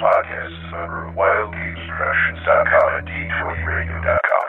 podcasts 0.00 0.72
over 0.72 1.08
at 1.08 1.16
wildgamesproductions.com 1.16 2.94
and 2.98 3.08
d20radio.com. 3.08 4.46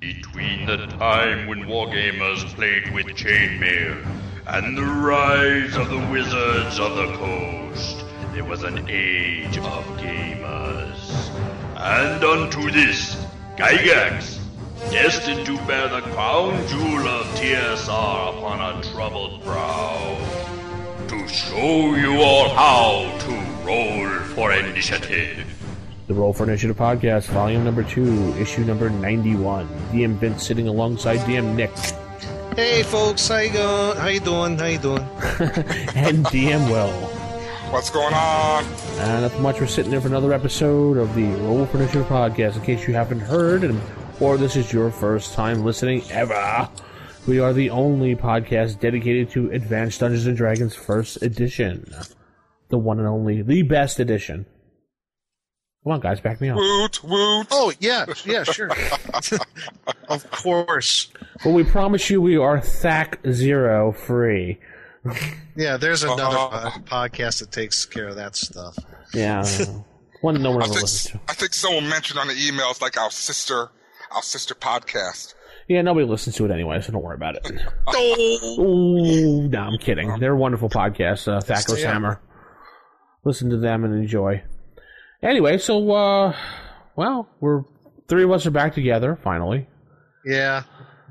Between 0.00 0.66
the 0.66 0.86
time 0.98 1.46
when 1.48 1.64
wargamers 1.64 2.44
played 2.54 2.92
with 2.94 3.06
chainmail 3.06 4.06
and 4.46 4.78
the 4.78 4.82
rise 4.82 5.76
of 5.76 5.90
the 5.90 6.06
wizards 6.10 6.78
of 6.78 6.96
the 6.96 7.12
coast, 7.16 8.04
there 8.32 8.44
was 8.44 8.62
an 8.62 8.88
age 8.88 9.58
of 9.58 9.84
gamers. 9.98 11.30
And 11.76 12.22
unto 12.24 12.70
this, 12.70 13.16
Gygax, 13.56 14.38
destined 14.90 15.44
to 15.46 15.56
bear 15.66 15.88
the 15.88 16.00
crown 16.12 16.66
jewel 16.68 17.08
of 17.08 17.26
TSR 17.36 18.38
upon 18.38 18.60
a 18.60 18.82
troubled 18.92 19.42
brow, 19.42 20.16
to 21.08 21.26
show 21.26 21.94
you 21.94 22.20
all 22.20 22.50
how 22.50 23.16
to 23.18 23.66
roll 23.66 24.08
for 24.34 24.52
initiative. 24.52 25.46
The 26.06 26.14
Roll 26.14 26.32
for 26.32 26.44
Initiative 26.44 26.76
podcast, 26.76 27.26
volume 27.26 27.64
number 27.64 27.82
two, 27.82 28.34
issue 28.36 28.64
number 28.64 28.88
91. 28.90 29.68
DM 29.92 30.14
Vince 30.16 30.46
sitting 30.46 30.68
alongside 30.68 31.18
DM 31.20 31.54
Nick 31.54 31.70
Hey 32.56 32.82
folks, 32.82 33.28
how 33.28 33.38
you 33.38 33.52
going? 33.52 33.96
How 33.98 34.08
you 34.08 34.20
doing? 34.20 34.58
How 34.58 34.66
you 34.66 34.78
doing? 34.78 35.02
and 35.94 36.26
DM 36.26 36.68
Will. 36.70 36.90
What's 37.70 37.88
going 37.88 38.14
on? 38.14 38.64
And 38.64 39.22
nothing 39.22 39.42
much, 39.42 39.60
we're 39.60 39.66
sitting 39.66 39.90
there 39.90 40.00
for 40.00 40.08
another 40.08 40.32
episode 40.32 40.96
of 40.96 41.14
the 41.14 41.24
Roll 41.42 41.66
for 41.66 41.76
Initiative 41.76 42.06
podcast. 42.06 42.56
In 42.56 42.62
case 42.62 42.88
you 42.88 42.94
haven't 42.94 43.20
heard, 43.20 43.62
and 43.62 43.80
or 44.18 44.36
this 44.36 44.56
is 44.56 44.72
your 44.72 44.90
first 44.90 45.34
time 45.34 45.62
listening 45.62 46.02
ever, 46.10 46.68
we 47.28 47.38
are 47.38 47.52
the 47.52 47.70
only 47.70 48.16
podcast 48.16 48.80
dedicated 48.80 49.30
to 49.30 49.50
Advanced 49.50 50.00
Dungeons 50.00 50.26
and 50.26 50.36
Dragons 50.36 50.74
First 50.74 51.22
Edition. 51.22 51.92
The 52.70 52.78
one 52.78 52.98
and 52.98 53.06
only, 53.06 53.42
the 53.42 53.62
best 53.62 54.00
edition. 54.00 54.46
Come 55.84 55.92
on, 55.92 56.00
guys, 56.00 56.20
back 56.20 56.40
me 56.40 56.48
up. 56.48 56.56
Woot, 56.56 57.04
woot. 57.04 57.46
Oh 57.50 57.72
yeah, 57.80 58.06
yeah, 58.24 58.42
sure. 58.44 58.70
of 60.08 60.30
course. 60.30 61.08
Well, 61.44 61.54
we 61.54 61.64
promise 61.64 62.10
you 62.10 62.20
we 62.20 62.36
are 62.36 62.58
THAC 62.60 63.18
Zero 63.30 63.92
free. 63.92 64.58
Yeah, 65.56 65.76
there's 65.76 66.02
another 66.02 66.22
Uh-huh. 66.36 66.68
uh, 66.68 66.78
podcast 66.80 67.40
that 67.40 67.52
takes 67.52 67.84
care 67.86 68.08
of 68.08 68.16
that 68.16 68.36
stuff. 68.36 68.76
Yeah. 69.14 69.44
One 70.20 70.42
no 70.42 70.50
one 70.52 70.62
I 70.62 70.64
ever 70.64 70.72
think, 70.74 70.82
listens 70.82 71.12
to. 71.12 71.20
I 71.28 71.34
think 71.34 71.54
someone 71.54 71.88
mentioned 71.88 72.18
on 72.18 72.26
the 72.28 72.34
emails 72.34 72.80
like 72.82 72.98
our 73.00 73.10
sister, 73.10 73.68
our 74.10 74.22
sister 74.22 74.54
podcast. 74.54 75.34
Yeah, 75.68 75.82
nobody 75.82 76.06
listens 76.06 76.36
to 76.36 76.46
it 76.46 76.50
anyway, 76.50 76.80
so 76.80 76.92
don't 76.92 77.02
worry 77.02 77.16
about 77.16 77.36
it. 77.36 77.50
Oh, 77.86 78.56
Ooh, 78.58 79.48
no, 79.48 79.60
I'm 79.60 79.78
kidding. 79.78 80.18
They're 80.18 80.32
a 80.32 80.36
wonderful 80.36 80.70
podcast, 80.70 81.28
uh, 81.28 81.40
Thackless 81.40 81.82
Yeah. 81.82 81.92
Hammer. 81.92 82.20
Listen 83.24 83.50
to 83.50 83.58
them 83.58 83.84
and 83.84 83.94
enjoy. 83.94 84.42
Anyway, 85.22 85.58
so, 85.58 85.90
uh, 85.92 86.34
well, 86.96 87.28
we're, 87.40 87.64
three 88.08 88.24
of 88.24 88.30
us 88.30 88.46
are 88.46 88.50
back 88.50 88.74
together, 88.74 89.18
finally. 89.22 89.66
yeah. 90.24 90.62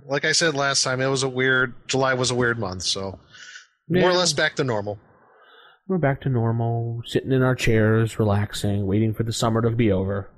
Like 0.09 0.23
I 0.23 0.31
said 0.31 0.55
last 0.55 0.83
time, 0.83 1.01
it 1.01 1.07
was 1.07 1.23
a 1.23 1.27
weird. 1.29 1.73
July 1.85 2.13
was 2.13 2.31
a 2.31 2.35
weird 2.35 2.57
month, 2.57 2.83
so 2.83 3.19
more 3.89 4.09
or 4.09 4.13
less 4.13 4.31
back 4.31 4.55
to 4.55 4.63
normal. 4.63 4.97
We're 5.89 5.97
back 5.97 6.21
to 6.21 6.29
normal, 6.29 7.01
sitting 7.05 7.33
in 7.33 7.41
our 7.43 7.55
chairs, 7.55 8.17
relaxing, 8.17 8.87
waiting 8.87 9.13
for 9.13 9.23
the 9.23 9.33
summer 9.33 9.61
to 9.61 9.69
be 9.69 9.91
over. 9.91 10.29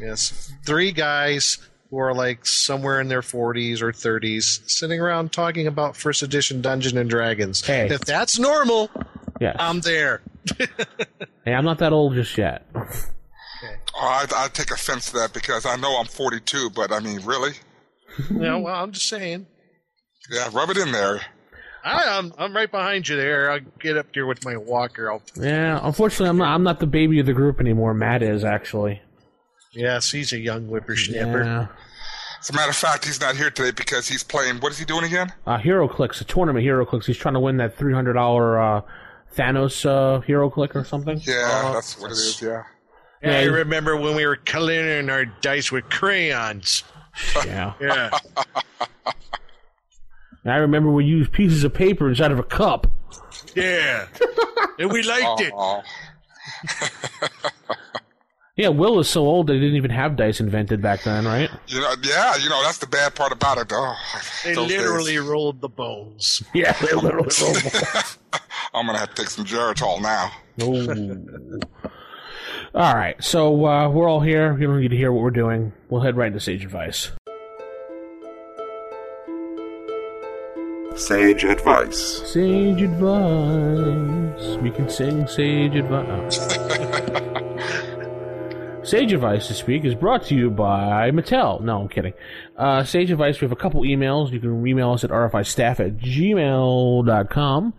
Yes, 0.00 0.52
three 0.64 0.92
guys 0.92 1.58
who 1.90 1.98
are 1.98 2.14
like 2.14 2.44
somewhere 2.46 3.00
in 3.00 3.08
their 3.08 3.22
40s 3.22 3.80
or 3.80 3.92
30s, 3.92 4.68
sitting 4.68 5.00
around 5.00 5.32
talking 5.32 5.66
about 5.66 5.96
first 5.96 6.22
edition 6.22 6.60
Dungeon 6.60 6.98
and 6.98 7.08
Dragons. 7.08 7.64
Hey. 7.64 7.88
If 7.88 8.00
that's 8.02 8.38
normal, 8.38 8.90
Yeah. 9.40 9.54
I'm 9.58 9.80
there. 9.80 10.22
hey, 11.44 11.52
I'm 11.54 11.64
not 11.64 11.78
that 11.78 11.92
old 11.92 12.14
just 12.14 12.36
yet. 12.38 12.66
Oh, 12.74 12.86
I, 13.98 14.26
I 14.34 14.48
take 14.48 14.70
offense 14.70 15.06
to 15.10 15.18
that 15.18 15.32
because 15.32 15.64
I 15.64 15.76
know 15.76 15.96
I'm 15.98 16.06
42, 16.06 16.70
but 16.70 16.92
I 16.92 17.00
mean, 17.00 17.20
really? 17.24 17.52
yeah, 18.30 18.56
well, 18.56 18.74
I'm 18.74 18.92
just 18.92 19.08
saying. 19.08 19.46
Yeah, 20.30 20.48
rub 20.52 20.70
it 20.70 20.76
in 20.76 20.92
there. 20.92 21.20
I, 21.84 22.18
I'm 22.18 22.32
I'm 22.36 22.54
right 22.54 22.68
behind 22.70 23.08
you 23.08 23.16
there. 23.16 23.48
I'll 23.48 23.60
get 23.78 23.96
up 23.96 24.06
here 24.12 24.26
with 24.26 24.44
my 24.44 24.56
walker. 24.56 25.10
I'll, 25.10 25.22
Yeah, 25.40 25.78
unfortunately, 25.80 26.28
I'm 26.28 26.36
not, 26.38 26.48
I'm 26.52 26.64
not 26.64 26.80
the 26.80 26.86
baby 26.86 27.20
of 27.20 27.26
the 27.26 27.32
group 27.32 27.60
anymore. 27.60 27.94
Matt 27.94 28.24
is, 28.24 28.42
actually. 28.44 29.00
Yes, 29.76 30.10
he's 30.10 30.32
a 30.32 30.38
young 30.38 30.66
whippersnapper. 30.66 31.44
Yeah. 31.44 31.66
As 32.40 32.50
a 32.50 32.52
matter 32.52 32.70
of 32.70 32.76
fact, 32.76 33.04
he's 33.04 33.20
not 33.20 33.36
here 33.36 33.50
today 33.50 33.70
because 33.72 34.08
he's 34.08 34.22
playing. 34.22 34.58
What 34.60 34.72
is 34.72 34.78
he 34.78 34.84
doing 34.84 35.04
again? 35.04 35.32
Uh, 35.46 35.58
HeroClix, 35.58 36.20
a 36.20 36.24
tournament 36.24 36.64
HeroClix. 36.64 37.06
He's 37.06 37.16
trying 37.16 37.34
to 37.34 37.40
win 37.40 37.56
that 37.58 37.76
$300 37.76 38.16
uh, 38.16 38.82
Thanos 39.36 39.84
uh, 39.84 40.20
Hero 40.20 40.48
Click 40.50 40.76
or 40.76 40.84
something. 40.84 41.20
Yeah, 41.24 41.62
Oh, 41.64 41.72
that's 41.74 41.98
what 42.00 42.10
it 42.10 42.14
is. 42.14 42.40
Yeah. 42.42 42.62
Yeah, 43.22 43.38
I 43.38 43.44
remember 43.44 43.96
when 43.96 44.14
we 44.14 44.26
were 44.26 44.36
coloring 44.36 45.10
our 45.10 45.24
dice 45.24 45.72
with 45.72 45.88
crayons. 45.90 46.84
Yeah. 47.46 47.72
Yeah, 47.80 48.10
And 50.44 50.52
I 50.52 50.56
remember 50.56 50.90
we 50.92 51.06
used 51.06 51.32
pieces 51.32 51.64
of 51.64 51.72
paper 51.72 52.10
inside 52.10 52.30
of 52.30 52.38
a 52.38 52.42
cup. 52.42 52.86
yeah, 53.54 54.06
and 54.78 54.92
we 54.92 55.02
liked 55.02 55.40
it. 55.40 55.54
Oh, 58.58 58.62
Yeah, 58.62 58.68
Will 58.68 58.98
is 59.00 59.08
so 59.08 59.20
old 59.26 59.46
they 59.48 59.54
didn't 59.58 59.76
even 59.76 59.90
have 59.90 60.16
dice 60.16 60.40
invented 60.40 60.80
back 60.80 61.02
then, 61.02 61.26
right? 61.26 61.50
you 61.68 61.80
know, 61.80 61.94
yeah, 62.02 62.36
you 62.36 62.48
know 62.48 62.62
that's 62.62 62.78
the 62.78 62.86
bad 62.86 63.14
part 63.14 63.32
about 63.32 63.58
it. 63.58 63.70
Oh, 63.72 63.94
They 64.44 64.54
those 64.54 64.68
days. 64.68 64.78
literally 64.80 65.18
rolled 65.18 65.60
the 65.60 65.68
bones. 65.68 66.42
Yeah, 66.54 66.72
they 66.80 66.92
literally 66.94 67.28
rolled. 67.42 67.58
I'm 68.74 68.86
gonna 68.86 68.98
have 68.98 69.10
to 69.10 69.22
take 69.22 69.28
some 69.30 69.44
Geritol 69.44 70.00
now. 70.02 70.32
All 72.74 72.94
right, 72.94 73.22
so 73.22 73.66
uh, 73.66 73.88
we're 73.90 74.08
all 74.08 74.20
here. 74.20 74.56
You 74.58 74.66
don't 74.66 74.80
need 74.80 74.88
to 74.90 74.96
hear 74.96 75.12
what 75.12 75.22
we're 75.22 75.30
doing. 75.30 75.72
We'll 75.90 76.00
head 76.02 76.16
right 76.16 76.26
into 76.28 76.40
sage 76.40 76.64
advice. 76.64 77.10
Sage 80.96 81.44
advice. 81.44 82.22
Sage 82.32 82.80
advice. 82.82 84.56
We 84.62 84.70
can 84.70 84.88
sing 84.88 85.26
sage 85.26 85.74
advice. 85.74 86.38
Sage 88.86 89.12
Advice 89.12 89.48
this 89.48 89.66
week 89.66 89.84
is 89.84 89.96
brought 89.96 90.26
to 90.26 90.36
you 90.36 90.48
by 90.48 91.10
Mattel. 91.10 91.60
No, 91.60 91.80
I'm 91.80 91.88
kidding. 91.88 92.12
Uh, 92.56 92.84
Sage 92.84 93.10
Advice, 93.10 93.40
we 93.40 93.44
have 93.44 93.50
a 93.50 93.56
couple 93.56 93.82
emails. 93.82 94.30
You 94.30 94.38
can 94.38 94.64
email 94.64 94.92
us 94.92 95.02
at 95.02 95.10
rfistaff 95.10 95.84
at 95.84 95.96
gmail.com 95.96 97.74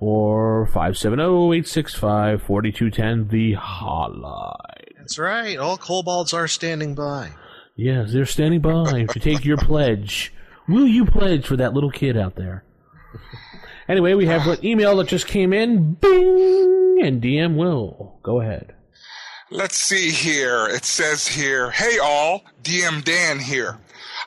or 0.00 0.68
570-865-4210, 0.72 3.30
the 3.30 3.54
hotline. 3.54 4.56
That's 4.98 5.20
right. 5.20 5.56
All 5.56 5.76
kobolds 5.76 6.34
are 6.34 6.48
standing 6.48 6.96
by. 6.96 7.30
Yes, 7.76 8.12
they're 8.12 8.26
standing 8.26 8.60
by 8.60 9.04
to 9.04 9.20
take 9.20 9.44
your 9.44 9.56
pledge. 9.56 10.34
Will 10.66 10.88
you 10.88 11.06
pledge 11.06 11.46
for 11.46 11.56
that 11.58 11.74
little 11.74 11.92
kid 11.92 12.16
out 12.16 12.34
there? 12.34 12.64
Anyway, 13.88 14.14
we 14.14 14.26
have 14.26 14.48
an 14.48 14.58
email 14.66 14.96
that 14.96 15.06
just 15.06 15.28
came 15.28 15.52
in. 15.52 15.94
Bing! 15.94 16.98
And 17.02 17.22
DM 17.22 17.54
will. 17.54 18.18
Go 18.24 18.40
ahead. 18.40 18.74
Let's 19.52 19.76
see 19.76 20.10
here. 20.10 20.68
It 20.68 20.84
says 20.84 21.26
here, 21.26 21.72
Hey 21.72 21.98
all, 21.98 22.42
DM 22.62 23.02
Dan 23.02 23.40
here. 23.40 23.78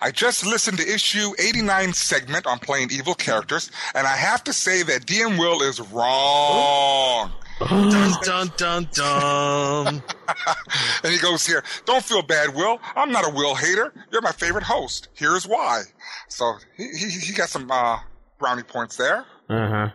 I 0.01 0.11
just 0.11 0.45
listened 0.45 0.79
to 0.79 0.93
issue 0.93 1.31
89 1.39 1.93
segment 1.93 2.45
on 2.45 2.59
playing 2.59 2.89
evil 2.91 3.15
characters, 3.15 3.71
and 3.95 4.05
I 4.05 4.17
have 4.17 4.43
to 4.43 4.53
say 4.53 4.83
that 4.83 5.05
DM 5.05 5.39
Will 5.39 5.61
is 5.61 5.79
wrong. 5.79 7.31
Dun 7.59 8.11
dun 8.23 8.51
dun 8.57 8.89
dun. 8.91 10.03
And 11.03 11.13
he 11.13 11.19
goes 11.19 11.45
here, 11.45 11.63
Don't 11.85 12.03
feel 12.03 12.21
bad, 12.21 12.53
Will. 12.53 12.79
I'm 12.95 13.11
not 13.11 13.25
a 13.25 13.33
Will 13.33 13.55
hater. 13.55 13.93
You're 14.11 14.21
my 14.21 14.31
favorite 14.33 14.63
host. 14.65 15.07
Here's 15.13 15.47
why. 15.47 15.83
So 16.27 16.55
he, 16.75 16.87
he, 16.89 17.09
he 17.09 17.33
got 17.33 17.47
some 17.47 17.71
uh, 17.71 17.99
brownie 18.39 18.63
points 18.63 18.97
there. 18.97 19.25
Uh 19.49 19.69
huh. 19.69 19.89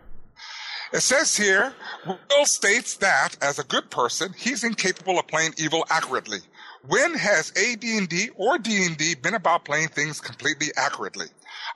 It 0.90 1.00
says 1.00 1.36
here, 1.36 1.74
Will 2.06 2.46
states 2.46 2.96
that 2.96 3.36
as 3.42 3.58
a 3.58 3.64
good 3.64 3.90
person, 3.90 4.32
he's 4.36 4.64
incapable 4.64 5.18
of 5.18 5.26
playing 5.26 5.52
evil 5.58 5.84
accurately. 5.90 6.38
When 6.86 7.14
has 7.14 7.52
AD&D 7.56 8.30
or 8.36 8.58
D&D 8.58 9.16
been 9.16 9.34
about 9.34 9.66
playing 9.66 9.88
things 9.88 10.20
completely 10.20 10.68
accurately? 10.76 11.26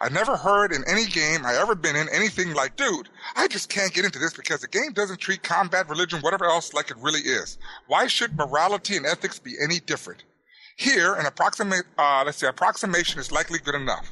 I 0.00 0.08
never 0.08 0.36
heard 0.36 0.72
in 0.72 0.82
any 0.88 1.04
game 1.04 1.44
I 1.44 1.56
ever 1.56 1.74
been 1.74 1.96
in 1.96 2.08
anything 2.08 2.54
like, 2.54 2.76
dude, 2.76 3.10
I 3.36 3.48
just 3.48 3.68
can't 3.68 3.92
get 3.92 4.06
into 4.06 4.18
this 4.18 4.32
because 4.32 4.62
the 4.62 4.68
game 4.68 4.92
doesn't 4.92 5.20
treat 5.20 5.42
combat, 5.42 5.90
religion, 5.90 6.20
whatever 6.22 6.46
else 6.46 6.72
like 6.72 6.90
it 6.90 6.96
really 6.98 7.20
is. 7.20 7.58
Why 7.88 8.06
should 8.06 8.36
morality 8.36 8.96
and 8.96 9.04
ethics 9.04 9.38
be 9.38 9.56
any 9.62 9.80
different? 9.80 10.24
Here, 10.76 11.12
an 11.14 11.26
approximate, 11.26 11.84
uh, 11.98 12.22
let's 12.24 12.38
say, 12.38 12.46
approximation 12.46 13.20
is 13.20 13.30
likely 13.30 13.58
good 13.58 13.74
enough. 13.74 14.10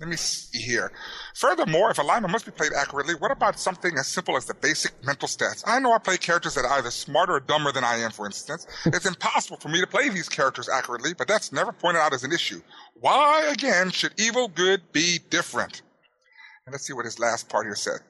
Let 0.00 0.08
me 0.08 0.16
see 0.16 0.58
here. 0.58 0.92
Furthermore, 1.34 1.90
if 1.90 1.98
alignment 1.98 2.32
must 2.32 2.44
be 2.44 2.50
played 2.50 2.72
accurately, 2.72 3.14
what 3.14 3.30
about 3.30 3.58
something 3.58 3.96
as 3.98 4.06
simple 4.08 4.36
as 4.36 4.44
the 4.46 4.54
basic 4.54 4.92
mental 5.04 5.28
stats? 5.28 5.62
I 5.66 5.78
know 5.78 5.92
I 5.92 5.98
play 5.98 6.16
characters 6.16 6.54
that 6.54 6.64
are 6.64 6.72
either 6.78 6.90
smarter 6.90 7.34
or 7.34 7.40
dumber 7.40 7.72
than 7.72 7.84
I 7.84 7.96
am, 7.96 8.10
for 8.10 8.26
instance. 8.26 8.66
it's 8.86 9.06
impossible 9.06 9.58
for 9.58 9.68
me 9.68 9.80
to 9.80 9.86
play 9.86 10.08
these 10.08 10.28
characters 10.28 10.68
accurately, 10.68 11.14
but 11.14 11.28
that's 11.28 11.52
never 11.52 11.72
pointed 11.72 12.00
out 12.00 12.12
as 12.12 12.24
an 12.24 12.32
issue. 12.32 12.60
Why, 13.00 13.48
again, 13.52 13.90
should 13.90 14.12
evil 14.18 14.48
good 14.48 14.92
be 14.92 15.20
different? 15.30 15.82
And 16.66 16.72
let's 16.72 16.84
see 16.84 16.92
what 16.92 17.04
his 17.04 17.20
last 17.20 17.48
part 17.48 17.64
here 17.64 17.76
says. 17.76 18.00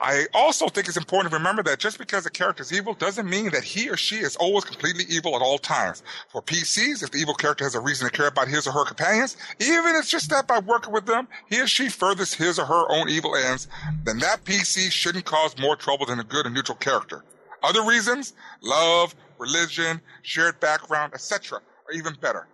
I 0.00 0.24
also 0.32 0.68
think 0.68 0.88
it's 0.88 0.96
important 0.96 1.32
to 1.32 1.36
remember 1.36 1.62
that 1.64 1.78
just 1.78 1.98
because 1.98 2.24
a 2.24 2.30
character 2.30 2.62
is 2.62 2.72
evil 2.72 2.94
doesn't 2.94 3.28
mean 3.28 3.50
that 3.50 3.62
he 3.62 3.90
or 3.90 3.96
she 3.98 4.16
is 4.16 4.36
always 4.36 4.64
completely 4.64 5.04
evil 5.10 5.36
at 5.36 5.42
all 5.42 5.58
times. 5.58 6.02
For 6.32 6.40
PCs, 6.40 7.02
if 7.02 7.10
the 7.10 7.18
evil 7.18 7.34
character 7.34 7.62
has 7.62 7.74
a 7.74 7.80
reason 7.80 8.08
to 8.08 8.16
care 8.16 8.28
about 8.28 8.48
his 8.48 8.66
or 8.66 8.72
her 8.72 8.86
companions, 8.86 9.36
even 9.60 9.96
if 9.96 9.96
it's 9.96 10.10
just 10.10 10.30
that 10.30 10.48
by 10.48 10.60
working 10.60 10.94
with 10.94 11.04
them, 11.04 11.28
he 11.50 11.60
or 11.60 11.66
she 11.66 11.90
furthers 11.90 12.32
his 12.32 12.58
or 12.58 12.64
her 12.64 12.90
own 12.90 13.10
evil 13.10 13.36
ends, 13.36 13.68
then 14.04 14.18
that 14.20 14.42
PC 14.44 14.90
shouldn't 14.90 15.26
cause 15.26 15.54
more 15.58 15.76
trouble 15.76 16.06
than 16.06 16.20
a 16.20 16.24
good 16.24 16.46
and 16.46 16.54
neutral 16.54 16.78
character. 16.78 17.22
Other 17.62 17.84
reasons, 17.84 18.32
love, 18.62 19.14
religion, 19.38 20.00
shared 20.22 20.58
background, 20.58 21.12
etc., 21.12 21.58
are 21.58 21.92
even 21.92 22.14
better. 22.14 22.48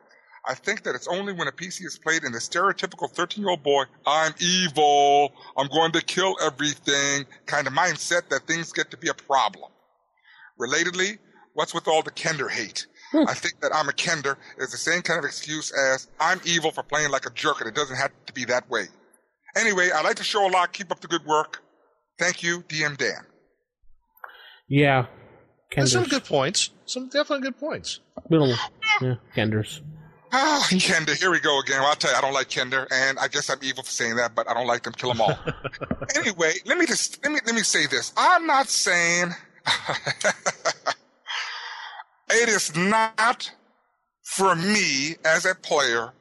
I 0.46 0.54
think 0.54 0.84
that 0.84 0.94
it's 0.94 1.06
only 1.06 1.32
when 1.32 1.48
a 1.48 1.52
PC 1.52 1.84
is 1.84 1.98
played 2.02 2.24
in 2.24 2.32
the 2.32 2.38
stereotypical 2.38 3.10
13 3.10 3.42
year 3.42 3.50
old 3.50 3.62
boy, 3.62 3.84
I'm 4.06 4.32
evil, 4.38 5.32
I'm 5.56 5.68
going 5.68 5.92
to 5.92 6.02
kill 6.02 6.36
everything 6.42 7.26
kind 7.46 7.66
of 7.66 7.72
mindset 7.72 8.28
that 8.30 8.46
things 8.46 8.72
get 8.72 8.90
to 8.90 8.96
be 8.96 9.08
a 9.08 9.14
problem. 9.14 9.70
Relatedly, 10.58 11.18
what's 11.54 11.74
with 11.74 11.88
all 11.88 12.02
the 12.02 12.10
Kender 12.10 12.50
hate? 12.50 12.86
Hmm. 13.12 13.24
I 13.28 13.34
think 13.34 13.60
that 13.60 13.74
I'm 13.74 13.88
a 13.88 13.92
Kender 13.92 14.36
is 14.58 14.70
the 14.70 14.78
same 14.78 15.02
kind 15.02 15.18
of 15.18 15.24
excuse 15.24 15.72
as 15.72 16.08
I'm 16.18 16.40
evil 16.44 16.70
for 16.70 16.82
playing 16.82 17.10
like 17.10 17.26
a 17.26 17.30
jerk 17.30 17.60
and 17.60 17.68
it 17.68 17.74
doesn't 17.74 17.96
have 17.96 18.12
to 18.26 18.32
be 18.32 18.44
that 18.46 18.68
way. 18.70 18.84
Anyway, 19.56 19.90
I 19.94 20.02
like 20.02 20.16
the 20.16 20.24
show 20.24 20.48
a 20.48 20.50
lot. 20.50 20.72
Keep 20.72 20.92
up 20.92 21.00
the 21.00 21.08
good 21.08 21.26
work. 21.26 21.62
Thank 22.18 22.42
you, 22.42 22.62
DM 22.62 22.96
Dan. 22.96 23.26
Yeah. 24.68 25.06
There's 25.74 25.92
some 25.92 26.04
good 26.04 26.24
points. 26.24 26.70
Some 26.84 27.08
definitely 27.08 27.42
good 27.42 27.58
points. 27.58 28.00
Little, 28.28 28.54
yeah, 29.00 29.14
Kenders. 29.36 29.80
Ah, 30.32 30.64
Kender, 30.70 31.16
here 31.16 31.30
we 31.30 31.40
go 31.40 31.58
again. 31.60 31.80
Well, 31.80 31.88
I'll 31.88 31.96
tell 31.96 32.10
you, 32.12 32.16
I 32.16 32.20
don't 32.20 32.32
like 32.32 32.48
Kender, 32.48 32.86
and 32.92 33.18
I 33.18 33.28
guess 33.28 33.50
I'm 33.50 33.58
evil 33.62 33.82
for 33.82 33.90
saying 33.90 34.16
that, 34.16 34.34
but 34.34 34.48
I 34.48 34.54
don't 34.54 34.66
like 34.66 34.84
them. 34.84 34.92
Kill 34.92 35.12
them 35.12 35.20
all. 35.22 35.38
anyway, 36.16 36.52
let 36.66 36.78
me 36.78 36.86
just 36.86 37.22
let 37.24 37.32
me 37.32 37.40
let 37.46 37.54
me 37.54 37.62
say 37.62 37.86
this. 37.86 38.12
I'm 38.16 38.46
not 38.46 38.68
saying 38.68 39.34
it 42.30 42.48
is 42.48 42.76
not 42.76 43.50
for 44.22 44.54
me 44.54 45.16
as 45.24 45.44
a 45.44 45.54
player 45.54 46.12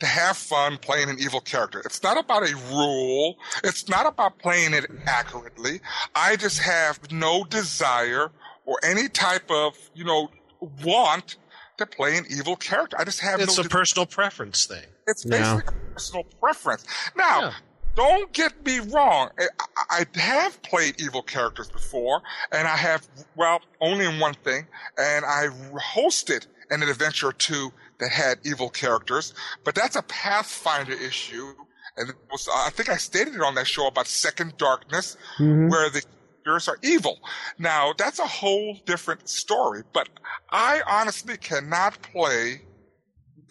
to 0.00 0.06
have 0.06 0.36
fun 0.36 0.78
playing 0.78 1.10
an 1.10 1.18
evil 1.20 1.40
character. 1.40 1.82
It's 1.84 2.02
not 2.02 2.18
about 2.18 2.48
a 2.48 2.56
rule. 2.70 3.36
It's 3.62 3.88
not 3.88 4.06
about 4.06 4.38
playing 4.38 4.72
it 4.72 4.86
accurately. 5.06 5.80
I 6.14 6.36
just 6.36 6.60
have 6.60 7.12
no 7.12 7.44
desire 7.44 8.30
or 8.64 8.78
any 8.82 9.08
type 9.08 9.50
of, 9.50 9.76
you 9.94 10.04
know, 10.04 10.30
want 10.82 11.36
to 11.80 11.86
play 11.86 12.16
an 12.16 12.24
evil 12.30 12.56
character. 12.56 12.96
I 12.98 13.04
just 13.04 13.20
have 13.20 13.40
It's 13.40 13.58
no 13.58 13.64
a 13.64 13.68
personal 13.68 14.06
preference 14.06 14.66
thing. 14.66 14.84
it's 15.06 15.24
Yeah. 15.24 15.54
basically 15.56 15.74
a 15.76 15.92
personal 15.94 16.24
preference. 16.40 16.84
Now, 17.16 17.40
Yeah. 17.40 17.52
don't 17.96 18.32
get 18.32 18.64
me 18.64 18.78
wrong. 18.78 19.30
I, 19.38 19.46
I 19.76 20.06
I 20.16 20.18
have 20.20 20.62
played 20.62 21.00
evil 21.00 21.22
characters 21.22 21.68
before, 21.68 22.22
and 22.52 22.66
I 22.68 22.76
have, 22.76 23.06
well, 23.36 23.60
only 23.80 24.06
in 24.06 24.18
one 24.20 24.34
thing, 24.34 24.66
and 24.96 25.24
I 25.24 25.48
hosted 25.94 26.46
an 26.70 26.82
adventure 26.82 27.28
or 27.28 27.32
two 27.32 27.72
that 27.98 28.10
had 28.12 28.38
evil 28.44 28.70
characters, 28.70 29.34
but 29.64 29.74
that's 29.74 29.96
a 29.96 30.02
Pathfinder 30.02 30.92
issue. 30.92 31.52
And 31.96 32.08
it 32.10 32.16
was, 32.30 32.48
I 32.54 32.70
think 32.70 32.88
I 32.88 32.96
stated 32.96 33.34
it 33.34 33.40
on 33.42 33.56
that 33.56 33.66
show 33.66 33.86
about 33.88 34.06
Second 34.06 34.56
Darkness, 34.56 35.16
mm-hmm. 35.38 35.68
where 35.68 35.90
the 35.90 36.02
characters 36.44 36.68
are 36.68 36.78
evil. 36.82 37.20
Now, 37.58 37.92
that's 37.96 38.18
a 38.18 38.26
whole 38.26 38.76
different 38.86 39.28
story, 39.28 39.82
but 39.92 40.08
I 40.50 40.82
honestly 40.86 41.36
cannot 41.36 42.00
play 42.02 42.62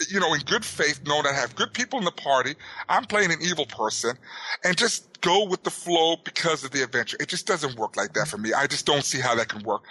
you 0.10 0.20
know, 0.20 0.34
in 0.34 0.40
good 0.42 0.64
faith, 0.64 1.02
knowing 1.06 1.24
that 1.24 1.34
I 1.34 1.40
have 1.40 1.56
good 1.56 1.74
people 1.74 2.00
in 2.00 2.06
the 2.06 2.12
party. 2.12 2.56
I'm 2.88 3.06
playing 3.06 3.32
an 3.32 3.40
evil 3.42 3.66
person 3.66 4.18
and 4.64 4.78
just 4.78 5.20
go 5.22 5.46
with 5.46 5.64
the 5.64 5.70
flow 5.70 6.16
because 6.24 6.64
of 6.64 6.72
the 6.72 6.84
adventure. 6.84 7.18
It 7.20 7.28
just 7.28 7.46
doesn't 7.46 7.78
work 7.78 7.98
like 7.98 8.14
that 8.14 8.28
for 8.28 8.38
me. 8.38 8.54
I 8.54 8.68
just 8.68 8.86
don't 8.86 9.04
see 9.04 9.20
how 9.20 9.36
that 9.36 9.50
can 9.50 9.64
work. 9.64 9.84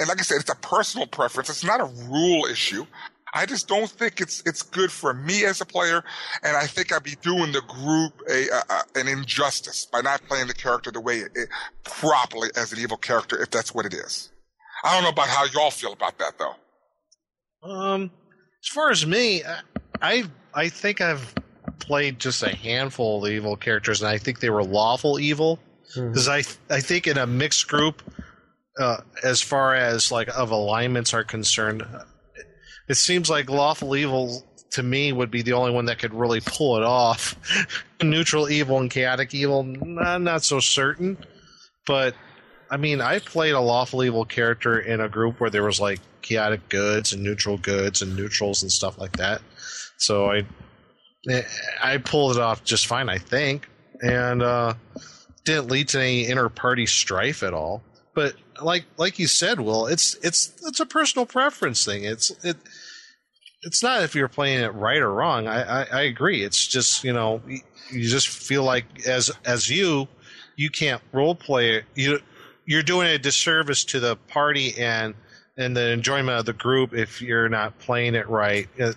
And 0.00 0.08
like 0.08 0.18
I 0.18 0.22
said, 0.22 0.40
it's 0.40 0.50
a 0.50 0.56
personal 0.56 1.06
preference. 1.06 1.48
It's 1.50 1.64
not 1.64 1.80
a 1.80 1.84
rule 1.84 2.46
issue. 2.46 2.84
I 3.34 3.46
just 3.46 3.66
don't 3.66 3.90
think 3.90 4.20
it's 4.20 4.42
it's 4.44 4.62
good 4.62 4.92
for 4.92 5.14
me 5.14 5.44
as 5.44 5.60
a 5.60 5.64
player, 5.64 6.04
and 6.42 6.56
I 6.56 6.66
think 6.66 6.92
I'd 6.92 7.02
be 7.02 7.16
doing 7.22 7.52
the 7.52 7.62
group 7.62 8.12
a, 8.28 8.48
a, 8.48 8.62
a 8.74 8.82
an 9.00 9.08
injustice 9.08 9.86
by 9.86 10.00
not 10.02 10.22
playing 10.28 10.48
the 10.48 10.54
character 10.54 10.90
the 10.90 11.00
way 11.00 11.18
it, 11.18 11.32
it 11.34 11.48
properly 11.84 12.50
as 12.56 12.72
an 12.72 12.78
evil 12.78 12.96
character, 12.98 13.40
if 13.42 13.50
that's 13.50 13.74
what 13.74 13.86
it 13.86 13.94
is. 13.94 14.30
I 14.84 14.94
don't 14.94 15.04
know 15.04 15.10
about 15.10 15.28
how 15.28 15.44
y'all 15.46 15.70
feel 15.70 15.92
about 15.92 16.18
that 16.18 16.34
though. 16.38 17.68
Um, 17.68 18.10
as 18.62 18.68
far 18.68 18.90
as 18.90 19.06
me, 19.06 19.42
I- 19.44 19.60
I 20.02 20.24
I 20.54 20.68
think 20.68 21.00
I've 21.00 21.34
played 21.78 22.18
just 22.18 22.42
a 22.42 22.54
handful 22.54 23.18
of 23.18 23.24
the 23.30 23.36
evil 23.36 23.56
characters, 23.56 24.02
and 24.02 24.10
I 24.10 24.18
think 24.18 24.40
they 24.40 24.50
were 24.50 24.64
lawful 24.64 25.18
evil 25.20 25.58
because 25.94 26.28
I 26.28 26.38
I 26.68 26.80
think 26.80 27.06
in 27.06 27.16
a 27.18 27.26
mixed 27.26 27.68
group, 27.68 28.02
uh, 28.80 28.98
as 29.22 29.40
far 29.40 29.74
as 29.74 30.10
like 30.12 30.28
of 30.36 30.50
alignments 30.50 31.14
are 31.14 31.22
concerned, 31.24 31.84
it 32.92 32.96
seems 32.96 33.30
like 33.30 33.48
lawful 33.48 33.96
evil 33.96 34.44
to 34.72 34.82
me 34.82 35.12
would 35.12 35.30
be 35.30 35.40
the 35.40 35.54
only 35.54 35.72
one 35.72 35.86
that 35.86 35.98
could 35.98 36.12
really 36.12 36.42
pull 36.44 36.76
it 36.76 36.82
off. 36.82 37.34
Neutral 38.02 38.50
evil 38.50 38.78
and 38.78 38.90
chaotic 38.90 39.32
evil, 39.32 39.62
not 39.62 40.42
so 40.42 40.60
certain, 40.60 41.16
but 41.86 42.14
I 42.70 42.76
mean, 42.76 43.00
I 43.00 43.18
played 43.18 43.54
a 43.54 43.60
lawful 43.60 44.04
evil 44.04 44.26
character 44.26 44.78
in 44.78 45.00
a 45.00 45.08
group 45.08 45.40
where 45.40 45.48
there 45.48 45.64
was 45.64 45.80
like 45.80 46.00
chaotic 46.20 46.68
goods 46.68 47.14
and 47.14 47.22
neutral 47.22 47.56
goods 47.56 48.02
and 48.02 48.14
neutrals 48.14 48.62
and 48.62 48.70
stuff 48.70 48.98
like 48.98 49.16
that. 49.16 49.40
So 49.96 50.30
I 50.30 50.44
I 51.82 51.96
pulled 51.96 52.36
it 52.36 52.42
off 52.42 52.62
just 52.62 52.86
fine, 52.86 53.08
I 53.08 53.16
think, 53.16 53.70
and 54.02 54.42
uh, 54.42 54.74
didn't 55.46 55.70
lead 55.70 55.88
to 55.90 55.98
any 55.98 56.26
inter 56.28 56.50
party 56.50 56.84
strife 56.84 57.42
at 57.42 57.54
all. 57.54 57.82
But 58.14 58.34
like 58.60 58.84
like 58.98 59.18
you 59.18 59.28
said, 59.28 59.60
Will, 59.60 59.86
it's 59.86 60.14
it's 60.22 60.52
it's 60.66 60.80
a 60.80 60.86
personal 60.86 61.24
preference 61.24 61.86
thing. 61.86 62.04
It's 62.04 62.30
it. 62.44 62.58
It's 63.62 63.82
not 63.82 64.02
if 64.02 64.14
you're 64.14 64.28
playing 64.28 64.60
it 64.60 64.74
right 64.74 65.00
or 65.00 65.12
wrong. 65.12 65.46
I, 65.46 65.82
I, 65.82 65.86
I 65.92 66.00
agree. 66.02 66.42
It's 66.42 66.66
just 66.66 67.04
you 67.04 67.12
know 67.12 67.40
you 67.46 67.60
you 67.92 68.08
just 68.08 68.28
feel 68.28 68.64
like 68.64 69.06
as 69.06 69.30
as 69.44 69.68
you 69.68 70.08
you 70.56 70.70
can't 70.70 71.02
role 71.12 71.34
play 71.34 71.76
it. 71.76 71.84
You 71.94 72.20
you're 72.66 72.82
doing 72.82 73.08
a 73.08 73.18
disservice 73.18 73.84
to 73.86 74.00
the 74.00 74.16
party 74.16 74.74
and 74.78 75.14
and 75.56 75.76
the 75.76 75.90
enjoyment 75.90 76.38
of 76.38 76.46
the 76.46 76.52
group 76.52 76.94
if 76.94 77.20
you're 77.20 77.48
not 77.48 77.78
playing 77.78 78.14
it 78.14 78.28
right. 78.28 78.68
Uh, 78.80 78.92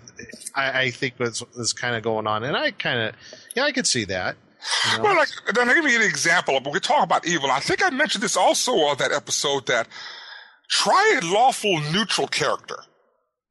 I, 0.54 0.82
I 0.82 0.90
think 0.90 1.16
that's 1.18 1.40
what's 1.40 1.72
kind 1.72 1.94
of 1.94 2.02
going 2.02 2.26
on, 2.26 2.44
and 2.44 2.56
I 2.56 2.70
kind 2.70 3.00
of 3.00 3.14
yeah 3.54 3.64
I 3.64 3.72
could 3.72 3.86
see 3.86 4.04
that. 4.06 4.36
you 4.90 4.98
know? 4.98 5.04
Well, 5.04 5.16
like, 5.16 5.28
then 5.54 5.68
let 5.68 5.76
me 5.76 5.82
give 5.82 5.90
you 5.92 6.00
an 6.00 6.08
example. 6.08 6.58
But 6.60 6.72
we 6.72 6.80
talk 6.80 7.04
about 7.04 7.26
evil. 7.26 7.50
I 7.50 7.60
think 7.60 7.84
I 7.84 7.90
mentioned 7.90 8.24
this 8.24 8.36
also 8.36 8.72
on 8.72 8.96
that 8.98 9.12
episode 9.12 9.66
that 9.66 9.86
try 10.68 11.20
a 11.22 11.26
lawful 11.26 11.80
neutral 11.92 12.26
character. 12.26 12.78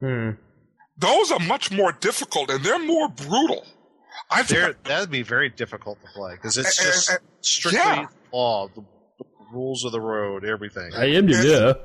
Hmm. 0.00 0.30
Those 0.98 1.30
are 1.32 1.38
much 1.40 1.70
more 1.70 1.92
difficult 1.92 2.50
and 2.50 2.64
they're 2.64 2.78
more 2.84 3.08
brutal. 3.08 3.64
I 4.30 4.42
think 4.42 4.82
that'd 4.84 5.10
be 5.10 5.22
very 5.22 5.50
difficult 5.50 6.00
to 6.00 6.08
play 6.14 6.34
because 6.34 6.56
it's 6.56 6.78
And- 6.78 6.86
just 6.86 7.10
and- 7.10 7.18
strictly 7.42 7.78
yeah. 7.80 8.06
law, 8.32 8.68
the, 8.74 8.82
the 9.18 9.24
rules 9.52 9.84
of 9.84 9.92
the 9.92 10.00
road, 10.00 10.44
everything. 10.44 10.92
I 10.94 11.06
am 11.14 11.26
the 11.26 11.32
yeah. 11.78 11.82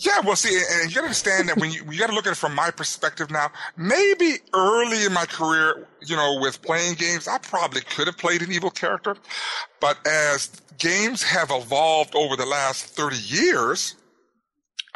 Yeah, 0.00 0.20
well, 0.24 0.36
see, 0.36 0.54
and 0.56 0.82
and 0.82 0.90
you 0.90 0.94
got 0.94 1.00
to 1.00 1.06
understand 1.06 1.48
that 1.48 1.56
when 1.56 1.72
you 1.72 1.82
you 1.90 1.98
got 1.98 2.06
to 2.06 2.14
look 2.14 2.24
at 2.28 2.30
it 2.32 2.36
from 2.36 2.54
my 2.54 2.70
perspective 2.70 3.32
now. 3.32 3.50
Maybe 3.76 4.36
early 4.54 5.04
in 5.04 5.12
my 5.12 5.26
career, 5.26 5.88
you 6.06 6.14
know, 6.14 6.38
with 6.40 6.62
playing 6.62 6.94
games, 6.94 7.26
I 7.26 7.38
probably 7.38 7.80
could 7.80 8.06
have 8.06 8.16
played 8.16 8.42
an 8.42 8.52
evil 8.52 8.70
character, 8.70 9.16
but 9.80 9.98
as 10.06 10.50
games 10.78 11.24
have 11.24 11.50
evolved 11.50 12.14
over 12.14 12.36
the 12.36 12.46
last 12.46 12.84
thirty 12.94 13.18
years, 13.18 13.96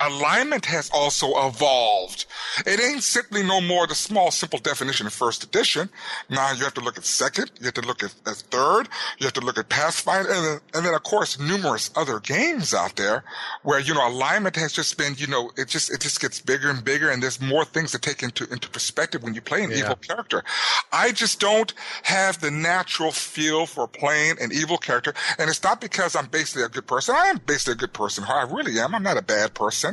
alignment 0.06 0.66
has 0.66 0.90
also 0.92 1.46
evolved. 1.46 2.26
It 2.66 2.80
ain't 2.80 3.02
simply 3.02 3.42
no 3.42 3.60
more 3.60 3.86
the 3.86 3.94
small, 3.94 4.30
simple 4.30 4.58
definition 4.58 5.06
of 5.06 5.12
first 5.12 5.44
edition. 5.44 5.88
Now 6.28 6.52
you 6.52 6.64
have 6.64 6.74
to 6.74 6.80
look 6.80 6.96
at 6.98 7.04
second, 7.04 7.50
you 7.60 7.66
have 7.66 7.74
to 7.74 7.82
look 7.82 8.02
at, 8.02 8.14
at 8.26 8.36
third, 8.36 8.88
you 9.18 9.24
have 9.26 9.32
to 9.34 9.40
look 9.40 9.58
at 9.58 9.68
Pathfinder, 9.68 10.30
and 10.30 10.44
then, 10.44 10.60
and 10.74 10.86
then 10.86 10.94
of 10.94 11.02
course 11.02 11.38
numerous 11.38 11.90
other 11.96 12.20
games 12.20 12.74
out 12.74 12.96
there 12.96 13.24
where, 13.62 13.80
you 13.80 13.94
know, 13.94 14.06
alignment 14.08 14.56
has 14.56 14.72
just 14.72 14.96
been, 14.98 15.14
you 15.16 15.26
know, 15.26 15.50
it 15.56 15.68
just, 15.68 15.92
it 15.92 16.00
just 16.00 16.20
gets 16.20 16.40
bigger 16.40 16.70
and 16.70 16.84
bigger 16.84 17.10
and 17.10 17.22
there's 17.22 17.40
more 17.40 17.64
things 17.64 17.90
to 17.92 17.98
take 17.98 18.22
into, 18.22 18.44
into 18.52 18.68
perspective 18.70 19.22
when 19.22 19.34
you 19.34 19.40
play 19.40 19.62
an 19.64 19.70
Yeah. 19.70 19.78
evil 19.78 19.96
character. 19.96 20.44
I 20.92 21.12
just 21.12 21.40
don't 21.40 21.72
have 22.04 22.40
the 22.40 22.50
natural 22.50 23.12
feel 23.12 23.66
for 23.66 23.86
playing 23.88 24.36
an 24.40 24.50
evil 24.52 24.78
character. 24.78 25.14
And 25.38 25.48
it's 25.48 25.62
not 25.62 25.80
because 25.80 26.14
I'm 26.16 26.26
basically 26.26 26.62
a 26.64 26.68
good 26.68 26.86
person. 26.86 27.14
I 27.16 27.26
am 27.26 27.38
basically 27.46 27.72
a 27.74 27.76
good 27.76 27.92
person. 27.92 28.24
I 28.24 28.42
really 28.42 28.78
am. 28.78 28.94
I'm 28.94 29.02
not 29.02 29.16
a 29.16 29.22
bad 29.22 29.54
person. 29.54 29.91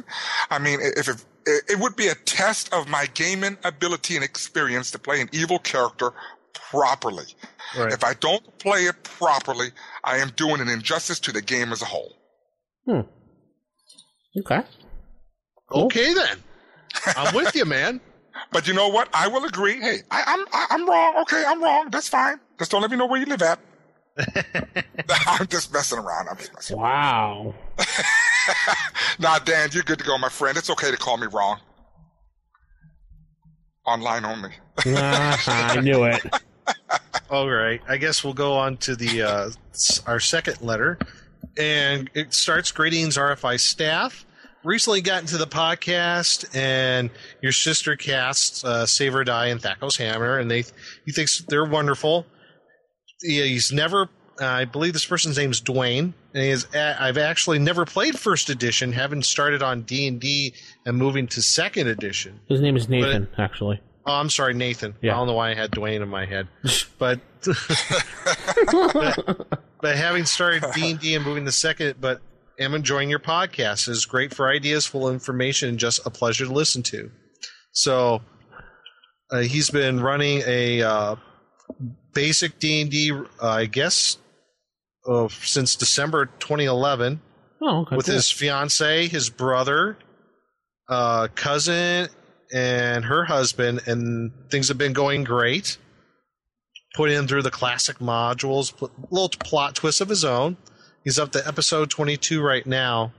I 0.49 0.59
mean, 0.59 0.79
if 0.81 1.07
it, 1.07 1.25
it 1.45 1.79
would 1.79 1.95
be 1.95 2.07
a 2.07 2.15
test 2.15 2.73
of 2.73 2.87
my 2.87 3.05
gaming 3.13 3.57
ability 3.63 4.15
and 4.15 4.23
experience 4.23 4.91
to 4.91 4.99
play 4.99 5.21
an 5.21 5.29
evil 5.31 5.59
character 5.59 6.11
properly. 6.53 7.25
Right. 7.77 7.91
If 7.91 8.03
I 8.03 8.13
don't 8.15 8.57
play 8.59 8.81
it 8.81 9.03
properly, 9.03 9.69
I 10.03 10.17
am 10.17 10.29
doing 10.35 10.61
an 10.61 10.69
injustice 10.69 11.19
to 11.21 11.31
the 11.31 11.41
game 11.41 11.71
as 11.71 11.81
a 11.81 11.85
whole. 11.85 12.15
Hmm. 12.85 13.01
Okay. 14.37 14.61
Cool. 15.69 15.85
Okay 15.85 16.13
then, 16.13 16.37
I'm 17.15 17.35
with 17.35 17.55
you, 17.55 17.65
man. 17.65 18.01
But 18.53 18.69
you 18.69 18.73
know 18.73 18.87
what? 18.87 19.09
I 19.13 19.27
will 19.27 19.43
agree. 19.43 19.81
Hey, 19.81 19.97
I, 20.09 20.23
I'm 20.25 20.45
I, 20.53 20.67
I'm 20.69 20.87
wrong. 20.87 21.17
Okay, 21.23 21.43
I'm 21.45 21.61
wrong. 21.61 21.89
That's 21.89 22.07
fine. 22.07 22.39
Just 22.57 22.71
don't 22.71 22.81
let 22.81 22.89
me 22.89 22.95
know 22.95 23.05
where 23.05 23.19
you 23.19 23.25
live 23.25 23.41
at. 23.41 23.59
I'm 25.27 25.45
just 25.47 25.73
messing 25.73 25.99
around. 25.99 26.29
I'm 26.29 26.37
just 26.37 26.53
messing. 26.53 26.79
Wow. 26.79 27.53
Nah, 29.19 29.37
Dan, 29.39 29.69
you're 29.73 29.83
good 29.83 29.99
to 29.99 30.05
go, 30.05 30.17
my 30.17 30.29
friend. 30.29 30.57
It's 30.57 30.69
okay 30.69 30.91
to 30.91 30.97
call 30.97 31.17
me 31.17 31.27
wrong. 31.27 31.59
Online 33.85 34.23
only. 34.25 34.51
Ah, 34.85 35.71
I 35.75 35.81
knew 35.81 36.03
it. 36.05 36.21
All 37.29 37.49
right. 37.49 37.81
I 37.87 37.97
guess 37.97 38.23
we'll 38.23 38.33
go 38.33 38.53
on 38.53 38.77
to 38.77 38.95
the 38.95 39.23
uh, 39.23 39.49
our 40.07 40.19
second 40.19 40.61
letter, 40.61 40.97
and 41.57 42.09
it 42.13 42.33
starts. 42.33 42.71
Greetings, 42.71 43.17
RFI 43.17 43.59
staff. 43.59 44.25
Recently 44.63 45.01
got 45.01 45.21
into 45.21 45.37
the 45.37 45.47
podcast, 45.47 46.55
and 46.55 47.09
your 47.41 47.51
sister 47.51 47.95
casts 47.95 48.63
uh, 48.63 48.85
Save 48.85 49.15
or 49.15 49.23
Die 49.23 49.47
and 49.47 49.61
Thacko's 49.61 49.97
Hammer, 49.97 50.37
and 50.37 50.49
they 50.49 50.63
he 51.05 51.11
thinks 51.11 51.43
they're 51.47 51.65
wonderful. 51.65 52.25
Yeah, 53.21 53.43
he's 53.43 53.71
never. 53.71 54.09
Uh, 54.39 54.45
I 54.45 54.65
believe 54.65 54.93
this 54.93 55.05
person's 55.05 55.37
name 55.37 55.51
is 55.51 55.61
Dwayne, 55.61 56.13
and 56.33 56.43
he 56.43 56.49
is. 56.49 56.67
I've 56.75 57.17
actually 57.17 57.59
never 57.59 57.85
played 57.85 58.17
first 58.17 58.49
edition, 58.49 58.91
having 58.91 59.21
started 59.21 59.63
on 59.63 59.83
D 59.83 60.07
and 60.07 60.19
D 60.19 60.53
and 60.85 60.97
moving 60.97 61.27
to 61.27 61.41
second 61.41 61.87
edition. 61.87 62.39
His 62.47 62.61
name 62.61 62.75
is 62.75 62.89
Nathan, 62.89 63.27
actually. 63.37 63.81
Oh, 64.05 64.13
I'm 64.13 64.29
sorry, 64.29 64.53
Nathan. 64.53 64.95
Yeah. 65.01 65.13
I 65.13 65.17
don't 65.17 65.27
know 65.27 65.33
why 65.33 65.51
I 65.51 65.53
had 65.53 65.71
Dwayne 65.71 66.01
in 66.01 66.09
my 66.09 66.25
head, 66.25 66.47
but 66.97 67.19
but, 67.45 69.59
but 69.81 69.95
having 69.95 70.25
started 70.25 70.63
D 70.73 70.91
and 70.91 70.99
D 70.99 71.15
and 71.15 71.25
moving 71.25 71.45
to 71.45 71.51
second, 71.51 71.95
but 71.99 72.21
am 72.59 72.73
enjoying 72.73 73.09
your 73.09 73.19
podcast. 73.19 73.87
It 73.87 73.91
is 73.91 74.05
great 74.05 74.33
for 74.33 74.49
ideas, 74.49 74.85
full 74.85 75.09
information, 75.09 75.69
and 75.69 75.79
just 75.79 76.05
a 76.05 76.09
pleasure 76.09 76.45
to 76.45 76.53
listen 76.53 76.83
to. 76.83 77.09
So 77.71 78.21
uh, 79.31 79.39
he's 79.39 79.69
been 79.69 80.01
running 80.01 80.43
a 80.45 80.81
uh, 80.81 81.15
basic 82.13 82.59
D 82.59 82.81
and 82.81 82.91
D, 82.91 83.11
uh, 83.11 83.25
I 83.41 83.65
guess, 83.65 84.17
since 85.29 85.75
December 85.75 86.25
2011 86.39 87.21
Oh, 87.61 87.81
okay. 87.81 87.95
with 87.97 88.05
cool. 88.05 88.15
his 88.15 88.31
fiance, 88.31 89.07
his 89.07 89.29
brother, 89.29 89.97
uh, 90.87 91.27
cousin, 91.35 92.07
and 92.53 93.05
her 93.05 93.25
husband, 93.25 93.81
and 93.85 94.31
things 94.49 94.69
have 94.69 94.77
been 94.77 94.93
going 94.93 95.23
great. 95.23 95.77
Put 96.95 97.11
in 97.11 97.27
through 97.27 97.43
the 97.43 97.51
classic 97.51 97.99
modules, 97.99 98.75
put 98.75 98.91
little 99.11 99.29
plot 99.29 99.75
twists 99.75 100.01
of 100.01 100.09
his 100.09 100.23
own. 100.25 100.57
He's 101.03 101.19
up 101.19 101.31
to 101.33 101.47
episode 101.47 101.89
22 101.89 102.41
right 102.41 102.65
now. 102.65 103.13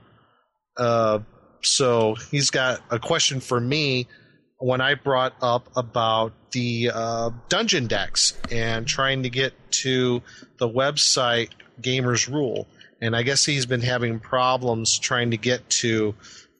Uh, 0.77 1.19
so 1.61 2.15
he's 2.31 2.49
got 2.49 2.81
a 2.89 2.99
question 2.99 3.39
for 3.39 3.59
me 3.59 4.07
when 4.59 4.81
I 4.81 4.95
brought 4.95 5.33
up 5.41 5.69
about 5.75 6.33
the 6.51 6.91
uh, 6.93 7.29
dungeon 7.47 7.87
decks 7.87 8.37
and 8.51 8.85
trying 8.87 9.23
to 9.23 9.29
get 9.29 9.53
to 9.83 10.21
the 10.59 10.67
website 10.67 11.49
Gamers 11.81 12.31
Rule. 12.31 12.67
And 13.01 13.15
I 13.15 13.23
guess 13.23 13.45
he's 13.45 13.65
been 13.65 13.81
having 13.81 14.19
problems 14.19 14.99
trying 14.99 15.31
to 15.31 15.37
get 15.37 15.67
to 15.81 16.13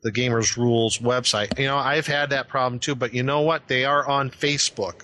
the 0.04 0.12
Gamers 0.12 0.58
Rules 0.58 0.98
website. 0.98 1.58
You 1.60 1.68
know, 1.68 1.78
I've 1.78 2.08
had 2.08 2.32
that 2.32 2.48
problem 2.48 2.80
too, 2.80 2.96
but 2.96 3.14
you 3.14 3.24
know 3.24 3.42
what? 3.42 3.68
They 3.68 3.86
are 3.86 4.08
on 4.08 4.32
Facebook. 4.32 5.04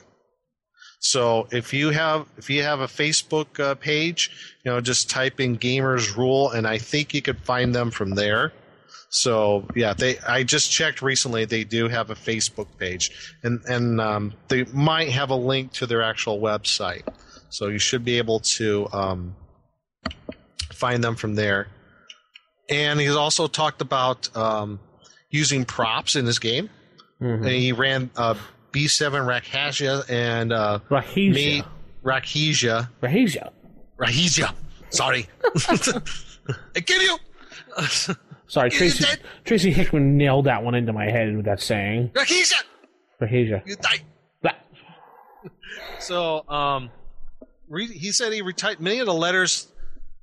So 0.99 1.47
if 1.51 1.73
you 1.73 1.91
have 1.91 2.27
if 2.37 2.49
you 2.49 2.63
have 2.63 2.79
a 2.79 2.87
Facebook 2.87 3.59
uh, 3.59 3.75
page, 3.75 4.55
you 4.63 4.71
know, 4.71 4.81
just 4.81 5.09
type 5.09 5.39
in 5.39 5.57
Gamers 5.57 6.17
Rule, 6.17 6.51
and 6.51 6.67
I 6.67 6.79
think 6.79 7.13
you 7.13 7.21
could 7.21 7.39
find 7.39 7.73
them 7.73 7.91
from 7.91 8.15
there. 8.15 8.51
So 9.09 9.65
yeah, 9.75 9.93
they 9.93 10.17
I 10.19 10.43
just 10.43 10.71
checked 10.71 11.01
recently. 11.01 11.45
They 11.45 11.63
do 11.63 11.87
have 11.87 12.09
a 12.09 12.15
Facebook 12.15 12.67
page, 12.79 13.35
and 13.43 13.61
and 13.65 14.01
um, 14.01 14.33
they 14.47 14.65
might 14.65 15.09
have 15.09 15.29
a 15.29 15.35
link 15.35 15.71
to 15.73 15.85
their 15.85 16.01
actual 16.01 16.39
website. 16.39 17.03
So 17.49 17.67
you 17.67 17.79
should 17.79 18.03
be 18.03 18.17
able 18.17 18.39
to 18.41 18.89
um, 18.91 19.35
find 20.73 21.03
them 21.03 21.15
from 21.15 21.35
there. 21.35 21.67
And 22.69 22.99
he's 22.99 23.15
also 23.15 23.47
talked 23.47 23.81
about 23.81 24.35
um, 24.35 24.79
using 25.29 25.65
props 25.65 26.15
in 26.15 26.25
his 26.25 26.39
game. 26.39 26.69
Mhm. 27.21 27.37
And 27.37 27.47
he 27.47 27.71
ran 27.71 28.09
uh, 28.15 28.35
B7 28.71 29.25
Rakhasia 29.25 30.09
and 30.09 30.51
uh, 30.53 30.79
Rahasia. 30.89 31.33
me 31.33 31.63
Rakhesia. 32.03 32.89
Rahasia. 33.01 33.51
Rahasia. 33.97 34.53
Sorry. 34.89 35.27
I 36.75 36.79
kill 36.85 37.01
you. 37.01 37.17
Sorry, 38.47 38.69
Tracy. 38.69 39.05
Tracy 39.43 39.71
Hickman 39.71 40.15
nailed 40.17 40.45
that 40.45 40.63
one 40.63 40.75
into 40.75 40.93
my 40.93 41.05
head 41.05 41.35
with 41.35 41.45
that 41.45 41.61
saying. 41.61 42.09
Rakhesia. 42.13 42.61
Rahasia. 43.21 43.65
You 43.67 43.75
die. 43.77 43.97
Blah. 44.41 44.51
So, 45.99 46.47
um, 46.47 46.89
re- 47.67 47.87
he 47.87 48.11
said 48.11 48.31
he 48.33 48.41
retyped 48.41 48.79
many 48.79 48.99
of 48.99 49.05
the 49.07 49.13
letters 49.13 49.67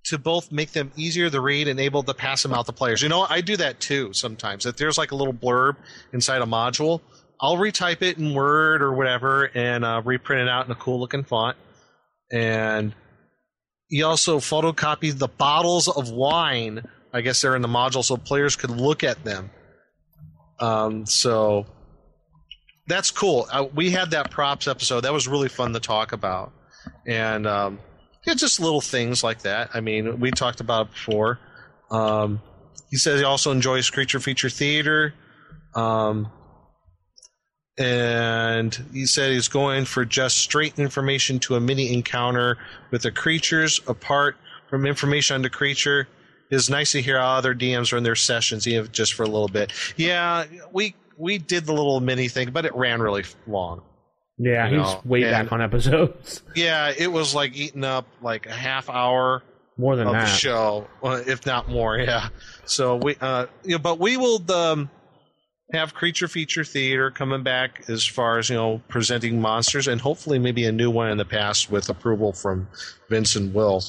to 0.05 0.19
both 0.19 0.53
make 0.53 0.73
them 0.73 0.93
easier 0.97 1.31
to 1.31 1.41
read 1.41 1.67
and 1.67 1.81
able 1.81 2.03
to 2.03 2.15
pass 2.15 2.43
them 2.43 2.53
out 2.53 2.67
to 2.67 2.73
players. 2.73 3.03
You 3.03 3.09
know, 3.09 3.27
I 3.29 3.41
do 3.41 3.57
that 3.57 3.81
too 3.81 4.13
sometimes. 4.13 4.67
If 4.67 4.77
there's 4.77 4.99
like 4.99 5.13
a 5.13 5.15
little 5.15 5.33
blurb 5.33 5.77
inside 6.13 6.43
a 6.43 6.47
module, 6.47 7.01
I'll 7.41 7.57
retype 7.57 8.03
it 8.03 8.19
in 8.19 8.35
Word 8.35 8.83
or 8.83 8.93
whatever 8.93 9.51
and 9.55 9.85
uh, 9.85 10.03
reprint 10.05 10.43
it 10.43 10.49
out 10.49 10.67
in 10.67 10.73
a 10.73 10.77
cool 10.77 11.01
looking 11.01 11.25
font. 11.25 11.57
And 12.31 12.95
he 13.89 14.03
also 14.03 14.39
photocopied 14.39 15.19
the 15.19 15.29
bottles 15.29 15.89
of 15.89 16.11
wine. 16.11 16.83
I 17.13 17.21
guess 17.21 17.41
they're 17.41 17.57
in 17.57 17.63
the 17.63 17.69
module 17.69 18.05
so 18.05 18.17
players 18.17 18.57
could 18.57 18.71
look 18.71 19.05
at 19.05 19.25
them. 19.25 19.51
Um, 20.61 21.07
so 21.07 21.67
that's 22.87 23.11
cool. 23.11 23.47
Uh, 23.51 23.67
we 23.75 23.91
had 23.91 24.11
that 24.11 24.31
props 24.31 24.69
episode. 24.69 25.03
That 25.03 25.13
was 25.13 25.27
really 25.29 25.49
fun 25.49 25.73
to 25.73 25.81
talk 25.81 26.13
about, 26.13 26.53
and 27.07 27.47
um, 27.47 27.79
yeah, 28.27 28.35
just 28.35 28.61
little 28.61 28.81
things 28.81 29.23
like 29.23 29.43
that. 29.43 29.71
I 29.75 29.81
mean, 29.81 30.21
we 30.21 30.31
talked 30.31 30.61
about 30.61 30.87
it 30.87 30.93
before. 30.93 31.39
Um, 31.91 32.41
he 32.91 32.97
says 32.97 33.21
he 33.21 33.25
also 33.25 33.51
enjoys 33.51 33.91
creature 33.91 34.21
feature 34.21 34.49
theater, 34.49 35.15
um, 35.75 36.31
and 37.77 38.75
he 38.93 39.07
said 39.07 39.33
he's 39.33 39.49
going 39.49 39.85
for 39.85 40.05
just 40.05 40.39
straight 40.39 40.79
information 40.79 41.39
to 41.41 41.57
a 41.57 41.61
mini 41.61 41.93
encounter 41.93 42.57
with 42.91 43.03
the 43.03 43.11
creatures 43.11 43.81
apart 43.89 44.37
from 44.71 44.87
information 44.87 45.35
on 45.35 45.43
the 45.43 45.51
creature. 45.51 46.09
It's 46.51 46.71
nice 46.71 46.93
to 46.93 47.03
hear 47.03 47.19
how 47.19 47.37
other 47.37 47.55
DMs 47.55 47.93
run 47.93 48.05
their 48.05 48.15
sessions, 48.15 48.67
even 48.69 48.91
just 48.93 49.15
for 49.15 49.25
a 49.25 49.29
little 49.29 49.49
bit. 49.49 49.73
Yeah, 49.97 50.45
we 50.73 50.95
we 51.17 51.39
did 51.39 51.67
the 51.67 51.73
little 51.73 52.01
mini 52.01 52.29
thing, 52.29 52.51
but 52.51 52.65
it 52.65 52.75
ran 52.75 53.03
really 53.03 53.25
long. 53.47 53.83
Yeah, 54.39 54.69
You 54.69 54.79
he's 54.81 54.93
know, 54.95 55.01
way 55.05 55.23
and- 55.23 55.31
back 55.31 55.53
on 55.53 55.61
episodes. 55.63 56.43
Yeah, 56.57 56.93
it 56.97 57.11
was 57.13 57.35
like 57.35 57.55
eating 57.57 57.85
up 57.85 58.07
like 58.23 58.47
a 58.47 58.53
half 58.53 58.89
hour 58.91 59.43
More 59.77 59.97
than 59.97 60.07
of 60.09 60.13
the 60.15 60.27
show, 60.27 60.87
uh, 61.03 61.23
if 61.27 61.47
not 61.47 61.69
more. 61.69 61.99
Yeah. 61.99 62.29
So 62.65 62.97
we, 62.97 63.17
uh, 63.21 63.47
you 63.65 63.73
know, 63.73 63.79
but 63.79 63.99
we 63.99 64.17
will 64.17 64.43
um, 64.53 64.91
have 65.75 65.95
creature 65.95 66.29
feature 66.29 66.65
theater 66.65 67.11
coming 67.11 67.43
back 67.43 67.85
as 67.89 68.05
far 68.05 68.39
as 68.39 68.49
you 68.49 68.57
know 68.57 68.81
presenting 68.89 69.41
monsters, 69.41 69.89
and 69.89 70.01
hopefully 70.01 70.39
maybe 70.39 70.65
a 70.65 70.73
new 70.73 70.91
one 70.91 71.11
in 71.11 71.19
the 71.19 71.25
past 71.25 71.71
with 71.71 71.89
approval 71.89 72.33
from 72.33 72.69
Vince 73.09 73.37
and 73.37 73.53
Will. 73.55 73.81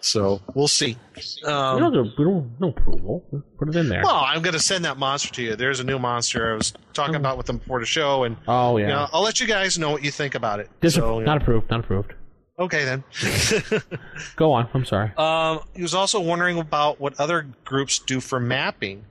So 0.00 0.40
we'll 0.54 0.68
see. 0.68 0.96
Um, 1.44 1.76
we 1.76 1.80
don't 1.80 2.60
no 2.60 2.68
approval. 2.68 3.24
Put 3.58 3.68
it 3.68 3.76
in 3.76 3.88
there. 3.88 4.02
well, 4.02 4.24
I'm 4.26 4.42
going 4.42 4.54
to 4.54 4.60
send 4.60 4.84
that 4.84 4.98
monster 4.98 5.32
to 5.34 5.42
you. 5.42 5.56
There's 5.56 5.80
a 5.80 5.84
new 5.84 5.98
monster 5.98 6.52
I 6.52 6.56
was 6.56 6.72
talking 6.92 7.14
about 7.14 7.36
with 7.36 7.46
them 7.46 7.58
before 7.58 7.80
the 7.80 7.86
show, 7.86 8.24
and 8.24 8.36
oh 8.48 8.76
yeah. 8.76 8.82
you 8.86 8.92
know, 8.92 9.08
I'll 9.12 9.22
let 9.22 9.40
you 9.40 9.46
guys 9.46 9.78
know 9.78 9.90
what 9.90 10.04
you 10.04 10.10
think 10.10 10.34
about 10.34 10.60
it. 10.60 10.68
Disappro- 10.80 10.90
So, 10.92 11.18
you 11.20 11.24
know, 11.24 11.32
not 11.32 11.42
approved. 11.42 11.70
Not 11.70 11.80
approved. 11.80 12.12
okay 12.58 12.84
then. 12.84 13.04
Go 14.36 14.52
on. 14.52 14.68
I'm 14.74 14.84
sorry. 14.84 15.12
Um, 15.16 15.60
he 15.74 15.82
was 15.82 15.94
also 15.94 16.20
wondering 16.20 16.58
about 16.58 17.00
what 17.00 17.18
other 17.18 17.46
groups 17.64 17.98
do 17.98 18.20
for 18.20 18.38
mapping. 18.40 19.04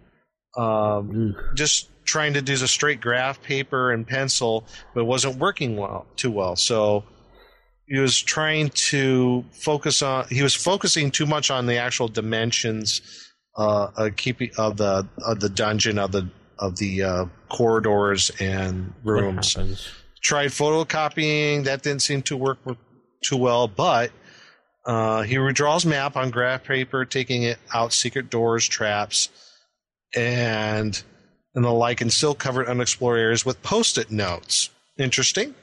Um, 0.56 1.36
just 1.56 1.90
trying 2.06 2.34
to 2.34 2.42
do 2.42 2.54
a 2.54 2.68
straight 2.68 3.02
graph 3.02 3.42
paper 3.42 3.92
and 3.92 4.08
pencil, 4.08 4.66
but 4.94 5.02
it 5.02 5.08
wasn't 5.08 5.38
working 5.38 5.78
well 5.78 6.06
too 6.16 6.32
well. 6.32 6.56
So 6.56 7.04
he 7.88 8.00
was 8.00 8.20
trying 8.20 8.70
to 8.70 9.44
focus 9.52 10.02
on. 10.02 10.28
He 10.30 10.44
was 10.44 10.56
focusing 10.56 11.12
too 11.12 11.26
much 11.26 11.50
on 11.50 11.66
the 11.66 11.78
actual 11.78 12.08
dimensions, 12.08 13.02
uh, 13.58 13.90
of 13.96 14.16
keeping 14.16 14.52
of 14.58 14.78
the 14.78 15.08
of 15.26 15.40
the 15.40 15.50
dungeon 15.50 15.98
of 15.98 16.12
the 16.12 16.30
of 16.60 16.78
the 16.78 17.04
uh, 17.04 17.26
corridors 17.50 18.32
and 18.40 18.94
rooms 19.04 19.56
tried 20.22 20.50
photocopying. 20.50 21.66
That 21.66 21.84
didn't 21.84 22.02
seem 22.02 22.22
to 22.24 22.38
work 22.38 22.60
too 23.24 23.38
well, 23.38 23.68
but 23.68 24.12
uh, 24.86 25.22
he 25.24 25.36
redraws 25.36 25.86
map 25.86 26.16
on 26.16 26.32
graph 26.32 26.64
paper, 26.64 27.06
taking 27.06 27.44
it 27.44 27.58
out 27.74 27.94
secret 27.94 28.30
doors, 28.30 28.68
traps, 28.68 29.30
and 30.16 31.02
and 31.56 31.64
the 31.64 31.72
like, 31.72 32.02
and 32.02 32.12
still 32.12 32.34
covered 32.34 32.68
unexplored 32.68 33.20
areas 33.20 33.46
with 33.46 33.62
post-it 33.62 34.12
notes. 34.12 34.70
Interesting. 34.98 35.54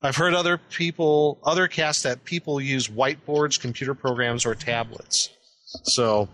I've 0.00 0.16
heard 0.16 0.32
other 0.32 0.58
people, 0.58 1.38
other 1.42 1.68
casts 1.68 2.02
that 2.04 2.24
people 2.24 2.60
use 2.60 2.88
whiteboards, 2.88 3.60
computer 3.60 3.94
programs, 3.94 4.46
or 4.46 4.54
tablets. 4.54 5.30
So 5.84 6.28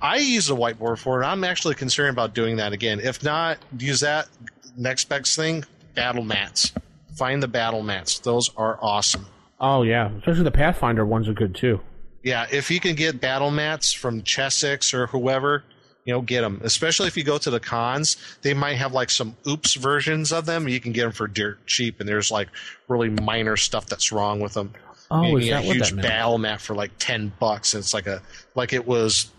I 0.00 0.18
use 0.18 0.48
a 0.50 0.54
whiteboard 0.54 0.98
for 0.98 1.20
it. 1.22 1.26
I'm 1.26 1.44
actually 1.44 1.74
concerned 1.74 2.10
about 2.10 2.32
doing 2.34 2.56
that 2.56 2.72
again. 2.72 3.00
If 3.00 3.22
not, 3.22 3.58
use 3.76 4.00
that 4.00 4.28
next 4.76 5.08
best 5.08 5.36
thing 5.36 5.64
battle 5.94 6.24
mats. 6.24 6.72
Find 7.16 7.42
the 7.42 7.48
battle 7.48 7.82
mats. 7.82 8.20
Those 8.20 8.50
are 8.56 8.78
awesome. 8.80 9.26
Oh 9.60 9.82
yeah, 9.82 10.10
especially 10.18 10.44
the 10.44 10.50
Pathfinder 10.50 11.04
ones 11.04 11.28
are 11.28 11.34
good 11.34 11.54
too. 11.54 11.80
Yeah, 12.22 12.46
if 12.50 12.70
you 12.70 12.80
can 12.80 12.94
get 12.94 13.20
battle 13.20 13.50
mats 13.50 13.92
from 13.92 14.22
Chessex 14.22 14.94
or 14.94 15.08
whoever, 15.08 15.64
you 16.04 16.12
know, 16.12 16.20
get 16.20 16.40
them. 16.40 16.60
Especially 16.64 17.06
if 17.06 17.16
you 17.16 17.24
go 17.24 17.38
to 17.38 17.50
the 17.50 17.60
cons, 17.60 18.16
they 18.42 18.54
might 18.54 18.74
have 18.74 18.92
like 18.92 19.10
some 19.10 19.36
oops 19.46 19.74
versions 19.74 20.32
of 20.32 20.46
them. 20.46 20.68
You 20.68 20.80
can 20.80 20.92
get 20.92 21.02
them 21.04 21.12
for 21.12 21.26
dirt 21.28 21.64
cheap, 21.66 22.00
and 22.00 22.08
there's 22.08 22.30
like 22.30 22.48
really 22.88 23.08
minor 23.10 23.56
stuff 23.56 23.86
that's 23.86 24.10
wrong 24.12 24.40
with 24.40 24.54
them. 24.54 24.72
Oh, 25.10 25.36
you 25.36 25.36
is 25.38 25.48
that 25.50 25.58
a 25.58 25.62
huge 25.62 25.90
that 25.92 26.02
battle 26.02 26.38
mat 26.38 26.60
for 26.60 26.74
like 26.74 26.92
ten 26.98 27.32
bucks. 27.38 27.74
And 27.74 27.82
it's 27.82 27.92
like 27.94 28.06
a 28.06 28.22
like 28.54 28.72
it 28.72 28.86
was 28.86 29.30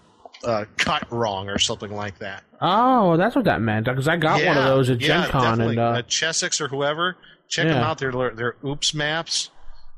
uh, 0.43 0.65
cut 0.77 1.12
wrong 1.12 1.50
or 1.50 1.58
something 1.58 1.91
like 1.93 2.20
that. 2.20 2.43
Oh, 2.62 3.17
that's 3.17 3.36
what 3.36 3.46
that 3.46 3.60
meant. 3.60 3.86
Because 3.86 4.08
I 4.08 4.15
got 4.17 4.43
one 4.46 4.58
of 4.58 4.63
those 4.63 4.89
at 4.89 5.01
yeah, 5.01 5.22
Gen 5.24 5.29
Con, 5.32 5.41
definitely. 5.43 5.72
and 5.77 5.79
uh, 5.79 6.00
uh, 6.00 6.01
Chessex 6.03 6.62
or 6.62 6.67
whoever, 6.70 7.17
check 7.50 7.65
Yeah. 7.65 7.74
them 7.74 7.84
out. 7.84 7.98
They're 7.98 8.29
they're 8.32 8.55
oops 8.63 8.93
maps, 8.93 9.50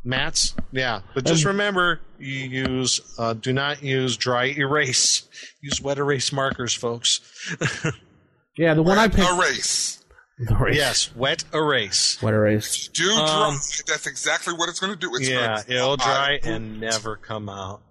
mats. 0.06 0.54
Yeah, 0.72 1.02
but 1.14 1.26
just 1.26 1.44
Um, 1.46 1.52
remember, 1.52 2.00
you 2.20 2.32
use 2.32 3.02
uh, 3.18 3.34
do 3.34 3.52
not 3.52 3.84
use 3.84 4.16
dry 4.18 4.46
erase. 4.46 5.24
Use 5.62 5.82
wet 5.82 5.98
erase 5.98 6.32
markers, 6.32 6.76
folks. 6.76 7.22
yeah, 8.58 8.76
the 8.76 8.84
one 8.84 9.00
I 9.00 9.08
picked. 9.08 9.28
Erase. 9.30 10.02
The 10.38 10.54
race. 10.54 10.76
yes, 10.76 11.16
wet 11.16 11.46
erase. 11.54 12.22
What 12.22 12.34
a 12.34 12.40
race. 12.40 12.90
Do 12.90 13.10
Um. 13.10 13.54
That's 13.88 14.06
exactly 14.06 14.54
what 14.54 14.68
it's 14.68 14.82
going 14.82 14.92
to 14.92 15.00
do. 15.00 15.10
It's 15.16 15.30
yeah, 15.30 15.64
gonna 15.64 15.64
it'll 15.70 15.96
dry 15.96 16.42
I- 16.44 16.48
and 16.50 16.82
never 16.82 17.16
come 17.16 17.48
out. 17.48 17.82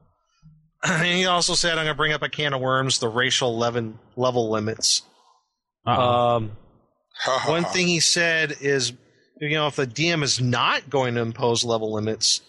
And 0.83 1.07
he 1.17 1.25
also 1.25 1.55
said, 1.55 1.71
"I'm 1.79 1.87
going 1.87 1.95
to 1.95 1.95
bring 1.95 2.13
up 2.13 2.21
a 2.21 2.29
can 2.29 2.53
of 2.53 2.61
worms: 2.61 2.99
the 2.99 3.09
racial 3.09 3.57
level 3.57 3.95
level 4.15 4.51
limits." 4.51 5.01
Uh-oh. 5.87 6.37
Um, 6.37 6.53
One 7.47 7.65
thing 7.65 7.87
he 7.87 8.01
said 8.01 8.55
is, 8.61 8.93
you 9.41 9.51
know, 9.51 9.67
if 9.67 9.77
the 9.77 9.87
DM 9.87 10.23
is 10.23 10.41
not 10.41 10.89
going 10.89 11.15
to 11.15 11.21
impose 11.21 11.65
level 11.65 11.93
limits, 11.93 12.41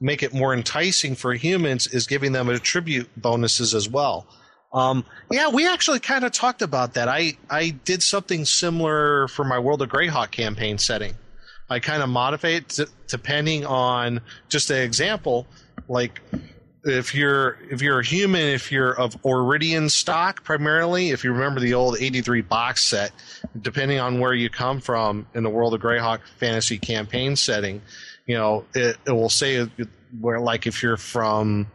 make 0.00 0.22
it 0.22 0.32
more 0.32 0.54
enticing 0.54 1.14
for 1.14 1.34
humans 1.34 1.86
is 1.86 2.06
giving 2.06 2.32
them 2.32 2.48
attribute 2.48 3.08
bonuses 3.16 3.74
as 3.74 3.88
well. 3.88 4.26
Um, 4.72 5.04
yeah, 5.30 5.48
we 5.48 5.68
actually 5.68 6.00
kind 6.00 6.24
of 6.24 6.32
talked 6.32 6.62
about 6.62 6.94
that. 6.94 7.08
I, 7.08 7.36
I 7.50 7.70
did 7.70 8.02
something 8.02 8.44
similar 8.44 9.26
for 9.28 9.44
my 9.44 9.58
World 9.58 9.82
of 9.82 9.88
Greyhawk 9.88 10.30
campaign 10.30 10.78
setting. 10.78 11.14
I 11.68 11.80
kind 11.80 12.02
of 12.02 12.08
modified 12.08 12.64
depending 13.06 13.64
on 13.64 14.20
just 14.48 14.70
an 14.70 14.78
example, 14.78 15.46
like 15.88 16.20
if 16.84 17.14
you're 17.14 17.58
if 17.70 17.82
you're 17.82 18.00
a 18.00 18.04
human, 18.04 18.40
if 18.40 18.72
you're 18.72 18.98
of 18.98 19.20
Oeridian 19.22 19.90
stock 19.90 20.44
primarily, 20.44 21.10
if 21.10 21.24
you 21.24 21.32
remember 21.32 21.60
the 21.60 21.74
old 21.74 21.96
'83 22.00 22.42
box 22.42 22.84
set, 22.84 23.12
depending 23.60 23.98
on 23.98 24.20
where 24.20 24.32
you 24.32 24.48
come 24.48 24.80
from 24.80 25.26
in 25.34 25.42
the 25.42 25.50
World 25.50 25.74
of 25.74 25.80
Greyhawk 25.80 26.20
fantasy 26.38 26.78
campaign 26.78 27.36
setting, 27.36 27.82
you 28.26 28.36
know 28.36 28.64
it, 28.74 28.96
it 29.06 29.12
will 29.12 29.28
say 29.28 29.66
where 30.20 30.40
like 30.40 30.66
if 30.66 30.82
you're 30.82 30.96
from 30.96 31.66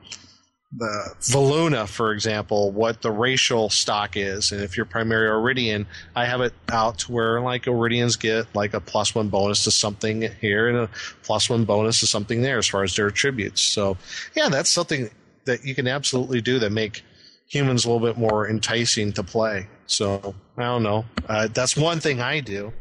the 0.78 1.16
Veluna, 1.22 1.88
for 1.88 2.12
example, 2.12 2.72
what 2.72 3.02
the 3.02 3.12
racial 3.12 3.70
stock 3.70 4.18
is, 4.18 4.52
and 4.52 4.62
if 4.62 4.76
you're 4.76 4.86
primarily 4.86 5.28
Oeridian, 5.30 5.86
I 6.16 6.26
have 6.26 6.42
it 6.42 6.54
out 6.70 7.00
to 7.00 7.12
where 7.12 7.40
like 7.42 7.68
Oeridians 7.68 8.18
get 8.18 8.54
like 8.54 8.74
a 8.74 8.82
plus 8.82 9.16
one 9.16 9.30
bonus 9.30 9.64
to 9.64 9.72
something 9.72 10.30
here 10.42 10.68
and 10.68 10.78
a 10.78 10.90
plus 11.24 11.50
one 11.50 11.66
bonus 11.66 12.02
to 12.02 12.08
something 12.08 12.42
there 12.42 12.58
as 12.58 12.68
far 12.68 12.84
as 12.84 12.96
their 12.96 13.08
attributes. 13.08 13.62
So, 13.62 13.98
yeah, 14.36 14.50
that's 14.50 14.70
something 14.70 15.10
that 15.46 15.64
you 15.64 15.76
can 15.76 15.88
absolutely 15.88 16.42
do 16.42 16.60
that 16.60 16.72
make 16.72 17.04
humans 17.48 17.86
a 17.86 17.92
little 17.92 18.06
bit 18.06 18.18
more 18.18 18.50
enticing 18.50 19.14
to 19.14 19.24
play. 19.24 19.68
So 19.88 20.36
I 20.58 20.64
don't 20.64 20.84
know. 20.84 21.06
Uh, 21.28 21.48
that's 21.54 21.78
one 21.78 22.00
thing 22.00 22.20
I 22.20 22.40
do. 22.40 22.74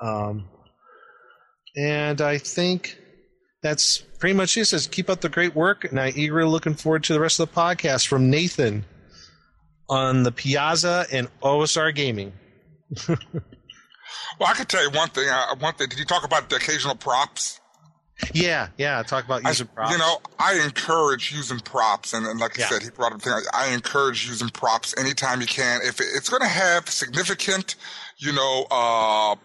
Um, 0.00 0.48
and 1.76 2.20
I 2.20 2.38
think 2.38 2.99
that's 3.62 3.98
pretty 3.98 4.34
much 4.34 4.56
it. 4.56 4.66
Says 4.66 4.86
keep 4.86 5.10
up 5.10 5.20
the 5.20 5.28
great 5.28 5.54
work, 5.54 5.84
and 5.84 6.00
I 6.00 6.10
eagerly 6.10 6.48
looking 6.50 6.74
forward 6.74 7.04
to 7.04 7.12
the 7.12 7.20
rest 7.20 7.40
of 7.40 7.48
the 7.52 7.54
podcast 7.60 8.06
from 8.06 8.30
Nathan 8.30 8.84
on 9.88 10.22
the 10.22 10.32
Piazza 10.32 11.06
and 11.12 11.28
OSR 11.42 11.94
Gaming. 11.94 12.32
Well, 14.38 14.48
I 14.48 14.54
can 14.54 14.66
tell 14.66 14.82
you 14.82 14.90
one 14.90 15.08
thing. 15.10 15.28
Uh, 15.28 15.54
one 15.58 15.74
thing. 15.74 15.88
Did 15.88 15.98
you 15.98 16.04
talk 16.04 16.24
about 16.24 16.48
the 16.48 16.56
occasional 16.56 16.94
props? 16.94 17.60
Yeah, 18.34 18.68
yeah. 18.78 19.02
Talk 19.02 19.24
about 19.24 19.44
I- 19.44 19.48
using 19.50 19.66
props. 19.68 19.92
You 19.92 19.98
know, 19.98 20.18
I 20.38 20.60
encourage 20.64 21.32
using 21.32 21.58
props, 21.60 22.12
and, 22.12 22.26
and 22.26 22.38
like 22.40 22.58
I 22.58 22.62
said, 22.64 22.82
he 22.82 22.90
brought 22.90 23.12
up 23.12 23.20
the 23.20 23.30
thing. 23.30 23.42
I 23.52 23.68
encourage 23.72 24.26
using 24.28 24.48
props 24.48 24.94
anytime 24.98 25.40
you 25.40 25.46
can. 25.46 25.80
If 25.82 26.00
it, 26.00 26.06
it's 26.14 26.28
going 26.28 26.42
to 26.42 26.48
have 26.48 26.88
significant, 26.88 27.76
you 28.18 28.32
know, 28.32 28.66
uh, 28.70 29.36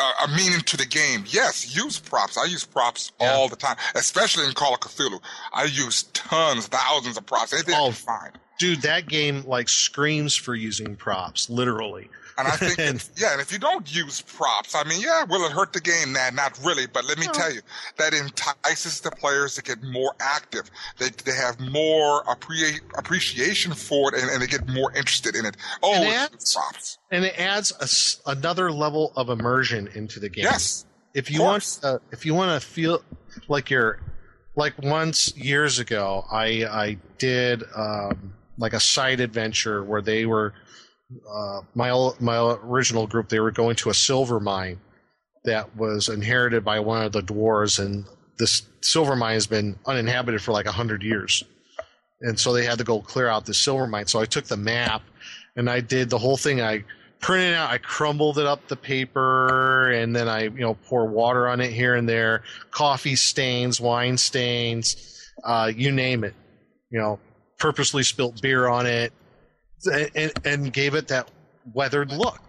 a, 0.00 0.24
a 0.24 0.28
meaning 0.36 0.60
to 0.60 0.76
the 0.76 0.86
game, 0.86 1.24
yes, 1.28 1.76
use 1.76 1.98
props. 1.98 2.36
I 2.38 2.44
use 2.46 2.64
props 2.64 3.12
Yeah. 3.20 3.32
all 3.32 3.48
the 3.48 3.56
time, 3.56 3.76
especially 3.94 4.46
in 4.46 4.52
Call 4.54 4.74
of 4.74 4.80
Cthulhu. 4.80 5.20
I 5.52 5.64
use 5.64 6.04
tons, 6.14 6.66
thousands 6.68 7.16
of 7.16 7.26
props. 7.26 7.52
Anything 7.52 7.74
Oh. 7.76 7.92
find. 7.92 8.32
dude, 8.58 8.82
that 8.82 9.06
game 9.08 9.42
like 9.46 9.68
screams 9.68 10.34
for 10.34 10.54
using 10.54 10.96
props, 10.96 11.48
literally. 11.50 12.08
And 12.40 12.48
I 12.48 12.56
think, 12.56 12.78
And- 12.78 12.96
if- 12.96 13.10
yeah, 13.16 13.32
and 13.32 13.40
if 13.40 13.52
you 13.52 13.58
don't 13.58 13.92
use 13.94 14.20
props, 14.22 14.74
I 14.74 14.84
mean, 14.84 15.00
yeah, 15.00 15.24
will 15.24 15.44
it 15.46 15.52
hurt 15.52 15.72
the 15.72 15.80
game? 15.80 16.12
Nah, 16.12 16.30
not 16.30 16.58
really. 16.64 16.86
But 16.86 17.04
let 17.06 17.18
me 17.18 17.26
tell 17.32 17.52
you, 17.52 17.60
that 17.96 18.12
entices 18.14 19.00
the 19.00 19.10
players 19.10 19.54
to 19.56 19.62
get 19.62 19.82
more 19.82 20.14
active. 20.20 20.70
They 20.98 21.10
they 21.24 21.32
have 21.34 21.58
more 21.60 22.24
appre- 22.24 22.80
appreciation 22.98 23.72
for 23.74 24.14
it, 24.14 24.20
and, 24.22 24.30
and 24.30 24.42
they 24.42 24.46
get 24.46 24.68
more 24.68 24.92
interested 24.96 25.34
in 25.36 25.44
it. 25.46 25.56
Oh, 25.82 25.94
And 25.94 26.04
it's 26.34 26.54
that's- 26.54 26.54
props. 26.54 26.98
And 27.10 27.24
it 27.24 27.38
adds 27.38 27.72
a 27.80 27.84
s 27.84 28.20
another 28.26 28.70
level 28.72 29.12
of 29.16 29.28
immersion 29.30 29.88
into 29.94 30.20
the 30.20 30.28
game. 30.28 30.44
Yes. 30.44 30.84
if 31.14 31.30
you 31.30 31.40
want 31.42 31.54
course. 31.64 31.80
uh, 31.84 31.98
if 32.12 32.24
you 32.24 32.34
want 32.34 32.60
to 32.60 32.66
feel 32.66 33.02
like 33.48 33.68
you're 33.70 33.98
like 34.56 34.74
once 34.78 35.34
years 35.36 35.78
ago 35.78 36.24
i 36.30 36.46
i 36.84 36.96
did 37.18 37.62
um 37.74 38.32
like 38.58 38.72
a 38.74 38.80
side 38.80 39.18
adventure 39.20 39.82
where 39.82 40.02
they 40.02 40.24
were 40.26 40.52
uh 41.28 41.60
my 41.74 42.10
my 42.20 42.56
original 42.62 43.06
group 43.06 43.28
they 43.28 43.40
were 43.40 43.50
going 43.50 43.76
to 43.76 43.90
a 43.90 43.94
silver 43.94 44.38
mine 44.40 44.80
that 45.44 45.76
was 45.76 46.08
inherited 46.08 46.64
by 46.64 46.78
one 46.80 47.02
of 47.02 47.12
the 47.12 47.22
dwarves 47.22 47.78
and 47.84 48.04
this 48.38 48.62
silver 48.80 49.14
mine 49.14 49.34
has 49.34 49.46
been 49.46 49.78
uninhabited 49.86 50.42
for 50.42 50.52
like 50.52 50.66
hundred 50.66 51.02
years. 51.02 51.44
And 52.22 52.38
so 52.38 52.52
they 52.52 52.64
had 52.64 52.78
to 52.78 52.84
go 52.84 53.00
clear 53.00 53.28
out 53.28 53.46
the 53.46 53.54
silver 53.54 53.86
mine. 53.86 54.06
So 54.06 54.20
i 54.20 54.24
took 54.24 54.46
the 54.46 54.56
map 54.56 55.02
and 55.56 55.70
i 55.70 55.80
did 55.80 56.10
the 56.10 56.18
whole 56.18 56.36
thing. 56.36 56.60
I 56.60 56.84
printed 57.20 57.54
out 57.54 57.70
i 57.70 57.76
crumbled 57.76 58.38
it 58.38 58.46
up 58.46 58.66
the 58.68 58.76
paper 58.76 59.90
and 59.90 60.16
then 60.16 60.26
i 60.26 60.44
you 60.44 60.60
know 60.60 60.72
pour 60.88 61.04
water 61.04 61.46
on 61.48 61.60
it 61.60 61.70
here 61.70 61.94
and 61.94 62.08
there 62.08 62.42
coffee 62.70 63.14
stains 63.14 63.78
wine 63.78 64.16
stains 64.16 65.30
uh, 65.44 65.70
you 65.74 65.92
name 65.92 66.24
it. 66.24 66.34
You 66.90 66.98
know 66.98 67.18
purposely 67.58 68.02
spilt 68.02 68.40
beer 68.40 68.68
on 68.68 68.86
it 68.86 69.12
and, 69.86 70.32
and, 70.44 70.72
gave 70.72 70.94
it 70.94 71.08
that 71.08 71.30
weathered 71.72 72.12
look 72.12 72.40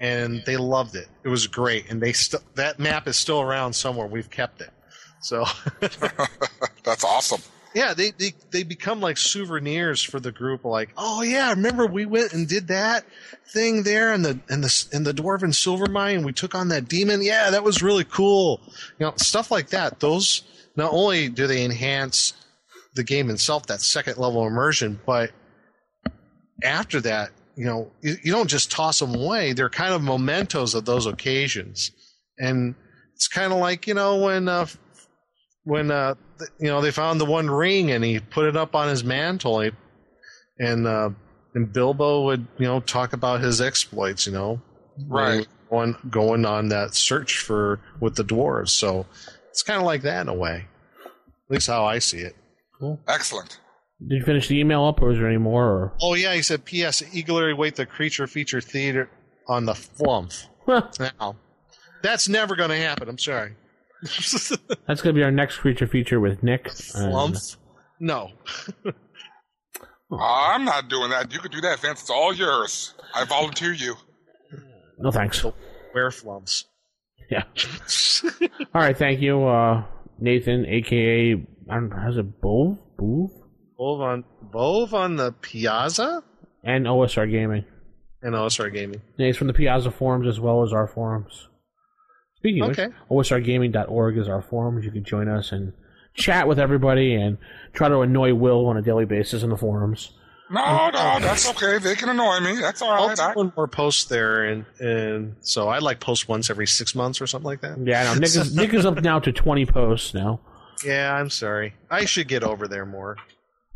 and 0.00 0.42
they 0.46 0.56
loved 0.56 0.94
it 0.94 1.08
it 1.24 1.28
was 1.28 1.46
great 1.46 1.90
and 1.90 2.00
they 2.00 2.12
st- 2.12 2.42
that 2.54 2.78
map 2.78 3.08
is 3.08 3.16
still 3.16 3.40
around 3.40 3.72
somewhere 3.72 4.06
we've 4.06 4.30
kept 4.30 4.60
it 4.60 4.70
so 5.20 5.44
That's 6.86 7.04
awesome. 7.04 7.42
yeah, 7.74 7.94
they, 7.94 8.12
they 8.12 8.32
they 8.52 8.62
become 8.62 9.00
like 9.00 9.18
souvenirs 9.18 10.02
for 10.02 10.20
the 10.20 10.32
group. 10.32 10.64
Like, 10.64 10.90
oh 10.96 11.22
yeah, 11.22 11.50
remember 11.50 11.86
we 11.86 12.06
went 12.06 12.32
and 12.32 12.48
did 12.48 12.68
that 12.68 13.04
thing 13.48 13.82
there 13.82 14.14
in 14.14 14.22
the 14.22 14.38
in 14.48 14.60
the 14.60 14.86
in 14.92 15.02
the 15.02 15.12
dwarven 15.12 15.54
silver 15.54 15.86
mine. 15.86 16.24
We 16.24 16.32
took 16.32 16.54
on 16.54 16.68
that 16.68 16.88
demon. 16.88 17.22
Yeah, 17.22 17.50
that 17.50 17.64
was 17.64 17.82
really 17.82 18.04
cool. 18.04 18.60
You 18.98 19.06
know, 19.06 19.14
stuff 19.16 19.50
like 19.50 19.70
that. 19.70 19.98
Those 20.00 20.42
not 20.76 20.92
only 20.92 21.28
do 21.28 21.46
they 21.46 21.64
enhance 21.64 22.34
the 22.94 23.04
game 23.04 23.28
itself, 23.30 23.66
that 23.66 23.80
second 23.80 24.16
level 24.16 24.46
immersion, 24.46 25.00
but 25.04 25.32
after 26.62 27.00
that, 27.02 27.30
you 27.56 27.64
know, 27.64 27.90
you, 28.02 28.16
you 28.22 28.32
don't 28.32 28.48
just 28.48 28.70
toss 28.70 28.98
them 28.98 29.14
away. 29.14 29.52
They're 29.52 29.70
kind 29.70 29.94
of 29.94 30.02
mementos 30.02 30.74
of 30.74 30.84
those 30.84 31.06
occasions, 31.06 31.90
and 32.38 32.74
it's 33.14 33.28
kind 33.28 33.52
of 33.52 33.58
like 33.58 33.86
you 33.86 33.94
know 33.94 34.16
when 34.16 34.48
uh, 34.48 34.66
when 35.64 35.90
uh, 35.90 36.14
you 36.60 36.66
know 36.68 36.80
they 36.80 36.90
found 36.90 37.20
the 37.20 37.24
one 37.24 37.48
ring 37.50 37.90
and 37.90 38.04
he 38.04 38.20
put 38.20 38.46
it 38.46 38.56
up 38.56 38.74
on 38.74 38.88
his 38.88 39.04
mantle, 39.04 39.60
he, 39.60 39.70
and 40.58 40.86
uh, 40.86 41.10
and 41.54 41.72
Bilbo 41.72 42.24
would 42.24 42.46
you 42.58 42.66
know 42.66 42.80
talk 42.80 43.12
about 43.12 43.40
his 43.40 43.60
exploits, 43.60 44.26
you 44.26 44.32
know, 44.32 44.60
Right. 45.08 45.46
going 45.70 45.96
going 46.10 46.44
on 46.44 46.68
that 46.68 46.94
search 46.94 47.38
for 47.38 47.80
with 48.00 48.16
the 48.16 48.24
dwarves. 48.24 48.68
So 48.70 49.06
it's 49.50 49.62
kind 49.62 49.80
of 49.80 49.86
like 49.86 50.02
that 50.02 50.20
in 50.22 50.28
a 50.28 50.34
way, 50.34 50.66
at 51.06 51.50
least 51.50 51.68
how 51.68 51.86
I 51.86 52.00
see 52.00 52.18
it. 52.18 52.36
Cool. 52.78 53.00
Excellent. 53.08 53.58
Did 54.00 54.16
you 54.16 54.24
finish 54.24 54.48
the 54.48 54.58
email 54.60 54.84
up, 54.84 55.00
or 55.00 55.12
is 55.12 55.18
there 55.18 55.28
any 55.28 55.38
more? 55.38 55.64
Or? 55.64 55.92
Oh 56.02 56.14
yeah, 56.14 56.34
he 56.34 56.42
said. 56.42 56.64
P.S. 56.64 57.02
Eagerly 57.14 57.52
await 57.52 57.76
the 57.76 57.86
creature 57.86 58.26
feature 58.26 58.60
theater 58.60 59.08
on 59.48 59.64
the 59.64 59.74
flump. 59.74 60.32
Now, 60.68 61.36
that's 62.02 62.28
never 62.28 62.56
going 62.56 62.70
to 62.70 62.76
happen. 62.76 63.08
I'm 63.08 63.18
sorry. 63.18 63.54
That's 64.02 65.00
going 65.00 65.14
to 65.14 65.18
be 65.18 65.22
our 65.22 65.30
next 65.30 65.56
creature 65.58 65.86
feature 65.86 66.20
with 66.20 66.42
Nick. 66.42 66.66
and- 66.66 67.10
Flump? 67.10 67.36
No. 67.98 68.30
I'm 70.12 70.64
not 70.64 70.88
doing 70.88 71.10
that. 71.10 71.32
You 71.32 71.38
could 71.40 71.50
do 71.52 71.60
that, 71.62 71.80
Vince. 71.80 72.02
It's 72.02 72.10
all 72.10 72.32
yours. 72.34 72.94
I 73.14 73.24
volunteer 73.24 73.72
you. 73.72 73.94
no 74.98 75.10
thanks. 75.10 75.44
Where 75.92 76.10
flumps? 76.10 76.66
Yeah. 77.30 77.44
All 78.74 78.82
right, 78.82 78.96
thank 78.96 79.20
you, 79.20 79.44
uh, 79.46 79.82
Nathan, 80.20 80.64
aka 80.66 81.32
I 81.70 81.74
don't 81.74 81.88
know, 81.88 81.96
has 81.96 82.18
it 82.18 82.40
Bove? 82.40 82.78
Bove? 82.96 83.30
Bove 83.78 84.00
on 84.00 84.24
Bove 84.42 84.94
on 84.94 85.16
the 85.16 85.32
Piazza 85.32 86.22
And 86.64 86.86
OSR 86.86 87.30
Gaming. 87.30 87.64
and 88.22 88.34
OSR 88.34 88.72
Gaming. 88.72 89.02
Yeah, 89.18 89.26
he's 89.26 89.36
from 89.36 89.46
the 89.46 89.52
Piazza 89.52 89.90
forums 89.90 90.26
as 90.26 90.40
well 90.40 90.62
as 90.62 90.72
our 90.72 90.86
forums. 90.86 91.48
Speaking 92.36 92.62
of 92.62 92.70
Okay. 92.70 92.88
which, 93.08 93.28
OSRgaming.org 93.30 94.18
is 94.18 94.28
our 94.28 94.42
forums. 94.42 94.84
You 94.84 94.90
can 94.92 95.04
join 95.04 95.28
us 95.28 95.52
and 95.52 95.72
chat 96.14 96.46
with 96.48 96.58
everybody 96.58 97.14
and 97.14 97.38
try 97.72 97.88
to 97.88 98.00
annoy 98.00 98.34
Will 98.34 98.66
on 98.66 98.76
a 98.76 98.82
daily 98.82 99.04
basis 99.04 99.42
in 99.42 99.50
the 99.50 99.56
forums. 99.56 100.12
No, 100.48 100.90
no, 100.90 101.18
that's 101.18 101.48
okay. 101.50 101.78
They 101.78 101.96
can 101.96 102.08
annoy 102.08 102.38
me. 102.38 102.60
That's 102.60 102.80
all 102.80 102.90
I'll 102.92 103.08
right. 103.08 103.16
do 103.16 103.22
I, 103.22 103.32
one 103.32 103.52
more 103.56 103.66
post 103.66 104.08
there, 104.08 104.44
and 104.44 104.64
and 104.78 105.34
so 105.40 105.68
I 105.68 105.78
like 105.80 105.98
post 105.98 106.28
once 106.28 106.50
every 106.50 106.68
six 106.68 106.94
months 106.94 107.20
or 107.20 107.26
something 107.26 107.46
like 107.46 107.62
that. 107.62 107.76
Yeah, 107.84 108.02
I 108.02 108.04
know. 108.04 108.20
Nick 108.20 108.28
is, 108.28 108.54
Nick 108.54 108.72
is 108.72 108.86
up 108.86 109.02
now 109.02 109.18
to 109.18 109.32
20 109.32 109.66
posts 109.66 110.14
now. 110.14 110.40
Yeah, 110.84 111.14
I'm 111.14 111.30
sorry. 111.30 111.72
I 111.90 112.04
should 112.04 112.28
get 112.28 112.44
over 112.44 112.68
there 112.68 112.84
more. 112.84 113.16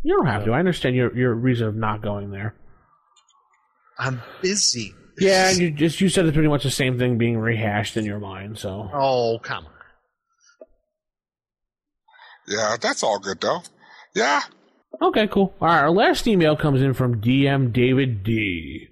You 0.02 0.16
don't 0.16 0.26
have 0.26 0.44
to. 0.46 0.52
I 0.52 0.58
understand 0.58 0.96
your 0.96 1.16
your 1.16 1.34
reason 1.34 1.66
of 1.68 1.76
not 1.76 2.02
going 2.02 2.30
there. 2.30 2.54
I'm 3.98 4.22
busy. 4.40 4.94
Yeah, 5.18 5.50
you 5.50 5.70
just 5.70 6.00
you 6.00 6.08
said 6.08 6.24
it's 6.24 6.34
pretty 6.34 6.48
much 6.48 6.62
the 6.62 6.70
same 6.70 6.98
thing 6.98 7.18
being 7.18 7.38
rehashed 7.38 7.96
in 7.98 8.04
your 8.06 8.18
mind. 8.18 8.58
So 8.58 8.88
Oh 8.92 9.38
come 9.42 9.66
on. 9.66 9.72
yeah, 12.48 12.76
that's 12.80 13.02
all 13.02 13.18
good 13.18 13.40
though. 13.40 13.60
Yeah, 14.14 14.40
okay, 15.02 15.26
cool. 15.28 15.52
All 15.60 15.68
right, 15.68 15.80
our 15.82 15.90
last 15.90 16.26
email 16.26 16.56
comes 16.56 16.80
in 16.80 16.94
from 16.94 17.20
DM 17.20 17.72
David 17.72 18.24
D. 18.24 18.88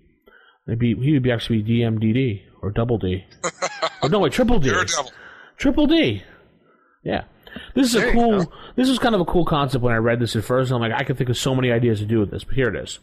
Maybe 0.66 0.94
he 0.94 1.12
would 1.14 1.22
be 1.22 1.32
actually 1.32 1.62
be 1.62 1.78
DMDD 1.80 2.42
or 2.62 2.70
double 2.70 2.98
D. 2.98 3.24
oh, 4.02 4.08
no, 4.08 4.18
wait, 4.18 4.32
triple 4.32 4.58
D. 4.58 4.68
you're 4.68 4.82
a 4.82 4.86
devil. 4.86 5.10
Triple 5.56 5.86
D. 5.86 6.22
Yeah. 7.02 7.24
This 7.74 7.88
is 7.88 7.92
There 7.94 8.10
a 8.10 8.12
cool. 8.12 8.52
This 8.76 8.88
is 8.88 8.98
kind 8.98 9.14
of 9.14 9.20
a 9.20 9.24
cool 9.24 9.44
concept 9.44 9.82
when 9.82 9.94
I 9.94 9.98
read 9.98 10.20
this 10.20 10.36
at 10.36 10.44
first. 10.44 10.70
And 10.70 10.76
I'm 10.76 10.90
like, 10.90 10.98
I 10.98 11.04
can 11.04 11.16
think 11.16 11.30
of 11.30 11.36
so 11.36 11.54
many 11.54 11.70
ideas 11.70 12.00
to 12.00 12.06
do 12.06 12.20
with 12.20 12.30
this, 12.30 12.44
but 12.44 12.54
here 12.54 12.68
it 12.68 12.76
is. 12.76 12.98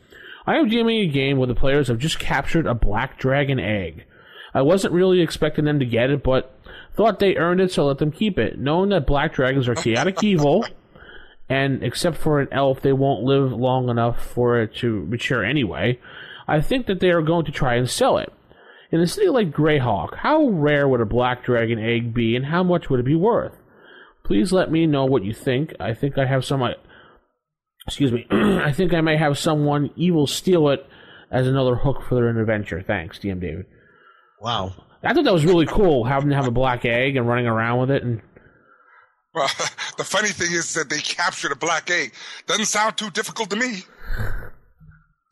I 0.47 0.57
am 0.57 0.69
GMing 0.69 1.09
a 1.09 1.11
game 1.11 1.37
where 1.37 1.47
the 1.47 1.55
players 1.55 1.87
have 1.87 1.97
just 1.97 2.19
captured 2.19 2.67
a 2.67 2.75
black 2.75 3.17
dragon 3.17 3.59
egg. 3.59 4.05
I 4.53 4.61
wasn't 4.61 4.93
really 4.93 5.21
expecting 5.21 5.65
them 5.65 5.79
to 5.79 5.85
get 5.85 6.09
it, 6.09 6.23
but 6.23 6.57
thought 6.95 7.19
they 7.19 7.35
earned 7.35 7.59
it, 7.59 7.71
so 7.71 7.87
let 7.87 7.97
them 7.97 8.11
keep 8.11 8.37
it. 8.37 8.57
Knowing 8.57 8.89
that 8.89 9.07
black 9.07 9.33
dragons 9.33 9.67
are 9.67 9.75
chaotic 9.75 10.23
evil, 10.23 10.65
and 11.49 11.83
except 11.83 12.17
for 12.17 12.39
an 12.39 12.47
elf, 12.51 12.81
they 12.81 12.93
won't 12.93 13.23
live 13.23 13.51
long 13.51 13.89
enough 13.89 14.23
for 14.23 14.61
it 14.61 14.75
to 14.75 15.05
mature 15.07 15.43
anyway. 15.43 15.99
I 16.47 16.61
think 16.61 16.85
that 16.85 16.99
they 16.99 17.09
are 17.09 17.21
going 17.21 17.45
to 17.45 17.51
try 17.51 17.75
and 17.75 17.89
sell 17.89 18.17
it. 18.17 18.31
In 18.91 19.01
a 19.01 19.07
city 19.07 19.27
like 19.27 19.51
Greyhawk, 19.51 20.15
how 20.17 20.47
rare 20.47 20.87
would 20.87 21.01
a 21.01 21.05
black 21.05 21.43
dragon 21.43 21.79
egg 21.79 22.13
be, 22.13 22.35
and 22.35 22.45
how 22.45 22.63
much 22.63 22.89
would 22.89 22.99
it 22.99 23.05
be 23.05 23.15
worth? 23.15 23.57
Please 24.25 24.51
let 24.51 24.71
me 24.71 24.85
know 24.87 25.05
what 25.05 25.23
you 25.23 25.33
think. 25.33 25.73
I 25.79 25.93
think 25.93 26.17
I 26.17 26.25
have 26.25 26.43
some. 26.43 26.61
uh, 26.63 26.69
Excuse 27.87 28.11
me. 28.11 28.25
I 28.31 28.71
think 28.71 28.93
I 28.93 29.01
may 29.01 29.17
have 29.17 29.37
someone 29.37 29.91
evil 29.95 30.25
steal 30.27 30.69
it 30.69 30.85
as 31.31 31.47
another 31.47 31.75
hook 31.75 32.01
for 32.07 32.15
their 32.15 32.29
adventure. 32.29 32.81
Thanks, 32.85 33.19
DM 33.19 33.39
David. 33.39 33.65
Wow. 34.41 34.73
I 35.03 35.13
thought 35.13 35.23
that 35.25 35.33
was 35.33 35.45
really 35.45 35.67
cool 35.67 36.03
having 36.05 36.29
to 36.29 36.35
have 36.35 36.47
a 36.47 36.51
black 36.51 36.83
egg 36.85 37.15
and 37.15 37.27
running 37.27 37.45
around 37.45 37.79
with 37.81 37.91
it. 37.91 38.01
And 38.03 38.21
Well, 39.35 39.47
the 39.97 40.03
funny 40.03 40.29
thing 40.29 40.51
is 40.51 40.73
that 40.73 40.89
they 40.89 40.99
captured 40.99 41.51
a 41.51 41.55
black 41.55 41.91
egg. 41.91 42.13
Doesn't 42.47 42.65
sound 42.65 42.97
too 42.97 43.11
difficult 43.11 43.51
to 43.51 43.55
me. 43.55 43.83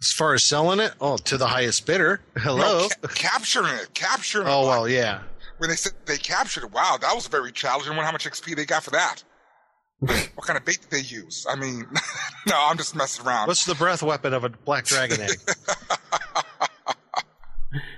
As 0.01 0.11
far 0.11 0.33
as 0.35 0.43
selling 0.43 0.79
it, 0.79 0.93
oh, 1.01 1.17
to 1.17 1.37
the 1.37 1.47
highest 1.47 1.85
bidder. 1.87 2.19
Hello. 2.37 2.81
No, 2.81 2.89
ca- 2.89 3.07
capturing 3.15 3.73
it, 3.73 3.93
capturing. 3.95 4.47
oh 4.47 4.63
it. 4.63 4.67
well, 4.67 4.87
yeah. 4.89 5.21
When 5.57 5.69
they 5.69 5.75
said 5.75 5.93
they 6.05 6.17
captured 6.17 6.63
it, 6.63 6.71
wow, 6.71 6.97
that 6.99 7.13
was 7.15 7.27
very 7.27 7.51
challenging. 7.51 7.91
I 7.91 7.95
wonder 7.95 8.05
how 8.05 8.11
much 8.11 8.25
XP 8.25 8.55
they 8.55 8.65
got 8.65 8.83
for 8.83 8.91
that. 8.91 9.23
what 9.99 10.45
kind 10.45 10.57
of 10.57 10.65
bait 10.65 10.79
did 10.81 10.89
they 10.91 10.99
use? 11.01 11.45
I 11.49 11.55
mean, 11.55 11.85
no, 12.47 12.55
I'm 12.57 12.77
just 12.77 12.95
messing 12.95 13.25
around. 13.25 13.47
What's 13.47 13.65
the 13.65 13.75
breath 13.75 14.03
weapon 14.03 14.33
of 14.33 14.43
a 14.43 14.49
black 14.49 14.85
dragon 14.85 15.21
egg? 15.21 15.37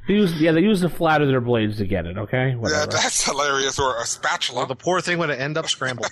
they 0.08 0.14
use, 0.14 0.40
yeah, 0.40 0.52
they 0.52 0.62
use 0.62 0.82
the 0.82 0.90
flat 0.90 1.22
of 1.22 1.28
their 1.30 1.42
blades 1.42 1.78
to 1.78 1.86
get 1.86 2.06
it. 2.06 2.18
Okay, 2.18 2.54
Whatever. 2.56 2.82
yeah, 2.82 2.86
that's 2.86 3.24
hilarious. 3.24 3.80
Or 3.80 4.00
a 4.00 4.06
spatula. 4.06 4.60
well, 4.60 4.68
the 4.68 4.76
poor 4.76 5.02
thing 5.02 5.18
would 5.18 5.32
end 5.32 5.58
up 5.58 5.68
scrambled. 5.68 6.12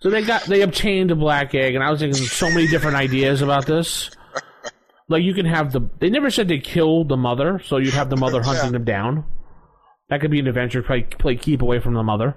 So 0.00 0.10
they 0.10 0.22
got 0.22 0.42
they 0.44 0.62
obtained 0.62 1.12
a 1.12 1.14
black 1.14 1.54
egg, 1.54 1.76
and 1.76 1.84
I 1.84 1.90
was 1.90 2.00
thinking 2.00 2.24
so 2.24 2.48
many 2.48 2.66
different 2.66 2.96
ideas 2.96 3.40
about 3.40 3.66
this. 3.66 4.10
Like 5.08 5.22
you 5.22 5.34
can 5.34 5.46
have 5.46 5.72
the 5.72 5.80
they 6.00 6.08
never 6.10 6.30
said 6.30 6.48
they 6.48 6.58
killed 6.58 7.08
the 7.08 7.16
mother, 7.16 7.60
so 7.64 7.76
you'd 7.76 7.94
have 7.94 8.10
the 8.10 8.16
mother 8.16 8.42
hunting 8.44 8.66
Yeah. 8.66 8.70
them 8.72 8.84
down. 8.84 9.24
That 10.08 10.20
could 10.20 10.30
be 10.30 10.40
an 10.40 10.46
adventure. 10.46 10.82
Play 10.82 11.02
play 11.02 11.36
keep 11.36 11.62
away 11.62 11.80
from 11.80 11.94
the 11.94 12.02
mother. 12.02 12.36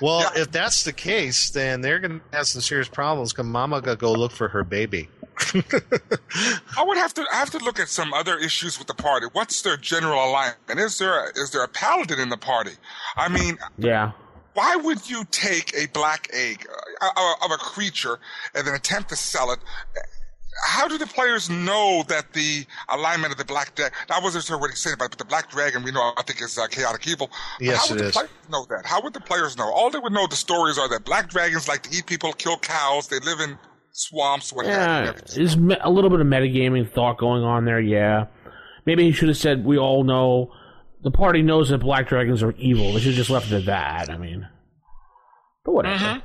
Well, 0.00 0.20
Yeah. 0.20 0.42
if 0.42 0.50
that's 0.50 0.82
the 0.84 0.92
case, 0.92 1.50
then 1.50 1.80
they're 1.80 1.98
going 2.00 2.20
to 2.20 2.36
have 2.36 2.46
some 2.46 2.60
serious 2.62 2.88
problems. 2.88 3.32
Cause 3.32 3.44
Mama 3.46 3.80
got 3.80 3.90
to 3.92 3.96
go 3.96 4.12
look 4.12 4.32
for 4.32 4.48
her 4.48 4.64
baby. 4.64 5.08
I 5.54 6.84
would 6.84 6.96
have 6.98 7.14
to 7.14 7.24
I 7.32 7.36
have 7.36 7.50
to 7.50 7.58
look 7.58 7.78
at 7.80 7.88
some 7.88 8.12
other 8.12 8.38
issues 8.38 8.78
with 8.78 8.86
the 8.88 8.94
party. 8.94 9.26
What's 9.32 9.62
their 9.62 9.76
general 9.76 10.24
alignment? 10.24 10.78
Is 10.80 10.98
there 10.98 11.26
a, 11.26 11.28
is 11.36 11.50
there 11.52 11.62
a 11.64 11.68
paladin 11.68 12.18
in 12.20 12.28
the 12.30 12.36
party? 12.36 12.72
I 13.16 13.28
mean, 13.28 13.58
Yeah, 13.78 14.12
why 14.54 14.76
would 14.76 15.08
you 15.08 15.24
take 15.30 15.74
a 15.74 15.86
black 15.86 16.28
egg 16.32 16.66
uh, 17.00 17.08
uh, 17.16 17.34
of 17.44 17.50
a 17.50 17.56
creature 17.56 18.18
and 18.54 18.66
then 18.66 18.74
attempt 18.74 19.08
to 19.10 19.16
sell 19.16 19.50
it? 19.52 19.58
How 20.66 20.86
do 20.86 20.98
the 20.98 21.06
players 21.06 21.48
know 21.48 22.04
that 22.08 22.32
the 22.34 22.66
alignment 22.90 23.32
of 23.32 23.38
the 23.38 23.44
black 23.44 23.74
dragon? 23.74 23.96
I 24.10 24.20
wasn't 24.20 24.44
sure 24.44 24.58
what 24.58 24.70
he's 24.70 24.80
saying 24.80 24.94
about, 24.94 25.06
it, 25.06 25.10
but 25.12 25.18
the 25.18 25.24
black 25.24 25.50
dragon 25.50 25.82
we 25.82 25.92
know 25.92 26.12
I 26.16 26.22
think 26.22 26.42
is 26.42 26.58
uh, 26.58 26.66
chaotic 26.66 27.06
evil. 27.08 27.30
But 27.58 27.64
Yes, 27.66 27.88
how 27.88 27.94
would 27.94 28.00
it 28.00 28.02
the 28.04 28.08
is. 28.08 28.14
players 28.14 28.30
know 28.50 28.66
that? 28.68 28.84
How 28.84 29.00
would 29.02 29.14
the 29.14 29.20
players 29.20 29.56
know? 29.56 29.70
All 29.72 29.90
they 29.90 29.98
would 29.98 30.12
know 30.12 30.26
the 30.26 30.36
stories 30.36 30.78
are 30.78 30.88
that 30.90 31.04
black 31.04 31.30
dragons 31.30 31.68
like 31.68 31.82
to 31.84 31.96
eat 31.96 32.06
people, 32.06 32.32
kill 32.34 32.58
cows. 32.58 33.08
They 33.08 33.18
live 33.20 33.40
in 33.40 33.58
swamps, 33.92 34.52
what 34.52 34.66
yeah. 34.66 35.06
everything. 35.08 35.36
There's 35.36 35.56
me- 35.56 35.78
a 35.80 35.90
little 35.90 36.10
bit 36.10 36.20
of 36.20 36.26
metagaming 36.26 36.92
thought 36.92 37.18
going 37.18 37.42
on 37.42 37.64
there. 37.64 37.80
Yeah, 37.80 38.26
maybe 38.84 39.04
he 39.04 39.12
should 39.12 39.28
have 39.28 39.38
said 39.38 39.64
we 39.64 39.78
all 39.78 40.04
know. 40.04 40.52
The 41.02 41.10
party 41.10 41.42
knows 41.42 41.70
that 41.70 41.78
black 41.78 42.08
dragons 42.08 42.42
are 42.42 42.52
evil. 42.52 42.92
They 42.92 43.00
should 43.00 43.08
have 43.08 43.16
just 43.16 43.30
left 43.30 43.50
it 43.50 43.54
at 43.56 43.64
that. 43.66 44.10
I 44.10 44.18
mean, 44.18 44.46
but 45.64 45.72
whatever. 45.72 46.22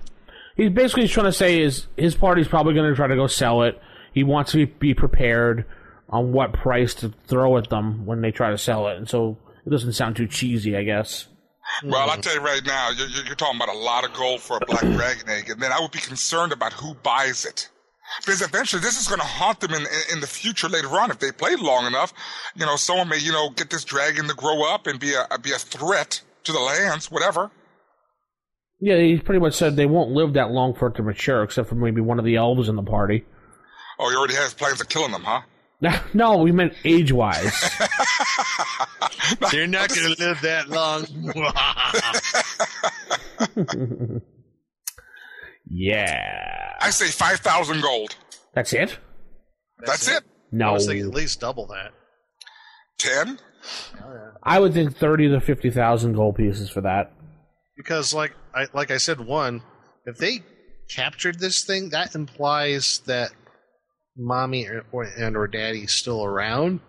He's 0.56 0.72
basically 0.72 1.08
trying 1.08 1.28
to 1.28 1.32
say 1.34 1.62
is 1.62 1.88
his 1.96 2.14
party's 2.16 2.48
probably 2.48 2.74
going 2.74 2.90
to 2.90 2.96
try 2.96 3.08
to 3.08 3.16
go 3.16 3.28
sell 3.28 3.64
it. 3.64 3.80
He 4.18 4.24
wants 4.24 4.54
to 4.54 4.66
be 4.66 4.96
prepared 4.96 5.64
on 6.10 6.32
what 6.34 6.52
price 6.52 6.96
to 6.96 7.14
throw 7.28 7.56
at 7.58 7.70
them 7.70 8.08
when 8.08 8.22
they 8.22 8.32
try 8.32 8.50
to 8.50 8.58
sell 8.58 8.88
it, 8.88 8.98
and 8.98 9.08
so 9.08 9.38
it 9.64 9.70
doesn't 9.70 9.94
sound 9.94 10.16
too 10.16 10.26
cheesy, 10.26 10.76
I 10.76 10.82
guess. 10.82 11.28
Well, 11.84 12.10
I'll 12.10 12.18
tell 12.18 12.34
you 12.34 12.42
right 12.42 12.66
now, 12.66 12.90
you're, 12.90 13.10
you're 13.26 13.36
talking 13.36 13.62
about 13.62 13.70
a 13.70 13.78
lot 13.78 14.06
of 14.06 14.14
gold 14.14 14.42
for 14.42 14.58
a 14.58 14.66
black 14.66 14.82
dragon 14.98 15.30
egg, 15.30 15.52
and 15.52 15.62
then 15.62 15.72
I 15.72 15.80
would 15.80 15.92
be 15.92 16.00
concerned 16.00 16.52
about 16.52 16.74
who 16.74 16.96
buys 16.96 17.46
it. 17.46 17.70
Because 18.22 18.42
eventually 18.42 18.82
this 18.82 19.00
is 19.00 19.08
going 19.08 19.20
to 19.20 19.28
haunt 19.28 19.60
them 19.60 19.74
in, 19.74 19.82
in, 19.82 20.14
in 20.14 20.20
the 20.20 20.26
future 20.26 20.68
later 20.68 20.90
on. 21.00 21.12
If 21.12 21.20
they 21.20 21.32
play 21.32 21.56
long 21.56 21.86
enough, 21.86 22.12
you 22.56 22.66
know, 22.66 22.76
someone 22.76 23.10
may, 23.10 23.20
you 23.20 23.32
know, 23.32 23.52
get 23.52 23.70
this 23.70 23.84
dragon 23.84 24.28
to 24.28 24.34
grow 24.34 24.64
up 24.68 24.88
and 24.88 25.00
be 25.00 25.14
a, 25.14 25.38
be 25.38 25.52
a 25.52 25.60
threat 25.60 26.22
to 26.46 26.52
the 26.52 26.60
lands, 26.60 27.12
whatever. 27.12 27.52
Yeah, 28.80 28.98
he 28.98 29.20
pretty 29.20 29.42
much 29.42 29.54
said 29.54 29.76
they 29.76 29.86
won't 29.86 30.10
live 30.10 30.34
that 30.34 30.50
long 30.50 30.74
for 30.74 30.88
it 30.88 30.96
to 30.96 31.04
mature, 31.04 31.44
except 31.44 31.70
for 31.70 31.76
maybe 31.76 32.02
one 32.02 32.18
of 32.18 32.26
the 32.26 32.38
elves 32.38 32.68
in 32.68 32.76
the 32.76 32.82
party. 32.82 33.24
Oh, 34.00 34.10
you 34.10 34.18
already 34.18 34.36
have 34.36 34.56
plans 34.58 34.80
of 34.82 34.90
killing 34.90 35.12
them, 35.12 35.24
huh? 35.24 35.42
no, 36.14 36.38
we 36.38 36.52
meant 36.52 36.74
age-wise. 36.86 37.54
They're 39.52 39.68
not 39.68 39.90
going 39.90 40.16
to 40.16 40.26
live 40.26 40.42
that 40.42 40.70
long. 40.70 41.06
yeah, 45.70 46.74
I 46.80 46.90
say 46.90 47.08
5,000 47.08 47.82
gold. 47.82 48.16
that's 48.54 48.74
it. 48.74 48.98
That's, 49.86 50.08
it. 50.08 50.24
I 50.24 50.28
No, 50.52 50.70
I 50.70 50.72
was 50.72 50.88
thinking 50.88 51.06
at 51.08 51.14
least 51.14 51.40
double 51.40 51.68
that. 51.68 51.92
10? 52.98 53.40
I 54.44 54.60
would 54.60 54.74
think 54.74 54.96
thirty 54.98 55.28
to 55.28 55.42
fifty 55.42 55.70
thousand 55.70 56.14
gold 56.14 56.38
pieces 56.38 56.70
for 56.70 56.82
that. 56.82 57.12
Because, 57.76 58.14
like 58.14 58.34
I 58.56 58.68
like 58.74 58.92
I 58.92 58.98
said, 58.98 59.20
one, 59.20 59.62
if 60.06 60.18
they 60.18 60.40
captured 60.90 61.40
this 61.40 61.66
thing, 61.66 61.90
that 61.90 62.16
implies 62.16 63.00
that 63.08 63.32
mommy 64.18 64.68
or, 64.68 64.84
or 64.92 65.04
and 65.04 65.36
or 65.38 65.48
daddy's 65.48 65.94
still 65.94 66.24
around. 66.24 66.80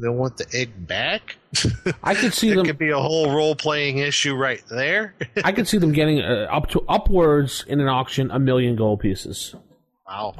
They 0.00 0.08
want 0.08 0.36
the 0.36 0.46
egg 0.54 0.86
back. 0.86 1.36
I 2.02 2.14
could 2.14 2.32
see 2.32 2.50
it 2.52 2.54
them. 2.54 2.64
could 2.64 2.78
be 2.78 2.90
a 2.90 2.98
whole 2.98 3.34
role 3.34 3.54
playing 3.56 3.98
issue 3.98 4.34
right 4.34 4.62
there. 4.70 5.14
I 5.44 5.52
could 5.52 5.66
see 5.68 5.78
them 5.78 5.92
getting 5.92 6.20
uh, 6.22 6.46
up 6.50 6.68
to 6.70 6.80
upwards 6.88 7.64
in 7.68 7.80
an 7.80 7.88
auction 7.88 8.30
a 8.30 8.38
million 8.38 8.76
gold 8.76 9.00
pieces. 9.00 9.54
wow. 10.06 10.34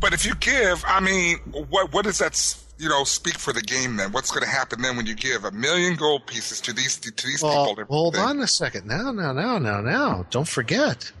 But 0.00 0.14
if 0.14 0.24
you 0.26 0.34
give, 0.36 0.82
I 0.86 1.00
mean, 1.00 1.36
what 1.68 1.92
what 1.92 2.04
does 2.04 2.18
that 2.18 2.56
you 2.78 2.88
know 2.88 3.04
speak 3.04 3.38
for 3.38 3.52
the 3.52 3.60
game 3.60 3.96
then? 3.96 4.10
What's 4.10 4.30
going 4.32 4.42
to 4.42 4.48
happen 4.50 4.82
then 4.82 4.96
when 4.96 5.06
you 5.06 5.14
give 5.14 5.44
a 5.44 5.52
million 5.52 5.94
gold 5.94 6.26
pieces 6.26 6.60
to 6.62 6.72
these 6.72 6.96
to 6.98 7.26
these 7.26 7.42
Well, 7.42 7.68
people? 7.76 7.84
hold 7.94 8.14
They- 8.14 8.18
on 8.20 8.40
a 8.40 8.46
second. 8.48 8.86
Now, 8.88 9.12
now, 9.12 9.32
now, 9.32 9.58
now, 9.58 9.80
now. 9.80 10.26
Don't 10.30 10.48
forget, 10.48 11.12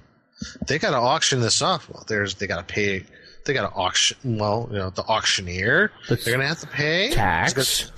they 0.66 0.78
got 0.80 0.90
to 0.92 0.96
auction 0.96 1.40
this 1.40 1.62
off. 1.62 1.88
Well, 1.90 2.04
there's 2.08 2.34
they 2.36 2.46
got 2.48 2.66
to 2.66 2.74
pay 2.74 3.04
They 3.44 3.54
got 3.54 3.68
to 3.68 3.74
auction. 3.74 4.38
Well, 4.38 4.68
you 4.70 4.78
know, 4.78 4.90
the 4.90 5.02
auctioneer. 5.02 5.90
The 6.08 6.16
they're 6.16 6.34
gonna 6.34 6.46
have 6.46 6.60
to 6.60 6.66
pay 6.66 7.10
tax. 7.10 7.90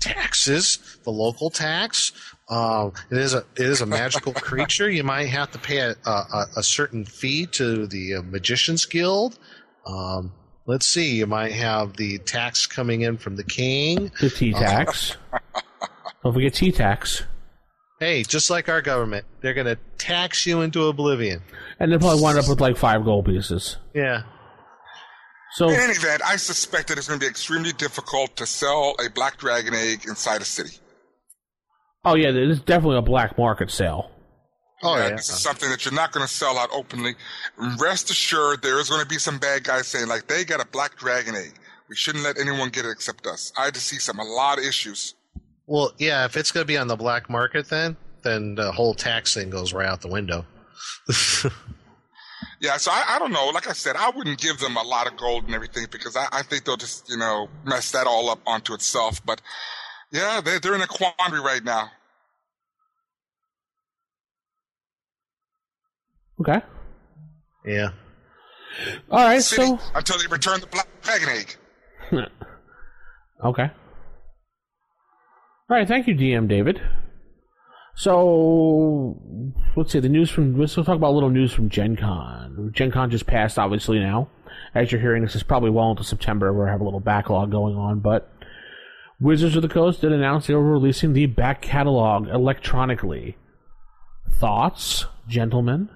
taxes, 0.00 0.98
the 1.04 1.10
local 1.10 1.50
tax. 1.50 2.12
Um, 2.48 2.92
it 3.10 3.18
is 3.18 3.34
a 3.34 3.38
it 3.56 3.66
is 3.66 3.80
a 3.80 3.86
magical 3.86 4.32
creature. 4.34 4.90
You 4.90 5.04
might 5.04 5.26
have 5.28 5.50
to 5.52 5.58
pay 5.58 5.78
a, 5.78 5.96
a, 6.06 6.46
a 6.58 6.62
certain 6.62 7.04
fee 7.04 7.46
to 7.46 7.86
the 7.86 8.16
uh, 8.16 8.22
Magicians 8.22 8.84
Guild. 8.84 9.38
Um, 9.86 10.32
let's 10.66 10.86
see. 10.86 11.16
You 11.16 11.26
might 11.26 11.52
have 11.52 11.96
the 11.96 12.18
tax 12.18 12.66
coming 12.66 13.02
in 13.02 13.16
from 13.16 13.36
the 13.36 13.44
king. 13.44 14.12
The 14.20 14.30
T 14.30 14.52
tax. 14.52 15.16
Don't 16.22 16.32
forget 16.32 16.54
T 16.54 16.70
tax. 16.70 17.24
Hey, 17.98 18.24
just 18.24 18.50
like 18.50 18.68
our 18.68 18.82
government, 18.82 19.26
they're 19.40 19.54
going 19.54 19.68
to 19.68 19.78
tax 19.96 20.44
you 20.44 20.62
into 20.62 20.88
oblivion. 20.88 21.40
And 21.78 21.92
they'll 21.92 22.00
probably 22.00 22.20
wind 22.20 22.36
up 22.36 22.48
with 22.48 22.60
like 22.60 22.76
five 22.76 23.04
gold 23.04 23.26
pieces. 23.26 23.76
Yeah. 23.94 24.22
So 25.54 25.68
In 25.68 25.74
any 25.78 25.92
event, 25.92 26.22
I 26.24 26.36
suspect 26.36 26.88
that 26.88 26.98
it's 26.98 27.08
going 27.08 27.20
to 27.20 27.24
be 27.24 27.28
extremely 27.28 27.72
difficult 27.72 28.36
to 28.36 28.46
sell 28.46 28.94
a 29.04 29.10
black 29.10 29.36
dragon 29.36 29.74
egg 29.74 30.04
inside 30.06 30.40
a 30.40 30.46
city. 30.46 30.78
Oh 32.04 32.14
yeah, 32.14 32.30
there's 32.30 32.60
definitely 32.60 32.96
a 32.96 33.02
black 33.02 33.36
market 33.36 33.70
sale. 33.70 34.10
Oh 34.82 34.96
yeah. 34.96 35.10
This 35.10 35.28
is 35.28 35.40
something 35.40 35.70
that 35.70 35.84
you're 35.84 35.94
not 35.94 36.10
going 36.12 36.26
to 36.26 36.32
sell 36.32 36.58
out 36.58 36.70
openly. 36.72 37.14
Rest 37.78 38.10
assured, 38.10 38.62
there 38.62 38.80
is 38.80 38.88
going 38.88 39.02
to 39.02 39.06
be 39.06 39.18
some 39.18 39.38
bad 39.38 39.62
guys 39.62 39.86
saying, 39.86 40.08
like, 40.08 40.26
they 40.26 40.44
got 40.44 40.60
a 40.60 40.66
black 40.66 40.96
dragon 40.96 41.36
egg. 41.36 41.52
We 41.88 41.96
shouldn't 41.96 42.24
let 42.24 42.38
anyone 42.38 42.70
get 42.70 42.86
it 42.86 42.90
except 42.90 43.26
us. 43.26 43.52
I 43.56 43.70
just 43.70 43.86
see 43.86 43.98
some, 43.98 44.18
a 44.18 44.24
lot 44.24 44.58
of 44.58 44.64
issues. 44.64 45.14
Well, 45.66 45.92
yeah. 45.98 46.24
If 46.24 46.36
it's 46.36 46.50
going 46.50 46.62
to 46.62 46.66
be 46.66 46.78
on 46.78 46.88
the 46.88 46.96
black 46.96 47.28
market, 47.30 47.68
then 47.68 47.96
then 48.22 48.54
the 48.54 48.72
whole 48.72 48.94
tax 48.94 49.34
thing 49.34 49.50
goes 49.50 49.72
right 49.72 49.86
out 49.86 50.00
the 50.00 50.08
window. 50.08 50.46
Yeah, 52.62 52.76
so 52.76 52.92
I, 52.92 53.16
I 53.16 53.18
don't 53.18 53.32
know. 53.32 53.48
Like 53.48 53.68
I 53.68 53.72
said, 53.72 53.96
I 53.96 54.10
wouldn't 54.10 54.38
give 54.38 54.60
them 54.60 54.76
a 54.76 54.82
lot 54.82 55.08
of 55.08 55.16
gold 55.16 55.44
and 55.46 55.54
everything 55.54 55.86
because 55.90 56.16
I, 56.16 56.28
I 56.30 56.42
think 56.42 56.64
they'll 56.64 56.76
just, 56.76 57.10
you 57.10 57.16
know, 57.16 57.48
mess 57.64 57.90
that 57.90 58.06
all 58.06 58.30
up 58.30 58.38
onto 58.46 58.72
itself. 58.72 59.20
But 59.26 59.42
yeah, 60.12 60.40
they're, 60.40 60.60
they're 60.60 60.76
in 60.76 60.80
a 60.80 60.86
quandary 60.86 61.40
right 61.40 61.64
now. 61.64 61.90
Okay. 66.40 66.60
yeah. 67.66 67.88
All 69.10 69.24
right. 69.24 69.42
City 69.42 69.66
So 69.66 69.78
until 69.96 70.18
they 70.18 70.28
return 70.28 70.60
the 70.60 70.68
black 70.68 70.88
dragon 71.02 71.28
egg. 71.30 71.56
okay. 73.44 73.70
All 75.68 75.76
right. 75.76 75.88
Thank 75.88 76.06
you, 76.06 76.14
DM 76.14 76.48
David. 76.48 76.80
So 77.94 79.20
let's 79.76 79.92
see 79.92 80.00
the 80.00 80.08
news 80.08 80.30
from. 80.30 80.58
Let's 80.58 80.74
talk 80.74 80.88
about 80.88 81.10
a 81.10 81.16
little 81.16 81.30
news 81.30 81.52
from 81.52 81.68
Gen 81.68 81.96
Con. 81.96 82.70
Gen 82.74 82.90
Con 82.90 83.10
just 83.10 83.26
passed, 83.26 83.58
obviously 83.58 83.98
now. 83.98 84.28
As 84.74 84.90
you're 84.90 85.00
hearing, 85.00 85.22
this 85.22 85.36
is 85.36 85.42
probably 85.42 85.70
well 85.70 85.90
into 85.90 86.04
September. 86.04 86.52
Where 86.52 86.66
we 86.66 86.70
have 86.70 86.80
a 86.80 86.84
little 86.84 87.00
backlog 87.00 87.50
going 87.50 87.76
on, 87.76 88.00
but 88.00 88.32
Wizards 89.20 89.54
of 89.54 89.62
the 89.62 89.68
Coast 89.68 90.00
did 90.00 90.10
announce 90.12 90.46
they 90.46 90.54
were 90.54 90.72
releasing 90.72 91.12
the 91.12 91.26
back 91.26 91.62
catalog 91.62 92.26
electronically. 92.28 93.36
Thoughts, 94.28 95.06
gentlemen? 95.28 95.88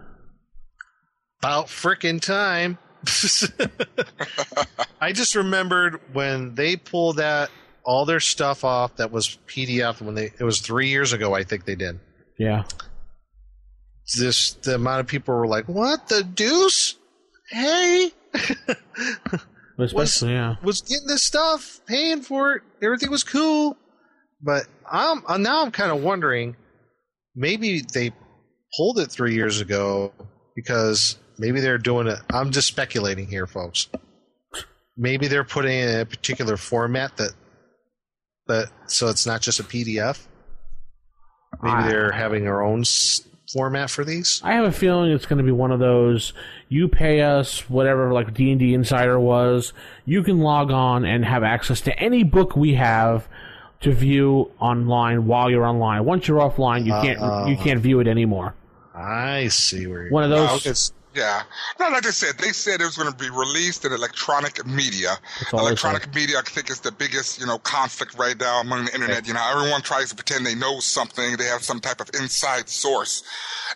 About 1.41 1.67
frickin' 1.67 2.21
time. 2.21 2.79
I 5.01 5.13
just 5.13 5.35
remembered 5.35 6.01
when 6.13 6.55
they 6.55 6.77
pulled 6.77 7.17
that 7.17 7.51
all 7.87 8.05
their 8.05 8.20
stuff 8.20 8.64
off 8.64 8.96
that 8.96 9.12
was 9.12 9.38
PDF 9.46 10.03
when 10.03 10.14
they 10.14 10.33
it 10.38 10.42
was 10.42 10.61
three 10.61 10.88
years 10.88 11.12
ago 11.12 11.35
I 11.35 11.44
think 11.44 11.64
they 11.64 11.77
did. 11.77 12.01
Yeah. 12.38 12.64
This 14.18 14.53
the 14.55 14.75
amount 14.75 15.01
of 15.01 15.07
people 15.07 15.35
were 15.35 15.46
like, 15.46 15.68
"What 15.68 16.09
the 16.09 16.22
deuce? 16.22 16.96
Hey, 17.51 18.11
Especially, 19.79 20.33
yeah. 20.33 20.57
was 20.62 20.81
getting 20.83 21.07
this 21.07 21.22
stuff, 21.22 21.81
paying 21.87 22.22
for 22.22 22.57
it, 22.57 22.62
everything 22.83 23.11
was 23.11 23.25
cool." 23.25 23.77
But 24.42 24.66
I'm 24.90 25.22
uh, 25.27 25.38
now 25.38 25.62
I'm 25.64 25.70
kind 25.72 25.90
of 25.90 26.03
wondering, 26.03 26.57
maybe 27.35 27.81
they 27.81 28.12
pulled 28.77 28.99
it 28.99 29.11
three 29.11 29.35
years 29.35 29.61
ago 29.61 30.12
because 30.55 31.18
maybe 31.38 31.61
they're 31.61 31.79
doing 31.79 32.07
it. 32.07 32.18
I'm 32.33 32.53
just 32.53 32.68
speculating 32.68 33.27
here, 33.27 33.46
folks. 33.46 33.88
Maybe 34.96 35.27
they're 35.27 35.44
putting 35.44 35.79
in 35.79 36.01
a 36.01 36.07
particular 36.07 36.57
format 36.57 37.16
that 37.16 37.33
that 38.49 38.69
so 38.87 39.09
it's 39.09 39.27
not 39.27 39.41
just 39.41 39.61
a 39.61 39.65
PDF. 39.65 40.27
Maybe 41.63 41.75
I- 41.75 41.89
they're 41.89 42.13
having 42.13 42.45
their 42.45 42.63
own 42.63 42.81
s- 42.81 43.23
format 43.53 43.91
for 43.91 44.05
these. 44.05 44.41
I 44.45 44.55
have 44.55 44.65
a 44.65 44.73
feeling 44.73 45.11
it's 45.13 45.27
going 45.27 45.39
to 45.39 45.45
be 45.45 45.53
one 45.53 45.71
of 45.73 45.79
those. 45.79 46.33
You 46.69 46.89
pay 46.89 47.21
us 47.23 47.69
whatever, 47.71 48.13
like 48.13 48.35
D 48.35 48.51
and 48.51 48.59
D 48.61 48.75
Insider 48.75 49.19
was. 49.21 49.73
You 50.05 50.23
can 50.23 50.39
log 50.41 50.71
on 50.71 51.05
and 51.05 51.25
have 51.25 51.43
access 51.45 51.81
to 51.83 51.99
any 51.99 52.25
book 52.25 52.57
we 52.57 52.75
have 52.75 53.29
to 53.81 53.93
view 53.93 54.51
online 54.59 55.27
while 55.27 55.51
you're 55.51 55.67
online. 55.67 56.05
Once 56.05 56.27
you're 56.27 56.41
offline, 56.41 56.85
you 56.87 56.93
can't 56.93 57.21
Uh, 57.21 57.47
you 57.49 57.57
can't 57.57 57.81
view 57.81 58.01
it 58.01 58.09
anymore. 58.09 58.55
I 58.95 59.49
see 59.49 59.87
where 59.87 60.03
you're 60.05 60.11
One 60.13 60.25
of 60.25 60.31
those. 60.31 60.93
Yeah. 61.17 61.43
No, 61.81 61.89
like 61.89 62.07
I 62.07 62.11
said, 62.11 62.39
they 62.39 62.53
said 62.53 62.81
it 62.81 62.85
was 62.85 62.97
going 62.97 63.11
to 63.11 63.17
be 63.17 63.31
released 63.31 63.85
in 63.85 63.93
electronic 63.93 64.65
media. 64.67 65.17
Electronic 65.53 66.15
media, 66.15 66.39
I 66.39 66.43
think, 66.43 66.71
is 66.71 66.81
the 66.81 66.93
biggest, 66.93 67.41
you 67.41 67.47
know, 67.47 67.59
conflict 67.59 68.19
right 68.19 68.39
now 68.39 68.61
among 68.61 68.85
the 68.85 68.95
internet. 68.95 69.27
You 69.27 69.35
know, 69.35 69.51
everyone 69.51 69.81
tries 69.81 70.11
to 70.11 70.15
pretend 70.15 70.45
they 70.45 70.55
know 70.55 70.79
something. 70.81 71.37
They 71.37 71.47
have 71.47 71.63
some 71.63 71.81
type 71.81 72.01
of 72.01 72.11
inside 72.15 72.69
source. 72.69 73.23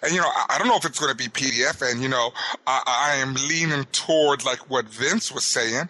And, 0.02 0.12
you 0.12 0.20
know, 0.20 0.28
I, 0.28 0.46
I 0.50 0.58
don't 0.58 0.68
know 0.68 0.76
if 0.76 0.84
it's 0.84 1.00
going 1.00 1.10
to 1.10 1.16
be 1.16 1.28
PDF. 1.28 1.80
And, 1.90 2.02
you 2.02 2.08
know, 2.08 2.32
I, 2.66 2.82
I 2.86 3.16
am 3.16 3.34
leaning 3.34 3.84
toward 3.92 4.44
like 4.44 4.70
what 4.70 4.86
Vince 4.86 5.32
was 5.32 5.44
saying, 5.44 5.88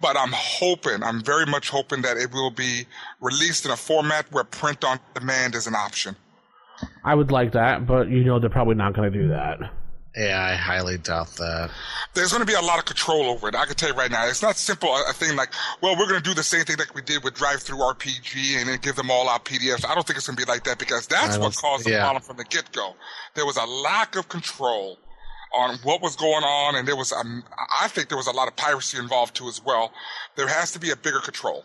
but 0.00 0.16
I'm 0.18 0.32
hoping, 0.32 1.02
I'm 1.02 1.22
very 1.22 1.46
much 1.46 1.70
hoping 1.70 2.02
that 2.02 2.18
it 2.18 2.32
will 2.32 2.50
be 2.50 2.86
released 3.20 3.64
in 3.64 3.70
a 3.70 3.76
format 3.76 4.30
where 4.30 4.44
print 4.44 4.84
on 4.84 5.00
demand 5.14 5.54
is 5.54 5.66
an 5.66 5.74
option. 5.74 6.16
I 7.04 7.14
would 7.14 7.30
like 7.30 7.52
that, 7.52 7.86
but 7.86 8.08
you 8.08 8.24
know 8.24 8.38
they're 8.38 8.50
probably 8.50 8.74
not 8.74 8.94
going 8.94 9.10
to 9.12 9.18
do 9.18 9.28
that. 9.28 9.58
Yeah, 10.16 10.42
I 10.42 10.56
highly 10.56 10.98
doubt 10.98 11.28
that. 11.36 11.70
there's 12.14 12.32
going 12.32 12.40
to 12.40 12.46
be 12.46 12.54
a 12.54 12.60
lot 12.60 12.80
of 12.80 12.84
control 12.84 13.26
over 13.26 13.48
it. 13.48 13.54
I 13.54 13.64
can 13.64 13.76
tell 13.76 13.90
you 13.90 13.94
right 13.94 14.10
now, 14.10 14.26
it's 14.26 14.42
not 14.42 14.56
simple 14.56 14.88
a, 14.88 15.10
a 15.10 15.12
thing 15.12 15.36
like, 15.36 15.52
well, 15.82 15.96
we're 15.96 16.08
going 16.08 16.20
to 16.20 16.28
do 16.28 16.34
the 16.34 16.42
same 16.42 16.64
thing 16.64 16.76
like 16.78 16.94
we 16.94 17.02
did 17.02 17.22
with 17.22 17.34
DriveThruRPG 17.34 18.58
and 18.58 18.68
then 18.68 18.78
give 18.82 18.96
them 18.96 19.10
all 19.10 19.28
our 19.28 19.38
PDFs. 19.38 19.86
I 19.88 19.94
don't 19.94 20.04
think 20.04 20.16
it's 20.16 20.26
going 20.26 20.36
to 20.36 20.44
be 20.44 20.50
like 20.50 20.64
that 20.64 20.78
because 20.78 21.06
that's 21.06 21.38
what 21.38 21.52
don't- 21.52 21.56
caused 21.56 21.86
the 21.86 21.92
yeah. 21.92 22.02
problem 22.02 22.22
from 22.22 22.36
the 22.38 22.44
get 22.44 22.72
go. 22.72 22.94
There 23.34 23.46
was 23.46 23.56
a 23.56 23.64
lack 23.64 24.16
of 24.16 24.28
control 24.28 24.98
on 25.54 25.76
what 25.82 26.00
was 26.00 26.16
going 26.16 26.44
on, 26.44 26.76
and 26.76 26.86
there 26.86 26.96
was, 26.96 27.12
um, 27.12 27.42
I 27.80 27.88
think 27.88 28.08
there 28.08 28.18
was 28.18 28.28
a 28.28 28.32
lot 28.32 28.48
of 28.48 28.56
piracy 28.56 28.98
involved 28.98 29.34
too 29.36 29.48
as 29.48 29.60
well. 29.64 29.92
There 30.36 30.46
has 30.48 30.72
to 30.72 30.80
be 30.80 30.90
a 30.90 30.96
bigger 30.96 31.20
control. 31.20 31.64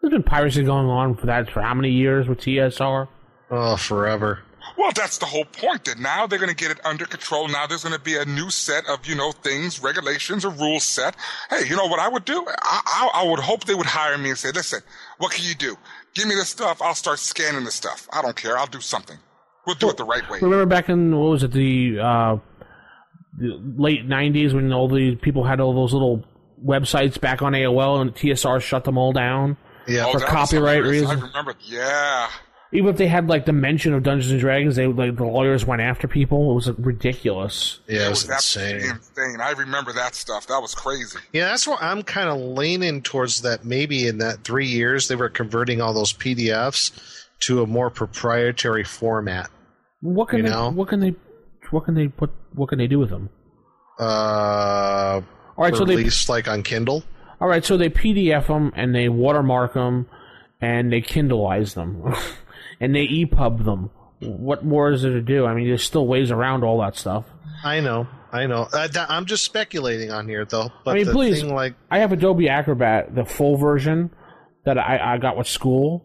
There's 0.00 0.12
been 0.12 0.22
piracy 0.22 0.62
going 0.62 0.86
on 0.86 1.16
for 1.16 1.26
that 1.26 1.50
for 1.50 1.62
how 1.62 1.74
many 1.74 1.90
years 1.90 2.28
with 2.28 2.38
TSR? 2.38 3.08
Oh, 3.50 3.76
forever. 3.76 4.40
Well, 4.76 4.90
that's 4.94 5.18
the 5.18 5.26
whole 5.26 5.44
point. 5.44 5.84
That 5.84 5.98
now 5.98 6.26
they're 6.26 6.38
going 6.38 6.50
to 6.50 6.56
get 6.56 6.70
it 6.70 6.84
under 6.84 7.04
control. 7.06 7.48
Now 7.48 7.66
there's 7.66 7.84
going 7.84 7.94
to 7.94 8.00
be 8.00 8.16
a 8.16 8.24
new 8.24 8.50
set 8.50 8.86
of 8.88 9.06
you 9.06 9.14
know 9.14 9.32
things, 9.32 9.82
regulations, 9.82 10.44
or 10.44 10.50
rules 10.50 10.84
set. 10.84 11.16
Hey, 11.50 11.66
you 11.68 11.76
know 11.76 11.86
what 11.86 12.00
I 12.00 12.08
would 12.08 12.24
do? 12.24 12.44
I, 12.62 13.10
I, 13.14 13.22
I 13.22 13.28
would 13.28 13.40
hope 13.40 13.64
they 13.64 13.74
would 13.74 13.86
hire 13.86 14.18
me 14.18 14.30
and 14.30 14.38
say, 14.38 14.50
"Listen, 14.52 14.80
what 15.18 15.32
can 15.32 15.44
you 15.44 15.54
do? 15.54 15.76
Give 16.14 16.26
me 16.26 16.34
the 16.34 16.44
stuff. 16.44 16.80
I'll 16.82 16.94
start 16.94 17.18
scanning 17.18 17.64
the 17.64 17.70
stuff. 17.70 18.08
I 18.12 18.22
don't 18.22 18.36
care. 18.36 18.58
I'll 18.58 18.66
do 18.66 18.80
something. 18.80 19.18
We'll 19.66 19.76
do 19.76 19.90
it 19.90 19.96
the 19.96 20.04
right 20.04 20.28
way." 20.30 20.38
Remember 20.40 20.66
back 20.66 20.88
in 20.88 21.16
what 21.16 21.30
was 21.30 21.42
it 21.42 21.52
the, 21.52 21.98
uh, 22.00 22.36
the 23.38 23.60
late 23.76 24.08
'90s 24.08 24.54
when 24.54 24.72
all 24.72 24.88
the 24.88 25.16
people 25.16 25.44
had 25.44 25.60
all 25.60 25.74
those 25.74 25.92
little 25.92 26.24
websites 26.64 27.20
back 27.20 27.42
on 27.42 27.52
AOL 27.52 28.00
and 28.00 28.14
TSR 28.14 28.60
shut 28.60 28.84
them 28.84 28.98
all 28.98 29.12
down. 29.12 29.56
Yeah. 29.86 30.06
Oh, 30.06 30.12
for 30.12 30.20
that 30.20 30.28
copyright 30.28 30.82
reasons. 30.82 31.22
I 31.22 31.26
remember. 31.26 31.54
Yeah. 31.60 32.28
Even 32.74 32.90
if 32.90 32.96
they 32.96 33.06
had 33.06 33.28
like 33.28 33.46
the 33.46 33.52
mention 33.52 33.94
of 33.94 34.02
Dungeons 34.02 34.32
and 34.32 34.40
Dragons, 34.40 34.74
they 34.76 34.86
like 34.88 35.14
the 35.16 35.24
lawyers 35.24 35.64
went 35.64 35.80
after 35.80 36.08
people. 36.08 36.50
It 36.50 36.54
was 36.54 36.70
ridiculous. 36.78 37.78
Yeah, 37.88 38.06
it 38.06 38.10
was 38.10 38.28
absolutely 38.28 38.74
insane. 38.88 38.96
insane. 38.96 39.40
I 39.40 39.52
remember 39.52 39.92
that 39.92 40.14
stuff. 40.16 40.48
That 40.48 40.60
was 40.60 40.74
crazy. 40.74 41.18
Yeah, 41.32 41.46
that's 41.46 41.66
why 41.68 41.78
I'm 41.80 42.02
kind 42.02 42.28
of 42.28 42.38
leaning 42.40 43.00
towards 43.02 43.42
that. 43.42 43.64
Maybe 43.64 44.08
in 44.08 44.18
that 44.18 44.42
three 44.42 44.66
years, 44.66 45.06
they 45.06 45.14
were 45.14 45.28
converting 45.28 45.80
all 45.80 45.94
those 45.94 46.12
PDFs 46.12 47.24
to 47.42 47.62
a 47.62 47.66
more 47.66 47.90
proprietary 47.90 48.82
format. 48.84 49.50
What 50.00 50.28
can 50.30 50.38
You 50.38 50.42
they? 50.44 50.50
know? 50.50 50.70
What 50.70 50.88
can 50.88 50.98
they? 50.98 51.14
What 51.70 51.84
can 51.84 51.94
they 51.94 52.08
put? 52.08 52.30
What 52.54 52.68
can 52.70 52.78
they 52.78 52.88
do 52.88 52.98
with 52.98 53.10
them? 53.10 53.30
Uh, 54.00 55.20
All 55.56 55.64
right, 55.64 55.74
so 55.76 55.84
they 55.84 55.96
released 55.96 56.28
like 56.28 56.48
on 56.48 56.62
Kindle. 56.64 57.04
all 57.40 57.46
right, 57.48 57.64
so 57.64 57.76
they 57.76 57.88
PDF 57.88 58.48
them 58.48 58.72
and 58.74 58.92
they 58.94 59.08
watermark 59.08 59.74
them 59.74 60.08
and 60.60 60.92
they 60.92 61.00
Kindleize 61.00 61.74
them 61.74 62.02
and 62.80 62.94
they 62.94 63.06
EPUB 63.06 63.64
them. 63.64 63.90
What 64.20 64.64
more 64.64 64.92
is 64.92 65.02
there 65.02 65.12
to 65.12 65.20
do? 65.20 65.44
I 65.46 65.54
mean, 65.54 65.66
there's 65.66 65.84
still 65.84 66.06
ways 66.06 66.30
around 66.30 66.64
all 66.64 66.80
that 66.80 66.96
stuff. 66.96 67.26
I 67.62 67.80
know, 67.80 68.06
I 68.32 68.46
know. 68.46 68.68
Uh, 68.72 68.88
that, 68.88 69.10
I'm 69.10 69.26
just 69.26 69.44
speculating 69.44 70.10
on 70.10 70.28
here, 70.28 70.44
though. 70.44 70.70
But 70.84 70.92
I 70.92 70.94
mean, 70.94 71.06
the 71.06 71.12
please. 71.12 71.40
thing, 71.40 71.54
like, 71.54 71.74
I 71.90 71.98
have 71.98 72.12
Adobe 72.12 72.48
Acrobat, 72.48 73.14
the 73.14 73.24
full 73.24 73.56
version 73.56 74.10
that 74.64 74.78
I, 74.78 75.14
I 75.14 75.18
got 75.18 75.36
with 75.36 75.46
school, 75.46 76.04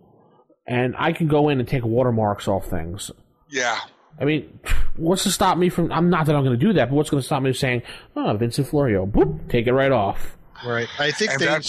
and 0.68 0.96
I 0.98 1.14
can 1.14 1.28
go 1.28 1.50
in 1.50 1.60
and 1.60 1.68
take 1.68 1.84
watermarks 1.84 2.48
off 2.48 2.68
things. 2.68 3.12
Yeah. 3.50 3.80
I 4.20 4.26
mean, 4.26 4.60
what's 4.98 5.24
to 5.24 5.32
stop 5.32 5.58
me 5.58 5.70
from? 5.70 5.92
I'm 5.92 6.10
not 6.10 6.26
that 6.26 6.36
I'm 6.36 6.44
going 6.44 6.60
to 6.60 6.66
do 6.66 6.74
that, 6.74 6.90
but 6.90 6.96
what's 6.96 7.10
going 7.10 7.22
to 7.22 7.26
stop 7.26 7.42
me 7.42 7.52
from 7.52 7.58
saying, 7.58 7.82
"Oh, 8.16 8.36
Vincent 8.38 8.68
Florio, 8.68 9.06
boop, 9.06 9.50
take 9.50 9.68
it 9.68 9.74
right 9.74 9.92
off." 9.92 10.38
Right. 10.66 10.88
I 11.00 11.12
think 11.12 11.32
And 11.32 11.42
they 11.42 11.62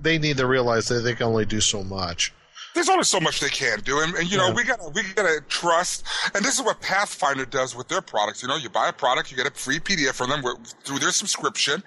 they 0.00 0.18
need 0.18 0.36
to 0.36 0.46
realize 0.46 0.86
that 0.88 1.00
they 1.00 1.14
can 1.14 1.26
only 1.26 1.46
do 1.46 1.60
so 1.60 1.82
much. 1.82 2.32
There's 2.76 2.88
only 2.88 3.02
so 3.04 3.18
much 3.18 3.40
they 3.40 3.48
can 3.48 3.80
do, 3.80 4.00
and, 4.00 4.14
and 4.14 4.30
you 4.30 4.36
know 4.38 4.48
Yeah. 4.48 4.54
we 4.54 4.62
gotta 4.64 4.88
we 4.90 5.02
gotta 5.14 5.40
trust. 5.48 6.04
And 6.34 6.44
this 6.44 6.56
is 6.58 6.64
what 6.64 6.80
Pathfinder 6.80 7.44
does 7.44 7.74
with 7.74 7.88
their 7.88 8.00
products. 8.00 8.42
You 8.42 8.48
know, 8.48 8.56
you 8.56 8.68
buy 8.68 8.88
a 8.88 8.92
product, 8.92 9.30
you 9.32 9.36
get 9.36 9.46
a 9.46 9.50
free 9.50 9.80
PDF 9.80 10.12
from 10.14 10.30
them 10.30 10.42
with, 10.42 10.74
through 10.84 11.00
their 11.00 11.10
subscription. 11.10 11.82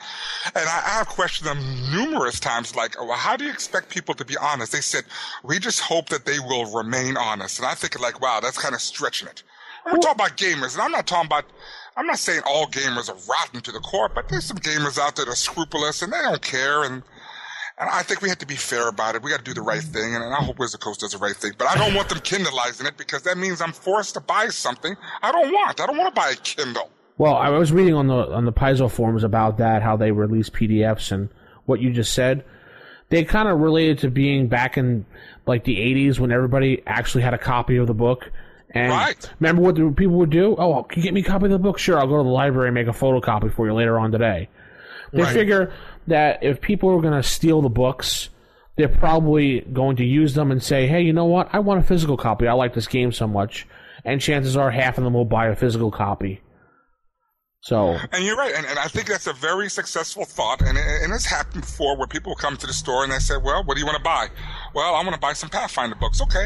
And 0.56 0.68
I, 0.68 0.78
I 0.86 0.90
have 0.98 1.08
questioned 1.08 1.48
them 1.48 1.60
numerous 1.92 2.40
times, 2.40 2.76
like, 2.76 3.00
well, 3.00 3.14
how 3.18 3.38
do 3.38 3.46
you 3.46 3.52
expect 3.52 3.90
people 3.90 4.14
to 4.16 4.26
be 4.26 4.36
honest? 4.38 4.72
They 4.74 4.82
said 4.82 5.06
we 5.44 5.60
just 5.60 5.80
hope 5.80 6.10
that 6.10 6.26
they 6.26 6.40
will 6.40 6.66
remain 6.76 7.16
honest. 7.16 7.60
And 7.60 7.68
I 7.68 7.76
think 7.76 7.98
like, 8.00 8.20
wow, 8.20 8.40
that's 8.42 8.58
kind 8.58 8.76
of 8.76 8.82
stretching 8.82 9.28
it. 9.30 9.44
We're 9.86 9.94
talking 10.00 10.12
about 10.12 10.38
gamers, 10.38 10.74
and 10.74 10.82
I'm 10.82 10.92
not 10.92 11.08
talking 11.08 11.28
about. 11.28 11.46
I'm 11.98 12.06
not 12.06 12.20
saying 12.20 12.42
all 12.46 12.66
gamers 12.68 13.10
are 13.10 13.18
rotten 13.30 13.62
to 13.62 13.72
the 13.72 13.80
core, 13.80 14.10
but 14.10 14.30
there's 14.30 14.46
some 14.46 14.58
gamers 14.58 14.98
out 14.98 15.16
there 15.16 15.26
that 15.26 15.32
are 15.32 15.36
scrupulous 15.36 16.02
and 16.02 16.12
they 16.12 16.22
don't 16.22 16.42
care 16.42 16.84
and. 16.84 17.04
And 17.80 17.90
I 17.90 18.04
think 18.04 18.22
we 18.22 18.28
have 18.28 18.40
to 18.40 18.46
be 18.46 18.56
fair 18.58 18.90
about 18.90 19.16
it. 19.16 19.22
We 19.24 19.30
got 19.32 19.38
to 19.38 19.44
do 19.44 19.54
the 19.54 19.62
right 19.62 19.82
thing, 19.82 20.14
and, 20.14 20.22
and 20.24 20.34
I 20.34 20.44
hope 20.44 20.60
Wizard 20.60 20.82
Coast 20.82 21.00
does 21.00 21.14
the 21.14 21.18
right 21.18 21.36
thing. 21.36 21.54
But 21.58 21.70
I 21.70 21.76
don't 21.78 21.94
want 21.96 22.10
them 22.10 22.20
Kindleizing 22.20 22.86
it 22.86 22.98
because 22.98 23.22
that 23.24 23.38
means 23.38 23.62
I'm 23.62 23.72
forced 23.72 24.16
to 24.16 24.20
buy 24.20 24.50
something 24.50 24.96
I 25.22 25.32
don't 25.32 25.52
want. 25.54 25.80
I 25.80 25.86
don't 25.86 25.98
want 25.98 26.14
to 26.14 26.20
buy 26.20 26.32
a 26.32 26.36
Kindle. 26.36 26.90
Well, 27.18 27.36
I 27.36 27.50
was 27.50 27.72
reading 27.72 27.94
on 27.94 28.08
the 28.08 28.32
on 28.34 28.46
the 28.46 28.54
Paizo 28.54 28.92
forums 28.92 29.24
about 29.24 29.58
that, 29.58 29.82
how 29.82 29.96
they 29.98 30.12
release 30.12 30.50
PDFs 30.50 31.12
and 31.12 31.30
what 31.66 31.80
you 31.82 31.92
just 31.92 32.14
said. 32.14 32.44
They 33.10 33.24
kind 33.24 33.48
of 33.50 33.60
related 33.60 34.00
to 34.00 34.10
being 34.10 34.48
back 34.48 34.78
in 34.78 35.06
like 35.46 35.64
the 35.64 35.78
'80s 35.78 36.20
when 36.20 36.32
everybody 36.32 36.84
actually 36.86 37.24
had 37.24 37.34
a 37.34 37.38
copy 37.38 37.78
of 37.78 37.88
the 37.88 37.94
book. 37.94 38.32
And 38.72 38.92
Right. 38.92 39.30
remember 39.40 39.62
what 39.64 39.76
the 39.76 39.90
people 39.92 40.16
would 40.18 40.30
do? 40.30 40.56
Oh, 40.58 40.84
can 40.84 41.00
you 41.00 41.04
get 41.04 41.14
me 41.14 41.22
a 41.22 41.24
copy 41.24 41.46
of 41.46 41.52
the 41.52 41.60
book? 41.60 41.80
Sure, 41.80 41.98
I'll 41.98 42.08
go 42.08 42.18
to 42.18 42.24
the 42.24 42.30
library 42.30 42.68
and 42.68 42.76
make 42.76 42.88
a 42.88 42.92
photocopy 42.92 43.52
for 43.52 43.66
you 43.66 43.74
later 43.74 43.98
on 43.98 44.12
today. 44.12 44.48
They 45.14 45.24
Right. 45.24 45.34
figure 45.34 45.74
that 46.08 46.44
if 46.44 46.62
people 46.62 46.90
are 46.90 47.02
going 47.02 47.14
to 47.14 47.24
steal 47.24 47.62
the 47.62 47.70
books, 47.70 48.30
they're 48.78 48.88
probably 48.88 49.62
going 49.62 49.96
to 49.98 50.06
use 50.06 50.36
them 50.36 50.52
and 50.52 50.62
say, 50.64 50.88
"Hey, 50.88 51.02
you 51.02 51.14
know 51.14 51.26
what? 51.26 51.50
I 51.52 51.60
want 51.60 51.80
a 51.82 51.84
physical 51.84 52.16
copy. 52.18 52.48
I 52.48 52.54
like 52.54 52.74
this 52.74 52.88
game 52.88 53.12
so 53.12 53.28
much." 53.28 53.68
And 54.06 54.22
chances 54.22 54.56
are, 54.56 54.72
half 54.72 54.98
of 54.98 55.04
them 55.04 55.14
will 55.14 55.26
buy 55.26 55.48
a 55.48 55.56
physical 55.56 55.92
copy. 55.92 56.42
So 57.62 57.98
And 58.14 58.24
you're 58.24 58.38
right, 58.38 58.54
and, 58.56 58.66
and 58.66 58.80
I 58.80 58.88
think 58.88 59.08
that's 59.08 59.28
a 59.28 59.34
very 59.34 59.70
successful 59.70 60.24
thought, 60.24 60.62
and, 60.62 60.78
it- 60.78 61.04
and 61.04 61.14
it's 61.14 61.26
happened 61.26 61.62
before 61.62 61.98
where 61.98 62.08
people 62.08 62.34
come 62.36 62.56
to 62.56 62.66
the 62.68 62.72
store 62.74 63.04
and 63.04 63.12
they 63.12 63.20
say, 63.20 63.36
"Well, 63.36 63.64
what 63.66 63.74
do 63.76 63.82
you 63.82 63.86
want 63.86 63.98
to 63.98 64.04
buy?" 64.04 64.28
Well, 64.74 64.96
I 64.96 65.04
want 65.04 65.14
to 65.14 65.20
buy 65.20 65.34
some 65.34 65.50
Pathfinder 65.50 65.96
books. 65.96 66.22
Okay, 66.22 66.46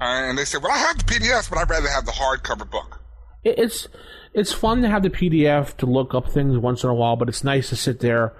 uh, 0.00 0.04
and 0.04 0.36
they 0.36 0.44
say, 0.44 0.58
"Well, 0.58 0.72
I 0.72 0.78
have 0.78 0.98
the 0.98 1.04
PDFs, 1.04 1.48
but 1.48 1.58
I'd 1.58 1.70
rather 1.70 1.88
have 1.88 2.04
the 2.04 2.12
hardcover 2.12 2.68
book." 2.68 2.96
it's 3.44 3.86
it's 4.32 4.52
fun 4.52 4.82
to 4.82 4.88
have 4.88 5.02
the 5.02 5.10
PDF 5.10 5.76
to 5.78 5.86
look 5.86 6.14
up 6.14 6.30
things 6.30 6.56
once 6.58 6.84
in 6.84 6.90
a 6.90 6.94
while, 6.94 7.16
but 7.16 7.28
it's 7.28 7.44
nice 7.44 7.70
to 7.70 7.76
sit 7.76 8.00
there, 8.00 8.32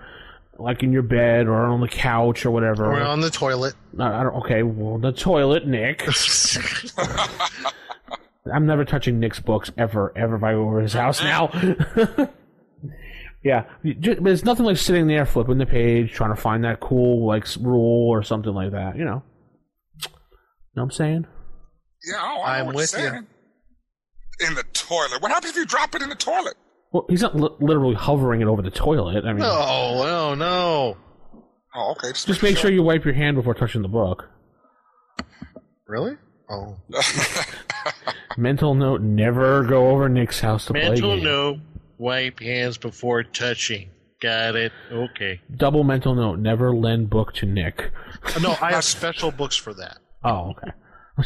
like 0.58 0.82
in 0.82 0.92
your 0.92 1.02
bed 1.02 1.46
or 1.46 1.66
on 1.66 1.80
the 1.80 1.88
couch 1.88 2.46
or 2.46 2.50
whatever. 2.50 2.86
Or 2.86 3.00
on 3.00 3.20
the 3.20 3.30
toilet. 3.30 3.74
I, 3.98 4.20
I 4.20 4.22
don't, 4.22 4.34
okay, 4.44 4.62
well, 4.62 4.98
the 4.98 5.12
toilet, 5.12 5.66
Nick. 5.66 6.06
I'm 8.52 8.66
never 8.66 8.84
touching 8.84 9.20
Nick's 9.20 9.40
books 9.40 9.70
ever, 9.76 10.12
ever 10.16 10.36
if 10.36 10.42
I 10.42 10.52
go 10.52 10.62
over 10.62 10.80
his 10.80 10.94
house 10.94 11.22
now. 11.22 11.50
yeah, 13.44 13.64
you 13.82 13.94
but 13.94 14.32
it's 14.32 14.44
nothing 14.44 14.64
like 14.64 14.76
sitting 14.78 15.06
there 15.06 15.26
flipping 15.26 15.58
the 15.58 15.66
page, 15.66 16.12
trying 16.12 16.34
to 16.34 16.40
find 16.40 16.64
that 16.64 16.80
cool 16.80 17.26
like 17.26 17.46
rule 17.60 18.08
or 18.08 18.22
something 18.22 18.52
like 18.54 18.72
that. 18.72 18.96
You 18.96 19.04
know, 19.04 19.22
know 20.74 20.82
what 20.82 20.82
I'm 20.84 20.90
saying? 20.90 21.26
Yeah, 22.10 22.18
oh, 22.22 22.42
I 22.42 22.56
know 22.56 22.60
I'm 22.60 22.66
what 22.66 22.76
with 22.76 22.94
you're 22.98 23.14
you. 23.16 23.26
Saying. 24.40 24.50
In 24.50 24.56
the 24.56 24.62
toilet. 24.72 25.20
What 25.22 25.30
happens 25.30 25.50
if 25.52 25.56
you 25.56 25.66
drop 25.66 25.94
it 25.94 26.02
in 26.02 26.08
the 26.08 26.14
toilet? 26.14 26.54
Well, 26.92 27.06
he's 27.08 27.22
not 27.22 27.36
li- 27.36 27.50
literally 27.60 27.94
hovering 27.94 28.40
it 28.40 28.46
over 28.46 28.62
the 28.62 28.70
toilet. 28.70 29.24
I 29.24 29.28
mean, 29.28 29.38
No, 29.38 30.02
no, 30.04 30.34
no. 30.34 30.96
Oh, 31.74 31.92
okay. 31.92 32.08
Just, 32.08 32.26
just 32.26 32.42
make 32.42 32.56
sure 32.56 32.70
you 32.70 32.82
wipe 32.82 33.04
your 33.04 33.14
hand 33.14 33.36
before 33.36 33.54
touching 33.54 33.82
the 33.82 33.88
book. 33.88 34.28
Really? 35.86 36.16
Oh. 36.50 36.76
Mental 38.36 38.74
note: 38.74 39.00
Never 39.02 39.62
go 39.64 39.90
over 39.90 40.08
Nick's 40.08 40.40
house 40.40 40.66
to 40.66 40.72
play. 40.72 40.88
Mental 40.88 41.14
game. 41.16 41.24
note: 41.24 41.58
wipe 41.98 42.40
hands 42.40 42.76
before 42.78 43.22
touching. 43.22 43.90
Got 44.20 44.56
it. 44.56 44.72
Okay. 44.92 45.40
Double 45.56 45.82
mental 45.84 46.14
note: 46.14 46.38
Never 46.40 46.74
lend 46.74 47.08
book 47.10 47.32
to 47.34 47.46
Nick. 47.46 47.90
No, 48.40 48.56
I 48.60 48.72
have 48.72 48.84
special 48.98 49.30
books 49.30 49.56
for 49.56 49.72
that. 49.74 49.98
Oh, 50.24 50.50
okay. 50.50 50.72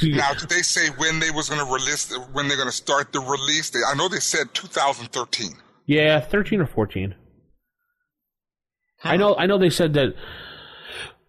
Now, 0.02 0.34
did 0.34 0.48
they 0.48 0.62
say 0.62 0.88
when 0.96 1.20
they 1.20 1.30
was 1.30 1.48
going 1.48 1.64
to 1.64 1.72
release, 1.72 2.12
when 2.32 2.48
they're 2.48 2.56
going 2.56 2.68
to 2.68 2.74
start 2.74 3.12
the 3.12 3.20
release? 3.20 3.70
They, 3.70 3.80
I 3.88 3.94
know 3.94 4.08
they 4.08 4.20
said 4.20 4.52
2013. 4.54 5.52
Yeah, 5.86 6.20
thirteen 6.20 6.60
or 6.60 6.66
fourteen. 6.66 7.14
I 9.02 9.16
know. 9.16 9.36
I 9.36 9.46
know. 9.46 9.58
They 9.58 9.70
said 9.70 9.92
that 9.94 10.14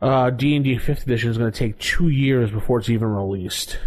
uh, 0.01 0.30
D 0.30 0.56
and 0.56 0.63
D 0.63 0.78
Fifth 0.78 1.04
Edition 1.04 1.30
is 1.30 1.38
going 1.38 1.51
to 1.51 1.58
take 1.58 1.78
two 1.78 2.08
years 2.10 2.51
before 2.51 2.80
it's 2.80 2.89
even 2.89 3.10
released. 3.10 3.78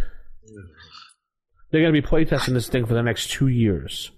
They're 1.70 1.82
going 1.82 1.94
to 1.94 2.00
be 2.02 2.06
playtesting 2.06 2.54
this 2.54 2.68
thing 2.68 2.86
for 2.86 2.94
the 2.94 3.02
next 3.02 3.30
two 3.30 3.48
years. 3.48 4.10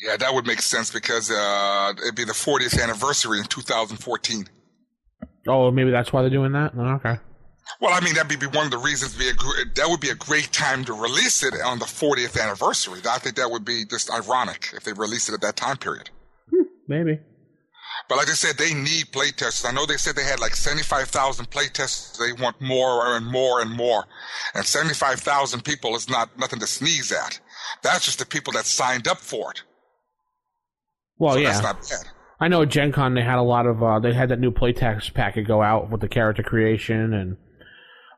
Yeah, 0.00 0.16
that 0.16 0.34
would 0.34 0.46
make 0.46 0.60
sense 0.60 0.92
because 0.92 1.30
uh, 1.30 1.92
it'd 2.02 2.14
be 2.14 2.24
the 2.24 2.32
40th 2.32 2.82
anniversary 2.82 3.38
in 3.38 3.46
2014. 3.46 4.46
Oh, 5.48 5.70
maybe 5.70 5.90
that's 5.90 6.12
why 6.12 6.22
they're 6.22 6.30
doing 6.30 6.52
that. 6.52 6.72
Oh, 6.76 6.94
okay. 6.96 7.18
Well, 7.80 7.92
I 7.92 8.00
mean, 8.04 8.14
that'd 8.14 8.40
be 8.40 8.46
one 8.46 8.66
of 8.66 8.70
the 8.70 8.78
reasons. 8.78 9.14
Be 9.14 9.28
a, 9.28 9.34
that 9.74 9.88
would 9.88 10.00
be 10.00 10.10
a 10.10 10.14
great 10.14 10.52
time 10.52 10.84
to 10.84 10.92
release 10.92 11.42
it 11.42 11.54
on 11.64 11.78
the 11.78 11.84
40th 11.84 12.40
anniversary. 12.40 13.00
I 13.08 13.18
think 13.18 13.36
that 13.36 13.50
would 13.50 13.64
be 13.64 13.84
just 13.84 14.10
ironic 14.10 14.70
if 14.72 14.84
they 14.84 14.92
released 14.92 15.28
it 15.28 15.34
at 15.34 15.40
that 15.42 15.56
time 15.56 15.76
period. 15.76 16.10
Maybe. 16.88 17.18
But 18.08 18.18
like 18.18 18.28
I 18.28 18.34
said, 18.34 18.56
they 18.56 18.72
need 18.72 19.06
playtesters. 19.06 19.68
I 19.68 19.72
know 19.72 19.84
they 19.84 19.96
said 19.96 20.14
they 20.14 20.22
had 20.22 20.38
like 20.38 20.54
75,000 20.54 21.50
playtesters. 21.50 22.18
They 22.18 22.40
want 22.40 22.60
more 22.60 23.16
and 23.16 23.26
more 23.26 23.60
and 23.60 23.70
more. 23.70 24.04
And 24.54 24.64
75,000 24.64 25.64
people 25.64 25.96
is 25.96 26.08
not 26.08 26.38
nothing 26.38 26.60
to 26.60 26.66
sneeze 26.66 27.10
at. 27.10 27.40
That's 27.82 28.04
just 28.04 28.20
the 28.20 28.26
people 28.26 28.52
that 28.52 28.64
signed 28.64 29.08
up 29.08 29.18
for 29.18 29.50
it. 29.50 29.62
Well, 31.18 31.34
so 31.34 31.40
yeah. 31.40 31.52
that's 31.52 31.62
not 31.62 31.80
bad. 31.80 32.12
I 32.38 32.48
know 32.48 32.62
at 32.62 32.68
Gen 32.68 32.92
Con 32.92 33.14
they 33.14 33.22
had 33.22 33.38
a 33.38 33.42
lot 33.42 33.66
of 33.66 33.82
uh, 33.82 33.98
they 33.98 34.12
had 34.12 34.28
that 34.28 34.38
new 34.38 34.50
playtest 34.50 35.14
packet 35.14 35.48
go 35.48 35.62
out 35.62 35.90
with 35.90 36.02
the 36.02 36.08
character 36.08 36.42
creation 36.42 37.14
and 37.14 37.38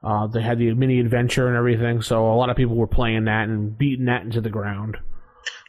uh, 0.03 0.27
they 0.27 0.43
had 0.43 0.59
the 0.59 0.73
mini 0.75 1.01
adventure 1.01 1.49
and 1.49 1.57
everything. 1.57 2.03
So 2.03 2.33
a 2.33 2.37
lot 2.37 2.51
of 2.51 2.57
people 2.57 2.77
were 2.77 2.87
playing 2.87 3.25
that 3.25 3.49
and 3.49 3.77
beating 3.77 4.07
that 4.07 4.23
into 4.23 4.41
the 4.41 4.51
ground. 4.51 4.97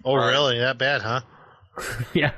Oh, 0.06 0.16
Right. 0.16 0.30
really? 0.30 0.60
That 0.60 0.78
bad, 0.78 1.02
huh? 1.02 1.22
yeah. 2.14 2.32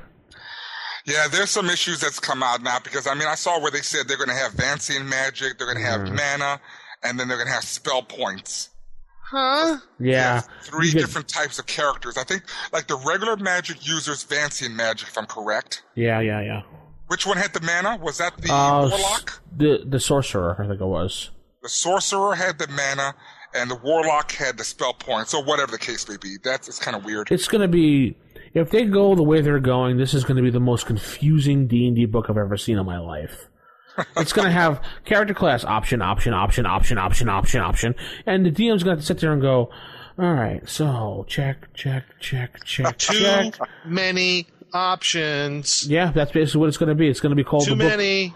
Yeah, 1.06 1.28
there's 1.32 1.50
some 1.50 1.68
issues 1.70 2.00
that's 2.00 2.20
come 2.20 2.44
out 2.44 2.62
now 2.62 2.78
because 2.84 3.08
I 3.08 3.16
mean 3.16 3.28
I 3.28 3.36
saw 3.36 3.60
where 3.60 3.72
they 3.72 3.82
said 3.82 4.08
they're 4.08 4.18
going 4.18 4.30
to 4.30 4.36
have 4.36 4.52
Vancian 4.54 5.06
magic, 5.08 5.58
they're 5.58 5.66
going 5.72 5.84
to 5.84 5.90
have 5.90 6.02
Mhm. 6.02 6.16
mana, 6.16 6.62
and 7.04 7.20
then 7.20 7.28
they're 7.28 7.38
going 7.38 7.48
to 7.48 7.54
have 7.54 7.64
spell 7.64 8.04
points. 8.04 8.70
Huh? 9.32 9.78
Yeah. 10.00 10.42
three 10.64 10.88
You 10.88 10.94
get- 10.94 11.00
different 11.02 11.28
types 11.30 11.58
of 11.58 11.66
characters. 11.66 12.18
I 12.18 12.24
think 12.24 12.44
like 12.72 12.88
the 12.88 12.98
regular 12.98 13.36
magic 13.38 13.88
users 13.88 14.24
Vancian 14.26 14.76
magic, 14.76 15.08
if 15.08 15.18
I'm 15.18 15.26
correct. 15.26 15.82
Yeah, 15.96 16.20
yeah, 16.20 16.42
yeah. 16.42 16.62
Which 17.08 17.26
one 17.26 17.38
had 17.38 17.54
the 17.54 17.62
mana? 17.62 17.98
Was 17.98 18.18
that 18.20 18.38
the 18.38 18.54
Uh, 18.54 18.88
warlock? 18.90 19.42
The 19.58 19.84
the 19.86 20.00
sorcerer, 20.00 20.56
I 20.64 20.68
think 20.68 20.82
it 20.82 20.86
was. 20.86 21.32
The 21.62 21.70
sorcerer 21.70 22.34
had 22.34 22.58
the 22.58 22.68
mana, 22.68 23.14
and 23.54 23.70
the 23.70 23.76
warlock 23.76 24.32
had 24.32 24.58
the 24.58 24.64
spell 24.64 24.94
points, 24.94 25.34
or 25.34 25.44
whatever 25.44 25.72
the 25.72 25.78
case 25.78 26.08
may 26.10 26.18
be. 26.18 26.38
That's 26.44 26.68
it's 26.68 26.80
kind 26.80 26.98
of 26.98 27.06
weird. 27.06 27.32
It's 27.32 27.48
gonna 27.48 27.68
be 27.68 28.18
if 28.54 28.72
they 28.72 28.86
go 28.86 29.14
the 29.14 29.24
way 29.24 29.42
they're 29.42 29.60
going. 29.60 29.98
This 29.98 30.14
is 30.14 30.24
gonna 30.24 30.42
be 30.42 30.50
the 30.50 30.60
most 30.60 30.88
confusing 30.88 31.68
D 31.68 31.86
and 31.86 31.96
D 31.96 32.06
book 32.06 32.28
I've 32.30 32.38
ever 32.38 32.58
seen 32.58 32.80
in 32.80 32.86
my 32.86 32.98
life. 32.98 33.48
it's 34.18 34.34
gonna 34.34 34.52
have 34.52 34.82
character 35.06 35.36
class 35.36 35.64
option, 35.64 36.02
option, 36.02 36.34
option, 36.34 36.66
option, 36.66 36.98
option, 36.98 37.30
option, 37.30 37.62
option, 37.62 37.96
and 38.26 38.46
the 38.46 38.52
DM's 38.52 38.84
gonna 38.84 38.98
to 38.98 39.04
sit 39.04 39.20
there 39.20 39.32
and 39.32 39.42
go, 39.42 39.70
"All 40.18 40.34
right, 40.34 40.68
so 40.68 41.26
check, 41.28 41.72
check, 41.76 42.06
check, 42.20 42.64
check, 42.66 42.98
check. 42.98 42.98
Too 42.98 43.20
check." 43.20 43.60
many 43.86 44.48
options. 44.74 45.88
Yeah, 45.88 46.12
that's 46.12 46.32
basically 46.32 46.62
what 46.62 46.70
it's 46.70 46.78
gonna 46.78 46.96
be. 46.96 47.08
It's 47.08 47.20
gonna 47.20 47.36
be 47.36 47.44
called 47.44 47.66
Too 47.66 47.76
the 47.76 47.84
book. 47.84 48.34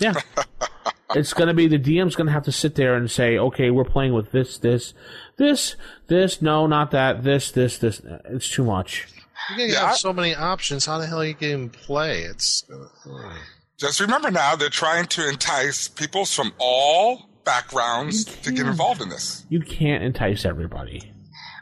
Many. 0.00 0.14
Yeah. 0.36 0.42
it's 1.14 1.32
going 1.32 1.48
to 1.48 1.54
be 1.54 1.66
the 1.68 1.78
DM's 1.78 2.16
going 2.16 2.26
to 2.26 2.32
have 2.32 2.44
to 2.44 2.52
sit 2.52 2.74
there 2.74 2.94
and 2.94 3.10
say, 3.10 3.38
okay, 3.38 3.70
we're 3.70 3.84
playing 3.84 4.12
with 4.14 4.32
this, 4.32 4.58
this, 4.58 4.94
this, 5.36 5.76
this, 6.08 6.40
no, 6.42 6.66
not 6.66 6.90
that, 6.92 7.22
this, 7.24 7.50
this, 7.50 7.78
this. 7.78 8.00
It's 8.26 8.50
too 8.50 8.64
much. 8.64 9.06
You're 9.50 9.58
gonna 9.58 9.72
Yeah, 9.72 9.80
have 9.80 9.90
I- 9.90 9.94
so 9.96 10.12
many 10.12 10.34
options. 10.34 10.86
How 10.86 10.98
the 10.98 11.06
hell 11.06 11.20
are 11.20 11.26
you 11.26 11.34
can 11.34 11.68
play? 11.70 12.22
It's 12.22 12.64
uh, 12.72 13.34
Just 13.78 14.00
remember 14.00 14.30
now, 14.30 14.56
they're 14.56 14.70
trying 14.70 15.06
to 15.08 15.28
entice 15.28 15.88
people 15.88 16.24
from 16.24 16.52
all 16.58 17.28
backgrounds 17.44 18.24
to 18.24 18.50
get 18.52 18.66
involved 18.66 19.02
in 19.02 19.10
this. 19.10 19.44
You 19.50 19.60
can't 19.60 20.02
entice 20.02 20.44
everybody. 20.46 21.12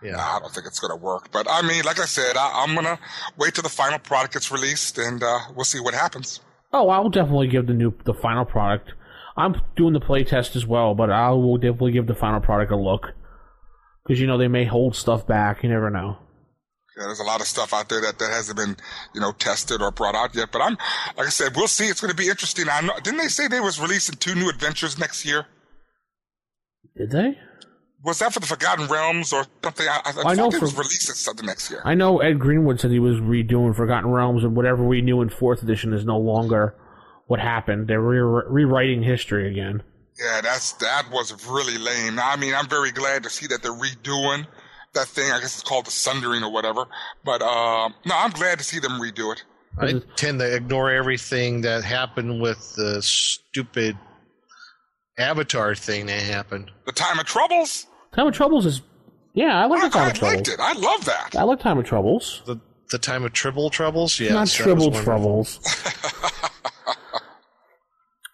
Nah, 0.05 0.37
I 0.37 0.39
don't 0.41 0.53
think 0.53 0.67
it's 0.67 0.79
going 0.81 0.91
to 0.97 1.03
work. 1.05 1.31
But 1.33 1.47
I 1.49 1.63
mean, 1.63 1.85
like 1.85 2.01
I 2.01 2.05
said, 2.07 2.37
I, 2.37 2.65
I'm 2.65 2.75
going 2.75 2.87
to 2.87 2.99
wait 3.37 3.55
till 3.55 3.63
the 3.63 3.69
final 3.69 3.99
product 4.01 4.35
gets 4.35 4.51
released, 4.51 4.99
and 4.99 5.23
uh, 5.23 5.39
we'll 5.55 5.65
see 5.65 5.79
what 5.81 5.95
happens. 5.95 6.41
Oh, 6.73 6.89
I'll 6.89 7.11
definitely 7.11 7.49
give 7.49 7.67
the 7.67 7.75
new, 7.75 7.93
the 8.05 8.15
final 8.15 8.45
product. 8.45 8.93
I'm 9.37 9.61
doing 9.77 9.93
the 9.93 10.01
play 10.01 10.25
test 10.25 10.57
as 10.57 10.67
well, 10.67 10.95
but 10.95 11.11
I 11.11 11.31
will 11.31 11.59
definitely 11.59 11.93
give 11.93 12.07
the 12.07 12.15
final 12.15 12.41
product 12.41 12.73
a 12.73 12.77
look. 12.77 13.13
Because, 14.05 14.21
you 14.21 14.27
know, 14.27 14.39
they 14.39 14.49
may 14.49 14.65
hold 14.65 14.97
stuff 14.97 15.27
back. 15.27 15.63
You 15.63 15.69
never 15.69 15.91
know. 15.91 16.19
Yeah, 16.97 17.05
there's 17.05 17.21
a 17.21 17.25
lot 17.25 17.41
of 17.41 17.47
stuff 17.47 17.73
out 17.73 17.89
there 17.89 18.01
that, 18.03 18.19
that 18.19 18.31
hasn't 18.31 18.59
been, 18.59 18.77
you 19.15 19.21
know, 19.21 19.33
tested 19.33 19.81
or 19.81 19.91
brought 19.91 20.15
out 20.15 20.35
yet. 20.35 20.51
But 20.53 20.61
I'm, 20.61 20.77
like 21.17 21.27
I 21.27 21.31
said, 21.31 21.57
we'll 21.57 21.69
see. 21.69 21.87
It's 21.87 22.01
going 22.01 22.11
to 22.11 22.17
be 22.17 22.29
interesting. 22.29 22.67
I 22.71 22.81
know, 22.83 22.95
didn't 23.03 23.19
they 23.19 23.29
say 23.29 23.49
they 23.49 23.61
was 23.61 23.81
releasing 23.81 24.17
two 24.17 24.35
new 24.35 24.51
adventures 24.51 24.99
next 24.99 25.25
year? 25.25 25.47
Did 26.97 27.11
they? 27.11 27.39
Was 28.05 28.19
that 28.19 28.33
for 28.35 28.41
the 28.41 28.47
Forgotten 28.47 28.87
Realms 28.89 29.33
or 29.33 29.47
something? 29.63 29.87
I, 29.89 30.01
I, 30.05 30.11
I 30.11 30.31
I 30.31 30.35
know 30.35 30.45
thought 30.45 30.53
they 30.53 30.59
for- 30.59 30.65
was 30.67 30.77
releasing 30.77 31.15
something 31.15 31.47
next 31.47 31.71
year. 31.71 31.83
I 31.85 31.95
know 31.95 32.19
Ed 32.21 32.39
Greenwood 32.41 32.81
said 32.81 32.91
he 32.91 32.99
was 32.99 33.17
redoing 33.21 33.77
Forgotten 33.77 34.11
Realms, 34.11 34.43
and 34.45 34.57
whatever 34.57 34.83
we 34.85 35.01
knew 35.03 35.21
in 35.23 35.29
fourth 35.31 35.63
edition 35.63 35.93
is 35.93 36.05
no 36.05 36.19
longer 36.19 36.75
what 37.29 37.39
happened. 37.41 37.87
They're 37.89 38.01
re- 38.01 38.43
rewriting 38.49 39.03
history 39.03 39.49
again. 39.51 39.83
Yeah, 40.21 40.41
that's 40.43 40.73
that 40.75 41.05
was 41.13 41.47
really 41.49 41.79
lame. 41.79 42.19
I 42.19 42.37
mean, 42.37 42.55
I'm 42.55 42.69
very 42.69 42.91
glad 42.91 43.23
to 43.23 43.31
see 43.31 43.47
that 43.47 43.63
they're 43.63 43.73
redoing 43.73 44.47
that 44.95 45.07
thing. 45.07 45.31
I 45.31 45.39
guess 45.41 45.55
it's 45.59 45.63
called 45.63 45.87
the 45.87 45.91
Sundering 45.91 46.43
or 46.43 46.53
whatever. 46.53 46.85
But 47.25 47.41
uh, 47.41 47.89
no, 48.05 48.15
I'm 48.17 48.31
glad 48.33 48.59
to 48.59 48.65
see 48.65 48.79
them 48.81 48.93
redo 49.01 49.33
it. 49.33 49.45
I 49.79 50.03
tend 50.17 50.41
to 50.41 50.55
ignore 50.55 50.91
everything 50.91 51.63
that 51.63 51.83
happened 51.83 52.43
with 52.43 52.75
the 52.77 53.01
stupid 53.01 53.97
Avatar 55.19 55.75
thing 55.75 56.07
that 56.07 56.21
happened. 56.21 56.71
The 56.85 56.93
Time 56.93 57.19
of 57.19 57.27
Troubles. 57.27 57.87
Time 58.15 58.27
of 58.27 58.35
Troubles 58.35 58.67
is, 58.67 58.83
yeah, 59.35 59.59
I 59.63 59.67
like 59.67 59.83
I, 59.83 59.89
the 59.89 59.93
Time 59.93 60.07
I 60.07 60.11
of 60.11 60.15
Troubles. 60.19 60.37
liked 60.37 60.49
it. 60.49 60.61
I 60.61 60.73
love 60.75 61.05
that. 61.07 61.35
I 61.37 61.43
like 61.45 61.61
Time 61.61 61.79
of 61.79 61.85
Troubles. 61.87 62.43
The 62.47 62.61
the 62.91 62.99
time 62.99 63.25
of 63.25 63.33
Tribble 63.33 63.71
Troubles? 63.71 64.21
Yeah. 64.21 64.35
Not 64.35 64.49
Tribble 64.49 64.91
Troubles. 64.93 65.59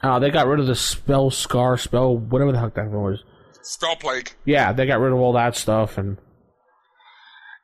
uh, 0.02 0.18
they 0.18 0.30
got 0.30 0.48
rid 0.48 0.58
of 0.60 0.66
the 0.66 0.74
spell 0.74 1.30
scar 1.30 1.76
spell, 1.78 2.16
whatever 2.16 2.50
the 2.50 2.58
heck 2.58 2.74
that 2.74 2.90
was. 2.90 3.22
Spell 3.62 3.94
Plague. 3.96 4.32
Yeah, 4.44 4.72
they 4.72 4.86
got 4.86 4.98
rid 4.98 5.12
of 5.12 5.18
all 5.20 5.32
that 5.34 5.54
stuff, 5.56 5.96
and 5.96 6.16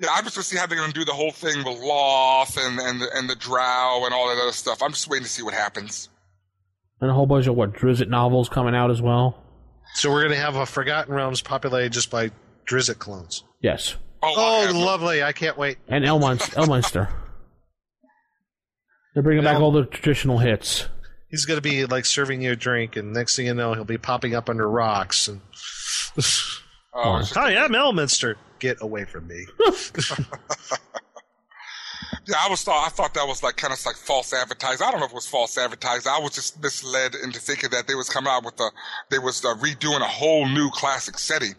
Yeah, 0.01 0.11
I'm 0.13 0.23
just 0.25 0.37
going 0.37 0.43
to 0.43 0.49
see 0.49 0.57
how 0.57 0.67
they're 0.67 0.79
going 0.79 0.93
to 0.93 0.99
do 0.99 1.05
the 1.05 1.13
whole 1.15 1.33
thing 1.33 1.59
with 1.59 1.79
Lolth 1.81 2.57
and 2.65 2.79
and 2.79 3.01
the, 3.01 3.09
and 3.17 3.29
the 3.29 3.35
Drow 3.37 4.03
and 4.05 4.15
all 4.15 4.29
that 4.29 4.41
other 4.41 4.53
stuff. 4.53 4.81
I'm 4.83 4.93
just 4.93 5.09
waiting 5.09 5.25
to 5.25 5.31
see 5.31 5.43
what 5.43 5.55
happens. 5.55 6.09
and 7.01 7.11
a 7.11 7.15
whole 7.15 7.27
bunch 7.27 7.47
of 7.49 7.57
what 7.57 7.73
Drizzt 7.73 8.07
novels 8.09 8.49
coming 8.49 8.77
out 8.77 8.91
as 8.93 9.03
well. 9.03 9.43
So 9.95 10.11
we're 10.11 10.23
going 10.23 10.35
to 10.35 10.41
have 10.41 10.57
a 10.57 10.67
Forgotten 10.67 11.15
Realms 11.15 11.41
populated 11.41 11.93
just 11.93 12.11
by 12.11 12.31
Drizzt 12.67 12.99
clones. 12.99 13.45
Yes, 13.61 13.97
Oh, 14.23 14.35
Oh, 14.37 14.55
I 14.63 14.67
have 14.67 14.75
no- 14.75 14.81
lovely. 14.81 15.23
I 15.23 15.33
can't 15.33 15.57
wait. 15.59 15.79
and 15.89 16.05
Elmonster. 16.05 16.55
Elmonster. 16.55 17.09
They're 19.15 19.23
bringing 19.23 19.45
back 19.45 19.61
all 19.61 19.71
the 19.71 19.85
traditional 19.85 20.39
hits. 20.39 20.89
He's 21.29 21.45
going 21.45 21.59
to 21.59 21.63
be 21.63 21.85
like 21.87 22.05
serving 22.07 22.43
you 22.43 22.53
a 22.53 22.57
drink, 22.57 22.97
and 22.97 23.13
next 23.13 23.37
thing 23.37 23.47
you 23.47 23.55
know, 23.55 23.75
he'll 23.75 23.85
be 23.85 23.99
popping 23.99 24.35
up 24.35 24.49
under 24.49 24.69
rocks. 24.69 25.29
And 25.29 25.41
oh, 26.95 27.17
it's 27.19 27.31
hi, 27.33 27.57
I'm 27.57 27.73
Elminster. 27.73 28.35
Get 28.61 28.79
away 28.81 29.05
from 29.05 29.27
me. 29.29 29.45
yeah, 32.27 32.37
I 32.45 32.49
was 32.49 32.63
thought 32.63 32.87
I 32.87 32.91
thought 32.91 33.15
that 33.15 33.27
was 33.27 33.43
like 33.43 33.57
kind 33.57 33.73
of 33.73 33.85
like 33.87 33.97
false 33.97 34.33
advertising. 34.33 34.87
I 34.87 34.91
don't 34.91 35.01
know 35.01 35.07
if 35.07 35.13
it 35.13 35.15
was 35.15 35.29
false 35.29 35.57
advertising. 35.59 36.11
I 36.15 36.19
was 36.21 36.33
just 36.35 36.63
misled 36.63 37.15
into 37.15 37.41
thinking 37.41 37.71
that 37.71 37.87
they 37.87 37.95
was 37.95 38.09
coming 38.09 38.31
out 38.31 38.45
with 38.45 38.59
a 38.61 38.71
they 39.11 39.19
was 39.19 39.45
uh, 39.45 39.55
redoing 39.57 40.01
a 40.01 40.05
whole 40.09 40.47
new 40.49 40.71
classic 40.71 41.19
setting. 41.19 41.55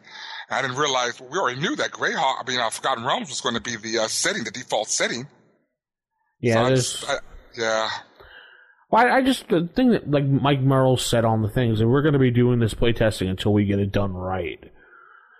I 0.49 0.61
didn't 0.61 0.77
realize 0.77 1.19
we 1.19 1.37
already 1.39 1.59
knew 1.59 1.75
that 1.77 1.91
Greyhawk. 1.91 2.35
I 2.39 2.43
mean, 2.47 2.59
uh, 2.59 2.69
Forgotten 2.69 3.03
Realms 3.03 3.29
was 3.29 3.41
going 3.41 3.55
to 3.55 3.61
be 3.61 3.77
the 3.77 3.99
uh, 4.03 4.07
setting, 4.07 4.43
the 4.43 4.51
default 4.51 4.89
setting. 4.89 5.27
Yeah, 6.39 6.53
So 6.55 6.61
I 6.65 6.69
just- 6.69 7.09
I- 7.09 7.17
yeah. 7.57 7.89
Well, 8.91 9.07
I, 9.07 9.17
I 9.17 9.21
just 9.23 9.47
the 9.49 9.67
thing 9.75 9.91
that 9.91 10.09
like 10.09 10.25
Mike 10.25 10.61
Mearls 10.61 11.03
said 11.05 11.25
on 11.25 11.41
the 11.41 11.49
things 11.49 11.79
that 11.79 11.87
we're 11.87 12.03
going 12.03 12.13
to 12.13 12.19
be 12.19 12.29
doing 12.31 12.59
this 12.59 12.73
playtesting 12.75 13.29
until 13.29 13.53
we 13.53 13.65
get 13.65 13.79
it 13.79 13.91
done 13.91 14.13
right. 14.13 14.59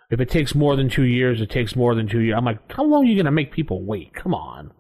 If 0.10 0.20
it 0.20 0.30
takes 0.30 0.56
more 0.56 0.76
than 0.76 0.90
two 0.90 1.04
years, 1.04 1.42
it 1.42 1.50
takes 1.52 1.76
more 1.76 1.94
than 1.96 2.08
two 2.08 2.20
years. 2.22 2.36
I'm 2.38 2.46
like, 2.46 2.60
how 2.72 2.84
long 2.84 3.04
are 3.04 3.08
you 3.08 3.16
going 3.16 3.26
to 3.26 3.32
make 3.32 3.52
people 3.52 3.84
wait? 3.84 4.14
Come 4.16 4.34
on. 4.34 4.72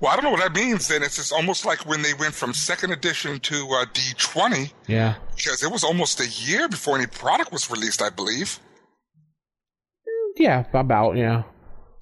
Well, 0.00 0.12
I 0.12 0.14
don't 0.14 0.24
know 0.24 0.30
what 0.30 0.40
that 0.40 0.54
means. 0.54 0.86
Then 0.88 1.02
it's 1.02 1.16
just 1.16 1.32
almost 1.32 1.64
like 1.66 1.84
when 1.86 2.02
they 2.02 2.14
went 2.14 2.34
from 2.34 2.52
second 2.54 2.92
edition 2.92 3.40
to 3.40 3.56
uh, 3.72 3.84
D20, 3.86 4.72
Yeah, 4.86 5.16
because 5.36 5.62
it 5.62 5.72
was 5.72 5.82
almost 5.82 6.20
a 6.20 6.28
year 6.28 6.68
before 6.68 6.96
any 6.96 7.06
product 7.06 7.50
was 7.52 7.70
released. 7.70 8.00
I 8.00 8.10
believe. 8.10 8.60
yeah, 10.36 10.64
about 10.72 11.16
yeah. 11.16 11.42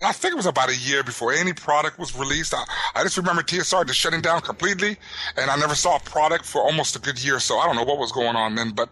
I 0.03 0.13
think 0.13 0.33
it 0.33 0.37
was 0.37 0.45
about 0.45 0.69
a 0.69 0.77
year 0.77 1.03
before 1.03 1.33
any 1.33 1.55
product 1.55 1.99
was 1.99 2.15
released. 2.15 2.53
I, 2.53 2.63
I 2.95 3.03
just 3.03 3.17
remember 3.17 3.43
TSR 3.43 3.87
just 3.87 3.99
shutting 3.99 4.21
down 4.21 4.43
completely, 4.43 4.99
and 5.39 5.51
I 5.51 5.57
never 5.57 5.75
saw 5.75 5.97
a 5.97 6.01
product 6.01 6.45
for 6.45 6.61
almost 6.61 6.97
a 6.97 6.99
good 6.99 7.23
year. 7.25 7.41
So 7.41 7.59
I 7.59 7.65
don't 7.65 7.77
know 7.77 7.85
what 7.85 7.97
was 7.97 8.13
going 8.13 8.37
on 8.37 8.57
then, 8.57 8.73
but 8.73 8.91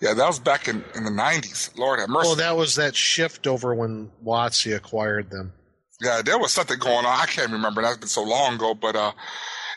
yeah, 0.00 0.14
that 0.14 0.26
was 0.26 0.38
back 0.38 0.66
in, 0.68 0.82
in 0.94 1.04
the 1.04 1.10
'90s. 1.10 1.76
Lord 1.76 2.00
have 2.00 2.08
mercy. 2.08 2.30
Oh, 2.30 2.34
that 2.36 2.56
was 2.56 2.76
that 2.76 2.96
shift 2.96 3.46
over 3.46 3.74
when 3.74 4.10
WotC 4.24 4.74
acquired 4.74 5.28
them. 5.30 5.52
Yeah, 6.00 6.22
there 6.22 6.38
was 6.38 6.52
something 6.52 6.78
going 6.78 7.04
on. 7.04 7.20
I 7.20 7.26
can't 7.26 7.50
remember. 7.50 7.82
That's 7.82 7.96
been 7.98 8.08
so 8.08 8.22
long 8.22 8.54
ago, 8.54 8.74
but 8.74 8.94
uh, 8.94 9.12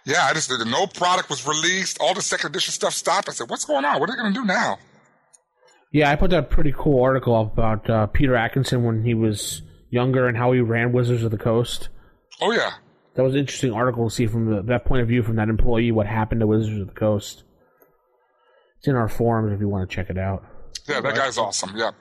yeah, 0.05 0.26
I 0.26 0.34
just 0.34 0.49
did. 0.49 0.65
No 0.67 0.86
product 0.88 1.30
was 1.30 1.47
released. 1.47 1.97
All 1.99 2.13
the 2.13 2.22
second 2.22 2.51
edition 2.51 2.72
stuff 2.74 2.93
stopped. 2.93 3.28
I 3.28 3.32
said, 3.32 3.49
"What's 3.49 3.65
going 3.65 3.86
on? 3.86 3.99
What 3.99 4.09
are 4.09 4.13
they 4.15 4.22
going 4.22 4.34
to 4.34 4.39
do 4.39 4.45
now?" 4.45 4.78
Yeah, 5.91 6.09
I 6.09 6.15
put 6.15 6.32
that 6.32 6.49
pretty 6.49 6.74
cool 6.78 7.01
article 7.03 7.36
up 7.36 7.53
about 7.53 7.89
uh, 7.89 8.07
Peter 8.07 8.34
Adkison 8.34 8.84
when 8.84 9.03
he 9.03 9.13
was 9.13 9.61
younger 9.89 10.28
and 10.28 10.38
how 10.38 10.51
he 10.53 10.61
ran 10.61 10.93
Wizards 10.93 11.24
of 11.24 11.32
the 11.32 11.38
Coast. 11.38 11.89
Oh 12.39 12.51
yeah, 12.51 12.72
That 13.15 13.24
was 13.24 13.34
an 13.34 13.39
interesting 13.39 13.74
article 13.74 14.07
to 14.09 14.15
see 14.15 14.26
from 14.26 14.49
the, 14.49 14.61
that 14.63 14.86
point 14.86 15.01
of 15.01 15.07
view 15.09 15.22
from 15.22 15.36
that 15.36 15.49
employee 15.49 15.91
what 15.91 16.07
happened 16.07 16.39
to 16.41 16.47
Wizards 16.47 16.80
of 16.80 16.88
the 16.88 16.93
Coast. 16.93 17.43
It's 18.80 18.88
in 18.88 18.95
our 18.95 19.09
forums 19.09 19.53
if 19.53 19.59
you 19.59 19.67
want 19.67 19.89
to 19.89 19.93
check 19.95 20.09
it 20.09 20.17
out. 20.17 20.43
yeah, 20.88 21.01
that 21.01 21.13
guy's 21.15 21.38
awesome. 21.38 21.74
Yeah. 21.76 21.91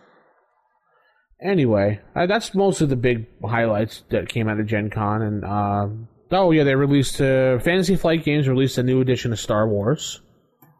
Anyway, 1.42 2.00
uh, 2.14 2.26
that's 2.26 2.54
most 2.54 2.80
of 2.80 2.88
the 2.90 2.96
big 2.96 3.26
highlights 3.42 4.04
that 4.10 4.28
came 4.28 4.48
out 4.48 4.60
of 4.60 4.66
Gen 4.66 4.90
Con. 4.90 5.22
And, 5.22 5.44
uh, 5.44 5.88
oh, 6.36 6.50
yeah, 6.50 6.64
they 6.64 6.74
released, 6.74 7.20
uh, 7.20 7.58
Fantasy 7.60 7.96
Flight 7.96 8.24
Games 8.24 8.46
released 8.46 8.76
a 8.78 8.82
new 8.82 9.00
edition 9.00 9.32
of 9.32 9.40
Star 9.40 9.66
Wars. 9.66 10.20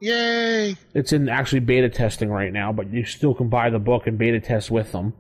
Yay! 0.03 0.77
It's 0.95 1.13
in 1.13 1.29
actually 1.29 1.61
beta 1.61 1.89
testing 1.89 2.31
right 2.31 2.53
now, 2.53 2.73
but 2.73 2.91
you 2.93 3.05
still 3.05 3.35
can 3.35 3.49
buy 3.49 3.71
the 3.71 3.79
book 3.79 4.07
and 4.07 4.19
beta 4.19 4.41
test 4.41 4.71
with 4.71 4.93
them. 4.93 5.15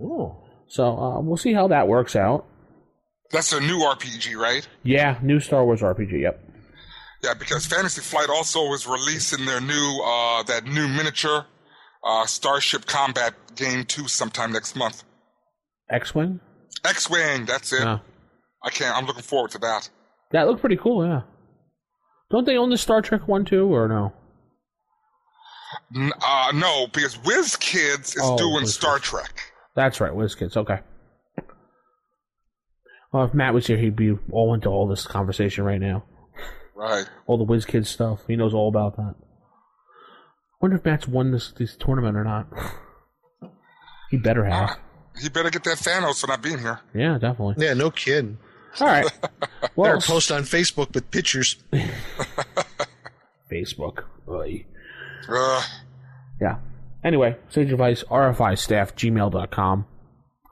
Oh, 0.00 0.42
So 0.68 0.84
uh, 0.96 1.20
we'll 1.20 1.36
see 1.36 1.52
how 1.52 1.68
that 1.68 1.88
works 1.88 2.16
out. 2.16 2.46
That's 3.30 3.52
a 3.52 3.60
new 3.60 3.78
RPG, 3.78 4.36
right? 4.36 4.66
Yeah, 4.82 5.18
new 5.22 5.40
Star 5.40 5.64
Wars 5.64 5.80
RPG. 5.80 6.20
Yep. 6.20 6.40
Yeah, 7.24 7.34
because 7.34 7.64
Fantasy 7.66 8.00
Flight 8.00 8.28
also 8.28 8.72
is 8.72 8.86
releasing 8.86 9.44
their 9.46 9.60
new 9.60 10.00
uh 10.04 10.42
that 10.44 10.64
new 10.66 10.88
miniature 10.88 11.46
uh 12.04 12.26
Starship 12.26 12.86
Combat 12.86 13.34
game 13.54 13.84
2 13.84 14.08
sometime 14.08 14.52
next 14.52 14.76
month. 14.76 15.04
X-wing. 15.90 16.40
X-wing, 16.84 17.44
that's 17.44 17.72
it. 17.72 17.80
Yeah, 17.80 17.98
I 18.64 18.70
can't. 18.70 18.96
I'm 18.96 19.06
looking 19.06 19.22
forward 19.22 19.50
to 19.52 19.58
that. 19.58 19.88
that 20.32 20.46
looked 20.46 20.60
pretty 20.60 20.76
cool. 20.78 21.06
Yeah. 21.06 21.22
Don't 22.30 22.46
they 22.46 22.56
own 22.56 22.70
the 22.70 22.78
Star 22.78 23.02
Trek 23.02 23.28
one 23.28 23.44
too, 23.44 23.66
or 23.72 23.88
no? 23.88 24.12
N- 25.94 26.12
uh 26.24 26.52
no, 26.54 26.86
because 26.92 27.16
WizKids 27.18 28.16
is 28.16 28.20
Oh, 28.22 28.36
doing 28.38 28.62
Whiz 28.62 28.74
Star 28.74 28.96
Kids. 28.96 29.08
Trek. 29.10 29.40
That's 29.76 30.00
right, 30.00 30.12
WizKids. 30.12 30.56
Okay. 30.56 30.80
Well, 33.12 33.24
if 33.24 33.34
Matt 33.34 33.52
was 33.52 33.66
here, 33.66 33.76
he'd 33.76 33.94
be 33.96 34.16
all 34.30 34.54
into 34.54 34.70
all 34.70 34.86
this 34.88 35.06
conversation 35.06 35.64
right 35.64 35.80
now. 35.80 36.04
Right. 36.74 37.04
All 37.26 37.36
the 37.36 37.44
WizKids 37.44 37.86
stuff. 37.86 38.20
He 38.26 38.36
knows 38.36 38.54
all 38.54 38.68
about 38.68 38.96
that. 38.96 39.14
Wonder 40.62 40.76
if 40.78 40.84
Matt's 40.84 41.06
won 41.08 41.30
this 41.32 41.52
this 41.52 41.76
tournament 41.76 42.16
or 42.16 42.24
not. 42.24 42.46
he 44.10 44.16
better 44.16 44.44
have. 44.46 44.78
He 45.20 45.28
better 45.28 45.50
get 45.50 45.64
that 45.64 45.76
Thanos 45.78 46.20
for 46.20 46.28
not 46.28 46.40
being 46.42 46.58
here. 46.58 46.80
Yeah, 46.94 47.18
definitely. 47.18 47.56
yeah, 47.64 47.74
no 47.74 47.90
kidding. 47.90 48.38
All 48.80 48.86
right. 48.86 49.10
Well, 49.76 49.94
Better 49.94 50.06
post 50.06 50.30
on 50.32 50.42
Facebook 50.42 50.92
with 50.94 51.10
pictures. 51.10 51.56
Facebook. 53.50 54.04
Oy. 54.28 54.66
Uh, 55.28 55.62
Yeah. 56.40 56.58
Anyway, 57.04 57.36
Sage 57.48 57.70
Advice, 57.72 58.02
RFI 58.04 58.56
staff, 58.58 58.94
gmail.com, 58.96 59.86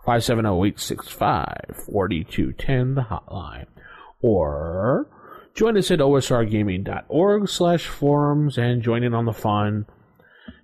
570-865-4210, 0.07 2.95
the 2.95 3.03
hotline. 3.03 3.67
Or 4.23 5.07
join 5.55 5.77
us 5.77 5.91
at 5.91 5.99
osrgaming.org 6.01 7.49
slash 7.49 7.87
forums 7.87 8.57
and 8.59 8.83
join 8.83 9.03
in 9.03 9.15
on 9.15 9.25
the 9.27 9.33
fun. 9.33 9.87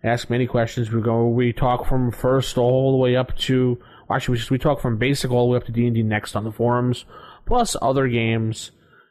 Ask 0.06 0.30
many 0.30 0.46
questions. 0.46 0.92
We 0.92 1.02
go, 1.02 1.26
we 1.26 1.52
talk 1.52 1.84
from 1.84 2.12
first 2.12 2.56
all 2.56 2.92
the 2.92 2.96
way 2.96 3.16
up 3.16 3.36
to, 3.38 3.76
actually, 4.08 4.34
we, 4.34 4.38
just, 4.38 4.52
we 4.52 4.58
talk 4.58 4.80
from 4.80 4.98
basic 4.98 5.32
all 5.32 5.48
the 5.48 5.50
way 5.50 5.56
up 5.56 5.64
to 5.64 5.72
D&D 5.72 6.00
next 6.04 6.36
on 6.36 6.44
the 6.44 6.52
forums, 6.52 7.04
plus 7.44 7.74
other 7.82 8.06
games. 8.06 8.70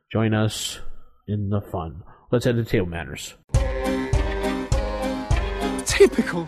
Join 0.10 0.34
us 0.34 0.80
in 1.28 1.50
the 1.50 1.60
fun. 1.60 2.02
Let's 2.32 2.46
head 2.46 2.56
to 2.56 2.64
Table 2.64 2.86
Manners. 2.86 3.34
Typical. 5.86 6.48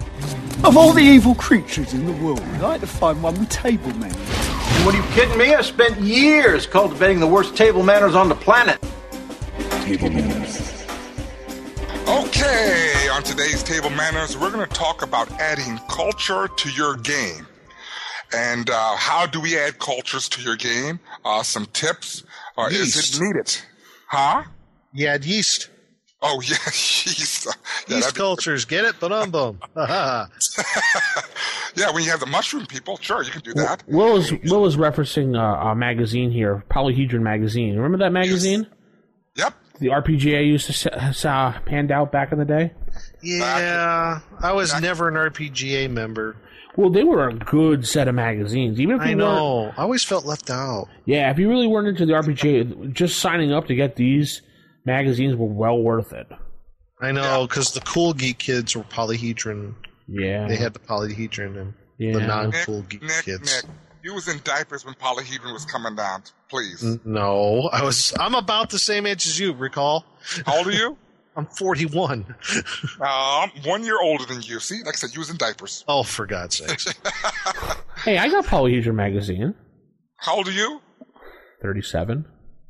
Of 0.64 0.78
all 0.78 0.94
the 0.94 1.04
evil 1.04 1.36
creatures 1.36 1.94
in 1.94 2.06
the 2.06 2.14
world, 2.14 2.40
I 2.40 2.60
like 2.60 2.82
to 2.82 2.88
find 2.88 3.22
one 3.22 3.38
with 3.38 3.50
table 3.50 3.94
manners. 3.96 4.16
What 4.86 4.96
are 4.96 4.98
you 4.98 5.04
kidding 5.12 5.38
me? 5.38 5.54
I 5.56 5.62
spent 5.62 6.00
years 6.00 6.66
cultivating 6.66 7.20
the 7.20 7.28
worst 7.28 7.58
table 7.58 7.84
manners 7.84 8.16
on 8.16 8.30
the 8.30 8.36
planet. 8.36 8.82
Table 9.84 10.10
manners. 10.10 10.86
okay, 12.08 12.97
on 13.12 13.24
today's 13.24 13.64
Table 13.64 13.90
Manners, 13.92 14.38
we're 14.38 14.52
going 14.52 14.68
to 14.68 14.74
talk 14.76 15.02
about 15.02 15.32
adding 15.40 15.78
culture 15.90 16.48
to 16.48 16.70
your 16.72 16.96
game. 16.98 17.48
And 18.36 18.70
uh, 18.70 18.96
how 18.98 19.26
do 19.26 19.40
we 19.40 19.58
add 19.58 19.80
cultures 19.80 20.28
to 20.30 20.42
your 20.42 20.56
game? 20.58 21.00
Uh, 21.24 21.42
some 21.44 21.66
tips. 21.68 22.24
Uh, 22.58 22.64
is 22.70 22.96
Yeast. 22.96 23.16
it 23.16 23.24
needed? 23.24 23.58
Huh? 24.08 24.44
You 24.94 25.08
add 25.08 25.24
yeast. 25.26 25.70
Oh 26.22 26.42
yeah, 26.46 26.56
yeast. 26.66 27.46
Yeah, 27.46 27.54
Yeast 27.96 28.08
that'd 28.08 28.16
cultures. 28.16 28.66
Get 28.66 28.86
it? 28.86 28.96
But 29.00 29.12
um 29.12 29.30
bum. 29.32 29.60
yeah, 29.76 30.26
when 31.94 32.04
you 32.04 32.10
have 32.10 32.20
the 32.20 32.26
mushroom 32.26 32.66
people, 32.66 32.98
sure, 32.98 33.22
you 33.24 33.30
can 33.32 33.42
do 33.42 33.54
that. 33.54 33.84
Will 33.88 34.18
is 34.18 34.32
Will 34.46 34.66
is 34.66 34.78
referencing 34.78 35.38
uh, 35.38 35.70
a 35.70 35.76
magazine 35.76 36.32
here, 36.32 36.64
Polyhedron 36.72 37.22
magazine. 37.22 37.76
Remember 37.76 38.00
that 38.00 38.12
magazine? 38.12 38.66
Yep. 39.36 39.54
The 39.80 39.88
RPG 39.90 40.36
I 40.36 40.42
used 40.42 40.66
to 40.66 40.74
s- 40.74 40.88
s- 40.92 41.26
uh, 41.26 41.52
hand 41.68 41.92
out 41.92 42.12
back 42.12 42.32
in 42.32 42.40
the 42.40 42.46
day. 42.46 42.74
Yeah, 43.22 44.20
I 44.40 44.52
was 44.54 44.80
never 44.82 45.08
an 45.08 45.16
RPGA 45.16 45.90
member. 45.90 46.36
Well, 46.76 46.92
they 46.92 47.04
were 47.04 47.28
a 47.28 47.34
good 47.34 47.88
set 47.88 48.08
of 48.08 48.14
magazines. 48.16 48.80
Even 48.80 48.98
if 48.98 49.02
I 49.02 49.10
you 49.10 49.18
weren't, 49.18 49.30
know. 49.36 49.74
I 49.78 49.82
always 49.82 50.04
felt 50.04 50.26
left 50.26 50.50
out. 50.52 50.88
yeah, 51.06 51.32
if 51.32 51.40
you 51.40 51.50
really 51.50 51.66
weren't 51.68 51.88
into 51.88 52.06
the 52.06 52.14
RPGA, 52.14 52.94
just 52.94 53.20
signing 53.20 53.52
up 53.52 53.66
to 53.68 53.76
get 53.76 53.96
these 53.96 54.42
magazines 54.86 55.36
were 55.36 55.48
well 55.48 55.80
worth 55.82 56.14
it. 56.14 56.28
I 57.02 57.12
know 57.12 57.46
because 57.48 57.74
the 57.74 57.82
cool 57.82 58.14
geek 58.14 58.38
kids 58.40 58.76
were 58.76 58.84
polyhedron. 58.84 59.74
Yeah, 60.08 60.48
They 60.48 60.56
had 60.56 60.74
the 60.74 60.80
polyhedron 60.80 61.60
and 61.60 61.74
Yeah. 61.98 62.14
the 62.14 62.22
non-cool 62.22 62.84
geek 62.84 63.02
Nick, 63.04 63.26
kids. 63.26 63.64
Nick, 63.66 63.72
you 64.04 64.14
was 64.14 64.28
in 64.28 64.40
diapers 64.44 64.86
when 64.86 64.94
polyhedron 64.96 65.52
was 65.54 65.66
coming 65.66 65.96
down. 65.96 66.24
Please. 66.50 66.84
No, 67.04 67.70
I 67.74 67.84
was. 67.84 68.14
I'm 68.20 68.36
about 68.36 68.70
the 68.70 68.80
same 68.80 69.06
age 69.06 69.28
as 69.28 69.38
you. 69.40 69.54
Recall? 69.54 70.06
How 70.46 70.58
old 70.60 70.68
are 70.68 70.72
you? 70.72 70.98
I'm 71.38 71.46
41. 71.46 72.36
Uh, 73.00 73.04
I'm 73.46 73.52
one 73.64 73.84
year 73.84 73.98
older 74.02 74.26
than 74.26 74.42
you. 74.42 74.60
See, 74.60 74.80
like 74.84 74.96
I 74.96 74.98
said, 74.98 75.12
you 75.14 75.20
was 75.20 75.30
in 75.30 75.38
diapers. 75.38 75.86
Oh, 75.88 76.02
for 76.04 76.26
God's 76.26 76.58
sakes! 76.58 76.88
Hey, 78.04 78.18
I 78.18 78.28
got 78.30 78.46
Polyhedron 78.46 78.96
magazine. 78.96 79.54
How 80.18 80.36
old 80.36 80.48
are 80.48 80.52
you? 80.52 80.82
Thirty-seven. 81.62 82.26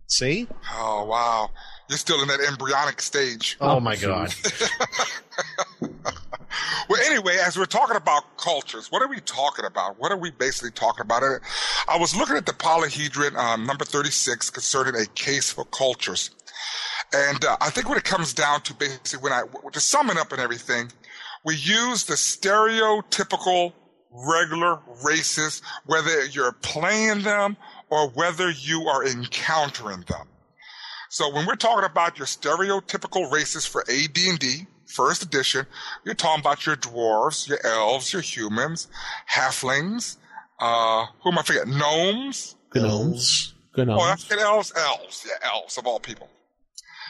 See? 0.08 0.48
Oh 0.74 1.06
wow, 1.06 1.50
you're 1.90 1.98
still 1.98 2.22
in 2.22 2.28
that 2.28 2.40
embryonic 2.42 3.02
stage. 3.02 3.58
Oh, 3.62 3.80
my 3.80 3.96
God! 3.96 4.34
Well, 6.90 7.02
anyway, 7.06 7.38
as 7.46 7.58
we're 7.58 7.66
talking 7.66 7.98
about 7.98 8.38
cultures, 8.38 8.92
what 8.92 9.02
are 9.02 9.10
we 9.10 9.20
talking 9.20 9.66
about? 9.66 10.00
What 10.00 10.12
are 10.12 10.18
we 10.18 10.32
basically 10.32 10.72
talking 10.72 11.02
about? 11.02 11.22
I 11.88 11.98
was 11.98 12.16
looking 12.16 12.38
at 12.38 12.46
the 12.46 12.54
polyhedron 12.54 13.36
um, 13.36 13.66
number 13.66 13.84
36 13.84 14.50
concerning 14.50 14.96
a 14.96 15.06
case 15.08 15.52
for 15.52 15.66
cultures. 15.66 16.32
And 17.14 17.44
uh, 17.46 17.58
I 17.62 17.70
think 17.70 17.88
when 17.88 17.98
it 17.98 18.04
comes 18.04 18.34
down 18.34 18.62
to 18.62 18.74
basically 18.74 19.20
when 19.20 19.34
I, 19.34 19.44
to 19.72 19.80
sum 19.80 20.10
it 20.10 20.18
up 20.18 20.32
and 20.32 20.42
everything, 20.42 20.92
we 21.46 21.56
use 21.56 22.04
the 22.04 22.16
stereotypical 22.16 23.74
regular 24.12 24.80
races, 25.06 25.62
whether 25.86 26.26
you're 26.26 26.52
playing 26.52 27.22
them 27.22 27.56
or 27.90 28.10
whether 28.10 28.50
you 28.50 28.88
are 28.88 29.06
encountering 29.06 30.04
them. 30.08 30.28
So 31.10 31.34
when 31.34 31.46
we're 31.46 31.56
talking 31.56 31.86
about 31.86 32.18
your 32.18 32.28
stereotypical 32.28 33.32
races 33.32 33.66
for 33.66 33.82
AD&D, 33.90 34.68
first 34.86 35.24
edition, 35.24 35.66
you're 36.04 36.16
talking 36.16 36.42
about 36.42 36.66
your 36.66 36.76
dwarves, 36.76 37.48
your 37.48 37.66
elves, 37.66 38.12
your 38.12 38.22
humans, 38.22 38.88
halflings, 39.32 40.18
uh, 40.60 41.06
who 41.22 41.32
am 41.32 41.38
I 41.38 41.44
forgetting? 41.44 41.78
Gnomes. 41.78 42.56
Gnomes. 42.74 43.54
Oh, 43.78 43.84
Gnomes. 43.84 44.02
I 44.02 44.16
forget 44.16 44.40
elves, 44.40 44.74
elves, 44.76 45.26
yeah, 45.28 45.50
elves 45.50 45.78
of 45.78 45.86
all 45.86 46.00
people. 46.00 46.30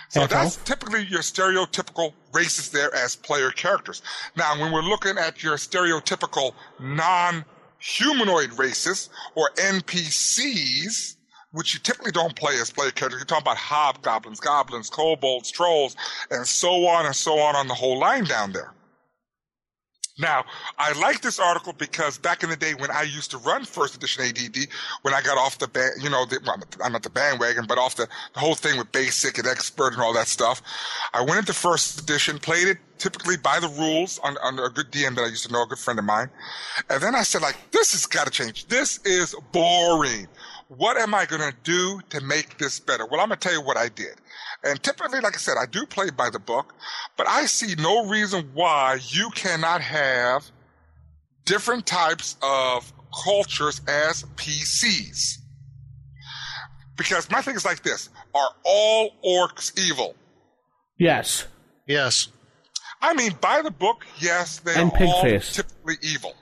So 0.09 0.21
Half 0.21 0.29
that's 0.29 0.57
elf? 0.57 0.65
typically 0.65 1.05
your 1.05 1.19
stereotypical 1.21 2.13
races 2.33 2.69
there 2.71 2.93
as 2.95 3.15
player 3.15 3.51
characters. 3.51 4.01
Now, 4.35 4.59
when 4.59 4.71
we're 4.71 4.81
looking 4.81 5.17
at 5.17 5.43
your 5.43 5.57
stereotypical 5.57 6.53
non-humanoid 6.79 8.53
races 8.57 9.09
or 9.35 9.49
NPCs, 9.57 11.15
which 11.51 11.73
you 11.73 11.79
typically 11.81 12.11
don't 12.11 12.35
play 12.35 12.59
as 12.59 12.69
player 12.71 12.91
characters, 12.91 13.19
you're 13.19 13.25
talking 13.25 13.43
about 13.43 13.57
hobgoblins, 13.57 14.39
goblins, 14.39 14.89
kobolds, 14.89 15.51
trolls, 15.51 15.95
and 16.31 16.45
so 16.47 16.87
on 16.87 17.05
and 17.05 17.15
so 17.15 17.39
on 17.39 17.55
on 17.55 17.67
the 17.67 17.73
whole 17.73 17.99
line 17.99 18.23
down 18.25 18.51
there. 18.53 18.71
Now, 20.19 20.45
I 20.77 20.93
like 20.99 21.21
this 21.21 21.39
article 21.39 21.73
because 21.73 22.17
back 22.17 22.43
in 22.43 22.49
the 22.49 22.55
day 22.55 22.73
when 22.73 22.89
I 22.89 23.03
used 23.03 23.31
to 23.31 23.37
run 23.37 23.65
first 23.65 23.95
edition 23.95 24.25
ADD, 24.25 24.67
when 25.03 25.13
I 25.13 25.21
got 25.21 25.37
off 25.37 25.59
the 25.59 25.67
ban, 25.67 25.91
you 26.01 26.09
know, 26.09 26.25
the, 26.25 26.39
well, 26.45 26.57
I'm 26.83 26.91
not 26.91 27.03
the 27.03 27.09
bandwagon, 27.09 27.65
but 27.67 27.77
off 27.77 27.95
the, 27.95 28.07
the 28.33 28.39
whole 28.39 28.55
thing 28.55 28.77
with 28.77 28.91
basic 28.91 29.37
and 29.37 29.47
expert 29.47 29.93
and 29.93 30.01
all 30.01 30.13
that 30.13 30.27
stuff, 30.27 30.61
I 31.13 31.21
went 31.21 31.37
into 31.37 31.53
first 31.53 32.01
edition, 32.01 32.39
played 32.39 32.67
it 32.67 32.77
typically 32.97 33.37
by 33.37 33.59
the 33.59 33.67
rules 33.67 34.19
on, 34.19 34.37
under 34.41 34.65
a 34.65 34.71
good 34.71 34.91
DM 34.91 35.15
that 35.15 35.21
I 35.21 35.27
used 35.27 35.45
to 35.45 35.53
know, 35.53 35.63
a 35.63 35.67
good 35.67 35.77
friend 35.77 35.99
of 35.99 36.05
mine. 36.05 36.29
And 36.89 37.01
then 37.01 37.15
I 37.15 37.23
said, 37.23 37.41
like, 37.41 37.57
this 37.71 37.91
has 37.91 38.05
got 38.05 38.25
to 38.25 38.31
change. 38.31 38.67
This 38.67 38.99
is 39.05 39.35
boring. 39.51 40.27
What 40.69 40.97
am 40.97 41.13
I 41.15 41.25
going 41.25 41.41
to 41.41 41.55
do 41.63 42.01
to 42.09 42.21
make 42.21 42.57
this 42.57 42.79
better? 42.79 43.05
Well, 43.05 43.21
I'm 43.21 43.29
going 43.29 43.39
to 43.39 43.47
tell 43.47 43.57
you 43.57 43.65
what 43.65 43.77
I 43.77 43.87
did. 43.87 44.15
And 44.63 44.81
typically, 44.83 45.21
like 45.21 45.35
I 45.35 45.39
said, 45.39 45.55
I 45.61 45.65
do 45.65 45.85
play 45.85 46.09
by 46.09 46.29
the 46.29 46.39
book, 46.39 46.73
but 47.15 47.27
I 47.27 47.45
see 47.45 47.75
no 47.75 48.05
reason 48.07 48.49
why 48.53 48.99
you 49.09 49.29
cannot 49.29 49.81
have 49.81 50.45
different 51.45 51.85
types 51.85 52.35
of 52.41 52.91
cultures 53.23 53.79
as 53.87 54.23
PCs. 54.35 55.37
Because 56.97 57.29
my 57.31 57.41
thing 57.41 57.55
is 57.55 57.63
like 57.63 57.83
this 57.83 58.09
are 58.35 58.49
all 58.65 59.11
orcs 59.25 59.77
evil? 59.79 60.15
Yes. 60.97 61.45
Yes. 61.87 62.27
I 63.01 63.13
mean, 63.13 63.33
by 63.39 63.61
the 63.61 63.71
book, 63.71 64.05
yes, 64.19 64.59
they 64.59 64.73
And 64.73 64.91
are 64.91 65.03
all 65.05 65.23
Pigface. 65.23 65.53
typically 65.53 65.95
evil. 66.01 66.33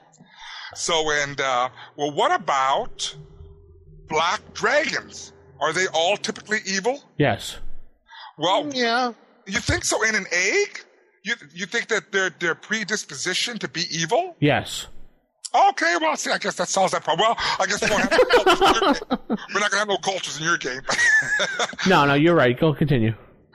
So, 0.74 1.10
and, 1.10 1.40
uh, 1.40 1.68
well, 1.96 2.10
what 2.12 2.32
about 2.32 3.14
black 4.08 4.40
dragons? 4.54 5.32
Are 5.60 5.72
they 5.72 5.86
all 5.92 6.16
typically 6.16 6.58
evil? 6.66 7.02
Yes. 7.18 7.56
Well, 8.38 8.70
Yeah. 8.74 9.12
you 9.46 9.60
think 9.60 9.84
so 9.84 10.02
in 10.02 10.14
an 10.14 10.26
egg? 10.30 10.80
You, 11.24 11.34
you 11.52 11.66
think 11.66 11.88
that 11.88 12.12
they're, 12.12 12.30
they're 12.38 12.54
predisposition 12.54 13.58
to 13.58 13.68
be 13.68 13.84
evil? 13.90 14.36
Yes. 14.40 14.86
Okay, 15.54 15.96
well, 16.00 16.16
see, 16.16 16.30
I 16.30 16.38
guess 16.38 16.56
that 16.56 16.68
solves 16.68 16.92
that 16.92 17.02
problem. 17.04 17.28
Well, 17.28 17.36
I 17.58 17.66
guess 17.66 17.82
we 17.82 17.90
won't 17.90 18.02
have 18.02 18.18
no 18.18 18.36
cultures 18.36 18.60
in 18.60 18.84
your 18.84 18.98
game. 18.98 19.38
We're 19.54 19.60
not 19.60 19.70
going 19.70 19.70
to 19.70 19.76
have 19.78 19.88
no 19.88 19.96
cultures 19.98 20.38
in 20.38 20.44
your 20.44 20.58
game. 20.58 20.80
No, 21.88 22.04
no, 22.04 22.14
you're 22.14 22.34
right. 22.34 22.58
Go 22.58 22.74
continue. 22.74 23.14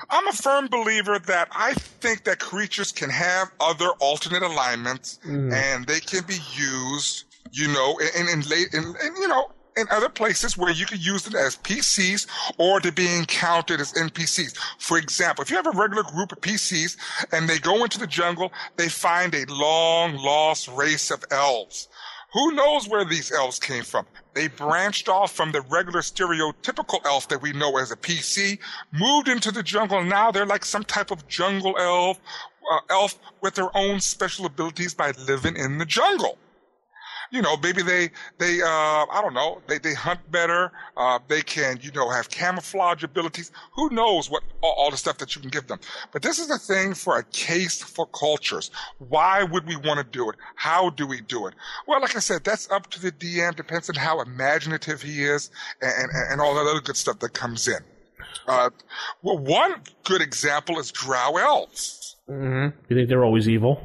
I'm 0.09 0.27
a 0.27 0.31
firm 0.33 0.67
believer 0.67 1.19
that 1.19 1.49
I 1.51 1.73
think 1.73 2.23
that 2.23 2.39
creatures 2.39 2.91
can 2.91 3.09
have 3.09 3.49
other 3.59 3.89
alternate 3.99 4.41
alignments 4.41 5.19
mm-hmm. 5.25 5.53
and 5.53 5.85
they 5.85 5.99
can 5.99 6.23
be 6.25 6.37
used, 6.55 7.25
you 7.51 7.67
know, 7.67 7.97
in, 8.17 8.29
in, 8.29 8.41
late, 8.49 8.73
in, 8.73 8.83
in, 8.83 9.15
you 9.17 9.27
know, 9.27 9.51
in 9.77 9.87
other 9.89 10.09
places 10.09 10.57
where 10.57 10.71
you 10.71 10.85
could 10.85 11.03
use 11.03 11.23
them 11.23 11.35
as 11.35 11.55
PCs 11.57 12.27
or 12.57 12.79
to 12.79 12.91
be 12.91 13.07
encountered 13.07 13.79
as 13.79 13.93
NPCs. 13.93 14.57
For 14.79 14.97
example, 14.97 15.43
if 15.43 15.49
you 15.49 15.55
have 15.55 15.67
a 15.67 15.71
regular 15.71 16.03
group 16.03 16.31
of 16.31 16.41
PCs 16.41 16.97
and 17.31 17.47
they 17.47 17.59
go 17.59 17.83
into 17.83 17.99
the 17.99 18.07
jungle, 18.07 18.51
they 18.75 18.89
find 18.89 19.33
a 19.33 19.45
long 19.45 20.15
lost 20.15 20.67
race 20.69 21.11
of 21.11 21.23
elves. 21.31 21.87
Who 22.33 22.53
knows 22.53 22.87
where 22.87 23.03
these 23.03 23.31
elves 23.31 23.59
came 23.59 23.83
from? 23.83 24.05
They 24.33 24.47
branched 24.47 25.09
off 25.09 25.33
from 25.33 25.51
the 25.51 25.61
regular 25.61 25.99
stereotypical 25.99 27.05
elf 27.05 27.27
that 27.27 27.41
we 27.41 27.51
know 27.51 27.77
as 27.77 27.91
a 27.91 27.97
PC, 27.97 28.57
moved 28.93 29.27
into 29.27 29.51
the 29.51 29.61
jungle, 29.61 29.99
and 29.99 30.09
now 30.09 30.31
they're 30.31 30.45
like 30.45 30.63
some 30.63 30.85
type 30.85 31.11
of 31.11 31.27
jungle 31.27 31.75
elf, 31.77 32.21
uh, 32.71 32.79
elf 32.89 33.19
with 33.41 33.55
their 33.55 33.75
own 33.75 33.99
special 33.99 34.45
abilities 34.45 34.93
by 34.93 35.11
living 35.27 35.57
in 35.57 35.77
the 35.77 35.85
jungle. 35.85 36.37
You 37.31 37.41
know, 37.41 37.55
maybe 37.57 37.81
they, 37.81 38.09
they, 38.39 38.61
uh, 38.61 38.65
I 38.65 39.19
don't 39.21 39.33
know, 39.33 39.61
they, 39.67 39.77
they 39.77 39.93
hunt 39.93 40.19
better, 40.31 40.71
uh, 40.97 41.19
they 41.29 41.41
can, 41.41 41.79
you 41.81 41.91
know, 41.93 42.09
have 42.09 42.29
camouflage 42.29 43.03
abilities. 43.03 43.51
Who 43.73 43.89
knows 43.89 44.29
what, 44.29 44.43
all, 44.61 44.73
all 44.77 44.91
the 44.91 44.97
stuff 44.97 45.17
that 45.19 45.33
you 45.33 45.41
can 45.41 45.49
give 45.49 45.67
them. 45.67 45.79
But 46.11 46.23
this 46.23 46.39
is 46.39 46.49
a 46.49 46.57
thing 46.57 46.93
for 46.93 47.17
a 47.17 47.23
case 47.23 47.81
for 47.81 48.05
cultures. 48.07 48.69
Why 48.99 49.43
would 49.43 49.65
we 49.65 49.77
want 49.77 49.99
to 49.99 50.03
do 50.03 50.29
it? 50.29 50.35
How 50.55 50.89
do 50.89 51.07
we 51.07 51.21
do 51.21 51.47
it? 51.47 51.53
Well, 51.87 52.01
like 52.01 52.17
I 52.17 52.19
said, 52.19 52.43
that's 52.43 52.69
up 52.69 52.87
to 52.87 53.01
the 53.01 53.13
DM, 53.13 53.55
depends 53.55 53.89
on 53.89 53.95
how 53.95 54.19
imaginative 54.19 55.01
he 55.01 55.23
is 55.23 55.51
and, 55.81 56.11
and, 56.11 56.33
and 56.33 56.41
all 56.41 56.53
that 56.55 56.69
other 56.69 56.81
good 56.81 56.97
stuff 56.97 57.19
that 57.19 57.33
comes 57.33 57.67
in. 57.67 57.79
Uh, 58.47 58.69
well, 59.21 59.37
one 59.37 59.75
good 60.03 60.21
example 60.21 60.79
is 60.79 60.91
drow 60.91 61.37
elves. 61.37 62.17
Mm-hmm. 62.29 62.77
You 62.89 62.95
think 62.95 63.09
they're 63.09 63.23
always 63.23 63.47
evil? 63.47 63.81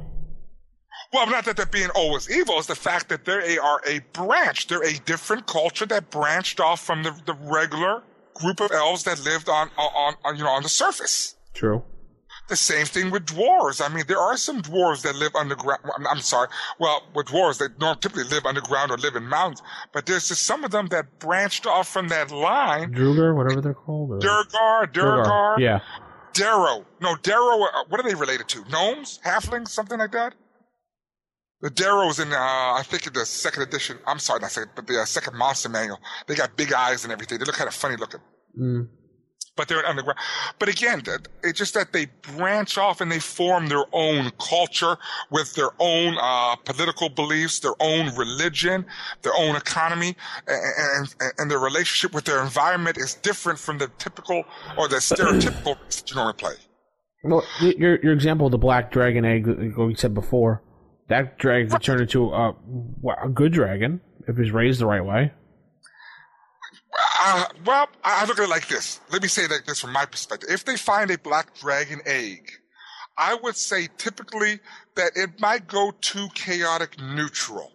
Well, 1.13 1.27
not 1.29 1.45
that 1.45 1.57
they're 1.57 1.67
being 1.67 1.91
always 1.95 2.31
evil. 2.31 2.59
It's 2.59 2.67
the 2.67 2.75
fact 2.75 3.09
that 3.09 3.25
they 3.25 3.59
are 3.59 3.81
a 3.87 4.01
branch. 4.13 4.67
They're 4.67 4.83
a 4.83 4.95
different 5.05 5.47
culture 5.47 5.87
that 5.87 6.11
branched 6.11 6.61
off 6.61 6.81
from 6.81 7.03
the, 7.03 7.19
the 7.27 7.35
regular 7.35 8.03
group 8.35 8.61
of 8.61 8.71
elves 8.73 9.05
that 9.05 9.25
lived 9.25 9.49
on, 9.49 9.71
on, 9.79 10.15
on, 10.25 10.37
you 10.37 10.45
know, 10.45 10.51
on 10.51 10.63
the 10.63 10.69
surface. 10.69 11.37
True. 11.55 11.83
The 12.49 12.57
same 12.57 12.87
thing 12.87 13.11
with 13.11 13.27
dwarves. 13.27 13.85
I 13.85 13.93
mean, 13.93 14.05
there 14.07 14.21
are 14.21 14.37
some 14.37 14.63
dwarves 14.63 15.03
that 15.03 15.17
live 15.17 15.35
underground. 15.35 15.81
I'm, 15.97 16.07
I'm 16.07 16.21
sorry. 16.21 16.49
Well, 16.79 17.03
with 17.15 17.27
dwarves, 17.27 17.59
they 17.59 17.67
don't 17.79 18.01
typically 18.01 18.25
live 18.25 18.45
underground 18.47 18.93
or 18.93 18.99
live 18.99 19.17
in 19.17 19.27
mountains. 19.29 19.63
But 19.93 20.07
there's 20.07 20.29
just 20.29 20.43
some 20.45 20.63
of 20.63 20.71
them 20.71 20.87
that 20.89 21.19
branched 21.19 21.67
off 21.67 21.89
from 21.89 22.07
that 22.09 22.31
line. 22.31 22.93
Druger, 22.93 23.35
whatever 23.35 23.61
they're 23.61 23.75
called. 23.75 24.13
Or... 24.13 24.19
Duergar, 24.19 24.87
Duergar, 24.93 25.59
Yeah. 25.59 25.81
Darrow. 26.35 26.85
No, 27.01 27.17
Darrow. 27.17 27.63
uh, 27.65 27.85
What 27.89 27.99
are 28.01 28.09
they 28.09 28.15
related 28.15 28.47
to? 28.49 28.65
Gnomes, 28.69 29.19
halflings, 29.25 29.69
something 29.69 29.99
like 29.99 30.13
that. 30.13 30.35
The 31.63 31.71
Darrows 31.71 32.19
in, 32.19 32.33
uh, 32.33 32.37
I 32.37 32.83
think 32.85 33.07
in 33.07 33.15
the 33.15 33.25
second 33.25 33.63
edition, 33.63 33.99
I'm 34.07 34.19
sorry, 34.19 34.41
not 34.41 34.51
second, 34.51 34.73
but 34.75 34.87
the 34.87 35.01
uh, 35.01 35.05
second 35.07 35.37
monster 35.39 35.71
manual, 35.71 35.99
they 36.27 36.35
got 36.35 36.55
big 36.57 36.73
eyes 36.73 37.05
and 37.05 37.13
everything. 37.13 37.39
They 37.39 37.45
look 37.47 37.55
kind 37.55 37.69
of 37.69 37.75
funny 37.75 37.97
looking. 37.97 38.21
Mm. 38.59 38.89
But 39.57 39.69
they're 39.69 39.87
underground. 39.87 40.19
But 40.59 40.69
again, 40.69 41.03
it's 41.43 41.59
just 41.59 41.73
that 41.73 41.95
they 41.95 42.09
branch 42.37 42.77
off 42.77 43.01
and 43.01 43.11
they 43.11 43.21
form 43.21 43.69
their 43.69 43.85
own 43.95 44.31
culture 44.39 44.99
with 45.31 45.55
their 45.55 45.71
own 45.79 46.19
uh, 46.21 46.57
political 46.57 47.09
beliefs, 47.09 47.61
their 47.61 47.73
own 47.81 48.15
religion, 48.17 48.85
their 49.23 49.33
own 49.35 49.57
economy, 49.57 50.15
and, 50.47 51.15
and, 51.21 51.33
and 51.39 51.51
their 51.51 51.59
relationship 51.59 52.15
with 52.15 52.27
their 52.27 52.43
environment 52.43 52.99
is 52.99 53.15
different 53.15 53.59
from 53.59 53.79
the 53.79 53.91
typical 53.97 54.45
or 54.77 54.89
the 54.89 54.97
stereotypical 54.97 55.79
that 55.89 56.11
you 56.11 56.17
normally 56.17 56.35
play. 56.35 56.55
Well, 57.25 57.43
your 57.61 57.99
your 58.03 58.13
example 58.13 58.47
of 58.47 58.53
the 58.53 58.59
black 58.59 58.93
dragon 58.93 59.25
egg 59.25 59.47
that 59.47 59.79
we 59.79 59.95
said 59.95 60.13
before, 60.13 60.63
that 61.09 61.39
dragon 61.39 61.71
could 61.71 61.83
turn 61.83 62.01
into 62.01 62.33
a, 62.33 62.55
a 63.23 63.29
good 63.29 63.53
dragon 63.53 64.01
if 64.27 64.39
it's 64.39 64.51
raised 64.51 64.81
the 64.81 64.87
right 64.87 65.05
way. 65.05 65.33
Uh, 67.21 67.45
well, 67.65 67.89
I 68.05 68.25
look 68.27 68.39
at 68.39 68.45
it 68.45 68.49
like 68.49 68.69
this. 68.69 69.01
Let 69.11 69.23
me 69.23 69.29
say 69.29 69.45
it 69.45 69.51
like 69.51 69.65
this 69.67 69.81
from 69.81 69.93
my 69.93 70.07
perspective. 70.07 70.49
If 70.51 70.65
they 70.65 70.77
find 70.77 71.11
a 71.11 71.19
black 71.19 71.55
dragon 71.55 72.01
egg, 72.07 72.51
I 73.19 73.35
would 73.43 73.57
say 73.57 73.89
typically 73.99 74.61
that 74.95 75.13
it 75.15 75.41
might 75.41 75.67
go 75.67 75.93
too 76.01 76.29
chaotic 76.35 77.01
neutral. 77.01 77.73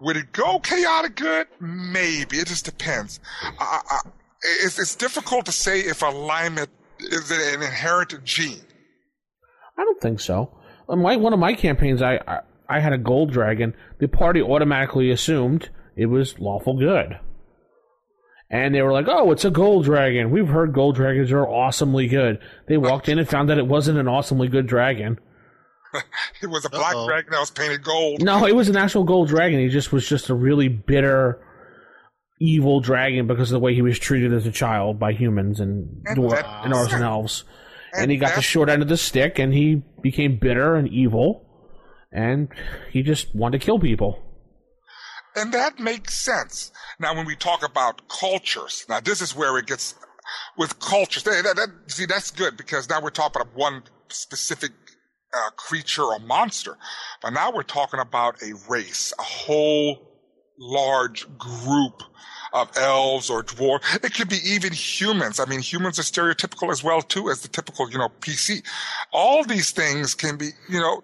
Would 0.00 0.16
it 0.16 0.32
go 0.32 0.58
chaotic 0.58 1.16
good? 1.16 1.46
Maybe. 1.60 2.38
It 2.38 2.48
just 2.48 2.64
depends. 2.64 3.20
I, 3.58 3.80
I, 3.88 3.98
it's, 4.62 4.78
it's 4.78 4.96
difficult 4.96 5.46
to 5.46 5.52
say 5.52 5.80
if 5.80 6.02
alignment 6.02 6.70
is 6.98 7.30
an 7.30 7.62
inherent 7.62 8.24
gene. 8.24 8.62
I 9.78 9.84
don't 9.84 10.00
think 10.00 10.20
so. 10.20 10.56
On 10.88 11.00
my, 11.00 11.16
one 11.16 11.32
of 11.32 11.38
my 11.38 11.54
campaigns, 11.54 12.02
I, 12.02 12.40
I 12.68 12.76
I 12.76 12.80
had 12.80 12.92
a 12.92 12.98
gold 12.98 13.32
dragon. 13.32 13.74
The 13.98 14.08
party 14.08 14.40
automatically 14.42 15.10
assumed 15.10 15.68
it 15.96 16.06
was 16.06 16.38
lawful 16.38 16.78
good, 16.78 17.18
and 18.50 18.74
they 18.74 18.82
were 18.82 18.92
like, 18.92 19.06
"Oh, 19.08 19.30
it's 19.32 19.44
a 19.44 19.50
gold 19.50 19.84
dragon. 19.84 20.30
We've 20.30 20.48
heard 20.48 20.72
gold 20.72 20.96
dragons 20.96 21.32
are 21.32 21.46
awesomely 21.46 22.06
good." 22.08 22.38
They 22.68 22.76
walked 22.76 23.08
in 23.08 23.18
and 23.18 23.28
found 23.28 23.48
that 23.48 23.58
it 23.58 23.66
wasn't 23.66 23.98
an 23.98 24.08
awesomely 24.08 24.48
good 24.48 24.66
dragon. 24.66 25.18
It 26.42 26.46
was 26.48 26.64
a 26.64 26.70
black 26.70 26.94
Uh-oh. 26.94 27.06
dragon 27.06 27.30
that 27.32 27.38
was 27.40 27.50
painted 27.50 27.82
gold. 27.84 28.22
No, 28.22 28.46
it 28.46 28.56
was 28.56 28.68
an 28.70 28.76
actual 28.76 29.04
gold 29.04 29.28
dragon. 29.28 29.60
He 29.60 29.68
just 29.68 29.92
was 29.92 30.08
just 30.08 30.30
a 30.30 30.34
really 30.34 30.66
bitter, 30.68 31.38
evil 32.40 32.80
dragon 32.80 33.26
because 33.26 33.50
of 33.52 33.56
the 33.56 33.60
way 33.60 33.74
he 33.74 33.82
was 33.82 33.98
treated 33.98 34.32
as 34.32 34.46
a 34.46 34.50
child 34.50 34.98
by 34.98 35.12
humans 35.12 35.60
and 35.60 36.02
And 36.06 36.16
dwar- 36.18 36.30
that- 36.30 36.64
and 36.64 36.72
orcs 36.72 36.94
and 36.94 37.04
elves. 37.04 37.44
And, 37.92 38.04
And 38.04 38.10
he 38.10 38.16
got 38.16 38.34
the 38.34 38.40
short 38.42 38.70
end 38.70 38.80
of 38.82 38.88
the 38.88 38.96
stick, 38.96 39.38
and 39.38 39.52
he 39.52 39.82
became 40.00 40.36
bitter 40.38 40.74
and 40.76 40.88
evil, 40.88 41.44
and 42.12 42.48
he 42.90 43.02
just 43.02 43.34
wanted 43.34 43.60
to 43.60 43.64
kill 43.64 43.78
people. 43.78 44.18
And 45.34 45.52
that 45.54 45.78
makes 45.78 46.16
sense. 46.16 46.70
Now, 47.00 47.14
when 47.16 47.26
we 47.26 47.36
talk 47.36 47.64
about 47.64 48.06
cultures, 48.08 48.84
now 48.88 49.00
this 49.00 49.22
is 49.22 49.34
where 49.34 49.56
it 49.58 49.66
gets 49.66 49.94
with 50.58 50.78
cultures. 50.78 51.22
That, 51.22 51.42
that, 51.44 51.56
that- 51.56 51.90
see, 51.90 52.04
that's 52.06 52.30
good 52.30 52.56
because 52.56 52.88
now 52.88 53.00
we're 53.00 53.10
talking 53.10 53.40
about 53.40 53.54
one 53.56 53.82
specific 54.08 54.72
uh, 55.34 55.50
creature 55.56 56.04
or 56.04 56.18
monster, 56.18 56.76
but 57.22 57.30
now 57.30 57.50
we're 57.50 57.62
talking 57.62 57.98
about 58.00 58.42
a 58.42 58.52
race, 58.68 59.14
a 59.18 59.22
whole 59.22 60.06
large 60.58 61.26
group 61.38 62.02
of 62.52 62.70
elves 62.76 63.30
or 63.30 63.42
dwarves. 63.42 64.04
It 64.04 64.14
could 64.14 64.28
be 64.28 64.38
even 64.44 64.72
humans. 64.72 65.40
I 65.40 65.44
mean, 65.46 65.60
humans 65.60 65.98
are 65.98 66.02
stereotypical 66.02 66.70
as 66.70 66.84
well 66.84 67.02
too 67.02 67.30
as 67.30 67.40
the 67.40 67.48
typical, 67.48 67.90
you 67.90 67.98
know, 67.98 68.08
PC. 68.20 68.62
All 69.12 69.44
these 69.44 69.70
things 69.70 70.14
can 70.14 70.36
be, 70.36 70.50
you 70.68 70.80
know, 70.80 71.02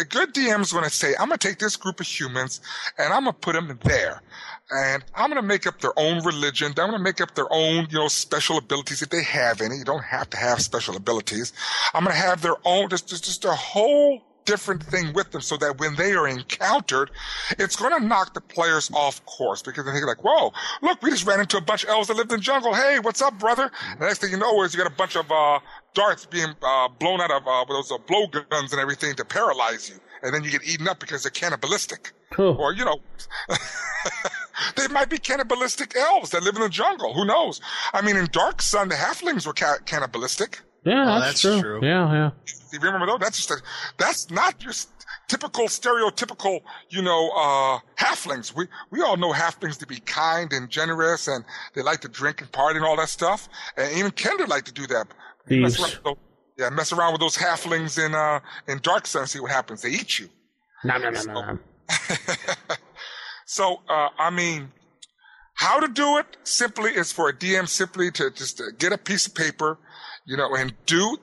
a 0.00 0.04
good 0.04 0.34
DM 0.34 0.60
is 0.60 0.72
going 0.72 0.84
to 0.84 0.90
say, 0.90 1.14
I'm 1.18 1.28
going 1.28 1.38
to 1.38 1.48
take 1.48 1.58
this 1.58 1.76
group 1.76 2.00
of 2.00 2.06
humans 2.06 2.60
and 2.98 3.12
I'm 3.12 3.24
going 3.24 3.34
to 3.34 3.40
put 3.40 3.54
them 3.54 3.78
there. 3.84 4.22
And 4.70 5.02
I'm 5.14 5.30
going 5.30 5.40
to 5.40 5.46
make 5.46 5.66
up 5.66 5.80
their 5.80 5.98
own 5.98 6.22
religion. 6.24 6.68
I'm 6.68 6.90
going 6.90 6.92
to 6.92 6.98
make 6.98 7.20
up 7.20 7.34
their 7.34 7.50
own, 7.50 7.86
you 7.90 7.98
know, 7.98 8.08
special 8.08 8.58
abilities 8.58 9.00
if 9.00 9.08
they 9.08 9.22
have 9.22 9.62
any. 9.62 9.76
You 9.76 9.84
don't 9.84 10.04
have 10.04 10.28
to 10.30 10.36
have 10.36 10.60
special 10.60 10.94
abilities. 10.96 11.54
I'm 11.94 12.04
going 12.04 12.14
to 12.14 12.20
have 12.20 12.42
their 12.42 12.56
own, 12.64 12.90
just, 12.90 13.08
just, 13.08 13.24
just 13.24 13.44
a 13.46 13.54
whole 13.54 14.27
different 14.48 14.82
thing 14.82 15.12
with 15.12 15.30
them 15.30 15.42
so 15.42 15.56
that 15.58 15.78
when 15.78 15.94
they 15.96 16.12
are 16.12 16.26
encountered, 16.26 17.10
it's 17.58 17.76
going 17.76 17.92
to 18.00 18.04
knock 18.04 18.32
the 18.34 18.40
players 18.40 18.90
off 18.94 19.24
course 19.26 19.60
because 19.62 19.84
they're 19.84 20.06
like, 20.06 20.24
whoa, 20.24 20.52
look, 20.82 21.02
we 21.02 21.10
just 21.10 21.26
ran 21.26 21.38
into 21.40 21.58
a 21.58 21.60
bunch 21.60 21.84
of 21.84 21.90
elves 21.90 22.08
that 22.08 22.16
lived 22.16 22.32
in 22.32 22.38
the 22.38 22.42
jungle. 22.42 22.74
Hey, 22.74 22.98
what's 23.00 23.20
up, 23.20 23.38
brother? 23.38 23.70
And 23.90 24.00
the 24.00 24.06
next 24.06 24.20
thing 24.20 24.30
you 24.30 24.38
know 24.38 24.62
is 24.62 24.74
you 24.74 24.78
got 24.82 24.90
a 24.90 24.94
bunch 24.96 25.16
of, 25.16 25.30
uh, 25.30 25.58
darts 25.94 26.24
being, 26.26 26.54
uh, 26.62 26.88
blown 26.98 27.20
out 27.20 27.30
of, 27.30 27.46
uh, 27.46 27.64
those 27.68 27.92
uh, 27.92 27.98
blow 28.06 28.26
guns 28.26 28.72
and 28.72 28.80
everything 28.80 29.14
to 29.16 29.24
paralyze 29.24 29.88
you. 29.90 29.96
And 30.22 30.34
then 30.34 30.42
you 30.42 30.50
get 30.50 30.66
eaten 30.66 30.88
up 30.88 30.98
because 30.98 31.22
they're 31.22 31.30
cannibalistic. 31.30 32.12
Huh. 32.32 32.52
Or, 32.54 32.72
you 32.72 32.84
know, 32.84 33.00
they 34.76 34.88
might 34.88 35.08
be 35.10 35.18
cannibalistic 35.18 35.94
elves 35.96 36.30
that 36.30 36.42
live 36.42 36.56
in 36.56 36.62
the 36.62 36.68
jungle. 36.68 37.14
Who 37.14 37.24
knows? 37.24 37.60
I 37.92 38.02
mean, 38.02 38.16
in 38.16 38.26
Dark 38.32 38.60
Sun, 38.62 38.88
the 38.88 38.94
halflings 38.96 39.46
were 39.46 39.52
ca- 39.52 39.78
cannibalistic. 39.84 40.60
Yeah, 40.84 41.02
Oh, 41.02 41.20
that's, 41.20 41.42
that's 41.42 41.60
true. 41.60 41.60
true. 41.80 41.86
Yeah, 41.88 42.12
yeah. 42.12 42.30
You 42.72 42.80
remember 42.80 43.06
though? 43.06 43.18
That's 43.18 43.36
just 43.36 43.50
a, 43.50 43.62
that's 43.98 44.30
not 44.30 44.62
your 44.62 44.72
typical 45.28 45.66
stereotypical, 45.66 46.60
you 46.88 47.02
know, 47.02 47.30
uh, 47.30 47.78
halflings. 47.96 48.54
We, 48.54 48.66
we 48.90 49.02
all 49.02 49.16
know 49.16 49.32
halflings 49.32 49.78
to 49.78 49.86
be 49.86 50.00
kind 50.00 50.52
and 50.52 50.68
generous 50.70 51.28
and 51.28 51.44
they 51.74 51.82
like 51.82 52.00
to 52.00 52.08
drink 52.08 52.40
and 52.40 52.50
party 52.50 52.78
and 52.78 52.86
all 52.86 52.96
that 52.96 53.08
stuff. 53.08 53.48
And 53.76 53.96
even 53.96 54.10
kender 54.12 54.48
like 54.48 54.64
to 54.64 54.72
do 54.72 54.86
that. 54.88 55.06
Mess 55.48 55.80
around 55.80 56.16
yeah, 56.58 56.70
mess 56.70 56.92
around 56.92 57.12
with 57.12 57.20
those 57.20 57.36
halflings 57.36 58.04
in, 58.04 58.14
uh, 58.14 58.40
in 58.66 58.80
Dark 58.82 59.06
Sun 59.06 59.22
and 59.22 59.30
see 59.30 59.38
what 59.38 59.52
happens. 59.52 59.82
They 59.82 59.90
eat 59.90 60.18
you. 60.18 60.28
No, 60.84 60.98
no, 60.98 61.10
no, 61.10 61.22
no, 61.22 61.40
no. 61.52 61.58
so, 63.46 63.80
uh, 63.88 64.08
I 64.18 64.30
mean, 64.30 64.70
how 65.54 65.78
to 65.80 65.88
do 65.88 66.18
it 66.18 66.36
simply 66.42 66.90
is 66.90 67.12
for 67.12 67.28
a 67.28 67.32
DM 67.32 67.68
simply 67.68 68.10
to 68.12 68.30
just 68.30 68.60
uh, 68.60 68.64
get 68.78 68.92
a 68.92 68.98
piece 68.98 69.26
of 69.26 69.34
paper, 69.34 69.78
you 70.26 70.36
know, 70.36 70.54
and 70.54 70.74
do, 70.86 71.16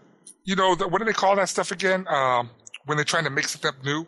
you 0.45 0.55
know, 0.55 0.75
the, 0.75 0.87
what 0.87 0.99
do 0.99 1.05
they 1.05 1.13
call 1.13 1.35
that 1.35 1.49
stuff 1.49 1.71
again? 1.71 2.05
Um, 2.07 2.49
when 2.85 2.97
they're 2.97 3.05
trying 3.05 3.25
to 3.25 3.29
make 3.29 3.47
something 3.47 3.69
up 3.69 3.83
new. 3.83 4.07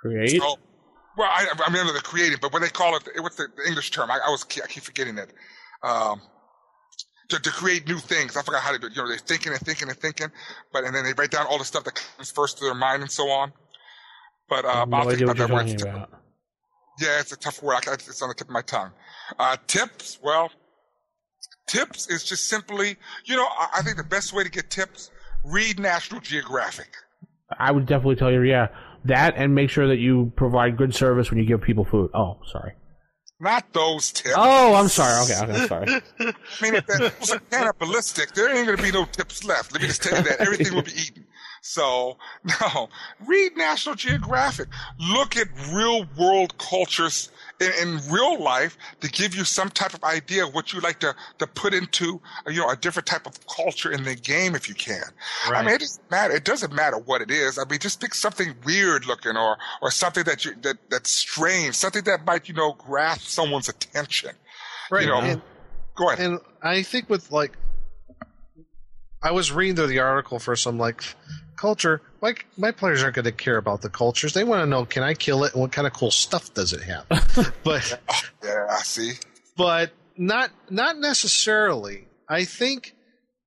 Create. 0.00 0.40
Oh, 0.42 0.56
well, 1.16 1.28
I, 1.30 1.46
I 1.64 1.72
mean, 1.72 1.86
the 1.86 2.00
creating, 2.00 2.38
but 2.42 2.52
when 2.52 2.62
they 2.62 2.68
call 2.68 2.96
it, 2.96 3.08
what's 3.18 3.36
the, 3.36 3.46
the 3.56 3.66
English 3.66 3.90
term? 3.90 4.10
I, 4.10 4.18
I 4.26 4.30
was, 4.30 4.44
I 4.62 4.66
keep 4.66 4.82
forgetting 4.82 5.16
it. 5.16 5.32
Um, 5.82 6.20
to, 7.28 7.40
to 7.40 7.50
create 7.50 7.88
new 7.88 7.98
things. 7.98 8.36
I 8.36 8.42
forgot 8.42 8.62
how 8.62 8.72
to 8.72 8.78
do 8.78 8.86
it. 8.86 8.96
You 8.96 9.02
know, 9.02 9.08
they're 9.08 9.18
thinking 9.18 9.52
and 9.52 9.60
thinking 9.60 9.88
and 9.88 9.96
thinking, 9.96 10.28
but, 10.72 10.84
and 10.84 10.94
then 10.94 11.04
they 11.04 11.12
write 11.14 11.30
down 11.30 11.46
all 11.46 11.58
the 11.58 11.64
stuff 11.64 11.84
that 11.84 11.94
comes 11.94 12.30
first 12.30 12.58
to 12.58 12.64
their 12.64 12.74
mind 12.74 13.02
and 13.02 13.10
so 13.10 13.28
on. 13.30 13.52
But, 14.48 14.64
uh, 14.64 14.74
have 14.74 14.92
I'll 14.92 15.08
think 15.08 15.22
about 15.22 15.36
that 15.38 15.50
when 15.50 15.58
I 15.58 15.62
talking 15.62 15.78
think 15.78 15.94
about. 15.94 16.10
yeah, 17.00 17.20
it's 17.20 17.32
a 17.32 17.36
tough 17.36 17.62
word. 17.62 17.76
I, 17.88 17.94
it's 17.94 18.22
on 18.22 18.28
the 18.28 18.34
tip 18.34 18.48
of 18.48 18.52
my 18.52 18.62
tongue. 18.62 18.92
Uh, 19.38 19.56
tips, 19.66 20.18
well, 20.22 20.50
tips 21.66 22.08
is 22.08 22.24
just 22.24 22.48
simply, 22.48 22.96
you 23.24 23.36
know, 23.36 23.46
I, 23.46 23.78
I 23.78 23.82
think 23.82 23.96
the 23.96 24.04
best 24.04 24.32
way 24.32 24.44
to 24.44 24.50
get 24.50 24.70
tips, 24.70 25.10
read 25.46 25.78
National 25.78 26.20
Geographic. 26.20 26.88
I 27.58 27.70
would 27.72 27.86
definitely 27.86 28.16
tell 28.16 28.30
you, 28.30 28.42
yeah, 28.42 28.68
that 29.04 29.34
and 29.36 29.54
make 29.54 29.70
sure 29.70 29.88
that 29.88 29.98
you 29.98 30.32
provide 30.36 30.76
good 30.76 30.94
service 30.94 31.30
when 31.30 31.38
you 31.38 31.46
give 31.46 31.62
people 31.62 31.84
food. 31.84 32.10
Oh, 32.12 32.38
sorry. 32.50 32.72
Not 33.38 33.72
those 33.72 34.12
tips. 34.12 34.34
Oh, 34.36 34.74
I'm 34.74 34.88
sorry. 34.88 35.22
Okay, 35.24 35.42
okay, 35.42 35.62
I'm 35.62 35.68
sorry. 35.68 35.86
I 36.20 36.62
mean, 36.62 36.74
if 36.74 36.86
that 36.86 37.14
was 37.20 37.36
cannibalistic, 37.50 38.32
there 38.32 38.48
ain't 38.48 38.66
going 38.66 38.78
to 38.78 38.82
be 38.82 38.90
no 38.90 39.04
tips 39.04 39.44
left. 39.44 39.72
Let 39.72 39.82
me 39.82 39.88
just 39.88 40.02
tell 40.02 40.16
you 40.16 40.24
that. 40.24 40.40
Everything 40.40 40.74
will 40.74 40.82
be 40.82 40.92
eaten. 40.96 41.26
So, 41.60 42.16
no. 42.44 42.88
Read 43.26 43.56
National 43.56 43.94
Geographic. 43.94 44.68
Look 44.98 45.36
at 45.36 45.48
real 45.70 46.06
world 46.18 46.56
cultures 46.56 47.30
in, 47.60 47.72
in 47.80 48.10
real 48.10 48.42
life 48.42 48.76
to 49.00 49.10
give 49.10 49.34
you 49.34 49.44
some 49.44 49.70
type 49.70 49.94
of 49.94 50.04
idea 50.04 50.46
of 50.46 50.54
what 50.54 50.72
you 50.72 50.80
like 50.80 51.00
to, 51.00 51.14
to 51.38 51.46
put 51.46 51.74
into, 51.74 52.20
you 52.46 52.60
know, 52.60 52.70
a 52.70 52.76
different 52.76 53.06
type 53.06 53.26
of 53.26 53.46
culture 53.46 53.90
in 53.90 54.04
the 54.04 54.14
game 54.14 54.54
if 54.54 54.68
you 54.68 54.74
can. 54.74 55.04
I 55.46 55.62
mean, 55.62 55.74
it 55.74 55.80
doesn't 55.80 56.10
matter. 56.10 56.34
It 56.34 56.44
doesn't 56.44 56.72
matter 56.72 56.98
what 56.98 57.22
it 57.22 57.30
is. 57.30 57.58
I 57.58 57.64
mean, 57.68 57.78
just 57.78 58.00
pick 58.00 58.14
something 58.14 58.54
weird 58.64 59.06
looking 59.06 59.36
or, 59.36 59.56
or 59.80 59.90
something 59.90 60.24
that 60.24 60.44
you, 60.44 60.54
that, 60.62 60.76
that's 60.90 61.10
strange, 61.10 61.74
something 61.74 62.04
that 62.04 62.26
might, 62.26 62.48
you 62.48 62.54
know, 62.54 62.72
grasp 62.72 63.22
someone's 63.22 63.68
attention. 63.68 64.30
Right. 64.90 65.02
You 65.02 65.08
know, 65.08 65.20
and, 65.20 65.42
go 65.94 66.10
ahead. 66.10 66.26
and 66.26 66.40
I 66.62 66.82
think 66.82 67.08
with 67.08 67.32
like, 67.32 67.56
I 69.22 69.32
was 69.32 69.50
reading 69.50 69.76
through 69.76 69.88
the 69.88 69.98
article 70.00 70.38
for 70.38 70.54
some 70.54 70.78
like 70.78 71.02
culture. 71.56 72.00
Like 72.20 72.46
my 72.56 72.70
players 72.70 73.02
aren't 73.02 73.16
going 73.16 73.24
to 73.24 73.32
care 73.32 73.56
about 73.56 73.82
the 73.82 73.90
cultures. 73.90 74.34
They 74.34 74.44
want 74.44 74.62
to 74.62 74.66
know, 74.66 74.84
can 74.84 75.02
I 75.02 75.14
kill 75.14 75.44
it, 75.44 75.52
and 75.52 75.62
what 75.62 75.72
kind 75.72 75.86
of 75.86 75.92
cool 75.92 76.10
stuff 76.10 76.52
does 76.54 76.72
it 76.72 76.82
have? 76.82 77.06
but 77.64 78.00
yeah, 78.44 78.66
I 78.70 78.78
see. 78.78 79.12
but 79.56 79.92
not 80.16 80.50
not 80.70 80.98
necessarily. 80.98 82.06
I 82.28 82.44
think, 82.44 82.94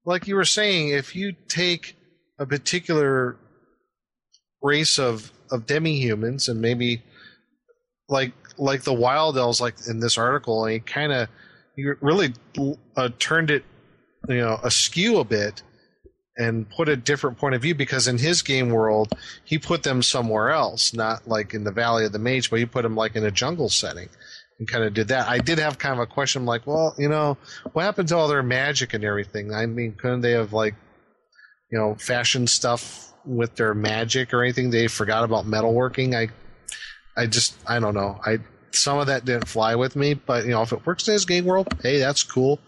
like 0.05 0.27
you 0.27 0.35
were 0.35 0.45
saying, 0.45 0.89
if 0.89 1.15
you 1.15 1.33
take 1.47 1.95
a 2.37 2.45
particular 2.45 3.37
race 4.61 4.99
of 4.99 5.31
of 5.51 5.65
demi-humans 5.65 6.47
and 6.47 6.61
maybe 6.61 7.01
like 8.07 8.33
like 8.57 8.83
the 8.83 8.93
wild 8.93 9.37
elves, 9.37 9.61
like 9.61 9.75
in 9.87 9.99
this 9.99 10.17
article, 10.17 10.65
and 10.65 10.75
you 10.75 10.81
kind 10.81 11.11
of 11.11 11.29
you 11.75 11.95
really 12.01 12.33
uh, 12.95 13.09
turned 13.19 13.49
it, 13.49 13.63
you 14.27 14.37
know, 14.37 14.59
askew 14.63 15.19
a 15.19 15.23
bit, 15.23 15.63
and 16.39 16.67
put 16.69 16.89
a 16.89 16.95
different 16.95 17.37
point 17.37 17.53
of 17.53 17.61
view 17.61 17.75
because 17.75 18.07
in 18.07 18.17
his 18.17 18.41
game 18.41 18.69
world 18.69 19.13
he 19.43 19.59
put 19.59 19.83
them 19.83 20.01
somewhere 20.01 20.49
else, 20.49 20.93
not 20.93 21.27
like 21.27 21.53
in 21.53 21.63
the 21.65 21.71
Valley 21.71 22.05
of 22.05 22.11
the 22.11 22.19
Mage, 22.19 22.49
but 22.49 22.57
he 22.57 22.65
put 22.65 22.81
them 22.81 22.95
like 22.95 23.15
in 23.15 23.25
a 23.25 23.31
jungle 23.31 23.69
setting 23.69 24.09
and 24.57 24.67
kind 24.67 24.83
of 24.83 24.93
did 24.93 25.09
that. 25.09 25.27
I 25.27 25.39
did 25.39 25.59
have 25.59 25.77
kind 25.77 25.93
of 25.93 25.99
a 25.99 26.07
question 26.07 26.45
like, 26.45 26.65
well, 26.65 26.95
you 26.97 27.09
know, 27.09 27.37
what 27.73 27.83
happened 27.83 28.07
to 28.09 28.17
all 28.17 28.27
their 28.27 28.41
magic 28.41 28.93
and 28.93 29.03
everything? 29.03 29.53
I 29.53 29.65
mean, 29.65 29.93
couldn't 29.93 30.21
they 30.21 30.31
have 30.31 30.53
like, 30.53 30.75
you 31.71 31.77
know, 31.77 31.95
fashioned 31.95 32.49
stuff 32.49 33.13
with 33.25 33.55
their 33.55 33.73
magic 33.73 34.33
or 34.33 34.41
anything? 34.41 34.69
They 34.69 34.87
forgot 34.87 35.25
about 35.25 35.45
metalworking. 35.45 36.15
I, 36.15 36.29
I 37.21 37.27
just, 37.27 37.55
I 37.67 37.79
don't 37.79 37.93
know. 37.93 38.19
I 38.25 38.39
some 38.71 38.99
of 38.99 39.07
that 39.07 39.25
didn't 39.25 39.47
fly 39.47 39.75
with 39.75 39.95
me, 39.95 40.13
but 40.13 40.45
you 40.45 40.51
know, 40.51 40.61
if 40.61 40.71
it 40.71 40.85
works 40.85 41.07
in 41.07 41.13
his 41.13 41.25
game 41.25 41.45
world, 41.45 41.67
hey, 41.81 41.99
that's 41.99 42.23
cool. 42.23 42.59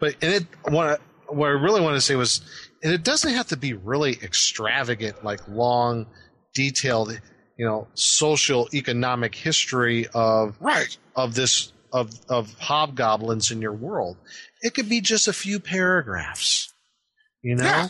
But 0.00 0.14
and 0.22 0.34
it 0.34 0.46
what 0.68 0.86
I, 0.86 1.32
what 1.32 1.46
I 1.46 1.52
really 1.52 1.80
wanted 1.80 1.96
to 1.96 2.00
say 2.02 2.16
was, 2.16 2.40
and 2.86 2.94
it 2.94 3.02
doesn't 3.02 3.34
have 3.34 3.48
to 3.48 3.56
be 3.56 3.72
really 3.72 4.12
extravagant, 4.22 5.24
like 5.24 5.40
long, 5.48 6.06
detailed, 6.54 7.20
you 7.56 7.66
know, 7.66 7.88
social 7.94 8.68
economic 8.72 9.34
history 9.34 10.06
of 10.14 10.56
Right. 10.60 10.96
of 11.16 11.34
this 11.34 11.72
of 11.92 12.12
of 12.28 12.54
hobgoblins 12.60 13.50
in 13.50 13.60
your 13.60 13.72
world. 13.72 14.16
It 14.62 14.72
could 14.74 14.88
be 14.88 15.00
just 15.00 15.26
a 15.26 15.32
few 15.32 15.58
paragraphs. 15.58 16.72
You 17.42 17.56
know? 17.56 17.64
Yeah. 17.64 17.88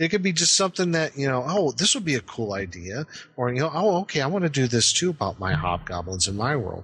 It 0.00 0.08
could 0.08 0.24
be 0.24 0.32
just 0.32 0.56
something 0.56 0.90
that, 0.90 1.16
you 1.16 1.28
know, 1.28 1.44
oh, 1.46 1.70
this 1.70 1.94
would 1.94 2.04
be 2.04 2.16
a 2.16 2.20
cool 2.20 2.54
idea. 2.54 3.06
Or, 3.36 3.52
you 3.52 3.60
know, 3.60 3.70
oh, 3.72 4.00
okay, 4.00 4.20
I 4.20 4.26
want 4.26 4.42
to 4.42 4.50
do 4.50 4.66
this 4.66 4.92
too 4.92 5.10
about 5.10 5.38
my 5.38 5.52
hobgoblins 5.54 6.26
in 6.26 6.36
my 6.36 6.56
world. 6.56 6.82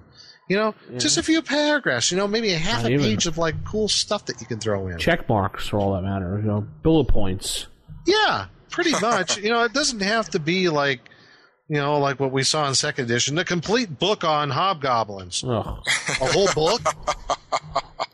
You 0.51 0.57
know, 0.57 0.75
just 0.97 1.15
a 1.15 1.21
mm-hmm. 1.21 1.27
few 1.27 1.41
paragraphs, 1.43 2.11
you 2.11 2.17
know, 2.17 2.27
maybe 2.27 2.51
a 2.51 2.57
half 2.57 2.83
Not 2.83 2.91
a 2.91 2.95
even. 2.95 3.05
page 3.05 3.25
of 3.25 3.37
like 3.37 3.63
cool 3.63 3.87
stuff 3.87 4.25
that 4.25 4.41
you 4.41 4.47
can 4.47 4.59
throw 4.59 4.89
in. 4.89 4.97
Check 4.97 5.29
marks 5.29 5.71
are 5.71 5.77
all 5.77 5.93
that 5.93 6.01
matter. 6.01 6.37
You 6.41 6.45
know, 6.45 6.67
bullet 6.83 7.05
points. 7.05 7.67
Yeah, 8.05 8.47
pretty 8.69 8.91
much. 8.99 9.37
you 9.37 9.49
know, 9.49 9.63
it 9.63 9.71
doesn't 9.71 10.01
have 10.01 10.29
to 10.31 10.39
be 10.39 10.67
like, 10.67 11.09
you 11.69 11.77
know, 11.77 11.99
like 11.99 12.19
what 12.19 12.33
we 12.33 12.43
saw 12.43 12.67
in 12.67 12.75
second 12.75 13.05
edition, 13.05 13.35
the 13.35 13.45
complete 13.45 13.97
book 13.97 14.25
on 14.25 14.49
hobgoblins. 14.49 15.41
Ugh. 15.47 15.79
A 16.19 16.25
whole 16.33 16.49
book? 16.53 16.81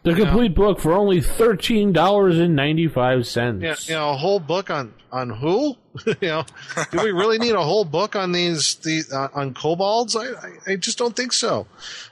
The 0.04 0.14
complete 0.14 0.54
book 0.54 0.80
for 0.80 0.94
only 0.94 1.22
thirteen 1.22 1.92
dollars 1.92 2.38
and 2.38 2.56
ninety 2.56 2.88
five 2.88 3.26
cents. 3.26 3.64
Yeah, 3.64 3.76
you 3.82 4.00
know, 4.00 4.12
a 4.12 4.16
whole 4.16 4.40
book 4.40 4.70
on 4.70 4.94
on 5.12 5.30
who? 5.30 5.76
you 6.06 6.16
know, 6.22 6.44
do 6.92 7.02
we 7.04 7.12
really 7.12 7.38
need 7.38 7.54
a 7.54 7.64
whole 7.64 7.86
book 7.86 8.16
on 8.16 8.32
these 8.32 8.76
the 8.76 9.04
uh, 9.14 9.28
on 9.40 9.54
kobolds? 9.54 10.16
I, 10.16 10.26
I 10.28 10.74
I 10.74 10.76
just 10.76 10.98
don't 10.98 11.16
think 11.16 11.34
so. 11.34 11.68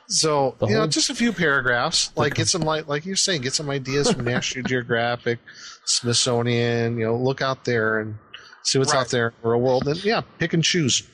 So 0.08 0.56
The 0.60 0.68
you 0.68 0.74
know, 0.76 0.88
just 0.88 1.10
a 1.10 1.16
few 1.16 1.32
paragraphs, 1.34 2.12
like 2.16 2.36
get 2.36 2.48
some 2.48 2.62
like 2.62 2.88
like 2.88 3.06
you're 3.06 3.16
saying, 3.16 3.41
get 3.41 3.54
some 3.54 3.70
ideas 3.70 4.12
from 4.12 4.26
National 4.26 4.64
Geographic, 4.68 5.39
Smithsonian. 5.86 6.98
You 6.98 7.06
know, 7.06 7.16
look 7.18 7.41
out 7.41 7.66
there 7.66 8.00
and 8.00 8.16
see 8.64 8.80
what's 8.80 8.93
Right. 8.93 9.02
out 9.02 9.10
there 9.10 9.28
in 9.30 9.34
the 9.43 9.50
real 9.50 9.62
world, 9.62 9.88
and 9.88 10.04
yeah, 10.04 10.22
pick 10.39 10.54
and 10.54 10.64
choose. 10.64 11.04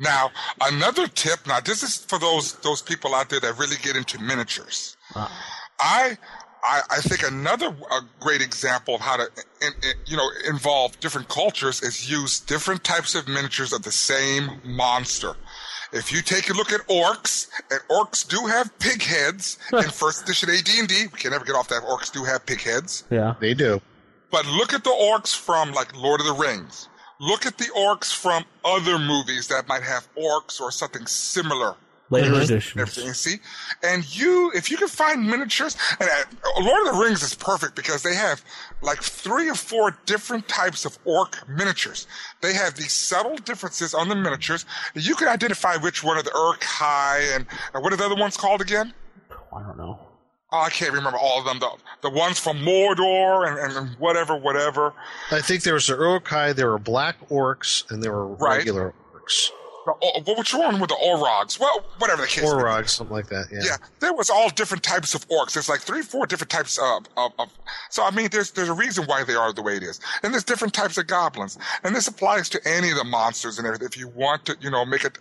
Now, 0.00 0.32
another 0.60 1.06
tip. 1.06 1.46
Now, 1.46 1.60
this 1.60 1.84
is 1.84 1.96
for 2.06 2.18
those 2.18 2.54
those 2.54 2.82
people 2.82 3.14
out 3.14 3.28
there 3.28 3.38
that 3.38 3.56
really 3.56 3.76
get 3.82 3.94
into 3.94 4.20
miniatures. 4.20 4.96
I, 5.78 6.18
I 6.64 6.80
I 6.90 7.00
think 7.00 7.22
another 7.22 7.74
uh 7.90 8.00
great 8.20 8.40
example 8.40 8.94
of 8.94 9.00
how 9.00 9.16
to 9.16 9.24
in, 9.60 9.72
in- 9.82 9.94
you 10.06 10.16
know 10.16 10.28
involve 10.48 10.98
different 11.00 11.28
cultures 11.28 11.82
is 11.82 12.10
use 12.10 12.40
different 12.40 12.84
types 12.84 13.14
of 13.14 13.26
miniatures 13.28 13.72
of 13.72 13.82
the 13.82 13.92
same 13.92 14.60
monster. 14.64 15.34
If 15.92 16.10
you 16.10 16.22
take 16.22 16.48
a 16.48 16.54
look 16.54 16.72
at 16.72 16.80
orcs, 16.88 17.48
and 17.70 17.80
orcs 17.90 18.26
do 18.26 18.46
have 18.46 18.76
pig 18.78 19.02
heads 19.02 19.58
in 19.74 19.82
first 19.90 20.22
edition 20.22 20.48
AD&D, 20.48 21.08
we 21.12 21.18
can 21.18 21.32
never 21.32 21.44
get 21.44 21.54
off 21.54 21.68
that. 21.68 21.82
Orcs 21.82 22.10
do 22.10 22.24
have 22.24 22.46
pig 22.46 22.62
heads. 22.62 23.04
Yeah. 23.10 23.34
They 23.38 23.52
do. 23.52 23.78
But 24.30 24.46
look 24.46 24.72
at 24.72 24.84
the 24.84 24.90
orcs 24.90 25.36
from 25.36 25.72
like 25.72 25.94
Lord 25.94 26.20
of 26.20 26.26
the 26.26 26.32
Rings. 26.32 26.88
Look 27.20 27.44
at 27.44 27.58
the 27.58 27.66
orcs 27.76 28.10
from 28.12 28.44
other 28.64 28.98
movies 28.98 29.48
that 29.48 29.68
might 29.68 29.82
have 29.82 30.08
orcs 30.16 30.62
or 30.62 30.70
something 30.70 31.06
similar. 31.06 31.74
Later 32.12 32.34
and 32.34 32.42
editions. 32.42 32.80
everything, 32.80 33.06
you 33.06 33.14
see? 33.14 33.36
And 33.82 34.16
you, 34.16 34.52
if 34.54 34.70
you 34.70 34.76
can 34.76 34.88
find 34.88 35.26
miniatures, 35.28 35.76
and 35.98 36.08
uh, 36.08 36.60
Lord 36.60 36.86
of 36.86 36.94
the 36.94 37.00
Rings 37.00 37.22
is 37.22 37.34
perfect 37.34 37.74
because 37.74 38.02
they 38.02 38.14
have 38.14 38.44
like 38.82 39.02
three 39.02 39.48
or 39.48 39.54
four 39.54 39.96
different 40.06 40.46
types 40.48 40.84
of 40.84 40.98
orc 41.04 41.36
miniatures. 41.48 42.06
They 42.40 42.52
have 42.54 42.74
these 42.74 42.92
subtle 42.92 43.36
differences 43.36 43.94
on 43.94 44.08
the 44.08 44.14
miniatures. 44.14 44.64
You 44.94 45.14
can 45.14 45.28
identify 45.28 45.76
which 45.76 46.04
one 46.04 46.18
of 46.18 46.24
the 46.24 46.32
Uruk-hai 46.34 47.20
and, 47.34 47.46
and 47.74 47.82
what 47.82 47.92
are 47.92 47.96
the 47.96 48.04
other 48.04 48.16
ones 48.16 48.36
called 48.36 48.60
again? 48.60 48.92
I 49.54 49.62
don't 49.62 49.76
know. 49.78 49.98
Oh, 50.54 50.58
I 50.60 50.68
can't 50.68 50.92
remember 50.92 51.18
all 51.18 51.38
of 51.38 51.46
them. 51.46 51.58
The, 51.60 51.70
the 52.02 52.10
ones 52.10 52.38
from 52.38 52.58
Mordor 52.58 53.48
and, 53.48 53.74
and 53.74 53.88
whatever, 53.98 54.36
whatever. 54.36 54.92
I 55.30 55.40
think 55.40 55.62
there 55.62 55.72
was 55.72 55.86
the 55.86 55.94
Uruk-hai, 55.94 56.52
there 56.52 56.68
were 56.70 56.78
black 56.78 57.16
orcs, 57.30 57.90
and 57.90 58.02
there 58.02 58.12
were 58.12 58.26
Right. 58.34 58.58
regular 58.58 58.92
orcs. 59.14 59.48
The, 59.84 59.94
oh, 60.00 60.20
what 60.24 60.38
which 60.38 60.54
one 60.54 60.80
with 60.80 60.90
the 60.90 60.96
Orogs? 60.96 61.58
Well, 61.58 61.84
whatever 61.98 62.22
the 62.22 62.28
case. 62.28 62.44
Orogs, 62.44 62.90
something 62.90 63.14
like 63.14 63.28
that. 63.28 63.46
Yeah. 63.50 63.60
Yeah, 63.62 63.76
there 64.00 64.12
was 64.12 64.30
all 64.30 64.48
different 64.50 64.82
types 64.82 65.14
of 65.14 65.26
orcs. 65.28 65.54
There's 65.54 65.68
like 65.68 65.80
three, 65.80 66.02
four 66.02 66.26
different 66.26 66.50
types 66.50 66.78
of, 66.78 67.06
of, 67.16 67.32
of. 67.38 67.48
So 67.90 68.04
I 68.04 68.10
mean, 68.10 68.28
there's 68.30 68.50
there's 68.52 68.68
a 68.68 68.74
reason 68.74 69.04
why 69.06 69.24
they 69.24 69.34
are 69.34 69.52
the 69.52 69.62
way 69.62 69.76
it 69.76 69.82
is, 69.82 70.00
and 70.22 70.32
there's 70.32 70.44
different 70.44 70.74
types 70.74 70.98
of 70.98 71.06
goblins, 71.06 71.58
and 71.84 71.94
this 71.94 72.06
applies 72.06 72.48
to 72.50 72.60
any 72.68 72.90
of 72.90 72.96
the 72.96 73.04
monsters 73.04 73.58
and 73.58 73.66
everything. 73.66 73.86
If 73.86 73.96
you 73.96 74.08
want 74.08 74.44
to, 74.46 74.56
you 74.60 74.70
know, 74.70 74.84
make 74.84 75.04
it. 75.04 75.18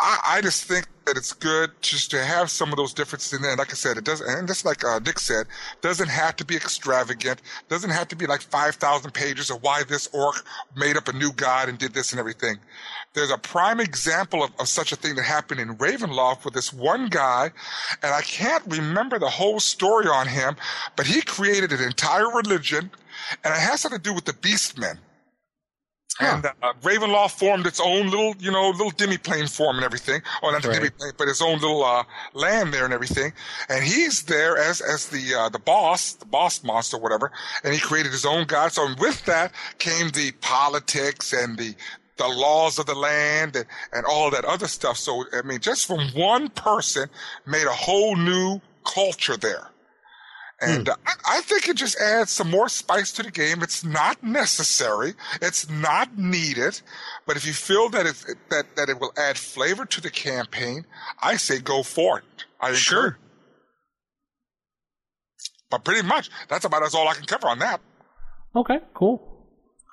I, 0.00 0.18
I 0.24 0.40
just 0.40 0.64
think 0.64 0.86
that 1.04 1.18
it's 1.18 1.32
good 1.32 1.70
just 1.82 2.10
to 2.12 2.24
have 2.24 2.50
some 2.50 2.70
of 2.70 2.76
those 2.76 2.94
differences 2.94 3.32
in 3.34 3.42
there. 3.42 3.50
And 3.50 3.58
like 3.58 3.70
I 3.70 3.74
said, 3.74 3.98
it 3.98 4.04
doesn't, 4.04 4.28
and 4.28 4.48
just 4.48 4.64
like 4.64 4.82
uh, 4.84 4.98
Nick 5.00 5.18
said, 5.18 5.46
doesn't 5.82 6.08
have 6.08 6.36
to 6.36 6.44
be 6.44 6.56
extravagant. 6.56 7.42
Doesn't 7.68 7.90
have 7.90 8.08
to 8.08 8.16
be 8.16 8.26
like 8.26 8.40
5,000 8.40 9.12
pages 9.12 9.50
of 9.50 9.62
why 9.62 9.82
this 9.82 10.08
orc 10.12 10.42
made 10.74 10.96
up 10.96 11.08
a 11.08 11.12
new 11.12 11.32
god 11.32 11.68
and 11.68 11.78
did 11.78 11.92
this 11.92 12.12
and 12.12 12.20
everything. 12.20 12.56
There's 13.12 13.30
a 13.30 13.38
prime 13.38 13.80
example 13.80 14.42
of, 14.44 14.52
of 14.58 14.68
such 14.68 14.92
a 14.92 14.96
thing 14.96 15.16
that 15.16 15.24
happened 15.24 15.60
in 15.60 15.76
Ravenloft 15.76 16.44
with 16.44 16.54
this 16.54 16.72
one 16.72 17.08
guy, 17.08 17.50
and 18.02 18.14
I 18.14 18.22
can't 18.22 18.64
remember 18.66 19.18
the 19.18 19.28
whole 19.28 19.60
story 19.60 20.06
on 20.06 20.28
him, 20.28 20.56
but 20.96 21.06
he 21.06 21.20
created 21.20 21.72
an 21.72 21.82
entire 21.82 22.30
religion, 22.30 22.90
and 23.44 23.52
it 23.52 23.60
has 23.60 23.80
something 23.80 24.00
to 24.00 24.10
do 24.10 24.14
with 24.14 24.24
the 24.24 24.32
Beastmen. 24.32 24.98
And 26.18 26.44
uh, 26.46 26.72
Ravenloft 26.82 27.38
formed 27.38 27.66
its 27.66 27.80
own 27.80 28.10
little, 28.10 28.34
you 28.40 28.50
know, 28.50 28.70
little 28.70 28.90
demi-plane 28.90 29.46
form 29.46 29.76
and 29.76 29.84
everything. 29.84 30.20
Or 30.42 30.52
not 30.52 30.62
the 30.62 30.68
Right. 30.68 30.74
demi-plane, 30.74 31.12
but 31.16 31.28
its 31.28 31.40
own 31.40 31.60
little 31.60 31.84
uh, 31.84 32.02
land 32.34 32.74
there 32.74 32.84
and 32.84 32.92
everything. 32.92 33.32
And 33.68 33.84
he's 33.84 34.24
there 34.24 34.58
as 34.58 34.80
as 34.80 35.06
the 35.08 35.34
uh, 35.34 35.48
the 35.48 35.58
boss, 35.60 36.14
the 36.14 36.26
boss 36.26 36.62
monster, 36.64 36.98
whatever. 36.98 37.30
And 37.64 37.72
he 37.72 37.80
created 37.80 38.12
his 38.12 38.26
own 38.26 38.44
god. 38.44 38.72
So 38.72 38.88
with 38.98 39.24
that 39.26 39.52
came 39.78 40.10
the 40.10 40.32
politics 40.40 41.32
and 41.32 41.56
the 41.56 41.74
the 42.16 42.28
laws 42.28 42.78
of 42.78 42.84
the 42.86 42.94
land 42.94 43.56
and, 43.56 43.64
and 43.92 44.04
all 44.04 44.30
that 44.30 44.44
other 44.44 44.68
stuff. 44.68 44.98
So 44.98 45.24
I 45.32 45.42
mean, 45.42 45.60
just 45.60 45.86
from 45.86 46.08
one 46.14 46.48
person 46.50 47.08
made 47.46 47.66
a 47.66 47.72
whole 47.72 48.16
new 48.16 48.60
culture 48.84 49.36
there. 49.38 49.68
And 50.62 50.88
uh, 50.90 50.96
I, 51.06 51.12
I 51.38 51.40
think 51.40 51.68
it 51.68 51.76
just 51.76 51.98
adds 51.98 52.30
some 52.30 52.50
more 52.50 52.68
spice 52.68 53.12
to 53.12 53.22
the 53.22 53.30
game. 53.30 53.62
It's 53.62 53.82
not 53.84 54.22
necessary. 54.22 55.14
It's 55.40 55.70
not 55.70 56.18
needed. 56.18 56.80
But 57.26 57.36
if 57.36 57.46
you 57.46 57.52
feel 57.54 57.88
that 57.90 58.04
it, 58.06 58.24
that, 58.50 58.76
that 58.76 58.88
it 58.90 59.00
will 59.00 59.12
add 59.16 59.38
flavor 59.38 59.86
to 59.86 60.00
the 60.00 60.10
campaign, 60.10 60.84
I 61.22 61.36
say 61.36 61.58
go 61.60 61.82
for 61.82 62.18
it. 62.18 62.24
I 62.60 62.74
Sure. 62.74 62.98
encourage- 62.98 63.16
But 65.70 65.84
pretty 65.84 66.06
much, 66.06 66.30
that's 66.48 66.64
about 66.64 66.82
as 66.82 66.94
all 66.94 67.08
I 67.08 67.14
can 67.14 67.24
cover 67.24 67.48
on 67.48 67.60
that. 67.60 67.80
Okay, 68.56 68.78
cool. 68.94 69.46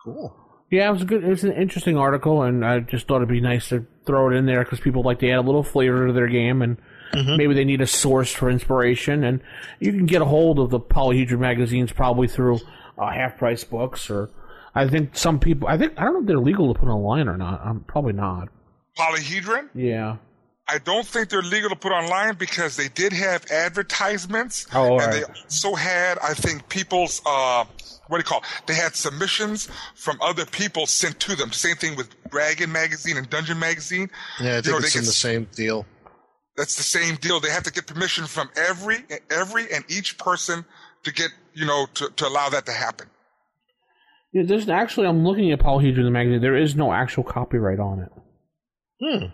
Cool. 0.03 0.35
Yeah, 0.71 0.89
it 0.89 0.91
was 0.91 1.03
a 1.03 1.05
good. 1.05 1.23
It 1.23 1.29
was 1.29 1.43
an 1.43 1.53
interesting 1.53 1.95
article, 1.97 2.41
and 2.41 2.65
I 2.65 2.79
just 2.79 3.07
thought 3.07 3.17
it'd 3.17 3.29
be 3.29 3.39
nice 3.39 3.69
to 3.69 3.85
throw 4.05 4.29
it 4.29 4.33
in 4.35 4.45
there 4.47 4.63
because 4.63 4.79
people 4.79 5.01
like 5.03 5.19
to 5.19 5.29
add 5.29 5.37
a 5.37 5.41
little 5.41 5.63
flavor 5.63 6.07
to 6.07 6.13
their 6.13 6.27
game, 6.27 6.61
and 6.61 6.77
maybe 7.13 7.53
they 7.53 7.65
need 7.65 7.81
a 7.81 7.87
source 7.87 8.31
for 8.31 8.49
inspiration. 8.49 9.23
And 9.23 9.41
you 9.79 9.91
can 9.91 10.05
get 10.05 10.21
a 10.21 10.25
hold 10.25 10.59
of 10.59 10.69
the 10.69 10.79
Polyhedron 10.79 11.39
magazines 11.39 11.91
probably 11.91 12.27
through 12.27 12.59
uh, 12.97 13.11
half 13.11 13.37
price 13.37 13.63
books, 13.63 14.09
or 14.09 14.29
I 14.75 14.87
think 14.87 15.15
some 15.17 15.39
people. 15.39 15.67
I 15.67 15.77
think 15.77 15.93
I 15.97 16.03
don't 16.03 16.13
know 16.13 16.19
if 16.21 16.25
they're 16.27 16.39
legal 16.39 16.73
to 16.73 16.79
put 16.79 16.89
online 16.89 17.27
or 17.27 17.37
not. 17.37 17.65
Um, 17.65 17.83
probably 17.87 18.13
not. 18.13 18.49
Polyhedron, 18.97 19.69
Yeah. 19.73 20.17
I 20.69 20.79
don't 20.79 21.05
think 21.05 21.29
they're 21.29 21.41
legal 21.41 21.69
to 21.69 21.77
put 21.77 21.93
online 21.93 22.35
because 22.35 22.75
they 22.75 22.89
did 22.89 23.13
have 23.13 23.45
advertisements. 23.49 24.67
Oh, 24.73 24.81
all 24.81 25.01
and 25.01 25.13
right. 25.13 25.25
they 25.25 25.33
also 25.43 25.75
had, 25.75 26.17
I 26.19 26.33
think, 26.33 26.67
people's, 26.67 27.21
uh, 27.25 27.63
what 28.07 28.17
do 28.17 28.19
you 28.19 28.23
call 28.23 28.39
it? 28.39 28.45
They 28.65 28.73
had 28.73 28.93
submissions 28.93 29.69
from 29.95 30.17
other 30.21 30.45
people 30.45 30.85
sent 30.85 31.21
to 31.21 31.35
them. 31.37 31.53
Same 31.53 31.77
thing 31.77 31.95
with 31.95 32.09
Dragon 32.31 32.69
Magazine 32.71 33.15
and 33.15 33.29
Dungeon 33.29 33.59
Magazine. 33.59 34.09
Yeah, 34.41 34.55
I 34.55 34.55
You 34.57 34.71
know, 34.73 34.79
they 34.79 34.87
it's 34.87 34.95
in 34.97 35.05
the 35.05 35.11
same 35.11 35.47
deal. 35.55 35.85
That's 36.57 36.75
the 36.75 36.83
same 36.83 37.15
deal. 37.15 37.39
They 37.39 37.51
have 37.51 37.63
to 37.63 37.71
get 37.71 37.85
permission 37.85 38.25
from 38.25 38.49
every, 38.57 38.97
every 39.29 39.71
and 39.71 39.85
each 39.87 40.17
person 40.17 40.65
to 41.03 41.13
get, 41.13 41.29
you 41.53 41.65
know, 41.65 41.85
to, 41.93 42.09
to 42.09 42.27
allow 42.27 42.49
that 42.49 42.65
to 42.65 42.71
happen. 42.71 43.07
Yeah, 44.33 44.43
there's 44.45 44.67
actually. 44.67 45.07
I'm 45.07 45.23
looking 45.23 45.51
at 45.51 45.59
Polyhedron 45.59 46.03
the 46.03 46.11
magazine. 46.11 46.41
There 46.41 46.57
is 46.57 46.75
no 46.75 46.91
actual 46.91 47.23
copyright 47.23 47.79
on 47.79 47.99
it. 47.99 48.11
Hmm. 48.99 49.25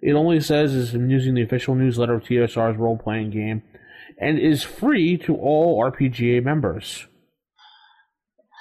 It 0.00 0.12
only 0.12 0.40
says 0.40 0.74
is 0.74 0.94
I'm 0.94 1.10
using 1.10 1.34
the 1.34 1.42
official 1.42 1.74
newsletter 1.74 2.14
of 2.14 2.22
TSR's 2.22 2.78
role 2.78 2.96
playing 2.96 3.30
game, 3.30 3.62
and 4.18 4.38
is 4.38 4.62
free 4.62 5.18
to 5.18 5.36
all 5.36 5.82
RPGA 5.82 6.42
members. 6.42 7.06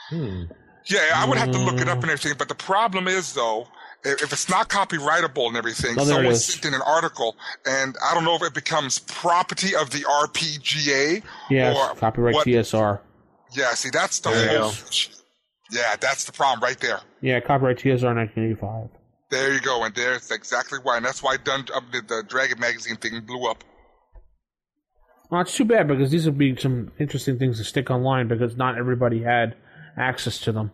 Hmm. 0.10 0.46
Yeah, 0.86 1.00
I 1.16 1.28
would 1.28 1.38
have 1.38 1.52
to 1.52 1.60
look 1.60 1.80
it 1.80 1.88
up 1.88 2.02
and 2.02 2.12
everything. 2.12 2.34
But 2.38 2.48
the 2.48 2.56
problem 2.56 3.08
is, 3.08 3.34
though, 3.34 3.68
if 4.08 4.24
if 4.24 4.34
it's 4.34 4.50
not 4.50 4.70
copyrightable 4.70 5.48
and 5.48 5.58
everything, 5.58 5.96
Oh, 6.00 6.06
there 6.06 6.16
someone 6.16 6.36
sent 6.36 6.66
in 6.66 6.74
an 6.74 6.82
article, 6.86 7.36
and 7.66 7.96
I 8.04 8.14
don't 8.14 8.24
know 8.24 8.36
if 8.36 8.44
it 8.44 8.54
becomes 8.54 9.00
property 9.00 9.76
of 9.76 9.90
the 9.92 10.00
RPGA 10.06 11.24
Yes, 11.50 11.76
or 11.76 11.96
copyright 11.96 12.36
what- 12.36 12.46
TSR. 12.48 13.02
Yeah, 13.54 13.74
see, 13.76 13.90
that's 13.92 14.20
the 14.20 14.30
whole. 14.30 14.72
Yeah, 15.72 15.96
that's 16.00 16.26
the 16.26 16.32
problem 16.32 16.62
right 16.62 16.80
there. 16.80 17.00
Yeah, 17.22 17.40
copyright 17.40 17.78
TSR 17.78 18.14
1985. 18.16 18.90
There 19.30 19.54
you 19.54 19.60
go, 19.62 19.84
and 19.84 19.94
there's 19.96 20.32
exactly 20.32 20.80
why, 20.84 20.98
and 20.98 21.06
that's 21.06 21.22
why 21.22 21.38
Dun- 21.38 21.66
uh, 21.74 21.82
the, 21.92 22.02
the 22.02 22.24
Dragon 22.28 22.60
magazine 22.60 22.96
thing 22.98 23.22
blew 23.26 23.46
up. 23.50 23.64
Well, 25.30 25.42
it's 25.42 25.54
too 25.56 25.66
bad 25.66 25.88
because 25.90 26.12
these 26.12 26.26
would 26.26 26.38
be 26.38 26.56
some 26.56 26.92
interesting 27.00 27.38
things 27.38 27.58
to 27.58 27.66
stick 27.66 27.90
online 27.90 28.30
because 28.30 28.56
not 28.56 28.78
everybody 28.78 29.24
had 29.24 29.56
access 29.98 30.40
to 30.42 30.54
them. 30.54 30.72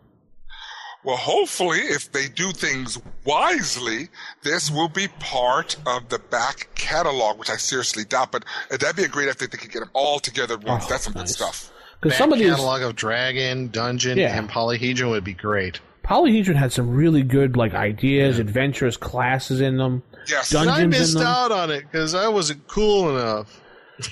Well, 1.06 1.18
hopefully, 1.18 1.80
if 1.80 2.12
they 2.12 2.28
do 2.30 2.52
things 2.52 2.98
wisely, 3.26 4.08
this 4.44 4.72
will 4.72 4.88
be 4.88 5.08
part 5.20 5.76
of 5.86 6.08
the 6.10 6.20
back 6.20 6.70
catalog, 6.76 7.38
which 7.40 7.50
I 7.50 7.58
seriously 7.58 8.06
doubt. 8.06 8.32
But 8.32 8.46
uh, 8.72 8.78
that'd 8.78 8.96
be 8.96 9.04
a 9.04 9.08
great 9.10 9.28
if 9.28 9.38
they 9.38 9.48
could 9.48 9.70
get 9.72 9.80
them 9.82 9.90
all 9.94 10.20
together 10.20 10.54
at 10.54 10.64
once. 10.64 10.86
Oh, 10.86 10.90
That's 10.90 11.04
some 11.04 11.14
nice. 11.14 11.24
good 11.24 11.30
stuff. 11.30 11.72
Because 12.00 12.14
Back 12.14 12.18
some 12.20 12.34
of 12.34 12.40
these 12.40 12.50
catalog 12.50 12.82
of 12.84 12.96
Dragon, 12.96 13.68
Dungeon, 13.70 14.18
Yeah. 14.18 14.38
and 14.38 14.50
Polyhedron 14.50 15.10
would 15.10 15.24
be 15.26 15.34
great. 15.34 15.80
Polyhedron 16.06 16.56
had 16.56 16.72
some 16.74 16.90
really 16.90 17.24
good 17.24 17.56
like 17.58 17.74
ideas, 17.74 18.40
adventurous 18.40 18.96
classes 18.98 19.62
in 19.62 19.78
them. 19.78 20.04
Yes. 20.30 20.50
Dun- 20.52 20.64
And 20.64 20.72
I 20.72 20.82
Dungeons 20.82 21.14
in 21.14 21.20
missed 21.20 21.28
out 21.28 21.52
on 21.52 21.70
it 21.72 21.84
because 21.90 22.14
I 22.16 22.28
wasn't 22.30 22.68
cool 22.68 23.18
enough. 23.18 23.60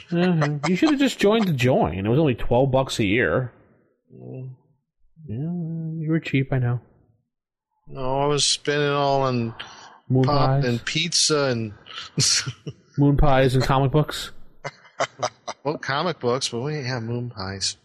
Mhm. 0.09 0.67
you 0.69 0.75
should 0.75 0.91
have 0.91 0.99
just 0.99 1.19
joined 1.19 1.47
the 1.47 1.53
join. 1.53 2.05
It 2.05 2.09
was 2.09 2.19
only 2.19 2.35
twelve 2.35 2.71
bucks 2.71 2.99
a 2.99 3.05
year. 3.05 3.51
Yeah, 5.27 5.37
you 6.01 6.11
were 6.11 6.19
cheap, 6.19 6.51
I 6.51 6.59
know. 6.59 6.79
No, 7.87 8.19
I 8.21 8.25
was 8.25 8.45
spending 8.45 8.89
all 8.89 9.21
on 9.23 9.53
Moon 10.09 10.23
pop 10.23 10.49
pies, 10.49 10.65
and 10.65 10.83
pizza 10.85 11.45
and 11.45 11.73
moon 12.97 13.17
pies, 13.17 13.55
and 13.55 13.63
comic 13.63 13.91
books. 13.91 14.31
well, 15.63 15.77
comic 15.77 16.19
books, 16.19 16.49
but 16.49 16.61
we 16.61 16.73
didn't 16.73 16.87
have 16.87 17.03
moon 17.03 17.29
pies. 17.29 17.77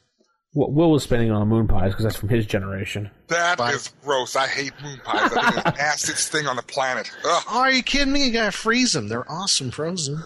Will 0.55 0.73
Will 0.73 0.91
was 0.91 1.03
spending 1.03 1.29
it 1.29 1.33
on 1.33 1.47
moon 1.49 1.69
pies 1.69 1.93
because 1.93 2.05
that's 2.05 2.17
from 2.17 2.29
his 2.31 2.47
generation. 2.47 3.11
That 3.29 3.59
Bye. 3.59 3.73
is 3.73 3.93
gross. 4.03 4.37
I 4.37 4.47
hate 4.47 4.73
moon 4.83 5.01
pies. 5.05 5.33
I 5.37 5.51
think 5.51 5.65
the 5.65 5.71
nastiest 5.79 6.33
thing 6.33 6.47
on 6.47 6.57
the 6.57 6.63
planet. 6.63 7.11
Ugh. 7.25 7.43
Oh, 7.51 7.61
are 7.61 7.71
you 7.73 7.83
kidding 7.83 8.13
me? 8.13 8.27
You 8.27 8.33
gotta 8.33 8.53
freeze 8.53 8.93
them. 8.93 9.09
They're 9.09 9.31
awesome 9.31 9.71
frozen. 9.71 10.23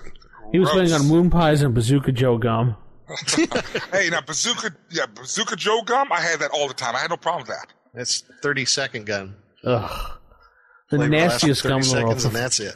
He 0.52 0.58
was 0.58 0.70
Gross. 0.70 0.88
spending 0.88 0.94
on 0.94 1.08
moon 1.14 1.30
pies 1.30 1.62
and 1.62 1.74
Bazooka 1.74 2.12
Joe 2.12 2.38
gum. 2.38 2.76
Hey, 3.92 4.08
now 4.08 4.20
Bazooka, 4.20 4.70
yeah, 4.90 5.06
Bazooka 5.06 5.56
Joe 5.56 5.82
gum. 5.84 6.12
I 6.12 6.20
had 6.20 6.38
that 6.40 6.50
all 6.52 6.68
the 6.68 6.74
time. 6.74 6.94
I 6.94 7.00
had 7.00 7.10
no 7.10 7.16
problem 7.16 7.42
with 7.46 7.48
that. 7.56 7.66
That's 7.94 8.22
thirty 8.42 8.64
second 8.64 9.06
gun. 9.06 9.36
Ugh, 9.64 10.12
the 10.90 10.96
Flavor 10.96 11.10
nastiest 11.10 11.62
30 11.62 11.68
gum 11.72 11.82
in 11.82 11.88
the 11.88 12.04
world. 12.04 12.24
and 12.24 12.34
that's 12.34 12.60
it. 12.60 12.74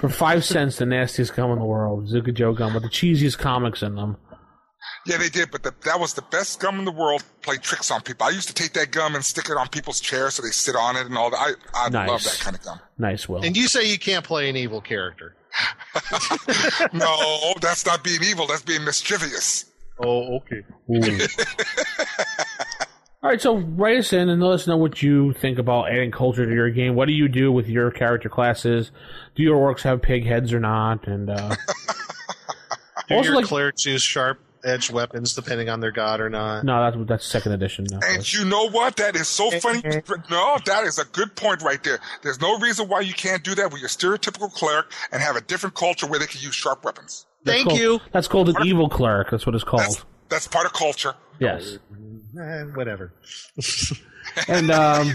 for 0.00 0.08
five 0.08 0.44
cents, 0.44 0.76
the 0.76 0.86
nastiest 0.86 1.34
gum 1.34 1.50
in 1.50 1.58
the 1.58 1.64
world. 1.64 2.04
Bazooka 2.04 2.32
Joe 2.32 2.52
gum 2.54 2.74
with 2.74 2.82
the 2.84 2.88
cheesiest 2.88 3.38
comics 3.38 3.82
in 3.82 3.94
them. 3.96 4.16
Yeah, 5.06 5.16
they 5.16 5.28
did, 5.28 5.50
but 5.50 5.62
the, 5.64 5.74
that 5.84 5.98
was 5.98 6.14
the 6.14 6.22
best 6.22 6.60
gum 6.60 6.78
in 6.78 6.84
the 6.84 6.92
world. 6.92 7.24
Play 7.42 7.56
tricks 7.56 7.90
on 7.90 8.00
people. 8.02 8.24
I 8.26 8.30
used 8.30 8.48
to 8.48 8.54
take 8.54 8.72
that 8.74 8.90
gum 8.92 9.14
and 9.16 9.24
stick 9.24 9.48
it 9.50 9.56
on 9.56 9.68
people's 9.68 10.00
chairs 10.00 10.34
so 10.34 10.42
they 10.42 10.50
sit 10.50 10.76
on 10.76 10.96
it 10.96 11.06
and 11.06 11.16
all 11.18 11.30
that. 11.30 11.38
I 11.74 11.86
I 11.86 11.88
Nice. 11.88 12.08
love 12.08 12.22
that 12.24 12.38
kind 12.40 12.56
of 12.56 12.62
gum. 12.62 12.80
Nice, 12.98 13.28
Will. 13.28 13.42
And 13.42 13.56
you 13.56 13.66
say 13.68 13.84
you 13.90 13.98
can't 13.98 14.24
play 14.24 14.48
an 14.48 14.56
evil 14.56 14.80
character. 14.80 15.34
No, 16.92 17.54
that's 17.60 17.84
not 17.86 18.02
being 18.04 18.22
evil. 18.24 18.46
That's 18.46 18.62
being 18.62 18.84
mischievous. 18.84 19.66
Oh, 20.02 20.36
okay. 20.36 20.62
Ooh. 23.22 23.26
All 23.26 23.30
right, 23.30 23.40
so 23.40 23.56
write 23.58 23.98
us 23.98 24.12
in 24.12 24.28
and 24.28 24.42
let 24.42 24.52
us 24.52 24.66
know 24.66 24.76
what 24.76 25.02
you 25.02 25.32
think 25.32 25.58
about 25.58 25.90
adding 25.90 26.10
culture 26.10 26.44
to 26.44 26.52
your 26.52 26.70
game. 26.70 26.94
What 26.94 27.06
do 27.06 27.12
you 27.12 27.28
do 27.28 27.52
with 27.52 27.68
your 27.68 27.90
character 27.90 28.28
classes? 28.28 28.90
Do 29.36 29.42
your 29.42 29.56
orcs 29.56 29.82
have 29.82 30.02
pig 30.02 30.24
heads 30.26 30.52
or 30.52 30.60
not? 30.60 31.06
And 31.06 31.30
uh, 31.30 31.54
Do 33.08 33.16
Also, 33.16 33.28
your 33.30 33.36
like- 33.36 33.46
clerics 33.46 33.86
use 33.86 34.02
sharp 34.02 34.38
edge 34.64 34.92
weapons 34.92 35.34
depending 35.34 35.68
on 35.68 35.80
their 35.80 35.90
god 35.90 36.20
or 36.20 36.30
not? 36.30 36.64
no, 36.64 36.80
that's 36.90 37.08
that's 37.08 37.26
second 37.26 37.50
edition. 37.52 37.84
No. 37.90 37.98
And 38.04 38.32
you 38.32 38.44
know 38.44 38.68
what? 38.70 38.96
That 38.96 39.16
is 39.16 39.26
so 39.28 39.50
funny. 39.50 39.82
No, 40.30 40.56
that 40.66 40.84
is 40.84 40.98
a 41.00 41.04
good 41.06 41.34
point 41.34 41.62
right 41.62 41.82
there. 41.82 41.98
There's 42.22 42.40
no 42.40 42.58
reason 42.58 42.88
why 42.88 43.00
you 43.00 43.12
can't 43.12 43.42
do 43.42 43.54
that 43.56 43.72
with 43.72 43.80
your 43.80 43.88
stereotypical 43.88 44.52
cleric 44.52 44.86
and 45.10 45.20
have 45.22 45.34
a 45.36 45.40
different 45.40 45.74
culture 45.74 46.06
where 46.06 46.20
they 46.20 46.26
can 46.26 46.40
use 46.40 46.54
sharp 46.54 46.84
weapons. 46.84 47.26
That's 47.44 47.56
Thank 47.58 47.68
called- 47.70 47.80
you. 47.80 48.00
That's 48.12 48.28
called 48.28 48.48
an 48.50 48.56
evil 48.64 48.88
cleric. 48.88 49.30
That's 49.30 49.46
what 49.46 49.54
it's 49.56 49.64
called. 49.64 49.82
That's 49.82 50.04
that's 50.32 50.48
part 50.48 50.66
of 50.66 50.72
culture. 50.72 51.14
yes. 51.38 51.78
Eh, 52.40 52.62
whatever. 52.74 53.12
And 54.48 54.70
um, 54.70 55.12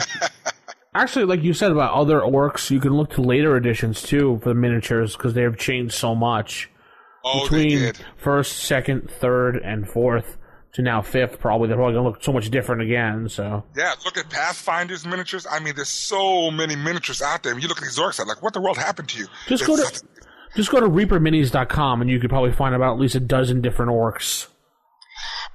actually, 0.94 1.26
like 1.26 1.42
you 1.42 1.54
said 1.54 1.72
about 1.72 1.94
other 1.94 2.20
orcs, 2.20 2.70
you 2.70 2.80
can 2.80 2.94
look 2.96 3.10
to 3.12 3.22
later 3.22 3.56
editions 3.58 4.02
too 4.02 4.38
for 4.44 4.50
the 4.50 4.56
miniatures 4.56 5.16
because 5.16 5.34
they 5.34 5.42
have 5.44 5.58
changed 5.58 5.94
so 5.96 6.14
much 6.14 6.70
Oh, 7.24 7.42
between 7.44 7.94
first, 8.18 8.58
second, 8.60 9.10
third, 9.10 9.58
and 9.58 9.90
fourth 9.90 10.38
to 10.74 10.82
now 10.82 11.02
fifth. 11.02 11.40
Probably 11.40 11.68
they're 11.68 11.78
probably 11.78 11.96
gonna 11.96 12.08
look 12.10 12.24
so 12.24 12.32
much 12.34 12.50
different 12.52 12.82
again. 12.84 13.28
So 13.30 13.64
Yeah, 13.76 13.94
look 14.06 14.18
at 14.18 14.30
Pathfinder's 14.30 15.06
miniatures. 15.06 15.48
I 15.50 15.60
mean, 15.60 15.74
there's 15.76 15.88
so 15.90 16.52
many 16.52 16.76
miniatures 16.76 17.22
out 17.22 17.44
there. 17.44 17.54
When 17.54 17.62
you 17.64 17.70
look 17.70 17.80
at 17.80 17.84
these 17.86 17.98
orcs, 17.98 18.20
I'm 18.20 18.28
like, 18.28 18.44
what 18.44 18.54
the 18.54 18.62
world 18.62 18.78
happened 18.78 19.10
to 19.10 19.20
you? 19.20 19.28
just 19.48 19.66
go 19.66 19.74
It's- 19.76 20.02
to 20.02 20.08
just 20.56 20.70
go 20.70 20.80
to 20.80 20.88
reaperminis.com 20.88 22.02
and 22.02 22.10
you 22.10 22.20
could 22.20 22.30
probably 22.30 22.52
find 22.52 22.76
about 22.76 22.94
at 22.94 23.00
least 23.00 23.16
a 23.16 23.20
dozen 23.20 23.62
different 23.62 23.92
orcs. 23.92 24.48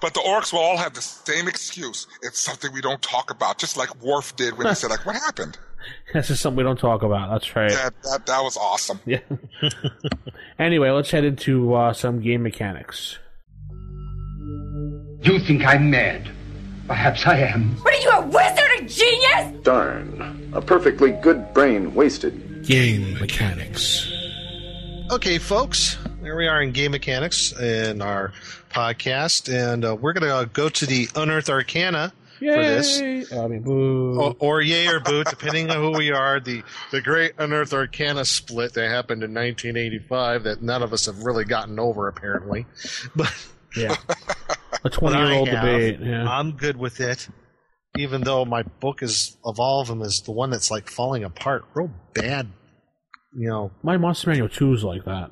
But 0.03 0.15
the 0.15 0.21
orcs 0.21 0.53
will 0.53 0.59
all 0.59 0.77
have 0.77 0.95
the 0.95 1.01
same 1.01 1.47
excuse. 1.47 2.09
It's 2.23 2.41
something 2.41 2.73
we 2.73 2.81
don't 2.81 3.01
talk 3.01 3.31
about, 3.31 3.59
just 3.59 3.77
like 3.77 4.03
Worf 4.03 4.35
did 4.35 4.59
when 4.59 4.67
he 4.67 4.75
said, 4.75 4.91
like, 4.91 5.07
what 5.07 5.15
happened? 5.15 5.57
That's 6.13 6.27
just 6.29 6.43
something 6.43 6.57
we 6.57 6.65
don't 6.65 6.79
talk 6.79 7.05
about. 7.05 7.31
That's 7.31 7.55
right. 7.55 7.71
That, 7.71 7.95
that, 8.03 8.27
that 8.27 8.43
was 8.43 8.57
awesome. 8.57 8.99
Yeah. 9.07 9.21
anyway, 10.59 10.91
let's 10.91 11.11
head 11.11 11.25
into 11.25 11.75
uh, 11.75 11.93
some 11.93 12.21
game 12.21 12.43
mechanics. 12.43 13.19
You 15.23 15.39
think 15.39 15.65
I'm 15.65 15.91
mad? 15.91 16.29
Perhaps 16.89 17.25
I 17.27 17.39
am. 17.39 17.77
What 17.83 17.95
are 17.95 18.01
you, 18.01 18.11
a 18.11 18.27
wizard, 18.27 18.71
a 18.81 18.85
genius? 18.85 19.63
Darn. 19.63 20.51
A 20.53 20.61
perfectly 20.61 21.13
good 21.13 21.55
brain 21.55 21.95
wasted. 21.95 22.65
Game 22.67 23.15
mechanics. 23.21 24.13
Okay, 25.13 25.39
folks, 25.39 25.97
there 26.23 26.37
we 26.37 26.47
are 26.47 26.63
in 26.63 26.73
game 26.73 26.93
mechanics 26.93 27.53
in 27.53 28.01
our 28.01 28.33
podcast, 28.71 29.53
and 29.53 29.85
uh, 29.85 29.95
we're 29.95 30.13
going 30.13 30.23
to 30.23 30.35
uh, 30.35 30.45
go 30.45 30.69
to 30.69 30.87
the 30.87 31.09
Unearthed 31.17 31.51
Arcana 31.51 32.13
for 32.39 32.45
this. 32.45 33.33
I 33.33 33.47
mean, 33.49 33.63
boo. 33.63 34.21
Or, 34.21 34.37
or 34.39 34.61
yay 34.63 34.87
or 34.89 35.01
boo, 35.01 35.25
depending 35.25 35.71
on 35.71 35.79
who 35.79 35.91
we 35.99 36.13
are. 36.13 36.41
The 36.41 36.63
the 36.91 37.01
great 37.01 37.33
Unearthed 37.39 37.75
Arcana 37.75 38.25
split 38.25 38.73
that 38.75 38.89
happened 38.89 39.23
in 39.23 39.35
1985 39.35 40.45
that 40.45 40.63
none 40.63 40.83
of 40.83 40.93
us 40.93 41.07
have 41.07 41.23
really 41.25 41.45
gotten 41.45 41.79
over, 41.79 42.09
apparently. 42.09 42.67
But 43.17 43.33
Yeah. 43.77 43.97
A 44.85 44.91
20 44.91 45.17
year 45.17 45.33
old 45.33 45.49
debate. 45.49 46.01
Yeah. 46.01 46.29
I'm 46.29 46.53
good 46.53 46.77
with 46.77 47.01
it, 47.01 47.29
even 47.97 48.23
though 48.23 48.45
my 48.45 48.63
book 48.63 49.01
is 49.03 49.37
of 49.45 49.61
all 49.61 49.81
of 49.81 49.87
them 49.87 50.03
is 50.03 50.23
the 50.23 50.33
one 50.33 50.51
that's 50.51 50.71
like 50.73 50.91
falling 50.91 51.23
apart, 51.23 51.65
real 51.75 51.91
bad. 52.15 52.49
You 53.35 53.49
know, 53.49 53.71
My 53.83 53.97
Monster 53.97 54.31
Manual 54.31 54.49
2 54.49 54.73
is 54.75 54.85
like 54.85 55.05
that. 55.05 55.31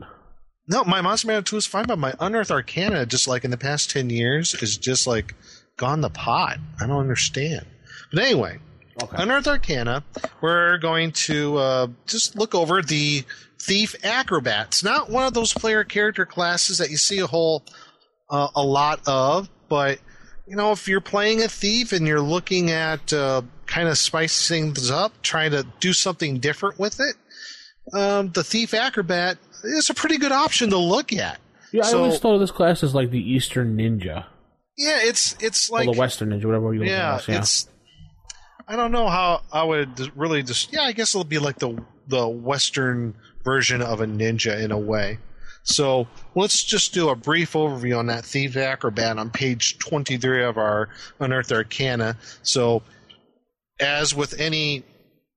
No, 0.70 0.84
my 0.84 1.00
Monster 1.00 1.26
Manual 1.26 1.42
2 1.42 1.56
is 1.56 1.66
fine, 1.66 1.86
but 1.86 1.98
my 1.98 2.14
Unearthed 2.20 2.52
Arcana, 2.52 3.04
just 3.04 3.26
like 3.26 3.44
in 3.44 3.50
the 3.50 3.56
past 3.56 3.90
10 3.90 4.08
years, 4.08 4.54
is 4.54 4.78
just 4.78 5.04
like 5.04 5.34
gone 5.76 6.00
the 6.00 6.10
pot. 6.10 6.58
I 6.80 6.86
don't 6.86 7.00
understand. 7.00 7.66
But 8.12 8.22
anyway, 8.22 8.58
Unearthed 9.10 9.48
Arcana, 9.48 10.04
we're 10.40 10.78
going 10.78 11.10
to 11.12 11.56
uh, 11.56 11.86
just 12.06 12.38
look 12.38 12.54
over 12.54 12.82
the 12.82 13.24
Thief 13.58 13.96
Acrobat. 14.04 14.68
It's 14.68 14.84
not 14.84 15.10
one 15.10 15.26
of 15.26 15.34
those 15.34 15.52
player 15.52 15.82
character 15.82 16.24
classes 16.24 16.78
that 16.78 16.90
you 16.90 16.96
see 16.96 17.18
a 17.18 17.26
whole 17.26 17.64
uh, 18.30 18.48
a 18.54 18.62
lot 18.62 19.00
of, 19.08 19.50
but 19.68 19.98
you 20.46 20.54
know, 20.54 20.70
if 20.70 20.86
you're 20.86 21.00
playing 21.00 21.42
a 21.42 21.48
thief 21.48 21.92
and 21.92 22.06
you're 22.06 22.20
looking 22.20 22.70
at 22.70 23.12
uh, 23.12 23.42
kind 23.66 23.88
of 23.88 23.98
spicing 23.98 24.72
things 24.72 24.88
up, 24.88 25.20
trying 25.22 25.50
to 25.50 25.66
do 25.80 25.92
something 25.92 26.38
different 26.38 26.78
with 26.78 27.00
it, 27.00 27.16
um, 27.92 28.30
the 28.30 28.44
Thief 28.44 28.72
Acrobat 28.72 29.36
is 29.64 29.90
a 29.90 29.94
pretty 29.94 30.18
good 30.18 30.32
option 30.32 30.70
to 30.70 30.78
look 30.78 31.12
at. 31.12 31.38
Yeah, 31.72 31.84
I 31.84 31.90
So- 31.90 32.02
always 32.04 32.18
thought 32.18 32.34
of 32.34 32.40
this 32.40 32.50
class 32.50 32.82
as 32.82 32.94
like 32.94 33.11
the 33.11 33.32
Eastern 33.32 33.76
Ninja. 33.76 34.26
Yeah, 34.76 34.98
it's 35.02 35.36
it's 35.40 35.70
like 35.70 35.86
or 35.86 35.94
the 35.94 35.98
Western 35.98 36.30
Ninja, 36.30 36.44
whatever 36.46 36.72
you 36.72 36.80
want 36.80 36.90
yeah, 36.90 37.16
at. 37.16 37.28
Yeah. 37.28 37.38
it's. 37.38 37.68
I 38.66 38.76
don't 38.76 38.92
know 38.92 39.08
how 39.08 39.42
I 39.52 39.64
would 39.64 40.16
really 40.16 40.42
just 40.42 40.72
yeah. 40.72 40.82
I 40.82 40.92
guess 40.92 41.14
it'll 41.14 41.24
be 41.24 41.38
like 41.38 41.58
the 41.58 41.82
the 42.06 42.26
Western 42.26 43.14
version 43.44 43.82
of 43.82 44.00
a 44.00 44.06
ninja 44.06 44.58
in 44.61 44.70
a 44.72 44.78
way. 44.78 45.18
So 45.62 46.08
let's 46.34 46.64
just 46.64 46.94
do 46.94 47.11
a 47.11 47.14
brief 47.14 47.52
overview 47.52 47.98
on 47.98 48.06
that 48.06 48.24
Thief 48.24 48.56
Acrobat 48.56 49.18
on 49.18 49.30
page 49.30 49.78
twenty 49.78 50.16
three 50.16 50.42
of 50.42 50.56
our 50.56 50.88
Unearthed 51.18 51.52
Arcana. 51.52 52.16
So, 52.42 52.82
as 53.78 54.14
with 54.14 54.38
any 54.40 54.84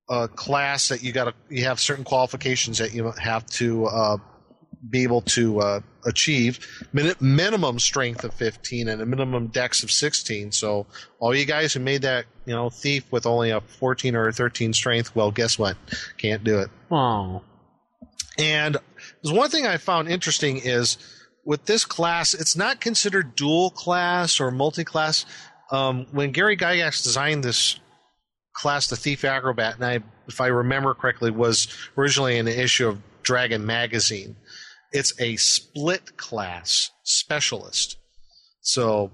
uh, 0.08 0.26
class 0.28 0.88
that 0.88 1.02
you 1.02 1.12
got 1.12 1.24
to 1.24 1.34
you 1.48 1.64
have 1.64 1.80
certain 1.80 2.04
qualifications 2.04 2.78
that 2.78 2.92
you 2.94 3.10
have 3.12 3.46
to 3.46 3.86
uh, 3.86 4.16
be 4.90 5.02
able 5.02 5.22
to 5.22 5.60
uh, 5.60 5.80
achieve 6.04 6.86
min- 6.92 7.14
minimum 7.20 7.78
strength 7.78 8.24
of 8.24 8.34
15 8.34 8.88
and 8.88 9.00
a 9.00 9.06
minimum 9.06 9.46
dex 9.46 9.82
of 9.82 9.90
16. 9.90 10.52
So 10.52 10.86
all 11.18 11.34
you 11.34 11.46
guys 11.46 11.72
who 11.72 11.80
made 11.80 12.02
that 12.02 12.26
you 12.44 12.54
know 12.54 12.70
thief 12.70 13.10
with 13.10 13.26
only 13.26 13.50
a 13.50 13.60
14 13.60 14.14
or 14.14 14.28
a 14.28 14.32
13 14.32 14.72
strength, 14.72 15.14
well, 15.16 15.30
guess 15.30 15.58
what? 15.58 15.76
Can't 16.18 16.44
do 16.44 16.58
it. 16.58 16.70
Oh. 16.90 17.42
And 18.38 18.76
there's 19.22 19.36
one 19.36 19.48
thing 19.50 19.66
I 19.66 19.76
found 19.76 20.08
interesting 20.08 20.58
is 20.58 20.98
with 21.44 21.66
this 21.66 21.84
class, 21.84 22.34
it's 22.34 22.56
not 22.56 22.80
considered 22.80 23.36
dual 23.36 23.70
class 23.70 24.40
or 24.40 24.50
multi 24.50 24.84
class. 24.84 25.24
Um, 25.70 26.06
when 26.12 26.32
Gary 26.32 26.56
Gygax 26.56 27.02
designed 27.02 27.42
this 27.42 27.78
class, 28.54 28.86
the 28.86 28.96
Thief 28.96 29.24
Acrobat, 29.24 29.76
and 29.76 29.84
I, 29.84 30.00
if 30.26 30.40
I 30.40 30.46
remember 30.46 30.94
correctly, 30.94 31.30
was 31.30 31.68
originally 31.98 32.38
an 32.38 32.48
issue 32.48 32.88
of 32.88 33.02
Dragon 33.22 33.66
Magazine. 33.66 34.36
It's 34.92 35.18
a 35.20 35.36
split 35.36 36.16
class 36.16 36.90
specialist. 37.02 37.98
So 38.60 39.10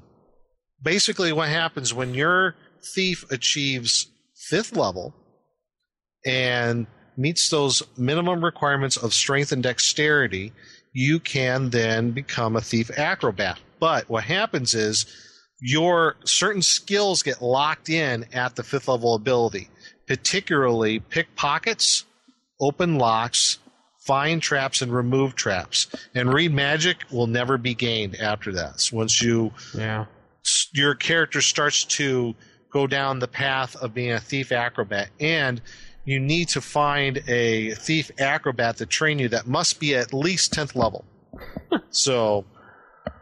basically, 0.82 1.32
what 1.32 1.48
happens 1.48 1.92
when 1.92 2.14
your 2.14 2.54
thief 2.94 3.24
achieves 3.30 4.06
fifth 4.36 4.76
level 4.76 5.14
and 6.24 6.86
meets 7.16 7.48
those 7.48 7.82
minimum 7.96 8.44
requirements 8.44 8.96
of 8.96 9.14
strength 9.14 9.52
and 9.52 9.62
dexterity, 9.62 10.52
you 10.92 11.20
can 11.20 11.70
then 11.70 12.10
become 12.10 12.56
a 12.56 12.60
thief 12.60 12.90
acrobat. 12.98 13.58
But 13.78 14.08
what 14.08 14.24
happens 14.24 14.74
is 14.74 15.06
your 15.60 16.16
certain 16.24 16.62
skills 16.62 17.22
get 17.22 17.42
locked 17.42 17.88
in 17.88 18.26
at 18.32 18.56
the 18.56 18.62
fifth 18.62 18.88
level 18.88 19.14
ability, 19.14 19.68
particularly 20.06 21.00
pickpockets, 21.00 22.04
open 22.60 22.98
locks, 22.98 23.58
find 23.98 24.42
traps, 24.42 24.82
and 24.82 24.92
remove 24.92 25.34
traps. 25.34 25.86
And 26.14 26.32
read 26.32 26.52
magic 26.52 26.98
will 27.10 27.26
never 27.26 27.58
be 27.58 27.74
gained 27.74 28.16
after 28.16 28.52
that. 28.52 28.80
So 28.80 28.96
once 28.96 29.20
you 29.20 29.52
yeah 29.74 30.06
your 30.72 30.94
character 30.94 31.40
starts 31.40 31.84
to 31.84 32.34
go 32.72 32.86
down 32.86 33.18
the 33.18 33.28
path 33.28 33.76
of 33.76 33.94
being 33.94 34.12
a 34.12 34.20
thief 34.20 34.52
acrobat 34.52 35.08
and 35.18 35.60
you 36.04 36.18
need 36.18 36.48
to 36.48 36.60
find 36.60 37.18
a 37.28 37.74
thief 37.74 38.10
acrobat 38.18 38.76
to 38.78 38.86
train 38.86 39.18
you 39.18 39.28
that 39.28 39.46
must 39.46 39.78
be 39.78 39.94
at 39.94 40.14
least 40.14 40.54
10th 40.54 40.74
level. 40.74 41.04
so 41.90 42.44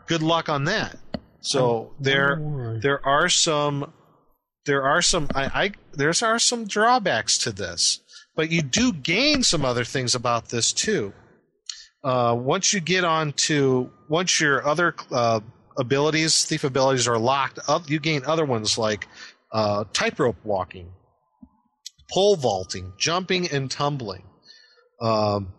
good 0.06 0.22
luck 0.22 0.48
on 0.48 0.64
that. 0.64 0.96
So 1.40 1.94
there 2.00 2.78
there 2.82 3.04
are 3.06 3.28
some 3.28 3.92
there 4.66 4.82
are 4.82 5.02
some 5.02 5.28
I, 5.34 5.44
I 5.44 5.72
there 5.92 6.12
are 6.22 6.38
some 6.38 6.66
drawbacks 6.66 7.38
to 7.38 7.52
this, 7.52 8.00
but 8.36 8.50
you 8.50 8.62
do 8.62 8.92
gain 8.92 9.42
some 9.42 9.64
other 9.64 9.84
things 9.84 10.14
about 10.14 10.48
this 10.48 10.72
too. 10.72 11.12
Uh, 12.04 12.34
once 12.38 12.72
you 12.72 12.80
get 12.80 13.04
on 13.04 13.32
to 13.32 13.90
once 14.08 14.40
your 14.40 14.66
other 14.66 14.94
uh, 15.10 15.40
abilities, 15.78 16.44
thief 16.44 16.64
abilities 16.64 17.08
are 17.08 17.18
locked 17.18 17.58
up, 17.68 17.88
you 17.88 18.00
gain 18.00 18.22
other 18.26 18.44
ones 18.44 18.76
like 18.76 19.06
uh, 19.52 19.84
tightrope 19.92 20.44
walking, 20.44 20.90
pole 22.10 22.36
vaulting, 22.36 22.92
jumping 22.98 23.48
and 23.50 23.70
tumbling. 23.70 24.24
Um, 25.00 25.52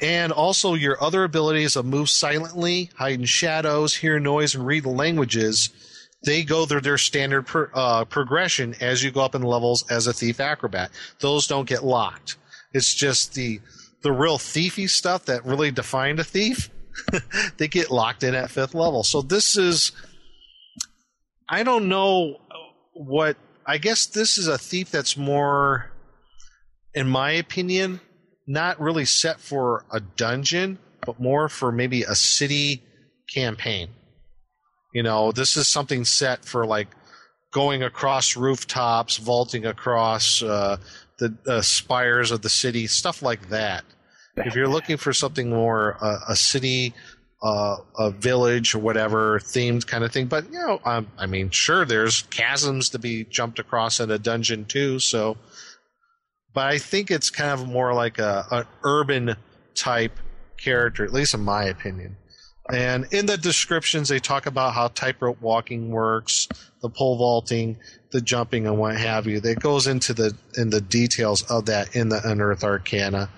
and 0.00 0.32
also 0.32 0.74
your 0.74 1.02
other 1.02 1.24
abilities 1.24 1.76
of 1.76 1.84
move 1.84 2.08
silently, 2.08 2.90
hide 2.96 3.20
in 3.20 3.24
shadows, 3.24 3.94
hear 3.94 4.18
noise, 4.18 4.54
and 4.54 4.66
read 4.66 4.86
languages. 4.86 5.70
They 6.24 6.44
go 6.44 6.66
through 6.66 6.82
their 6.82 6.98
standard 6.98 7.46
per, 7.46 7.70
uh, 7.74 8.04
progression 8.04 8.74
as 8.80 9.02
you 9.02 9.10
go 9.10 9.20
up 9.20 9.34
in 9.34 9.42
levels 9.42 9.84
as 9.90 10.06
a 10.06 10.12
thief 10.12 10.40
acrobat. 10.40 10.90
Those 11.20 11.46
don't 11.46 11.68
get 11.68 11.84
locked. 11.84 12.36
It's 12.72 12.94
just 12.94 13.34
the 13.34 13.60
the 14.02 14.12
real 14.12 14.36
thiefy 14.36 14.88
stuff 14.88 15.26
that 15.26 15.44
really 15.44 15.70
defined 15.70 16.18
a 16.18 16.24
thief. 16.24 16.70
they 17.56 17.68
get 17.68 17.90
locked 17.90 18.22
in 18.22 18.34
at 18.34 18.50
fifth 18.50 18.74
level. 18.74 19.04
So 19.04 19.22
this 19.22 19.56
is, 19.56 19.92
I 21.48 21.62
don't 21.62 21.88
know 21.88 22.40
what. 22.92 23.36
I 23.64 23.78
guess 23.78 24.06
this 24.06 24.38
is 24.38 24.48
a 24.48 24.58
thief 24.58 24.90
that's 24.90 25.16
more, 25.16 25.92
in 26.94 27.08
my 27.08 27.30
opinion, 27.30 28.00
not 28.46 28.80
really 28.80 29.04
set 29.04 29.40
for 29.40 29.84
a 29.92 30.00
dungeon, 30.00 30.78
but 31.04 31.20
more 31.20 31.48
for 31.48 31.72
maybe 31.72 32.02
a 32.02 32.14
city 32.14 32.82
campaign. 33.32 33.88
You 34.92 35.02
know, 35.02 35.32
this 35.32 35.56
is 35.56 35.68
something 35.68 36.04
set 36.04 36.44
for 36.44 36.66
like 36.66 36.88
going 37.52 37.82
across 37.82 38.36
rooftops, 38.36 39.16
vaulting 39.16 39.66
across 39.66 40.42
uh, 40.42 40.76
the 41.18 41.36
uh, 41.46 41.62
spires 41.62 42.30
of 42.30 42.42
the 42.42 42.48
city, 42.48 42.86
stuff 42.86 43.22
like 43.22 43.48
that. 43.50 43.84
If 44.36 44.54
you're 44.54 44.68
looking 44.68 44.96
for 44.96 45.12
something 45.12 45.50
more 45.50 45.98
uh, 46.00 46.20
a 46.28 46.36
city, 46.36 46.94
uh, 47.42 47.76
a 47.98 48.10
village 48.10 48.74
or 48.74 48.78
whatever 48.78 49.38
themed 49.40 49.86
kind 49.86 50.04
of 50.04 50.12
thing, 50.12 50.26
but 50.26 50.50
you 50.50 50.58
know, 50.58 50.80
um, 50.84 51.06
I 51.18 51.26
mean, 51.26 51.50
sure, 51.50 51.84
there's 51.84 52.22
chasms 52.22 52.88
to 52.90 52.98
be 52.98 53.24
jumped 53.24 53.58
across 53.58 54.00
in 54.00 54.10
a 54.10 54.18
dungeon 54.18 54.64
too. 54.64 54.98
So, 54.98 55.36
but 56.54 56.66
I 56.66 56.78
think 56.78 57.10
it's 57.10 57.30
kind 57.30 57.50
of 57.50 57.66
more 57.66 57.94
like 57.94 58.18
a 58.18 58.46
an 58.50 58.64
urban 58.84 59.36
type 59.74 60.18
character, 60.58 61.04
at 61.04 61.12
least 61.12 61.34
in 61.34 61.40
my 61.40 61.64
opinion. 61.64 62.16
And 62.72 63.06
in 63.12 63.26
the 63.26 63.36
descriptions, 63.36 64.08
they 64.08 64.20
talk 64.20 64.46
about 64.46 64.74
how 64.74 64.88
tightrope 64.88 65.40
walking 65.40 65.90
works, 65.90 66.48
the 66.80 66.88
pole 66.88 67.18
vaulting, 67.18 67.76
the 68.12 68.20
jumping, 68.20 68.66
and 68.66 68.78
what 68.78 68.96
have 68.96 69.26
you. 69.26 69.40
That 69.40 69.60
goes 69.60 69.86
into 69.86 70.14
the 70.14 70.34
in 70.56 70.70
the 70.70 70.80
details 70.80 71.42
of 71.50 71.66
that 71.66 71.96
in 71.96 72.08
the 72.08 72.20
Unearth 72.24 72.62
Arcana. 72.62 73.28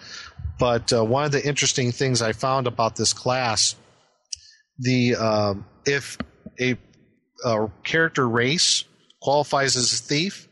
But 0.58 0.92
uh, 0.92 1.04
one 1.04 1.24
of 1.24 1.32
the 1.32 1.44
interesting 1.44 1.90
things 1.90 2.22
I 2.22 2.32
found 2.32 2.66
about 2.66 2.96
this 2.96 3.12
class, 3.12 3.74
the 4.78 5.16
um, 5.16 5.64
if 5.86 6.18
a, 6.60 6.76
a 7.44 7.68
character 7.82 8.28
race 8.28 8.84
qualifies 9.20 9.74
as 9.74 9.92
a 9.92 10.02
thief, 10.02 10.48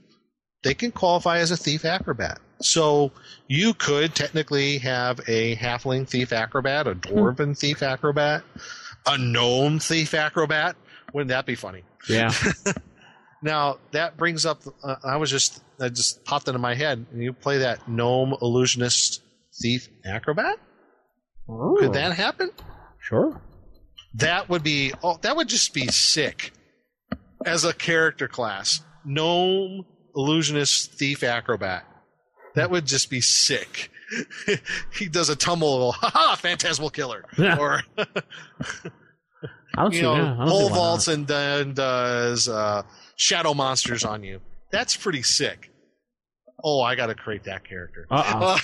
they 0.65 0.75
can 0.75 0.93
qualify 0.93 1.39
as 1.39 1.51
a 1.51 1.57
thief 1.57 1.85
acrobat. 1.85 2.41
So 2.63 3.13
you 3.49 3.75
could 3.75 4.15
technically 4.15 4.79
have 4.79 5.21
a 5.29 5.57
halfling 5.57 6.09
thief 6.09 6.33
acrobat, 6.33 6.87
a 6.87 6.95
dwarven 6.95 7.59
thief 7.59 7.83
acrobat, 7.83 8.43
a 9.07 9.19
gnome 9.19 9.79
thief 9.79 10.15
acrobat. 10.15 10.77
Wouldn't 11.13 11.29
that 11.29 11.47
be 11.47 11.55
funny? 11.55 11.83
Yeah. 12.09 12.33
now 13.43 13.79
that 13.91 14.17
brings 14.17 14.47
up. 14.47 14.63
Uh, 14.83 14.97
I 15.05 15.17
was 15.17 15.31
just 15.31 15.63
I 15.81 15.89
just 15.89 16.25
popped 16.25 16.49
into 16.49 16.59
my 16.59 16.75
head. 16.75 17.07
You 17.15 17.33
play 17.33 17.59
that 17.59 17.89
gnome 17.89 18.35
illusionist 18.41 19.23
thief 19.61 19.89
acrobat. 20.05 20.59
Ooh. 21.51 21.77
Could 21.81 21.93
that 21.95 22.13
happen? 22.13 22.51
Sure. 23.01 23.41
That 24.15 24.49
would 24.49 24.63
be. 24.63 24.93
Oh, 25.03 25.19
that 25.23 25.37
would 25.37 25.49
just 25.49 25.75
be 25.75 25.89
sick 25.89 26.53
as 27.45 27.65
a 27.65 27.73
character 27.73 28.29
class. 28.29 28.81
Gnome 29.05 29.85
illusionist 30.15 30.93
thief 30.93 31.23
acrobat. 31.23 31.85
That 32.55 32.71
would 32.71 32.87
just 32.87 33.09
be 33.11 33.21
sick. 33.21 33.91
he 34.99 35.09
does 35.09 35.29
a 35.31 35.37
tumble, 35.37 35.93
ha 35.93 36.11
ha, 36.13 36.37
phantasmal 36.39 36.91
killer, 36.91 37.25
Yeah. 37.39 37.57
or 37.59 37.83
you 39.91 40.03
know, 40.03 40.15
yeah, 40.17 40.45
pole 40.47 40.69
vaults 40.69 41.09
and 41.09 41.27
then 41.27 41.73
does 41.75 42.49
uh, 42.49 42.83
shadow 43.17 43.55
monsters 43.55 44.05
on 44.05 44.23
you. 44.23 44.41
That's 44.71 44.97
pretty 44.97 45.23
sick. 45.23 45.71
Oh, 46.63 46.81
I 46.81 46.95
got 46.95 47.07
to 47.07 47.15
create 47.15 47.45
that 47.45 47.65
character. 47.67 48.07
Uh-uh. 48.11 48.59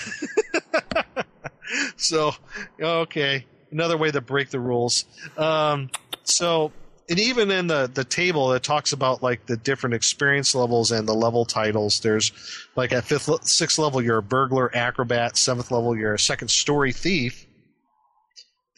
Uh, 0.95 1.23
so, 1.97 2.31
okay, 2.79 3.45
another 3.71 3.97
way 3.97 4.11
to 4.11 4.21
break 4.21 4.49
the 4.51 4.59
rules. 4.59 5.05
Um, 5.37 5.89
so, 6.23 6.71
and 7.09 7.19
even 7.19 7.49
in 7.49 7.67
the 7.67 7.89
the 7.91 8.03
table, 8.03 8.53
it 8.53 8.61
talks 8.61 8.93
about 8.93 9.23
like 9.23 9.45
the 9.47 9.57
different 9.57 9.95
experience 9.95 10.53
levels 10.53 10.91
and 10.91 11.07
the 11.07 11.13
level 11.13 11.43
titles. 11.43 11.99
There's 11.99 12.31
like 12.75 12.93
at 12.93 13.03
fifth, 13.03 13.47
sixth 13.47 13.79
level, 13.79 14.01
you're 14.01 14.19
a 14.19 14.23
burglar 14.23 14.73
acrobat. 14.75 15.35
Seventh 15.35 15.71
level, 15.71 15.97
you're 15.97 16.13
a 16.13 16.19
second 16.19 16.49
story 16.49 16.93
thief. 16.93 17.47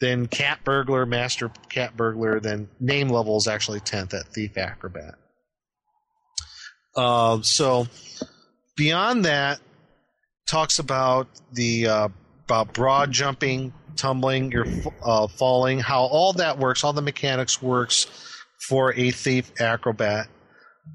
Then 0.00 0.26
cat 0.26 0.60
burglar, 0.64 1.04
master 1.04 1.52
cat 1.68 1.96
burglar. 1.96 2.40
Then 2.40 2.68
name 2.80 3.08
level 3.08 3.36
is 3.36 3.46
actually 3.46 3.80
tenth 3.80 4.14
at 4.14 4.26
thief 4.28 4.56
acrobat. 4.56 5.14
Um, 6.96 7.42
so 7.42 7.86
beyond 8.76 9.26
that, 9.26 9.60
talks 10.46 10.78
about 10.78 11.28
the 11.52 11.86
uh, 11.86 12.08
about 12.44 12.72
broad 12.72 13.12
jumping, 13.12 13.72
tumbling, 13.96 14.50
your 14.50 14.66
uh, 15.02 15.26
falling, 15.26 15.78
how 15.78 16.02
all 16.02 16.32
that 16.34 16.58
works, 16.58 16.84
all 16.84 16.92
the 16.92 17.02
mechanics 17.02 17.62
works 17.62 18.06
for 18.68 18.94
a 18.94 19.10
thief 19.10 19.52
acrobat. 19.60 20.28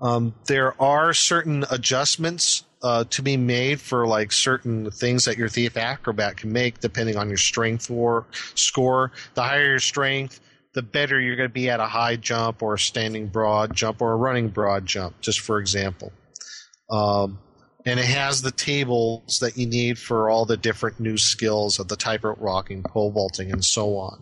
Um, 0.01 0.35
there 0.47 0.79
are 0.81 1.13
certain 1.13 1.65
adjustments 1.71 2.63
uh, 2.83 3.05
to 3.05 3.21
be 3.21 3.37
made 3.37 3.81
for 3.81 4.05
like 4.05 4.31
certain 4.31 4.91
things 4.91 5.25
that 5.25 5.37
your 5.37 5.49
thief 5.49 5.77
acrobat 5.77 6.37
can 6.37 6.51
make 6.51 6.79
depending 6.79 7.17
on 7.17 7.27
your 7.27 7.37
strength 7.37 7.89
or 7.89 8.25
score. 8.55 9.11
The 9.33 9.43
higher 9.43 9.69
your 9.71 9.79
strength, 9.79 10.39
the 10.73 10.83
better 10.83 11.19
you're 11.19 11.35
going 11.35 11.49
to 11.49 11.53
be 11.53 11.69
at 11.69 11.79
a 11.79 11.85
high 11.85 12.17
jump 12.17 12.61
or 12.61 12.75
a 12.75 12.79
standing 12.79 13.27
broad 13.27 13.73
jump 13.73 14.01
or 14.01 14.11
a 14.11 14.15
running 14.15 14.49
broad 14.49 14.85
jump, 14.85 15.19
just 15.21 15.39
for 15.39 15.59
example. 15.59 16.11
Um, 16.89 17.39
and 17.87 18.01
it 18.01 18.05
has 18.05 18.41
the 18.41 18.51
tables 18.51 19.39
that 19.39 19.57
you 19.57 19.65
need 19.65 19.97
for 19.97 20.29
all 20.29 20.43
the 20.43 20.57
different 20.57 20.99
new 20.99 21.15
skills 21.15 21.79
of 21.79 21.87
the 21.87 21.95
tightrope 21.95 22.37
walking, 22.37 22.83
pole 22.83 23.11
vaulting, 23.11 23.49
and 23.49 23.63
so 23.63 23.95
on. 23.95 24.21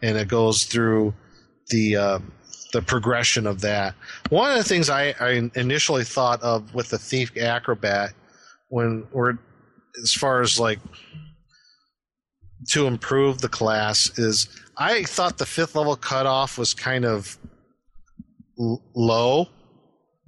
And 0.00 0.16
it 0.16 0.26
goes 0.26 0.64
through 0.64 1.12
the 1.68 1.96
uh, 1.96 2.18
the 2.72 2.80
progression 2.80 3.46
of 3.46 3.60
that. 3.60 3.94
One 4.30 4.50
of 4.50 4.56
the 4.56 4.64
things 4.64 4.88
I, 4.88 5.14
I 5.20 5.50
initially 5.54 6.02
thought 6.04 6.42
of 6.42 6.74
with 6.74 6.88
the 6.88 6.98
thief 6.98 7.36
acrobat 7.36 8.14
when 8.70 9.06
we're 9.12 9.34
as 10.02 10.14
far 10.14 10.40
as 10.40 10.58
like 10.58 10.78
to 12.70 12.86
improve 12.86 13.42
the 13.42 13.50
class 13.50 14.18
is 14.18 14.48
I 14.78 15.02
thought 15.02 15.36
the 15.36 15.46
fifth 15.46 15.76
level 15.76 15.94
cutoff 15.94 16.56
was 16.56 16.72
kind 16.72 17.04
of 17.04 17.36
l- 18.58 18.82
low. 18.94 19.48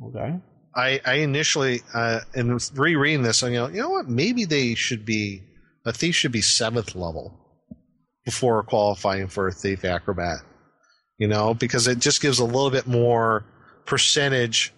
Okay. 0.08 0.38
I, 0.76 1.00
I 1.06 1.14
initially 1.14 1.80
uh, 1.94 2.20
in 2.34 2.58
rereading 2.74 3.22
this, 3.22 3.42
I 3.42 3.52
go, 3.52 3.68
you 3.68 3.80
know 3.80 3.88
what? 3.90 4.08
Maybe 4.08 4.44
they 4.44 4.74
should 4.74 5.06
be 5.06 5.42
a 5.86 5.92
thief 5.92 6.14
should 6.14 6.32
be 6.32 6.42
seventh 6.42 6.94
level 6.94 7.32
before 8.24 8.62
qualifying 8.62 9.28
for 9.28 9.48
a 9.48 9.52
thief 9.52 9.84
acrobat. 9.84 10.38
You 11.18 11.28
know, 11.28 11.54
because 11.54 11.88
it 11.88 11.98
just 11.98 12.20
gives 12.20 12.40
a 12.40 12.44
little 12.44 12.70
bit 12.70 12.86
more 12.86 13.46
percentage 13.86 14.74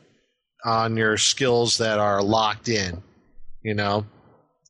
on 0.65 0.97
your 0.97 1.17
skills 1.17 1.79
that 1.79 1.99
are 1.99 2.23
locked 2.23 2.69
in. 2.69 3.03
You 3.65 3.75
know, 3.75 4.07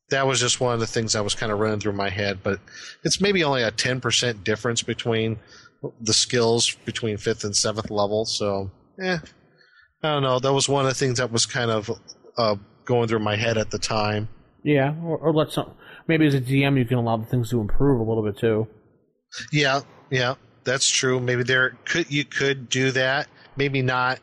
that 0.09 0.27
was 0.27 0.41
just 0.41 0.61
one 0.61 0.73
of 0.73 0.81
the 0.81 0.87
things 0.87 1.13
that 1.13 1.25
was 1.25 1.35
kind 1.35 1.53
of 1.53 1.59
running 1.59 1.81
through 1.81 1.93
my 1.93 2.09
head. 2.09 2.39
But 2.43 2.61
it's 3.05 3.21
maybe 3.21 3.45
only 3.45 3.63
a 3.63 3.71
ten 3.71 4.01
percent 4.01 4.45
difference 4.45 4.83
between 4.83 5.39
the 6.01 6.15
skills 6.15 6.75
between 6.87 7.19
fifth 7.19 7.45
and 7.45 7.55
seventh 7.55 7.91
level. 7.91 8.25
So, 8.25 8.71
eh, 9.03 9.19
I 10.03 10.13
don't 10.13 10.23
know. 10.23 10.39
That 10.39 10.53
was 10.53 10.69
one 10.69 10.85
of 10.85 10.91
the 10.91 10.95
things 10.95 11.19
that 11.19 11.33
was 11.33 11.47
kind 11.47 11.71
of 11.71 11.91
uh, 12.37 12.57
going 12.85 13.09
through 13.09 13.19
my 13.21 13.37
head 13.37 13.59
at 13.59 13.71
the 13.71 13.79
time. 13.79 14.29
Yeah, 14.63 14.95
or, 15.03 15.19
or 15.19 15.33
let 15.33 15.51
some. 15.51 15.73
Maybe 16.07 16.27
as 16.27 16.35
a 16.35 16.41
DM, 16.41 16.79
you 16.79 16.85
can 16.85 16.99
allow 16.99 17.17
the 17.17 17.27
things 17.27 17.51
to 17.51 17.61
improve 17.61 18.01
a 18.01 18.05
little 18.05 18.25
bit 18.25 18.39
too. 18.39 18.69
Yeah, 19.53 19.81
yeah, 20.11 20.35
that's 20.65 20.89
true. 20.89 21.21
Maybe 21.21 21.43
there 21.43 21.77
could 21.85 22.11
you 22.11 22.25
could 22.25 22.69
do 22.69 22.91
that. 22.93 23.29
Maybe 23.57 23.83
not 23.83 24.21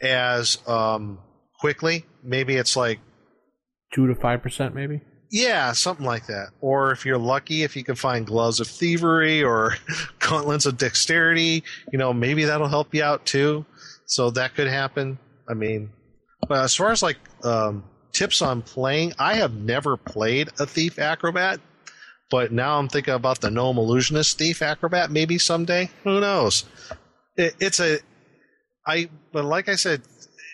as 0.00 0.58
um, 0.66 1.18
quickly. 1.60 2.04
Maybe 2.22 2.56
it's 2.56 2.76
like 2.76 3.00
two 3.92 4.06
to 4.06 4.14
five 4.14 4.42
percent, 4.42 4.74
maybe. 4.74 5.00
Yeah, 5.30 5.72
something 5.72 6.06
like 6.06 6.26
that. 6.26 6.48
Or 6.60 6.90
if 6.90 7.04
you're 7.04 7.18
lucky, 7.18 7.62
if 7.62 7.76
you 7.76 7.84
can 7.84 7.94
find 7.94 8.26
gloves 8.26 8.60
of 8.60 8.66
thievery 8.66 9.42
or 9.42 9.74
gauntlets 10.18 10.64
of 10.66 10.78
dexterity, 10.78 11.64
you 11.92 11.98
know, 11.98 12.12
maybe 12.12 12.44
that'll 12.44 12.68
help 12.68 12.94
you 12.94 13.02
out 13.02 13.26
too. 13.26 13.66
So 14.08 14.30
that 14.30 14.54
could 14.54 14.68
happen. 14.68 15.18
I 15.48 15.54
mean, 15.54 15.90
but 16.48 16.64
as 16.64 16.74
far 16.74 16.90
as 16.90 17.02
like 17.02 17.18
um, 17.44 17.84
tips 18.12 18.40
on 18.42 18.62
playing, 18.62 19.12
I 19.18 19.34
have 19.34 19.54
never 19.54 19.96
played 19.96 20.48
a 20.58 20.66
thief 20.66 20.98
acrobat, 20.98 21.60
but 22.30 22.50
now 22.50 22.78
I'm 22.78 22.88
thinking 22.88 23.14
about 23.14 23.40
the 23.40 23.50
gnome 23.50 23.78
illusionist 23.78 24.38
thief 24.38 24.62
acrobat. 24.62 25.10
Maybe 25.10 25.38
someday, 25.38 25.90
who 26.04 26.20
knows? 26.20 26.64
It, 27.36 27.54
it's 27.60 27.80
a, 27.80 27.98
I 28.86 29.10
but 29.30 29.44
like 29.44 29.68
I 29.68 29.76
said, 29.76 30.02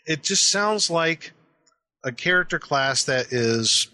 it 0.05 0.24
just 0.24 0.50
sounds 0.50 0.90
like 0.90 1.32
a 2.05 2.11
character 2.11 2.59
class 2.59 3.05
that 3.05 3.32
is 3.32 3.88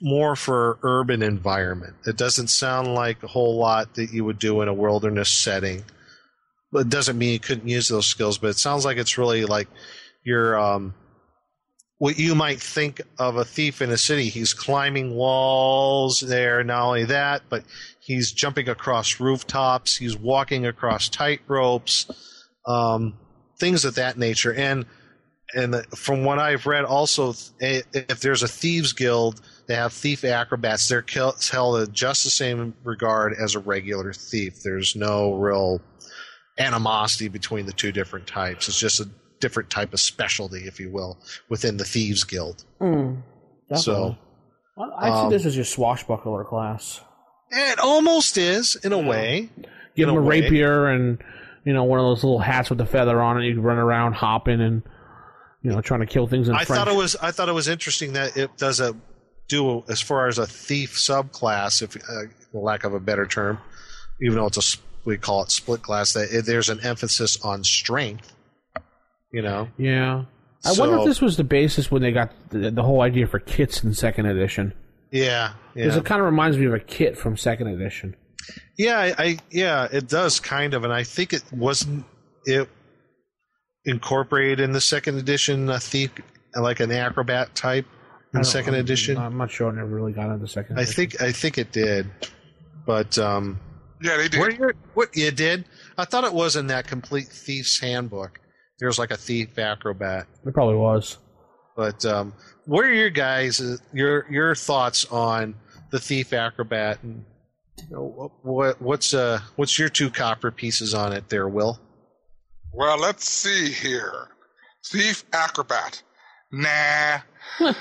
more 0.00 0.36
for 0.36 0.78
urban 0.82 1.22
environment. 1.22 1.94
It 2.06 2.16
doesn't 2.16 2.48
sound 2.48 2.94
like 2.94 3.24
a 3.24 3.26
whole 3.26 3.58
lot 3.58 3.94
that 3.94 4.12
you 4.12 4.24
would 4.24 4.38
do 4.38 4.62
in 4.62 4.68
a 4.68 4.74
wilderness 4.74 5.30
setting. 5.30 5.84
It 6.74 6.88
doesn't 6.88 7.18
mean 7.18 7.32
you 7.32 7.38
couldn't 7.40 7.68
use 7.68 7.88
those 7.88 8.06
skills, 8.06 8.38
but 8.38 8.48
it 8.48 8.58
sounds 8.58 8.84
like 8.84 8.98
it's 8.98 9.18
really 9.18 9.44
like 9.44 9.68
your 10.24 10.58
um 10.58 10.94
what 11.98 12.18
you 12.18 12.34
might 12.34 12.60
think 12.60 13.00
of 13.18 13.36
a 13.36 13.44
thief 13.44 13.82
in 13.82 13.90
a 13.90 13.96
city. 13.96 14.28
He's 14.28 14.54
climbing 14.54 15.14
walls 15.14 16.20
there, 16.20 16.62
not 16.62 16.86
only 16.86 17.04
that, 17.06 17.42
but 17.48 17.64
he's 18.00 18.30
jumping 18.30 18.68
across 18.68 19.18
rooftops, 19.18 19.96
he's 19.96 20.16
walking 20.16 20.64
across 20.64 21.08
tight 21.08 21.40
ropes, 21.48 22.06
um, 22.66 23.14
things 23.58 23.84
of 23.84 23.96
that 23.96 24.16
nature. 24.16 24.52
And 24.54 24.86
and 25.54 25.76
from 25.96 26.24
what 26.24 26.38
I've 26.38 26.66
read, 26.66 26.84
also 26.84 27.34
if 27.58 28.20
there's 28.20 28.42
a 28.42 28.48
thieves 28.48 28.92
guild, 28.92 29.40
they 29.66 29.74
have 29.74 29.94
thief 29.94 30.22
acrobats. 30.22 30.88
They're 30.88 31.04
held 31.08 31.80
in 31.80 31.92
just 31.92 32.24
the 32.24 32.30
same 32.30 32.74
regard 32.84 33.34
as 33.34 33.54
a 33.54 33.58
regular 33.58 34.12
thief. 34.12 34.62
There's 34.62 34.94
no 34.94 35.34
real 35.34 35.80
animosity 36.58 37.28
between 37.28 37.66
the 37.66 37.72
two 37.72 37.92
different 37.92 38.26
types. 38.26 38.68
It's 38.68 38.78
just 38.78 39.00
a 39.00 39.08
different 39.40 39.70
type 39.70 39.92
of 39.92 40.00
specialty, 40.00 40.66
if 40.66 40.80
you 40.80 40.90
will, 40.90 41.18
within 41.48 41.76
the 41.76 41.84
thieves 41.84 42.24
guild. 42.24 42.64
Mm, 42.80 43.22
so, 43.74 44.16
I 44.76 45.08
see 45.08 45.14
um, 45.14 45.30
this 45.30 45.44
as 45.44 45.56
your 45.56 45.64
swashbuckler 45.64 46.44
class. 46.44 47.00
It 47.50 47.78
almost 47.78 48.36
is 48.36 48.76
in 48.76 48.92
a 48.92 48.98
way. 48.98 49.50
Give 49.96 50.08
in 50.08 50.14
him 50.14 50.16
a, 50.16 50.20
a 50.20 50.22
rapier 50.22 50.86
and 50.86 51.18
you 51.64 51.72
know 51.72 51.84
one 51.84 51.98
of 51.98 52.04
those 52.04 52.22
little 52.22 52.38
hats 52.38 52.68
with 52.68 52.78
the 52.78 52.86
feather 52.86 53.20
on 53.20 53.40
it. 53.40 53.46
You 53.46 53.54
can 53.54 53.62
run 53.62 53.78
around 53.78 54.14
hopping 54.14 54.60
and 54.60 54.82
you 55.62 55.70
know 55.70 55.80
trying 55.80 56.00
to 56.00 56.06
kill 56.06 56.26
things 56.26 56.48
in 56.48 56.54
I 56.54 56.64
French. 56.64 56.78
thought 56.78 56.88
it 56.88 56.96
was 56.96 57.16
I 57.16 57.30
thought 57.30 57.48
it 57.48 57.52
was 57.52 57.68
interesting 57.68 58.12
that 58.12 58.36
it 58.36 58.56
does 58.56 58.80
a 58.80 58.94
do 59.48 59.82
as 59.88 60.00
far 60.00 60.28
as 60.28 60.38
a 60.38 60.46
thief 60.46 60.94
subclass, 60.94 61.82
if 61.82 61.96
uh, 61.96 62.58
lack 62.58 62.84
of 62.84 62.94
a 62.94 63.00
better 63.00 63.26
term, 63.26 63.58
even 64.22 64.36
though 64.36 64.46
it's 64.46 64.58
a 64.58 64.78
we 65.04 65.16
call 65.16 65.42
it 65.42 65.50
split 65.50 65.82
glass 65.82 66.12
That 66.14 66.42
there's 66.46 66.68
an 66.68 66.80
emphasis 66.84 67.40
on 67.44 67.64
strength. 67.64 68.34
You 69.32 69.42
know. 69.42 69.68
Yeah. 69.76 70.24
I 70.64 70.72
So- 70.72 70.82
wonder 70.82 70.98
if 70.98 71.04
this 71.06 71.20
was 71.20 71.36
the 71.36 71.44
basis 71.44 71.90
when 71.90 72.02
they 72.02 72.12
got 72.12 72.32
the, 72.50 72.70
the 72.70 72.82
whole 72.82 73.00
idea 73.02 73.26
for 73.26 73.38
kits 73.38 73.84
in 73.84 73.94
second 73.94 74.26
edition. 74.26 74.72
Yeah. 75.12 75.52
Because 75.74 75.94
Yeah. 75.94 76.00
it 76.00 76.04
kind 76.04 76.20
of 76.20 76.26
reminds 76.26 76.56
me 76.58 76.66
of 76.66 76.74
a 76.74 76.80
kit 76.80 77.16
from 77.16 77.36
second 77.36 77.68
edition. 77.68 78.16
Yeah, 78.78 78.98
I, 78.98 79.14
I 79.18 79.38
yeah, 79.50 79.88
it 79.92 80.08
does 80.08 80.40
kind 80.40 80.72
of, 80.74 80.84
and 80.84 80.92
I 80.92 81.02
think 81.04 81.32
it 81.32 81.42
wasn't 81.52 82.04
it 82.46 82.68
incorporated 83.84 84.60
in 84.60 84.72
the 84.72 84.80
second 84.80 85.18
edition. 85.18 85.68
I 85.70 85.78
think 85.78 86.22
like 86.54 86.80
an 86.80 86.90
acrobat 86.90 87.54
type 87.54 87.86
in 88.32 88.38
don't- 88.40 88.44
second 88.44 88.74
I'm- 88.74 88.80
edition. 88.84 89.18
I'm 89.18 89.36
not 89.36 89.50
sure. 89.50 89.70
I 89.70 89.74
never 89.74 89.86
really 89.88 90.12
got 90.12 90.30
into 90.32 90.48
second. 90.48 90.78
I 90.78 90.82
edition. 90.82 90.94
think 91.10 91.22
I 91.22 91.32
think 91.32 91.58
it 91.58 91.72
did, 91.72 92.10
but 92.86 93.18
um, 93.18 93.60
yeah, 94.00 94.16
they 94.16 94.28
did. 94.28 94.40
What, 94.40 94.58
you 94.58 94.70
what 94.94 95.16
you 95.16 95.30
did? 95.30 95.64
I 95.96 96.04
thought 96.04 96.24
it 96.24 96.34
was 96.34 96.56
in 96.56 96.68
that 96.68 96.86
complete 96.86 97.28
thief's 97.28 97.80
handbook. 97.80 98.40
There 98.78 98.88
was 98.88 98.98
like 98.98 99.10
a 99.10 99.16
thief 99.16 99.58
acrobat. 99.58 100.26
it 100.46 100.54
probably 100.54 100.76
was. 100.76 101.18
But 101.76 102.04
um, 102.04 102.32
what 102.66 102.84
are 102.84 102.92
your 102.92 103.10
guys 103.10 103.60
uh, 103.60 103.76
your 103.92 104.26
your 104.30 104.54
thoughts 104.54 105.04
on 105.06 105.54
the 105.90 105.98
thief 105.98 106.32
acrobat 106.32 107.02
and 107.02 107.24
you 107.88 107.96
know, 107.96 108.32
what 108.42 108.80
what's 108.80 109.14
uh 109.14 109.40
what's 109.56 109.78
your 109.78 109.88
two 109.88 110.10
copper 110.10 110.50
pieces 110.50 110.94
on 110.94 111.12
it 111.12 111.28
there, 111.28 111.48
Will? 111.48 111.78
Well, 112.72 112.98
let's 112.98 113.28
see 113.28 113.70
here. 113.70 114.28
Thief 114.86 115.24
acrobat. 115.32 116.02
Nah. 116.50 117.18
nah. 117.60 117.72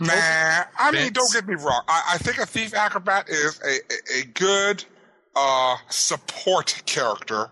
I 0.00 0.90
mean, 0.92 1.12
don't 1.12 1.32
get 1.32 1.46
me 1.46 1.54
wrong. 1.54 1.82
I, 1.88 2.12
I 2.14 2.18
think 2.18 2.38
a 2.38 2.46
thief 2.46 2.74
acrobat 2.74 3.28
is 3.28 3.60
a, 3.64 3.68
a, 3.68 4.20
a 4.20 4.24
good 4.26 4.84
uh, 5.36 5.76
support 5.90 6.82
character, 6.86 7.50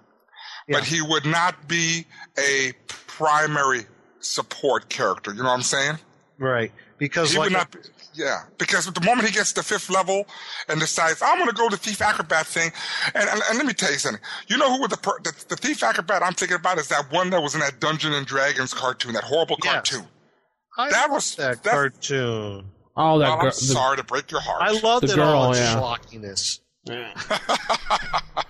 but 0.69 0.85
he 0.85 1.01
would 1.03 1.25
not 1.25 1.69
be 1.69 2.07
a 2.39 2.73
primary 3.07 3.83
support 4.21 4.89
character. 4.89 5.33
You 5.33 5.39
know 5.43 5.49
what 5.49 5.55
I'm 5.55 5.63
saying? 5.63 5.99
Right. 6.39 6.73
Because 6.99 7.33
he 7.33 7.39
like 7.39 7.47
would 7.47 7.53
not. 7.53 7.71
Be, 7.73 7.79
yeah, 8.15 8.43
because 8.59 8.87
at 8.87 8.95
the 8.95 9.01
moment 9.01 9.27
he 9.27 9.35
gets 9.35 9.53
to 9.55 9.63
fifth 9.63 9.89
level 9.91 10.27
and 10.69 10.79
decides 10.79 11.23
I'm 11.23 11.39
going 11.39 11.49
to 11.49 11.55
go 11.57 11.69
the 11.71 11.77
thief 11.79 12.01
acrobat 12.03 12.47
thing, 12.47 12.71
and, 13.15 13.29
and, 13.29 13.41
and 13.49 13.59
let 13.59 13.67
me 13.67 13.73
tell 13.73 13.91
you 13.91 13.99
something. 13.99 14.23
You 14.49 14.59
know 14.59 14.71
who 14.73 14.83
was 14.83 14.91
the, 14.91 14.99
per, 14.99 15.19
the 15.21 15.33
the 15.49 15.57
thief 15.57 15.83
acrobat 15.83 16.23
I'm 16.23 16.35
thinking 16.35 16.57
about 16.57 16.79
is 16.79 16.89
that 16.89 17.11
one 17.11 17.31
that 17.31 17.43
was 17.43 17.55
in 17.55 17.61
that 17.61 17.81
Dungeon 17.81 18.13
and 18.13 18.27
Dragons 18.27 18.75
cartoon, 18.75 19.15
that 19.15 19.25
horrible 19.25 19.57
cartoon. 19.57 20.07
I 20.79 20.91
that 20.91 21.11
was 21.11 21.35
that 21.37 21.63
that- 21.65 21.71
cartoon. 21.73 22.71
Oh, 22.95 23.19
that 23.19 23.25
Well, 23.29 23.37
girl. 23.39 23.47
I'm 23.47 23.53
sorry 23.53 23.97
to 23.97 24.05
break 24.05 24.31
your 24.31 24.43
heart. 24.43 24.61
I 24.63 24.79
loved 24.81 25.09
The 25.09 25.15
it 25.15 25.19
all 25.19 25.45
girl, 25.45 25.51
its 25.53 25.61
yeah. 25.61 25.75
schlockiness. 25.81 26.61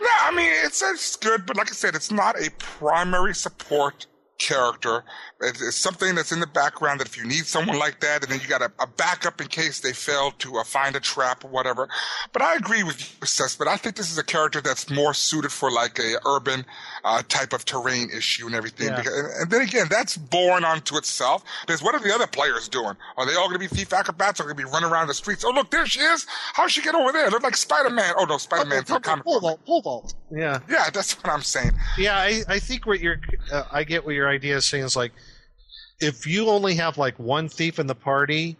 No, 0.00 0.06
I 0.20 0.30
mean 0.30 0.52
it's 0.64 0.80
it's 0.80 1.16
good, 1.16 1.44
but 1.44 1.56
like 1.56 1.70
I 1.70 1.74
said, 1.74 1.94
it's 1.96 2.12
not 2.12 2.40
a 2.40 2.50
primary 2.58 3.34
support 3.34 4.06
character. 4.38 5.04
It's, 5.40 5.62
it's 5.62 5.76
something 5.76 6.16
that's 6.16 6.32
in 6.32 6.40
the 6.40 6.48
background 6.48 6.98
that 6.98 7.06
if 7.06 7.16
you 7.16 7.24
need 7.24 7.46
someone 7.46 7.78
like 7.78 8.00
that, 8.00 8.24
and 8.24 8.32
then 8.32 8.40
you 8.40 8.48
got 8.48 8.60
a, 8.60 8.72
a 8.80 8.88
backup 8.88 9.40
in 9.40 9.46
case 9.46 9.78
they 9.78 9.92
fail 9.92 10.32
to 10.38 10.56
uh, 10.56 10.64
find 10.64 10.96
a 10.96 11.00
trap 11.00 11.44
or 11.44 11.48
whatever. 11.48 11.88
But 12.32 12.42
I 12.42 12.56
agree 12.56 12.82
with 12.82 13.00
you, 13.00 13.26
Seth. 13.26 13.56
But 13.56 13.68
I 13.68 13.76
think 13.76 13.94
this 13.94 14.10
is 14.10 14.18
a 14.18 14.24
character 14.24 14.60
that's 14.60 14.90
more 14.90 15.14
suited 15.14 15.52
for 15.52 15.70
like 15.70 16.00
a 16.00 16.16
urban 16.26 16.64
uh, 17.04 17.22
type 17.28 17.52
of 17.52 17.64
terrain 17.64 18.10
issue 18.10 18.46
and 18.46 18.54
everything. 18.54 18.88
Yeah. 18.88 18.96
Because, 18.96 19.14
and, 19.16 19.42
and 19.42 19.50
then 19.50 19.60
again, 19.60 19.86
that's 19.88 20.16
born 20.16 20.64
onto 20.64 20.96
itself. 20.96 21.44
Because 21.64 21.84
what 21.84 21.94
are 21.94 22.00
the 22.00 22.12
other 22.12 22.26
players 22.26 22.68
doing? 22.68 22.96
Are 23.16 23.24
they 23.24 23.34
all 23.36 23.48
going 23.48 23.60
to 23.60 23.68
be 23.68 23.68
thief 23.68 23.92
acrobats? 23.92 24.40
Are 24.40 24.42
they 24.42 24.54
going 24.54 24.56
to 24.56 24.64
be 24.66 24.72
running 24.72 24.90
around 24.90 25.06
the 25.06 25.14
streets? 25.14 25.44
Oh, 25.44 25.50
look, 25.50 25.70
there 25.70 25.86
she 25.86 26.00
is. 26.00 26.26
How'd 26.54 26.72
she 26.72 26.82
get 26.82 26.96
over 26.96 27.12
there? 27.12 27.30
Look 27.30 27.44
like 27.44 27.56
Spider 27.56 27.90
Man. 27.90 28.12
Oh 28.18 28.24
no, 28.24 28.38
Spider 28.38 28.68
Man. 28.68 28.82
a 28.88 29.00
comic. 29.00 29.24
Pole 29.24 29.38
vault, 29.38 29.64
pole 29.64 29.82
vault. 29.82 30.14
Yeah. 30.32 30.58
Yeah, 30.68 30.90
that's 30.90 31.12
what 31.12 31.32
I'm 31.32 31.42
saying. 31.42 31.72
Yeah, 31.96 32.16
I, 32.16 32.42
I 32.48 32.58
think 32.58 32.86
what 32.86 32.98
you're, 32.98 33.20
uh, 33.52 33.64
I 33.70 33.84
get 33.84 34.04
what 34.04 34.16
your 34.16 34.28
idea 34.28 34.56
is 34.56 34.64
saying 34.64 34.82
is 34.82 34.96
like, 34.96 35.12
if 36.00 36.26
you 36.26 36.48
only 36.48 36.74
have 36.74 36.98
like 36.98 37.18
one 37.18 37.48
thief 37.48 37.78
in 37.78 37.86
the 37.86 37.94
party, 37.94 38.56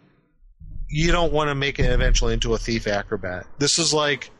you 0.89 1.11
don't 1.11 1.31
want 1.31 1.49
to 1.49 1.55
make 1.55 1.79
it 1.79 1.85
eventually 1.85 2.33
into 2.33 2.53
a 2.53 2.57
thief 2.57 2.87
acrobat. 2.87 3.45
This 3.59 3.79
is 3.79 3.93
like 3.93 4.31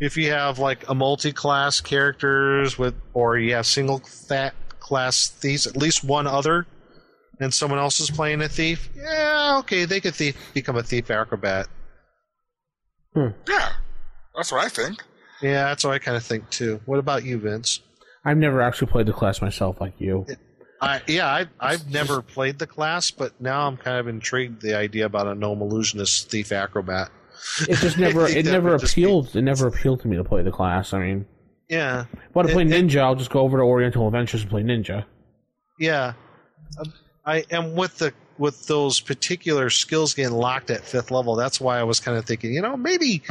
if 0.00 0.16
you 0.16 0.30
have 0.30 0.58
like 0.58 0.88
a 0.88 0.94
multi-class 0.94 1.80
characters 1.80 2.78
with, 2.78 2.94
or 3.14 3.36
you 3.36 3.54
have 3.54 3.66
single 3.66 3.98
fat 3.98 4.54
class 4.78 5.28
thieves, 5.28 5.66
at 5.66 5.76
least 5.76 6.04
one 6.04 6.26
other, 6.26 6.66
and 7.40 7.52
someone 7.52 7.78
else 7.78 8.00
is 8.00 8.10
playing 8.10 8.40
a 8.40 8.48
thief. 8.48 8.88
Yeah, 8.96 9.58
okay, 9.60 9.84
they 9.84 10.00
could 10.00 10.14
thief, 10.14 10.36
become 10.54 10.76
a 10.76 10.82
thief 10.82 11.10
acrobat. 11.10 11.66
Hmm. 13.14 13.28
Yeah, 13.48 13.72
that's 14.36 14.52
what 14.52 14.64
I 14.64 14.68
think. 14.68 15.02
Yeah, 15.42 15.64
that's 15.64 15.84
what 15.84 15.94
I 15.94 15.98
kind 15.98 16.16
of 16.16 16.22
think 16.22 16.48
too. 16.50 16.80
What 16.86 16.98
about 16.98 17.24
you, 17.24 17.38
Vince? 17.38 17.80
I've 18.24 18.36
never 18.36 18.60
actually 18.60 18.90
played 18.90 19.06
the 19.06 19.12
class 19.12 19.40
myself 19.40 19.80
like 19.80 19.94
you. 19.98 20.26
I 20.80 21.02
yeah, 21.06 21.26
I 21.26 21.46
I've 21.58 21.90
never 21.90 22.22
played 22.22 22.58
the 22.58 22.66
class, 22.66 23.10
but 23.10 23.32
now 23.40 23.66
I'm 23.66 23.76
kind 23.76 23.98
of 23.98 24.06
intrigued 24.08 24.62
the 24.62 24.76
idea 24.76 25.06
about 25.06 25.26
a 25.26 25.34
gnome 25.34 25.60
illusionist 25.62 26.30
thief 26.30 26.52
acrobat. 26.52 27.10
It 27.68 27.76
just 27.76 27.98
never 28.06 28.26
it 28.26 28.44
never 28.46 28.72
would 28.72 28.80
just 28.80 28.94
be- 28.94 29.02
appealed 29.02 29.34
it 29.34 29.42
never 29.42 29.66
appealed 29.66 30.00
to 30.02 30.08
me 30.08 30.16
to 30.16 30.24
play 30.24 30.42
the 30.42 30.50
class. 30.52 30.92
I 30.92 31.00
mean 31.00 31.26
Yeah, 31.68 32.02
if 32.12 32.18
I 32.18 32.18
want 32.34 32.48
to 32.48 32.54
play 32.54 32.62
It- 32.64 32.72
it- 32.72 32.86
ninja, 32.88 33.00
I'll 33.00 33.14
just 33.16 33.30
go 33.30 33.40
over 33.40 33.58
to 33.58 33.62
Oriental 33.64 34.06
Adventures 34.06 34.42
and 34.42 34.50
play 34.50 34.62
ninja. 34.62 35.04
yeah. 35.78 36.12
I 37.26 37.44
am 37.50 37.74
with 37.74 37.98
the 37.98 38.12
with 38.38 38.66
those 38.68 39.00
particular 39.00 39.68
skills 39.70 40.14
getting 40.14 40.32
locked 40.36 40.70
at 40.70 40.84
fifth 40.84 41.10
level. 41.10 41.34
That's 41.34 41.60
why 41.60 41.78
I 41.78 41.82
was 41.82 41.98
kind 42.00 42.16
of 42.16 42.24
thinking, 42.24 42.54
you 42.54 42.62
know, 42.62 42.76
maybe 42.76 43.22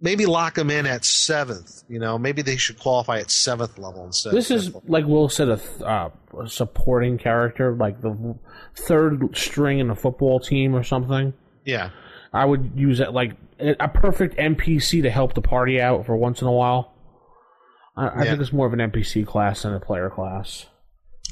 maybe 0.00 0.26
lock 0.26 0.54
them 0.54 0.70
in 0.70 0.86
at 0.86 1.04
seventh. 1.04 1.82
You 1.88 1.98
know, 1.98 2.18
maybe 2.18 2.42
they 2.42 2.56
should 2.56 2.78
qualify 2.78 3.18
at 3.18 3.30
seventh 3.30 3.78
level 3.78 4.04
instead. 4.06 4.32
This 4.32 4.50
is 4.50 4.66
level. 4.66 4.82
like 4.86 5.06
Will 5.06 5.28
said, 5.28 5.48
a, 5.48 5.56
th- 5.56 5.82
uh, 5.82 6.10
a 6.42 6.48
supporting 6.48 7.18
character, 7.18 7.74
like 7.74 8.00
the 8.00 8.36
third 8.76 9.36
string 9.36 9.78
in 9.78 9.90
a 9.90 9.94
football 9.96 10.40
team 10.40 10.74
or 10.74 10.82
something. 10.82 11.32
yeah, 11.64 11.90
I 12.32 12.44
would 12.44 12.72
use 12.76 13.00
it 13.00 13.12
like 13.12 13.32
a 13.58 13.74
a 13.80 13.88
perfect 13.88 14.36
NPC 14.36 15.02
to 15.02 15.10
help 15.10 15.34
the 15.34 15.42
party 15.42 15.80
out 15.80 16.06
for 16.06 16.16
once 16.16 16.40
in 16.40 16.46
a 16.48 16.52
while. 16.52 16.94
I, 17.96 18.06
I 18.06 18.24
Yeah. 18.24 18.30
think 18.30 18.40
it's 18.42 18.52
more 18.52 18.66
of 18.66 18.72
an 18.72 18.78
NPC 18.80 19.26
class 19.26 19.62
than 19.62 19.74
a 19.74 19.80
player 19.80 20.08
class. 20.10 20.66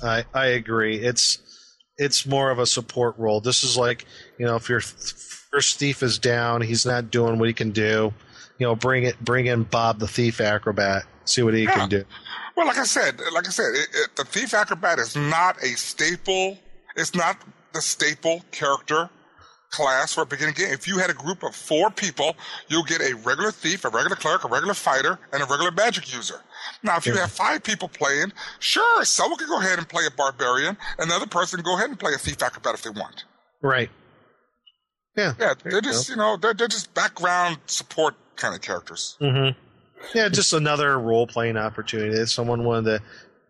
I 0.03 0.25
I 0.35 0.47
agree. 0.47 0.97
It's 0.99 1.39
it's 1.97 2.27
more 2.27 2.51
of 2.51 2.59
a 2.59 2.67
support 2.67 3.17
role. 3.19 3.41
This 3.41 3.63
is 3.65 3.77
like 3.77 4.05
you 4.39 4.45
know 4.47 4.57
if 4.57 4.69
your 4.69 4.81
first 4.81 5.79
thief 5.79 6.03
is 6.03 6.19
down, 6.19 6.61
he's 6.63 6.85
not 6.85 7.11
doing 7.11 7.39
what 7.39 7.49
he 7.49 7.55
can 7.55 7.71
do. 7.71 8.13
You 8.59 8.67
know, 8.67 8.75
bring 8.75 9.05
it 9.05 9.19
bring 9.25 9.47
in 9.47 9.65
Bob 9.65 9.99
the 9.99 10.09
thief 10.09 10.41
acrobat. 10.41 11.05
See 11.25 11.43
what 11.43 11.55
he 11.55 11.67
can 11.67 11.89
do. 11.89 12.05
Well, 12.57 12.67
like 12.67 12.79
I 12.79 12.85
said, 12.85 13.21
like 13.33 13.47
I 13.47 13.51
said, 13.51 13.67
it, 13.75 13.89
it, 13.95 14.17
the 14.17 14.25
thief 14.25 14.55
acrobat 14.55 14.99
is 14.99 15.15
not 15.15 15.63
a 15.63 15.69
staple. 15.77 16.59
It's 16.97 17.15
not 17.15 17.37
the 17.73 17.81
staple 17.81 18.43
character 18.51 19.11
class 19.71 20.15
for 20.15 20.23
a 20.23 20.27
beginning 20.27 20.55
game. 20.55 20.73
If 20.73 20.89
you 20.89 20.99
had 20.99 21.11
a 21.11 21.15
group 21.15 21.43
of 21.43 21.55
four 21.55 21.91
people, 21.91 22.37
you'll 22.69 22.85
get 22.85 23.01
a 23.01 23.15
regular 23.17 23.53
thief, 23.53 23.85
a 23.85 23.89
regular 23.89 24.17
cleric, 24.17 24.45
a 24.45 24.49
regular 24.49 24.75
fighter, 24.75 25.19
and 25.33 25.43
a 25.43 25.47
regular 25.47 25.71
magic 25.71 26.13
user. 26.13 26.41
Now, 26.83 26.97
if 26.97 27.07
you 27.07 27.15
have 27.15 27.31
five 27.31 27.63
people 27.63 27.89
playing, 27.89 28.33
sure, 28.59 29.05
someone 29.05 29.39
can 29.39 29.49
go 29.49 29.61
ahead 29.61 29.79
and 29.79 29.89
play 29.89 30.05
a 30.07 30.11
barbarian, 30.11 30.77
and 30.99 31.11
the 31.11 31.27
person 31.27 31.59
can 31.59 31.65
go 31.65 31.77
ahead 31.77 31.91
and 31.91 31.99
play 31.99 32.15
a 32.15 32.19
thief 32.19 32.43
acrobat 32.43 32.75
if 32.75 32.83
they 32.83 32.91
want. 32.91 33.25
Right. 33.63 33.91
Yeah. 35.17 35.35
Yeah, 35.39 35.55
they're 35.65 35.81
just 35.81 36.09
you 36.09 36.17
know 36.17 36.37
they're 36.37 36.55
they're 36.55 36.69
just 36.69 36.95
background 36.95 37.59
support 37.67 38.15
kind 38.39 38.55
of 38.55 38.63
characters. 38.63 39.17
Mm-hmm. 39.21 39.59
Yeah, 40.17 40.29
just 40.29 40.53
another 40.53 40.99
role 40.99 41.27
playing 41.27 41.57
opportunity. 41.57 42.19
If 42.19 42.31
someone 42.31 42.65
wanted 42.65 42.99
to 42.99 43.05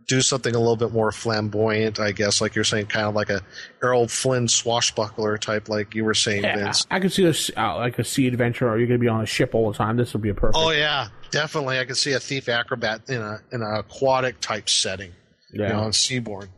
do 0.06 0.22
something 0.22 0.54
a 0.54 0.58
little 0.58 0.76
bit 0.76 0.90
more 0.92 1.12
flamboyant, 1.12 2.00
I 2.00 2.12
guess, 2.12 2.40
like 2.40 2.54
you're 2.54 2.64
saying, 2.64 2.86
kind 2.86 3.06
of 3.06 3.14
like 3.14 3.28
a 3.28 3.42
Errol 3.82 4.08
Flynn 4.08 4.48
swashbuckler 4.48 5.36
type, 5.36 5.68
like 5.68 5.94
you 5.94 6.04
were 6.04 6.14
saying, 6.14 6.42
Yeah, 6.44 6.56
Vince. 6.56 6.86
I 6.90 6.98
could 7.00 7.12
see 7.12 7.22
this 7.24 7.50
uh, 7.56 7.76
like 7.76 7.98
a 7.98 8.04
sea 8.04 8.26
adventure, 8.26 8.66
or 8.68 8.78
you're 8.78 8.86
going 8.88 8.98
to 8.98 9.04
be 9.04 9.08
on 9.08 9.20
a 9.20 9.26
ship 9.26 9.54
all 9.54 9.70
the 9.70 9.76
time. 9.76 9.98
This 9.98 10.14
would 10.14 10.22
be 10.22 10.30
a 10.30 10.34
perfect. 10.34 10.56
Oh 10.56 10.70
yeah, 10.70 11.08
definitely. 11.30 11.78
I 11.78 11.84
could 11.84 11.98
see 11.98 12.14
a 12.14 12.20
thief 12.20 12.48
acrobat 12.48 13.02
in 13.10 13.20
a 13.20 13.40
in 13.52 13.62
an 13.62 13.74
aquatic 13.76 14.40
type 14.40 14.70
setting, 14.70 15.12
yeah, 15.52 15.68
you 15.68 15.72
know, 15.74 15.80
on 15.80 15.90
Seabourn. 15.90 16.48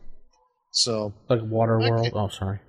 So, 0.71 1.13
like 1.29 1.41
Water 1.41 1.81
Okay. 1.81 1.89
World. 1.89 2.09
Oh, 2.13 2.29
sorry. 2.29 2.59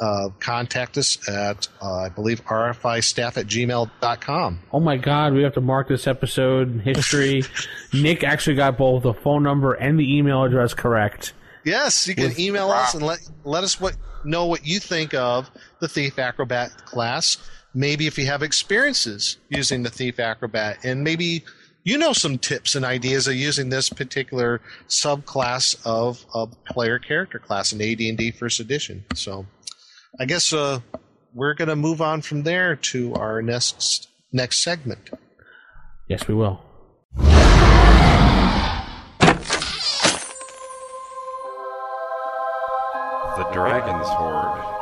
uh, 0.00 0.30
contact 0.40 0.98
us 0.98 1.28
at, 1.28 1.68
uh, 1.82 2.04
I 2.04 2.08
believe, 2.08 2.44
rfistaff 2.46 3.36
at 3.36 3.46
gmail.com. 3.46 4.60
Oh 4.72 4.80
my 4.80 4.96
God, 4.96 5.34
we 5.34 5.42
have 5.42 5.52
to 5.54 5.60
mark 5.60 5.88
this 5.88 6.06
episode 6.06 6.72
in 6.72 6.80
history. 6.80 7.44
Nick 7.92 8.24
actually 8.24 8.56
got 8.56 8.78
both 8.78 9.02
the 9.02 9.14
phone 9.14 9.42
number 9.42 9.74
and 9.74 10.00
the 10.00 10.16
email 10.16 10.42
address 10.42 10.72
correct. 10.72 11.34
Yes, 11.64 12.08
you 12.08 12.14
can 12.14 12.38
email 12.40 12.70
us 12.70 12.94
and 12.94 13.04
let 13.04 13.18
let 13.44 13.64
us 13.64 13.78
what 13.78 13.94
know 14.24 14.46
what 14.46 14.66
you 14.66 14.80
think 14.80 15.12
of 15.12 15.50
the 15.80 15.88
Thief 15.88 16.18
Acrobat 16.18 16.70
class. 16.86 17.36
Maybe 17.72 18.06
if 18.06 18.18
you 18.18 18.26
have 18.26 18.42
experiences 18.42 19.36
using 19.48 19.82
the 19.82 19.90
Thief 19.90 20.18
Acrobat, 20.18 20.84
and 20.84 21.04
maybe 21.04 21.44
you 21.84 21.96
know 21.96 22.12
some 22.12 22.36
tips 22.36 22.74
and 22.74 22.84
ideas 22.84 23.28
of 23.28 23.34
using 23.34 23.68
this 23.68 23.88
particular 23.88 24.60
subclass 24.88 25.80
of 25.84 26.24
a 26.34 26.46
player 26.72 26.98
character 26.98 27.38
class 27.38 27.72
in 27.72 27.80
AD&D 27.80 28.32
First 28.32 28.58
Edition. 28.60 29.04
So, 29.14 29.46
I 30.18 30.24
guess 30.24 30.52
uh, 30.52 30.80
we're 31.32 31.54
going 31.54 31.68
to 31.68 31.76
move 31.76 32.02
on 32.02 32.22
from 32.22 32.42
there 32.42 32.74
to 32.76 33.14
our 33.14 33.40
next 33.40 34.08
next 34.32 34.62
segment. 34.62 35.10
Yes, 36.08 36.26
we 36.26 36.34
will. 36.34 36.60
The 43.36 43.48
Dragon's 43.52 44.08
Horde. 44.08 44.79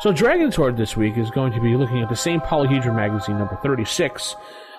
So, 0.00 0.12
Dragon's 0.12 0.56
Horde 0.56 0.78
this 0.78 0.96
week 0.96 1.18
is 1.18 1.30
going 1.30 1.52
to 1.52 1.60
be 1.60 1.76
looking 1.76 2.00
at 2.00 2.08
the 2.08 2.16
same 2.16 2.40
Polyhedron 2.40 2.96
magazine, 2.96 3.36
number 3.36 3.58
36. 3.62 4.34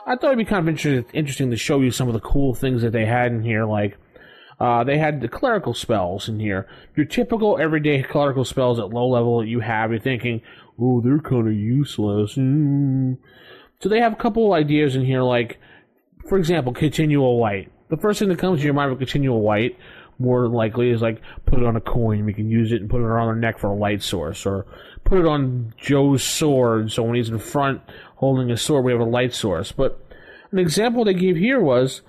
I 0.08 0.16
thought 0.16 0.32
it'd 0.32 0.38
be 0.40 0.46
kind 0.46 0.68
of 0.68 0.70
inter- 0.70 1.06
interesting 1.14 1.52
to 1.52 1.58
show 1.58 1.80
you 1.80 1.92
some 1.92 2.08
of 2.08 2.16
the 2.16 2.20
cool 2.20 2.56
things 2.56 2.82
that 2.82 2.90
they 2.90 3.06
had 3.06 3.32
in 3.32 3.44
here, 3.44 3.66
like 3.66 3.98
uh, 4.60 4.84
they 4.84 4.98
had 4.98 5.22
the 5.22 5.28
clerical 5.28 5.76
spells 5.76 6.28
in 6.28 6.40
here. 6.40 6.68
Your 6.96 7.06
typical 7.06 7.60
everyday 7.60 8.02
clerical 8.02 8.44
spells 8.44 8.80
at 8.80 8.90
low 8.90 9.08
level 9.08 9.42
that 9.42 9.48
you 9.48 9.60
have, 9.60 9.92
you're 9.92 10.00
thinking, 10.00 10.42
oh, 10.80 11.02
they're 11.02 11.20
kind 11.20 11.48
of 11.48 11.54
useless. 11.54 12.34
Mm. 12.34 13.20
So 13.80 13.90
they 13.90 14.00
have 14.00 14.14
a 14.14 14.16
couple 14.16 14.54
ideas 14.54 14.96
in 14.96 15.06
here, 15.06 15.22
like, 15.22 15.60
for 16.28 16.40
example, 16.40 16.74
continual 16.74 17.40
light. 17.40 17.72
The 17.90 17.98
first 17.98 18.18
thing 18.18 18.30
that 18.30 18.40
comes 18.40 18.62
to 18.62 18.66
your 18.66 18.74
mind 18.74 18.90
with 18.90 18.98
continual 18.98 19.44
light, 19.44 19.78
more 20.22 20.44
than 20.44 20.52
likely, 20.54 20.90
is 20.90 21.02
like 21.02 21.22
put 21.46 21.60
it 21.60 21.66
on 21.66 21.76
a 21.76 21.82
coin. 21.82 22.26
We 22.26 22.34
can 22.34 22.50
use 22.50 22.72
it 22.72 22.82
and 22.82 22.90
put 22.90 23.02
it 23.02 23.06
around 23.06 23.28
our 23.28 23.36
neck 23.36 23.60
for 23.60 23.68
a 23.68 23.76
light 23.76 24.04
source, 24.04 24.46
or 24.46 24.66
put 25.04 25.20
it 25.20 25.26
on 25.26 25.74
Joe's 25.78 26.24
sword. 26.24 26.92
So 26.92 27.04
when 27.04 27.16
he's 27.16 27.30
in 27.30 27.40
front 27.40 27.82
holding 28.16 28.50
his 28.50 28.62
sword, 28.62 28.86
we 28.86 28.92
have 28.92 29.02
a 29.02 29.06
light 29.06 29.34
source. 29.34 29.72
But 29.72 30.00
an 30.52 30.60
example 30.60 31.04
they 31.04 31.14
gave 31.14 31.36
here 31.36 31.60
was 31.60 32.02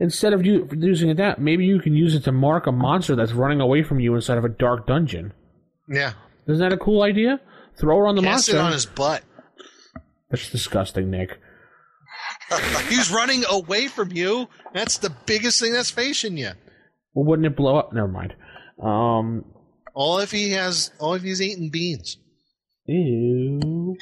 instead 0.00 0.32
of 0.32 0.46
you 0.46 0.68
using 0.72 1.10
it 1.10 1.16
that, 1.16 1.40
maybe 1.40 1.64
you 1.66 1.80
can 1.80 1.94
use 1.94 2.14
it 2.14 2.24
to 2.24 2.32
mark 2.32 2.66
a 2.66 2.72
monster 2.72 3.16
that's 3.16 3.32
running 3.32 3.60
away 3.60 3.82
from 3.82 4.00
you 4.00 4.14
inside 4.14 4.38
of 4.38 4.44
a 4.44 4.48
dark 4.48 4.86
dungeon. 4.86 5.32
Yeah, 5.88 6.12
Isn't 6.46 6.60
that 6.60 6.72
a 6.72 6.78
cool 6.78 7.02
idea? 7.02 7.40
Throw 7.78 8.04
it 8.04 8.08
on 8.08 8.14
the 8.16 8.22
cast 8.22 8.48
monster. 8.48 8.56
it 8.56 8.60
on 8.60 8.72
his 8.72 8.86
butt. 8.86 9.22
That's 10.30 10.50
disgusting, 10.50 11.10
Nick. 11.10 11.38
He's 12.88 13.10
running 13.10 13.44
away 13.48 13.88
from 13.88 14.12
you. 14.12 14.48
That's 14.72 14.98
the 14.98 15.10
biggest 15.26 15.60
thing 15.60 15.72
that's 15.72 15.90
facing 15.90 16.36
you. 16.36 16.50
Well, 17.18 17.26
wouldn't 17.26 17.46
it 17.46 17.56
blow 17.56 17.76
up? 17.76 17.92
Never 17.92 18.06
mind. 18.06 18.36
Um, 18.80 19.44
All 19.92 20.20
if 20.20 20.30
he 20.30 20.52
has, 20.52 20.92
all 21.00 21.14
if 21.14 21.22
he's 21.22 21.42
eating 21.42 21.68
beans. 21.68 22.16
Ew. 22.86 23.96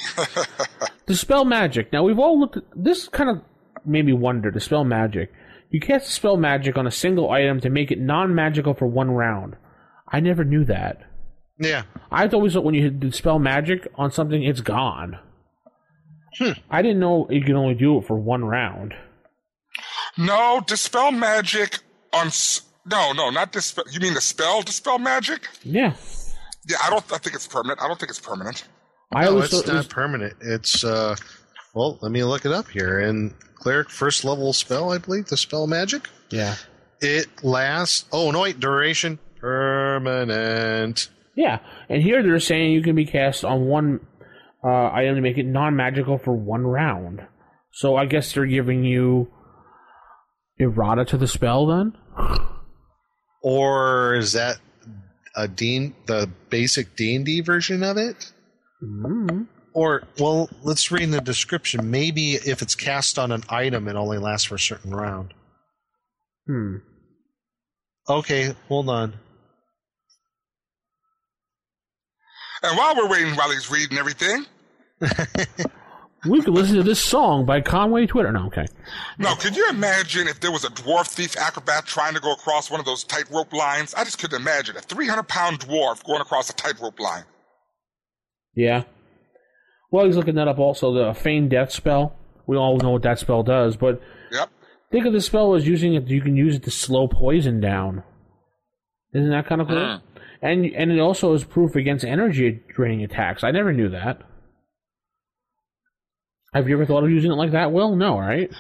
Dispel 1.06 1.47
magic. 1.47 1.94
Now 1.94 2.02
we've 2.02 2.18
all 2.18 2.38
looked. 2.38 2.59
At, 2.59 2.64
this 2.76 3.09
kind 3.09 3.30
of 3.30 3.40
made 3.86 4.05
me 4.05 4.12
wonder. 4.12 4.51
Dispel 4.51 4.84
magic. 4.84 5.32
You 5.70 5.80
cast 5.80 6.09
dispel 6.09 6.36
magic 6.36 6.76
on 6.76 6.86
a 6.86 6.90
single 6.90 7.30
item 7.30 7.59
to 7.62 7.70
make 7.70 7.90
it 7.90 7.98
non-magical 7.98 8.74
for 8.74 8.86
one 8.86 9.10
round. 9.10 9.56
I 10.06 10.20
never 10.20 10.44
knew 10.44 10.66
that. 10.66 11.01
Yeah. 11.59 11.84
I 12.10 12.28
thought 12.28 12.34
always 12.34 12.52
thought 12.52 12.64
when 12.64 12.74
you 12.74 12.90
dispel 12.90 13.38
magic 13.38 13.88
on 13.94 14.12
something, 14.12 14.43
it's 14.43 14.60
gone. 14.60 15.18
Hmm. 16.38 16.52
I 16.70 16.82
didn't 16.82 17.01
know 17.01 17.28
you 17.30 17.40
can 17.40 17.56
only 17.56 17.76
do 17.76 17.97
it 17.97 18.06
for 18.06 18.18
one 18.18 18.44
round. 18.44 18.93
No, 20.18 20.62
dispel 20.66 21.12
magic 21.12 21.78
on. 22.12 22.30
S- 22.86 22.90
No, 22.90 23.12
no, 23.12 23.30
not 23.30 23.52
dispel. 23.52 23.84
You 23.90 24.00
mean 24.00 24.14
the 24.14 24.20
spell 24.20 24.62
dispel 24.62 24.98
magic? 24.98 25.48
Yeah. 25.62 25.94
Yeah, 26.68 26.76
I 26.82 26.90
don't. 26.90 27.04
I 27.12 27.18
think 27.18 27.34
it's 27.36 27.46
permanent. 27.46 27.80
I 27.82 27.88
don't 27.88 27.98
think 27.98 28.10
it's 28.10 28.20
permanent. 28.20 28.64
I 29.14 29.24
no, 29.26 29.38
it's 29.38 29.52
thought 29.52 29.64
it 29.64 29.68
not 29.68 29.76
was- 29.76 29.86
permanent. 29.86 30.34
It's 30.40 30.82
uh, 30.84 31.14
well, 31.74 31.98
let 32.02 32.10
me 32.12 32.24
look 32.24 32.44
it 32.44 32.52
up 32.52 32.68
here. 32.68 32.98
And 33.00 33.34
cleric 33.56 33.88
first 33.90 34.24
level 34.24 34.52
spell, 34.52 34.92
I 34.92 34.98
believe, 34.98 35.26
the 35.26 35.36
spell 35.36 35.66
magic. 35.66 36.08
Yeah. 36.30 36.54
It 37.00 37.26
lasts. 37.44 38.06
Oh 38.12 38.30
no, 38.30 38.40
wait, 38.42 38.58
duration 38.58 39.18
permanent. 39.40 41.08
Yeah, 41.36 41.58
and 41.90 42.02
here 42.02 42.22
they're 42.22 42.40
saying 42.40 42.72
you 42.72 42.82
can 42.82 42.96
be 42.96 43.04
cast 43.04 43.44
on 43.44 43.66
one 43.66 44.00
uh, 44.64 44.90
item 44.90 45.16
to 45.16 45.20
make 45.20 45.36
it 45.36 45.44
non-magical 45.46 46.16
for 46.18 46.32
one 46.34 46.62
round. 46.66 47.20
So 47.72 47.94
I 47.94 48.06
guess 48.06 48.32
they're 48.32 48.46
giving 48.46 48.84
you 48.84 49.28
errata 50.58 51.04
to 51.04 51.18
the 51.18 51.28
spell 51.28 51.66
then. 51.66 51.92
Or 53.47 54.16
is 54.16 54.32
that 54.32 54.59
a 55.36 55.47
D 55.47 55.93
the 56.06 56.28
basic 56.51 56.97
D 56.97 57.14
and 57.14 57.24
D 57.24 57.43
version 57.43 57.85
of 57.85 57.97
it? 57.97 58.32
Mm-hmm. 58.82 59.43
Or 59.73 60.02
well, 60.18 60.51
let's 60.64 60.90
read 60.90 61.05
in 61.05 61.12
the 61.12 61.20
description. 61.20 61.89
Maybe 61.89 62.32
if 62.32 62.60
it's 62.60 62.74
cast 62.74 63.20
on 63.20 63.31
an 63.31 63.44
item, 63.48 63.86
it 63.86 63.94
only 63.94 64.18
lasts 64.18 64.48
for 64.48 64.56
a 64.56 64.59
certain 64.59 64.90
round. 64.90 65.32
Hmm. 66.48 66.78
Okay, 68.09 68.52
hold 68.66 68.89
on. 68.89 69.14
And 72.64 72.77
while 72.77 72.97
we're 72.97 73.09
waiting, 73.09 73.36
while 73.36 73.52
he's 73.52 73.70
reading 73.70 73.97
everything, 73.97 74.44
We 76.28 76.43
could 76.43 76.55
listen 76.55 76.77
to 76.77 76.82
this 76.82 77.01
song 77.03 77.44
by 77.47 77.61
Conway 77.61 78.07
Twitty. 78.07 78.32
No, 78.32 78.47
okay. 78.47 78.66
no, 79.19 79.35
could 79.36 79.57
you 79.57 79.69
imagine 79.69 80.28
if 80.28 80.40
there 80.40 80.53
was 80.53 80.65
a 80.65 80.69
dwarf 80.69 81.09
thief 81.09 81.36
acrobat 81.36 81.86
trying 81.86 82.15
to 82.15 82.20
go 82.20 82.32
across 82.32 82.70
one 82.70 82.81
of 82.81 82.86
those 82.86 83.05
tightrope 83.05 83.53
lines? 83.53 83.94
I 83.94 84.05
just 84.05 84.19
couldn't 84.19 84.40
imagine 84.40 84.77
a 84.77 84.81
300 84.81 85.24
pound 85.28 85.61
dwarf 85.61 86.05
going 86.05 86.20
across 86.20 86.51
a 86.51 86.55
tightrope 86.55 86.98
line. 87.01 87.24
Yeah. 88.55 88.85
Well, 89.90 90.07
he's 90.07 90.16
looking 90.16 90.35
that 90.36 90.48
up 90.48 90.59
also, 90.59 90.93
the 90.93 91.15
Feign 91.15 91.48
Death 91.48 91.73
spell. 91.73 92.15
We 92.47 92.57
all 92.57 92.77
know 92.78 92.90
what 92.90 93.03
that 93.03 93.19
spell 93.19 93.43
does, 93.43 93.77
but 93.77 94.01
Yep. 94.32 94.51
think 94.90 95.07
of 95.07 95.12
the 95.12 95.20
spell 95.20 95.55
as 95.55 95.66
using 95.66 95.94
it, 95.94 96.09
you 96.09 96.20
can 96.20 96.36
use 96.36 96.57
it 96.57 96.62
to 96.65 96.70
slow 96.70 97.09
poison 97.09 97.61
down. 97.61 98.03
Isn't 99.12 99.31
that 99.31 99.47
kind 99.47 99.61
of 99.61 99.69
cool? 99.69 99.77
Mm. 99.77 100.01
And 100.43 100.66
and 100.66 100.93
it 100.93 100.98
also 101.01 101.32
is 101.32 101.44
proof 101.44 101.74
against 101.77 102.05
energy 102.05 102.61
draining 102.74 103.03
attacks. 103.03 103.43
I 103.43 103.51
never 103.51 103.73
knew 103.73 103.89
that. 103.89 104.23
Have 106.57 106.70
you 106.70 106.74
ever 106.74 106.87
thought 106.87 107.05
of 107.05 107.11
using 107.11 107.31
it 107.31 107.35
like 107.35 107.51
that? 107.51 107.70
Well, 107.70 107.95
no, 107.95 108.19
right? 108.19 108.51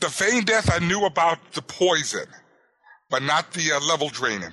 The 0.00 0.08
feign 0.08 0.42
death, 0.42 0.68
I 0.72 0.84
knew 0.84 1.04
about 1.04 1.52
the 1.52 1.62
poison, 1.62 2.26
but 3.10 3.22
not 3.22 3.52
the 3.52 3.70
uh, 3.70 3.80
level 3.86 4.08
draining. 4.08 4.52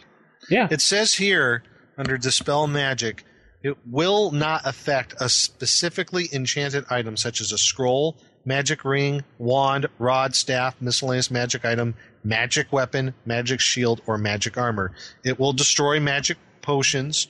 Yeah. 0.51 0.67
It 0.69 0.81
says 0.81 1.15
here 1.15 1.63
under 1.97 2.15
dispel 2.15 2.67
magic, 2.67 3.23
it 3.63 3.75
will 3.89 4.29
not 4.29 4.61
affect 4.65 5.15
a 5.19 5.29
specifically 5.29 6.29
enchanted 6.31 6.85
item 6.91 7.17
such 7.17 7.41
as 7.41 7.51
a 7.51 7.57
scroll, 7.57 8.17
magic 8.45 8.85
ring, 8.85 9.23
wand, 9.39 9.87
rod, 9.97 10.35
staff, 10.35 10.79
miscellaneous 10.79 11.31
magic 11.31 11.65
item, 11.65 11.95
magic 12.23 12.71
weapon, 12.71 13.15
magic 13.25 13.61
shield, 13.61 13.99
or 14.05 14.19
magic 14.19 14.59
armor. 14.59 14.91
It 15.23 15.39
will 15.39 15.53
destroy 15.53 15.99
magic 15.99 16.37
potions, 16.61 17.27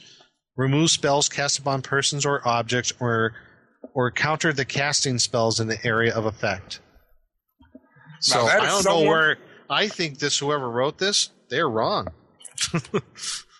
remove 0.57 0.89
spells 0.89 1.29
cast 1.29 1.59
upon 1.59 1.81
persons 1.81 2.25
or 2.25 2.45
objects, 2.45 2.91
or 2.99 3.31
or 3.93 4.11
counter 4.11 4.53
the 4.53 4.65
casting 4.65 5.19
spells 5.19 5.59
in 5.59 5.67
the 5.67 5.85
area 5.85 6.13
of 6.13 6.25
effect. 6.25 6.79
So 8.19 8.41
I 8.41 8.59
don't 8.59 8.85
know 8.85 9.01
where 9.01 9.37
I 9.69 9.87
think 9.87 10.19
this 10.19 10.37
whoever 10.37 10.69
wrote 10.69 10.97
this, 10.97 11.29
they're 11.49 11.69
wrong. 11.69 12.07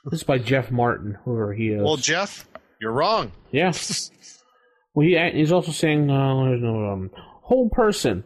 This 0.05 0.19
is 0.19 0.23
by 0.23 0.37
Jeff 0.37 0.69
Martin, 0.69 1.17
whoever 1.25 1.51
he 1.53 1.69
is. 1.69 1.81
Well, 1.81 1.97
Jeff, 1.97 2.47
you're 2.79 2.91
wrong. 2.91 3.31
Yeah. 3.51 3.73
well, 4.93 5.05
he, 5.05 5.17
he's 5.33 5.51
also 5.51 5.71
saying, 5.71 6.11
uh, 6.11 6.45
there's 6.45 6.61
no, 6.61 6.91
um, 6.91 7.09
hold 7.15 7.71
person. 7.71 8.23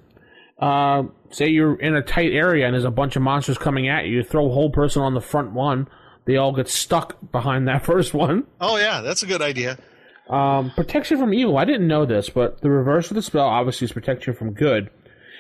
Uh, 0.59 1.03
say 1.31 1.47
you're 1.47 1.80
in 1.80 1.95
a 1.95 2.01
tight 2.01 2.34
area 2.34 2.65
and 2.65 2.73
there's 2.73 2.84
a 2.84 2.91
bunch 2.91 3.15
of 3.15 3.21
monsters 3.21 3.57
coming 3.57 3.88
at 3.88 4.05
you. 4.05 4.17
You 4.17 4.23
throw 4.23 4.49
a 4.49 4.53
hold 4.53 4.73
person 4.73 5.01
on 5.01 5.13
the 5.13 5.21
front 5.21 5.53
one. 5.53 5.88
They 6.26 6.35
all 6.35 6.51
get 6.51 6.67
stuck 6.67 7.31
behind 7.31 7.67
that 7.69 7.85
first 7.85 8.13
one. 8.13 8.45
Oh 8.59 8.76
yeah, 8.76 8.99
that's 8.99 9.23
a 9.23 9.26
good 9.26 9.41
idea. 9.41 9.77
Um, 10.30 10.72
protection 10.72 11.18
from 11.18 11.34
evil. 11.34 11.57
I 11.57 11.65
didn't 11.65 11.88
know 11.88 12.06
this, 12.06 12.30
but 12.30 12.61
the 12.61 12.69
reverse 12.69 13.10
of 13.10 13.15
the 13.15 13.22
spell 13.22 13.47
obviously 13.47 13.85
is 13.85 13.91
protection 13.91 14.34
from 14.34 14.53
good. 14.53 14.89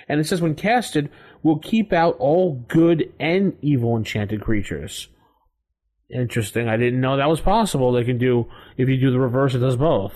And 0.07 0.19
it 0.19 0.25
says 0.25 0.41
when 0.41 0.55
casted, 0.55 1.09
will 1.43 1.59
keep 1.59 1.93
out 1.93 2.15
all 2.19 2.65
good 2.67 3.13
and 3.19 3.55
evil 3.61 3.95
enchanted 3.95 4.41
creatures. 4.41 5.07
Interesting. 6.11 6.67
I 6.67 6.77
didn't 6.77 6.99
know 7.01 7.17
that 7.17 7.29
was 7.29 7.39
possible. 7.39 7.91
They 7.91 8.03
can 8.03 8.17
do 8.17 8.47
if 8.77 8.89
you 8.89 8.97
do 8.99 9.11
the 9.11 9.19
reverse, 9.19 9.53
it 9.53 9.59
does 9.59 9.75
both. 9.75 10.13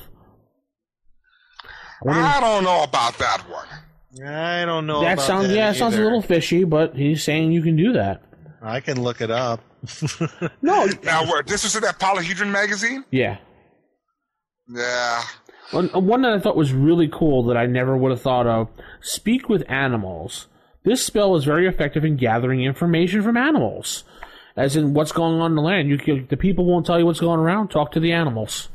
I 1.63 2.07
wonder- 2.07 2.21
I 2.21 2.39
don't 2.39 2.63
know 2.63 2.83
about 2.83 3.17
that 3.19 3.43
one. 3.49 3.67
I 4.27 4.65
don't 4.65 4.85
know. 4.87 5.01
that 5.01 5.13
about 5.13 5.25
sounds 5.25 5.47
that 5.49 5.55
yeah, 5.55 5.71
it 5.71 5.75
sounds 5.75 5.95
a 5.95 6.01
little 6.01 6.21
fishy, 6.21 6.63
but 6.63 6.95
he's 6.95 7.23
saying 7.23 7.51
you 7.51 7.61
can 7.61 7.75
do 7.75 7.93
that. 7.93 8.21
I 8.61 8.79
can 8.79 9.01
look 9.01 9.21
it 9.21 9.31
up. 9.31 9.61
No, 10.61 10.87
Now, 11.03 11.25
where, 11.25 11.43
this 11.43 11.63
was 11.63 11.75
in 11.75 11.81
that 11.81 11.99
Polyhedron 11.99 12.49
magazine? 12.51 13.03
yeah. 13.11 13.37
Yeah. 14.68 15.23
One, 15.72 15.88
one 15.90 16.22
that 16.22 16.34
I 16.34 16.40
thought 16.40 16.56
was 16.56 16.73
really 16.73 17.10
cool 17.11 17.44
that 17.45 17.57
I 17.57 17.65
never 17.65 17.98
would 17.98 18.11
have 18.11 18.22
thought 18.22 18.48
of: 18.48 18.69
speak 19.02 19.49
with 19.49 19.69
animals. 19.69 20.48
This 20.84 21.03
spell 21.03 21.35
is 21.35 21.45
very 21.45 21.68
effective 21.68 22.03
in 22.03 22.18
gathering 22.18 22.64
information 22.64 23.23
from 23.23 23.38
animals, 23.38 24.03
as 24.56 24.76
in 24.76 24.94
what's 24.94 25.11
going 25.11 25.40
on 25.40 25.52
in 25.52 25.56
the 25.56 25.61
land. 25.61 25.90
You 25.90 25.98
can, 25.98 26.27
the 26.30 26.38
people 26.38 26.65
won't 26.65 26.85
tell 26.85 26.99
you 26.99 27.06
what's 27.06 27.19
going 27.19 27.40
around. 27.40 27.69
Talk 27.69 27.94
to 27.94 27.99
the 27.99 28.11
animals. 28.11 28.69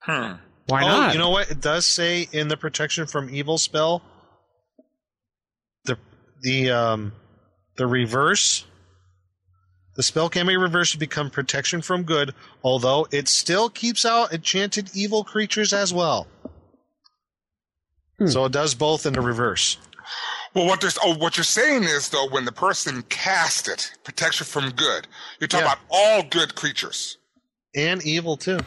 Hmm. 0.00 0.32
Why 0.66 0.84
oh, 0.84 0.86
not? 0.86 1.12
You 1.12 1.18
know 1.18 1.30
what? 1.30 1.50
It 1.50 1.60
does 1.60 1.86
say 1.86 2.28
in 2.32 2.48
the 2.48 2.56
protection 2.56 3.06
from 3.06 3.28
evil 3.30 3.58
spell. 3.58 4.02
The 5.84 5.98
the 6.42 6.70
um 6.70 7.12
the 7.76 7.86
reverse. 7.86 8.66
The 9.96 10.02
spell 10.02 10.28
can 10.30 10.46
be 10.46 10.56
reversed 10.56 10.92
to 10.92 10.98
become 10.98 11.30
protection 11.30 11.82
from 11.82 12.04
good, 12.04 12.32
although 12.62 13.06
it 13.10 13.28
still 13.28 13.68
keeps 13.68 14.04
out 14.06 14.32
enchanted 14.32 14.90
evil 14.94 15.24
creatures 15.24 15.72
as 15.72 15.92
well. 15.92 16.26
Hmm. 18.18 18.28
So 18.28 18.44
it 18.44 18.52
does 18.52 18.74
both 18.74 19.04
in 19.06 19.12
the 19.14 19.20
reverse. 19.20 19.78
Well, 20.54 20.66
what 20.66 20.80
there's 20.80 20.98
oh, 21.02 21.14
what 21.16 21.36
you're 21.36 21.44
saying 21.44 21.84
is 21.84 22.08
though, 22.08 22.28
when 22.28 22.44
the 22.44 22.52
person 22.52 23.02
cast 23.08 23.68
it, 23.68 23.92
protection 24.04 24.46
from 24.46 24.70
good, 24.70 25.06
you're 25.38 25.48
talking 25.48 25.66
Yeah. 25.66 25.72
about 25.72 25.84
all 25.90 26.22
good 26.22 26.54
creatures. 26.54 27.18
And 27.74 28.02
evil 28.04 28.36
too. 28.36 28.58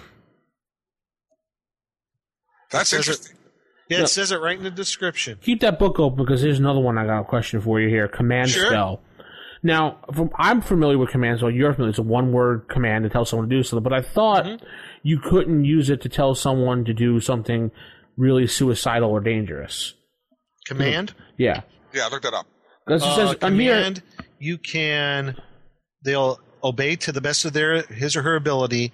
That's 2.72 2.90
says 2.90 3.00
it- 3.08 3.12
interesting. 3.12 3.38
Yeah, 3.90 3.98
Yeah. 3.98 4.04
it 4.06 4.08
says 4.08 4.32
it 4.32 4.38
right 4.38 4.58
in 4.58 4.64
the 4.64 4.72
description. 4.72 5.38
Keep 5.42 5.60
that 5.62 5.78
book 5.78 6.00
open 6.00 6.24
because 6.24 6.42
here's 6.42 6.60
another 6.60 6.80
one 6.80 6.98
I 6.98 7.06
got 7.06 7.22
a 7.22 7.26
question 7.26 7.60
for 7.62 7.80
you 7.82 7.90
here. 7.90 8.08
Command 8.08 8.50
Sure. 8.50 8.68
spell. 8.68 9.02
Now, 9.64 10.00
from, 10.14 10.30
I'm 10.38 10.62
familiar 10.62 10.98
with 10.98 11.10
commands, 11.10 11.42
well, 11.42 11.52
You're 11.52 11.74
familiar. 11.74 11.92
It's 11.92 12.00
a 12.00 12.04
one-word 12.04 12.68
command 12.70 13.04
to 13.06 13.10
tell 13.10 13.24
someone 13.26 13.48
to 13.50 13.56
do 13.56 13.64
something. 13.64 13.84
But 13.84 13.94
I 13.94 14.02
thought 14.02 14.44
Mm-hmm. 14.46 14.66
you 15.04 15.20
couldn't 15.20 15.64
use 15.66 15.90
it 15.90 16.02
to 16.02 16.10
tell 16.10 16.36
someone 16.36 16.84
to 16.86 16.94
do 16.94 17.20
something 17.22 17.72
really 18.18 18.46
suicidal 18.46 19.10
or 19.10 19.22
dangerous. 19.22 19.94
Command. 20.68 21.14
Yeah. 21.38 21.62
Yeah, 21.94 22.08
I 22.08 22.10
look 22.10 22.22
that 22.24 22.34
up. 22.34 22.46
Because 22.86 23.04
it 23.04 23.08
Uh, 23.08 23.16
says 23.16 23.36
on 23.42 23.58
here- 23.60 23.74
command, 23.76 24.04
you 24.40 24.58
can 24.58 25.38
they'll 26.04 26.40
obey 26.64 26.96
to 26.98 27.12
the 27.14 27.22
best 27.22 27.46
of 27.46 27.54
their 27.54 27.82
his 27.84 28.16
or 28.18 28.24
her 28.24 28.36
ability 28.36 28.92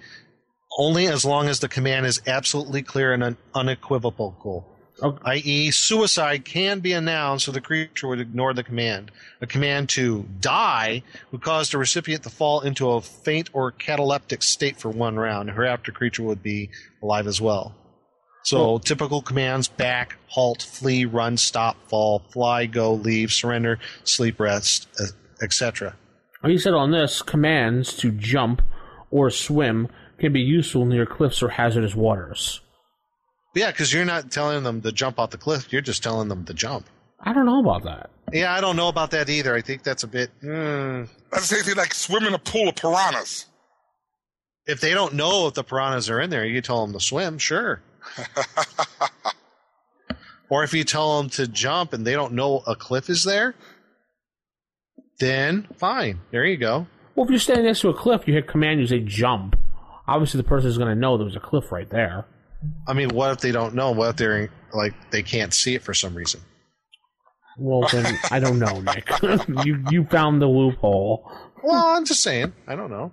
only 0.78 1.08
as 1.08 1.24
long 1.24 1.48
as 1.48 1.58
the 1.58 1.68
command 1.68 2.06
is 2.06 2.20
absolutely 2.28 2.82
clear 2.82 3.12
and 3.12 3.22
un- 3.24 3.36
unequivocal. 3.54 4.69
I.e., 5.02 5.70
suicide 5.70 6.44
can 6.44 6.80
be 6.80 6.92
announced 6.92 7.46
so 7.46 7.52
the 7.52 7.60
creature 7.60 8.08
would 8.08 8.20
ignore 8.20 8.52
the 8.52 8.62
command. 8.62 9.10
A 9.40 9.46
command 9.46 9.88
to 9.90 10.26
die 10.40 11.02
would 11.30 11.42
cause 11.42 11.70
the 11.70 11.78
recipient 11.78 12.22
to 12.24 12.30
fall 12.30 12.60
into 12.60 12.90
a 12.90 13.00
faint 13.00 13.50
or 13.52 13.72
cataleptic 13.72 14.42
state 14.42 14.78
for 14.78 14.90
one 14.90 15.16
round. 15.16 15.50
Her 15.50 15.64
after 15.64 15.92
creature 15.92 16.22
would 16.22 16.42
be 16.42 16.70
alive 17.02 17.26
as 17.26 17.40
well. 17.40 17.74
So 18.42 18.78
typical 18.78 19.20
commands: 19.22 19.68
back, 19.68 20.16
halt, 20.28 20.62
flee, 20.62 21.04
run, 21.04 21.36
stop, 21.36 21.76
fall, 21.88 22.22
fly, 22.30 22.66
go, 22.66 22.94
leave, 22.94 23.32
surrender, 23.32 23.78
sleep, 24.04 24.40
rest, 24.40 24.88
uh, 24.98 25.06
etc. 25.42 25.94
He 26.44 26.58
said 26.58 26.72
on 26.72 26.90
this, 26.90 27.20
commands 27.20 27.94
to 27.98 28.10
jump 28.10 28.62
or 29.10 29.30
swim 29.30 29.88
can 30.18 30.32
be 30.32 30.40
useful 30.40 30.86
near 30.86 31.04
cliffs 31.04 31.42
or 31.42 31.50
hazardous 31.50 31.94
waters. 31.94 32.60
Yeah, 33.54 33.70
because 33.70 33.92
you're 33.92 34.04
not 34.04 34.30
telling 34.30 34.62
them 34.62 34.80
to 34.82 34.92
jump 34.92 35.18
off 35.18 35.30
the 35.30 35.38
cliff; 35.38 35.72
you're 35.72 35.82
just 35.82 36.02
telling 36.02 36.28
them 36.28 36.44
to 36.44 36.54
jump. 36.54 36.86
I 37.20 37.32
don't 37.32 37.46
know 37.46 37.60
about 37.60 37.84
that. 37.84 38.10
Yeah, 38.32 38.54
I 38.54 38.60
don't 38.60 38.76
know 38.76 38.88
about 38.88 39.10
that 39.10 39.28
either. 39.28 39.54
I 39.54 39.60
think 39.60 39.82
that's 39.82 40.04
a 40.04 40.08
bit. 40.08 40.30
Mm, 40.42 41.08
That's 41.32 41.48
the 41.48 41.56
same 41.56 41.64
thing 41.64 41.76
like 41.76 41.92
swim 41.92 42.24
in 42.24 42.34
a 42.34 42.38
pool 42.38 42.68
of 42.68 42.76
piranhas. 42.76 43.46
if 44.66 44.80
they 44.80 44.94
don't 44.94 45.14
know 45.14 45.48
if 45.48 45.54
the 45.54 45.64
piranhas 45.64 46.08
are 46.08 46.20
in 46.20 46.30
there, 46.30 46.46
you 46.46 46.60
tell 46.60 46.86
them 46.86 46.92
to 46.94 47.00
swim, 47.00 47.38
sure. 47.38 47.82
or 50.48 50.62
if 50.64 50.72
you 50.72 50.84
tell 50.84 51.20
them 51.20 51.28
to 51.30 51.46
jump 51.48 51.92
and 51.92 52.06
they 52.06 52.12
don't 52.14 52.32
know 52.34 52.62
a 52.66 52.74
cliff 52.76 53.10
is 53.10 53.24
there, 53.24 53.54
then 55.18 55.66
fine. 55.76 56.20
There 56.30 56.44
you 56.44 56.56
go. 56.56 56.86
Well, 57.14 57.24
if 57.24 57.30
you're 57.30 57.38
standing 57.38 57.66
next 57.66 57.80
to 57.80 57.88
a 57.88 57.94
cliff, 57.94 58.26
you 58.26 58.34
hit 58.34 58.46
command, 58.48 58.80
you 58.80 58.86
say 58.86 59.00
jump. 59.00 59.58
Obviously, 60.06 60.38
the 60.38 60.48
person 60.48 60.70
is 60.70 60.78
going 60.78 60.88
to 60.88 60.94
know 60.98 61.18
there's 61.18 61.36
a 61.36 61.40
cliff 61.40 61.70
right 61.70 61.88
there. 61.90 62.24
I 62.86 62.92
mean, 62.92 63.10
what 63.10 63.30
if 63.32 63.40
they 63.40 63.52
don't 63.52 63.74
know? 63.74 63.90
What 63.90 64.10
if 64.10 64.16
they're 64.16 64.50
like 64.72 64.94
they 65.10 65.22
can't 65.22 65.52
see 65.52 65.74
it 65.74 65.82
for 65.82 65.94
some 65.94 66.14
reason? 66.14 66.40
Well, 67.58 67.88
then 67.90 68.18
I 68.30 68.40
don't 68.40 68.58
know, 68.58 68.80
Nick. 68.80 69.10
you 69.64 69.84
you 69.90 70.04
found 70.04 70.40
the 70.40 70.46
loophole. 70.46 71.30
Well, 71.62 71.96
I'm 71.96 72.04
just 72.04 72.22
saying. 72.22 72.52
I 72.66 72.76
don't 72.76 72.90
know. 72.90 73.12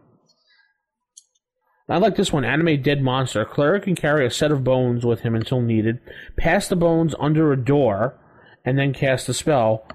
I 1.89 1.97
like 1.97 2.17
this 2.17 2.33
one. 2.33 2.43
Animate 2.43 2.83
dead 2.83 3.01
monster. 3.01 3.45
Cleric 3.45 3.83
can 3.83 3.95
carry 3.95 4.25
a 4.25 4.31
set 4.31 4.51
of 4.51 4.63
bones 4.63 5.05
with 5.05 5.21
him 5.21 5.35
until 5.35 5.61
needed. 5.61 5.99
Pass 6.37 6.67
the 6.67 6.75
bones 6.75 7.15
under 7.19 7.51
a 7.51 7.57
door, 7.57 8.19
and 8.65 8.77
then 8.77 8.93
cast 8.93 9.29
a 9.29 9.33
spell. 9.33 9.87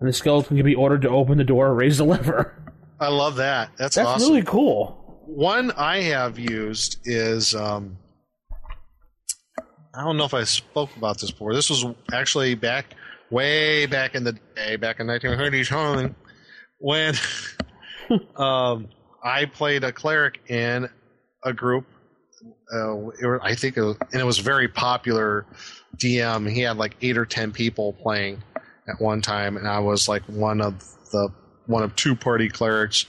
And 0.00 0.08
the 0.08 0.12
skeleton 0.12 0.56
can 0.56 0.66
be 0.66 0.74
ordered 0.74 1.02
to 1.02 1.08
open 1.08 1.38
the 1.38 1.44
door 1.44 1.68
or 1.68 1.74
raise 1.74 1.98
the 1.98 2.04
lever. 2.04 2.54
I 3.00 3.08
love 3.08 3.36
that. 3.36 3.70
That's, 3.78 3.94
That's 3.96 4.08
awesome. 4.08 4.28
really 4.28 4.42
cool. 4.42 5.22
One 5.26 5.70
I 5.72 6.00
have 6.02 6.38
used 6.38 6.98
is 7.04 7.54
um, 7.54 7.98
I 9.98 10.04
don't 10.04 10.16
know 10.16 10.24
if 10.24 10.34
I 10.34 10.44
spoke 10.44 10.96
about 10.96 11.18
this 11.18 11.32
before. 11.32 11.52
This 11.54 11.70
was 11.70 11.84
actually 12.12 12.54
back 12.54 12.94
way 13.30 13.84
back 13.86 14.14
in 14.14 14.22
the 14.22 14.38
day, 14.54 14.76
back 14.76 15.00
in 15.00 15.08
1930s, 15.08 15.68
home, 15.68 16.14
when 16.78 17.14
um, 18.36 18.86
I 19.24 19.46
played 19.46 19.82
a 19.82 19.90
cleric 19.90 20.38
in 20.48 20.88
a 21.42 21.52
group. 21.52 21.84
Uh, 22.72 23.08
it 23.08 23.40
I 23.42 23.56
think, 23.56 23.76
it 23.76 23.82
was, 23.82 23.96
and 24.12 24.20
it 24.20 24.24
was 24.24 24.38
very 24.38 24.68
popular. 24.68 25.46
DM. 25.96 26.48
He 26.48 26.60
had 26.60 26.76
like 26.76 26.94
eight 27.02 27.18
or 27.18 27.26
ten 27.26 27.50
people 27.50 27.94
playing 27.94 28.40
at 28.86 29.00
one 29.00 29.20
time, 29.20 29.56
and 29.56 29.66
I 29.66 29.80
was 29.80 30.06
like 30.06 30.22
one 30.26 30.60
of 30.60 30.78
the 31.10 31.30
one 31.66 31.82
of 31.82 31.96
two 31.96 32.14
party 32.14 32.48
clerics. 32.48 33.06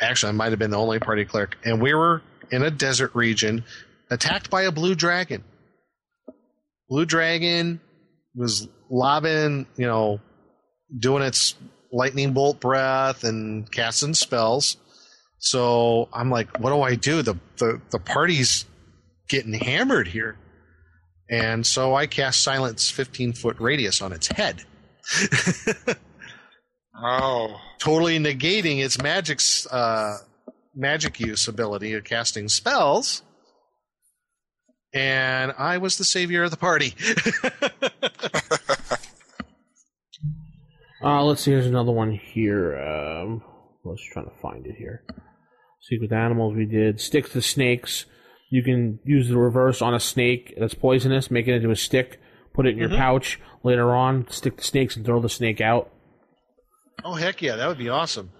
Actually, 0.00 0.30
I 0.30 0.32
might 0.32 0.50
have 0.50 0.58
been 0.58 0.72
the 0.72 0.78
only 0.78 0.98
party 0.98 1.24
cleric, 1.24 1.56
and 1.64 1.80
we 1.80 1.94
were 1.94 2.20
in 2.50 2.64
a 2.64 2.70
desert 2.70 3.14
region, 3.14 3.62
attacked 4.10 4.50
by 4.50 4.62
a 4.62 4.72
blue 4.72 4.96
dragon. 4.96 5.44
Blue 6.88 7.04
dragon 7.04 7.80
was 8.34 8.68
lobbing, 8.90 9.66
you 9.76 9.86
know, 9.86 10.20
doing 10.98 11.22
its 11.22 11.54
lightning 11.92 12.32
bolt 12.32 12.60
breath 12.60 13.24
and 13.24 13.70
casting 13.70 14.14
spells. 14.14 14.76
So 15.38 16.08
I'm 16.12 16.30
like, 16.30 16.58
what 16.58 16.70
do 16.70 16.82
I 16.82 16.94
do? 16.94 17.22
The 17.22 17.36
the 17.58 17.80
the 17.90 17.98
party's 17.98 18.64
getting 19.28 19.52
hammered 19.52 20.08
here. 20.08 20.38
And 21.30 21.66
so 21.66 21.94
I 21.94 22.06
cast 22.06 22.42
silence 22.42 22.90
15 22.90 23.32
foot 23.32 23.58
radius 23.58 24.02
on 24.02 24.12
its 24.12 24.28
head. 24.28 24.62
Oh. 26.96 27.60
Totally 27.78 28.18
negating 28.18 28.82
its 28.82 29.00
magic's 29.02 29.66
uh, 29.66 30.18
magic 30.74 31.20
use 31.20 31.48
ability 31.48 31.92
of 31.94 32.04
casting 32.04 32.48
spells. 32.48 33.22
And 34.94 35.52
I 35.58 35.78
was 35.78 35.98
the 35.98 36.04
savior 36.04 36.44
of 36.44 36.50
the 36.50 36.56
party. 36.56 36.94
Uh, 41.02 41.22
let's 41.22 41.42
see. 41.42 41.50
Here's 41.50 41.66
another 41.66 41.92
one 41.92 42.12
here. 42.12 42.78
Um, 42.80 43.42
let's 43.84 44.02
try 44.10 44.24
to 44.24 44.30
find 44.40 44.66
it 44.66 44.74
here. 44.78 45.02
Secret 45.82 46.10
animals 46.12 46.54
we 46.56 46.64
did 46.64 46.98
stick 46.98 47.30
to 47.32 47.42
snakes. 47.42 48.06
You 48.50 48.62
can 48.62 49.00
use 49.04 49.28
the 49.28 49.36
reverse 49.36 49.82
on 49.82 49.92
a 49.92 50.00
snake 50.00 50.54
that's 50.58 50.72
poisonous, 50.72 51.30
make 51.30 51.46
it 51.46 51.56
into 51.56 51.70
a 51.70 51.76
stick, 51.76 52.22
put 52.54 52.64
it 52.66 52.70
in 52.70 52.78
your 52.78 52.88
Mhm. 52.88 52.96
pouch. 52.96 53.38
Later 53.62 53.94
on, 53.94 54.26
stick 54.30 54.56
the 54.56 54.62
snakes 54.62 54.96
and 54.96 55.04
throw 55.04 55.20
the 55.20 55.28
snake 55.28 55.60
out. 55.60 55.90
oh, 57.04 57.14
heck 57.16 57.42
yeah, 57.42 57.56
that 57.56 57.66
would 57.68 57.76
be 57.76 57.90
awesome. 57.90 58.30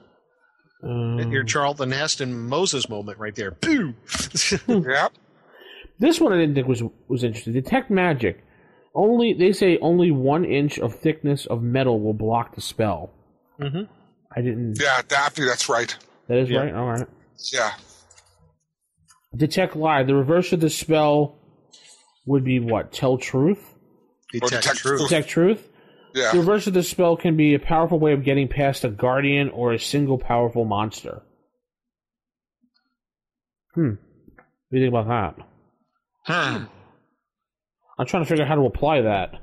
Um, 0.83 1.19
Your 1.31 1.45
Charlton 1.45 1.91
Heston 1.91 2.49
Moses 2.49 2.89
moment 2.89 3.19
right 3.19 3.35
there. 3.35 3.51
Boo! 3.51 3.93
yep. 4.69 5.13
This 5.99 6.21
one 6.21 6.33
I 6.33 6.37
didn't 6.39 6.55
think 6.55 6.67
was 6.69 6.83
was 7.09 7.25
interesting. 7.25 7.53
Detect 7.53 7.91
magic. 7.91 8.45
Only 8.95 9.33
they 9.33 9.53
say 9.53 9.79
only 9.81 10.11
one 10.11 10.45
inch 10.45 10.79
of 10.79 10.95
thickness 10.95 11.47
of 11.47 11.63
metal 11.63 12.01
will 12.01 12.15
block 12.15 12.55
the 12.55 12.61
spell. 12.61 13.11
Mm-hmm. 13.61 13.83
I 14.37 14.41
didn't. 14.41 14.79
Yeah, 14.81 15.01
that, 15.09 15.19
I 15.19 15.29
think 15.29 15.49
that's 15.49 15.69
right. 15.69 15.97
That 16.29 16.39
is 16.39 16.51
Yeah. 16.51 16.61
right. 16.61 16.75
All 16.75 16.87
right. 16.87 17.07
Yeah. 17.53 17.73
Detect 19.37 19.77
lie. 19.77 20.03
The 20.05 20.15
reverse 20.15 20.53
of 20.53 20.61
the 20.61 20.71
spell 20.71 21.37
would 22.27 22.45
be 22.45 22.61
what? 22.61 22.93
Tell 22.93 23.19
truth. 23.19 23.75
Detect, 24.33 24.51
detect 24.53 24.79
truth. 24.79 24.99
truth. 24.99 25.09
Detect 25.11 25.29
truth. 25.29 25.69
Yeah. 26.15 26.33
The 26.33 26.39
reverse 26.39 26.67
of 26.69 26.75
the 26.75 26.83
spell 26.85 27.17
can 27.17 27.37
be 27.37 27.55
a 27.55 27.59
powerful 27.59 27.99
way 27.99 28.13
of 28.13 28.25
getting 28.25 28.47
past 28.49 28.85
a 28.85 28.89
guardian 28.89 29.49
or 29.51 29.73
a 29.73 29.79
single 29.79 30.19
powerful 30.19 30.65
monster. 30.65 31.23
Hmm. 33.75 33.91
What 33.91 33.97
do 34.71 34.79
you 34.79 34.85
think 34.85 34.95
about 34.95 35.09
that? 35.37 35.45
Hmm. 36.25 36.65
I'm 37.99 38.07
trying 38.07 38.25
to 38.25 38.29
figure 38.29 38.45
out 38.45 38.49
how 38.49 38.57
to 38.57 38.67
apply 38.67 39.03
that. 39.03 39.35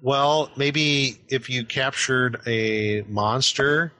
Well, 0.00 0.50
maybe 0.56 1.18
if 1.28 1.50
you 1.50 1.64
captured 1.64 2.40
a 2.46 3.02
monster 3.08 3.92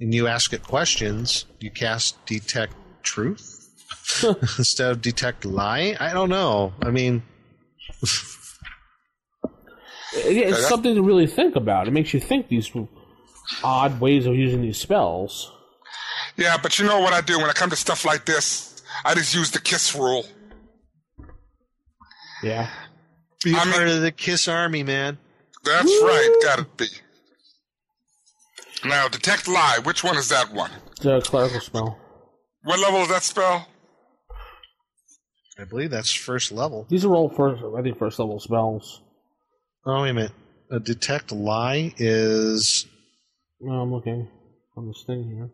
and 0.00 0.14
you 0.14 0.26
ask 0.26 0.52
it 0.52 0.62
questions, 0.62 1.46
you 1.60 1.70
cast 1.70 2.24
detect 2.26 2.74
truth 3.02 3.68
instead 4.58 4.90
of 4.90 5.00
detect 5.02 5.44
lie. 5.44 5.96
I 6.00 6.12
don't 6.12 6.30
know. 6.30 6.72
I 6.82 6.90
mean, 6.90 7.22
It's 10.12 10.66
something 10.68 10.94
to 10.94 11.02
really 11.02 11.26
think 11.26 11.56
about. 11.56 11.86
It 11.86 11.92
makes 11.92 12.12
you 12.12 12.20
think 12.20 12.48
these 12.48 12.70
odd 13.62 14.00
ways 14.00 14.26
of 14.26 14.34
using 14.34 14.62
these 14.62 14.78
spells. 14.78 15.52
Yeah, 16.36 16.56
but 16.60 16.78
you 16.78 16.86
know 16.86 17.00
what 17.00 17.12
I 17.12 17.20
do 17.20 17.38
when 17.38 17.50
I 17.50 17.52
come 17.52 17.70
to 17.70 17.76
stuff 17.76 18.04
like 18.04 18.24
this? 18.24 18.82
I 19.04 19.14
just 19.14 19.34
use 19.34 19.50
the 19.50 19.60
kiss 19.60 19.94
rule. 19.94 20.24
Yeah. 22.42 22.68
be 23.44 23.54
I 23.54 23.64
part 23.64 23.84
mean- 23.86 23.88
of 23.96 24.02
the 24.02 24.12
Kiss 24.12 24.48
Army, 24.48 24.82
man. 24.82 25.18
That's 25.64 25.86
right, 26.02 26.36
gotta 26.42 26.66
be. 26.76 26.86
Now, 28.84 29.08
detect 29.08 29.46
lie. 29.46 29.78
Which 29.82 30.02
one 30.02 30.16
is 30.16 30.28
that 30.30 30.52
one? 30.52 30.70
The 31.02 31.20
clerical 31.20 31.60
spell. 31.60 31.98
What 32.62 32.78
level 32.80 33.00
is 33.00 33.08
that 33.08 33.22
spell? 33.22 33.68
I 35.58 35.64
believe 35.64 35.90
that's 35.90 36.12
first 36.14 36.50
level. 36.50 36.86
These 36.88 37.04
are 37.04 37.12
all 37.14 37.28
first, 37.28 37.62
I 37.76 37.82
think, 37.82 37.98
first 37.98 38.18
level 38.18 38.40
spells. 38.40 39.02
Oh, 39.84 40.02
wait 40.02 40.10
a 40.10 40.14
minute. 40.14 40.32
A 40.70 40.80
detect 40.80 41.30
lie 41.32 41.92
is. 41.98 42.86
No, 43.60 43.72
I'm 43.80 43.92
looking 43.92 44.28
on 44.76 44.86
this 44.88 45.04
thing 45.06 45.24
here. 45.24 45.50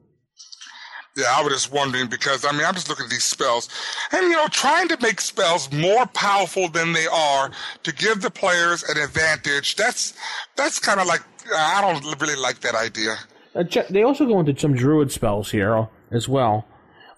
Yeah, 1.16 1.24
I 1.30 1.42
was 1.42 1.52
just 1.52 1.72
wondering 1.72 2.08
because 2.08 2.44
I 2.44 2.52
mean 2.52 2.64
I'm 2.64 2.74
just 2.74 2.90
looking 2.90 3.04
at 3.06 3.10
these 3.10 3.24
spells, 3.24 3.70
and 4.12 4.24
you 4.24 4.32
know, 4.32 4.48
trying 4.48 4.88
to 4.88 4.98
make 5.00 5.20
spells 5.20 5.72
more 5.72 6.06
powerful 6.06 6.68
than 6.68 6.92
they 6.92 7.06
are 7.06 7.50
to 7.84 7.94
give 7.94 8.20
the 8.20 8.30
players 8.30 8.82
an 8.82 8.98
advantage. 8.98 9.76
That's 9.76 10.12
that's 10.56 10.78
kind 10.78 11.00
of 11.00 11.06
like 11.06 11.22
I 11.54 11.80
don't 11.80 12.20
really 12.20 12.36
like 12.36 12.60
that 12.60 12.74
idea. 12.74 13.16
Uh, 13.54 13.64
they 13.88 14.02
also 14.02 14.26
go 14.26 14.40
into 14.40 14.58
some 14.58 14.74
druid 14.74 15.10
spells 15.10 15.50
here 15.50 15.88
as 16.10 16.28
well. 16.28 16.66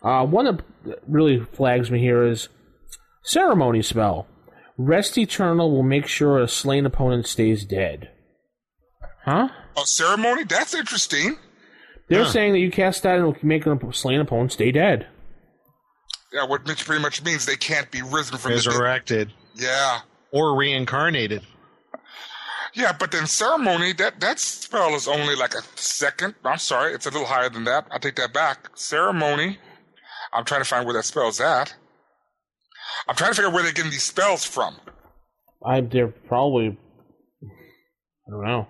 Uh, 0.01 0.25
one 0.25 0.45
that 0.45 0.63
really 1.09 1.41
flags 1.41 1.91
me 1.91 1.99
here 1.99 2.25
is 2.25 2.49
ceremony 3.25 3.83
spell. 3.83 4.29
Rest 4.77 5.19
eternal 5.19 5.73
will 5.73 5.83
make 5.83 6.07
sure 6.07 6.39
a 6.39 6.47
slain 6.47 6.87
opponent 6.87 7.27
stays 7.27 7.65
dead. 7.65 8.11
Huh? 9.25 9.49
A 9.77 9.87
ceremony? 9.87 10.45
That's 10.45 10.73
interesting. 10.73 11.37
They're 12.09 12.25
Huh. 12.25 12.31
saying 12.31 12.53
that 12.53 12.59
you 12.59 12.71
cast 12.71 13.03
that 13.03 13.19
and 13.19 13.29
it'll 13.29 13.47
make 13.47 13.67
a 13.67 13.93
slain 13.93 14.21
opponent 14.21 14.53
stay 14.53 14.73
dead. 14.73 15.07
Yeah, 16.33 16.45
what 16.47 16.65
which 16.67 16.85
pretty 16.85 17.03
much 17.03 17.23
means 17.23 17.47
they 17.47 17.57
can't 17.57 17.91
be 17.91 18.03
risen 18.03 18.37
from 18.39 18.53
the 18.53 18.59
dead. 18.59 18.67
Resurrected 18.67 19.33
Yeah, 19.55 20.01
or 20.31 20.57
reincarnated. 20.57 21.43
yeah, 22.75 22.93
but 22.99 23.11
then 23.13 23.27
ceremony 23.27 23.93
that 23.95 24.21
that 24.21 24.39
spell 24.39 24.95
is 24.95 25.09
only 25.09 25.35
like 25.37 25.55
a 25.55 25.63
second. 25.77 26.35
I'm 26.45 26.59
sorry, 26.59 26.93
it's 26.95 27.07
a 27.07 27.11
little 27.11 27.27
higher 27.27 27.49
than 27.49 27.65
that. 27.65 27.87
I 27.91 27.99
take 27.99 28.17
that 28.17 28.33
back. 28.33 28.71
Ceremony. 28.75 29.59
I'm 30.33 30.45
trying 30.45 30.61
to 30.61 30.69
find 30.69 30.85
where 30.85 30.95
that 30.95 31.05
spell's 31.05 31.41
at. 31.41 31.75
I'm 33.09 33.17
trying 33.17 33.31
to 33.31 33.35
figure 33.37 33.49
out 33.49 33.55
where 33.55 33.63
they're 33.63 33.73
getting 33.73 33.91
these 33.91 34.03
spells 34.05 34.45
from. 34.45 34.77
I 35.65 35.81
they're 35.81 36.09
probably 36.09 36.77
I 38.27 38.31
don't 38.31 38.45
know. 38.45 38.67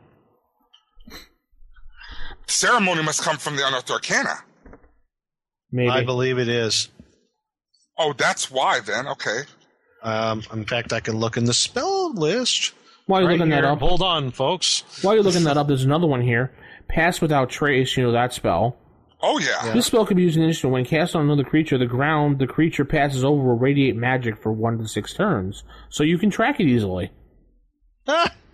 Ceremony 2.48 3.02
must 3.02 3.22
come 3.22 3.36
from 3.36 3.56
the 3.56 3.66
Unearthed 3.66 3.90
Arcana. 3.90 4.34
Maybe. 5.70 5.90
I 5.90 6.04
believe 6.04 6.38
it 6.38 6.48
is. 6.48 6.88
Oh, 7.98 8.12
that's 8.12 8.50
why 8.50 8.80
then. 8.80 9.06
Okay. 9.06 9.40
Um, 10.02 10.42
in 10.52 10.64
fact, 10.64 10.92
I 10.92 11.00
can 11.00 11.16
look 11.16 11.36
in 11.36 11.44
the 11.44 11.52
spell 11.54 12.12
list. 12.14 12.72
While 13.06 13.20
you're 13.22 13.30
right 13.30 13.38
looking 13.38 13.50
that 13.50 13.64
up, 13.64 13.80
Hold 13.80 14.02
on, 14.02 14.30
folks. 14.30 14.84
while 15.02 15.14
you're 15.14 15.22
looking 15.24 15.44
that 15.44 15.56
up, 15.56 15.66
there's 15.66 15.84
another 15.84 16.06
one 16.06 16.20
here. 16.20 16.52
Pass 16.88 17.20
without 17.20 17.50
trace. 17.50 17.96
You 17.96 18.04
know 18.04 18.12
that 18.12 18.32
spell. 18.32 18.76
Oh 19.20 19.38
yeah. 19.40 19.72
This 19.72 19.86
spell 19.86 20.06
can 20.06 20.16
be 20.16 20.22
used 20.22 20.36
in 20.36 20.42
an 20.42 20.48
instant. 20.48 20.72
When 20.72 20.84
cast 20.84 21.16
on 21.16 21.22
another 21.22 21.42
creature, 21.42 21.76
the 21.76 21.86
ground 21.86 22.38
the 22.38 22.46
creature 22.46 22.84
passes 22.84 23.24
over 23.24 23.42
will 23.42 23.58
radiate 23.58 23.96
magic 23.96 24.40
for 24.40 24.52
one 24.52 24.78
to 24.78 24.86
six 24.86 25.12
turns, 25.12 25.64
so 25.88 26.04
you 26.04 26.18
can 26.18 26.30
track 26.30 26.60
it 26.60 26.66
easily. 26.66 27.10
Ah, 28.06 28.32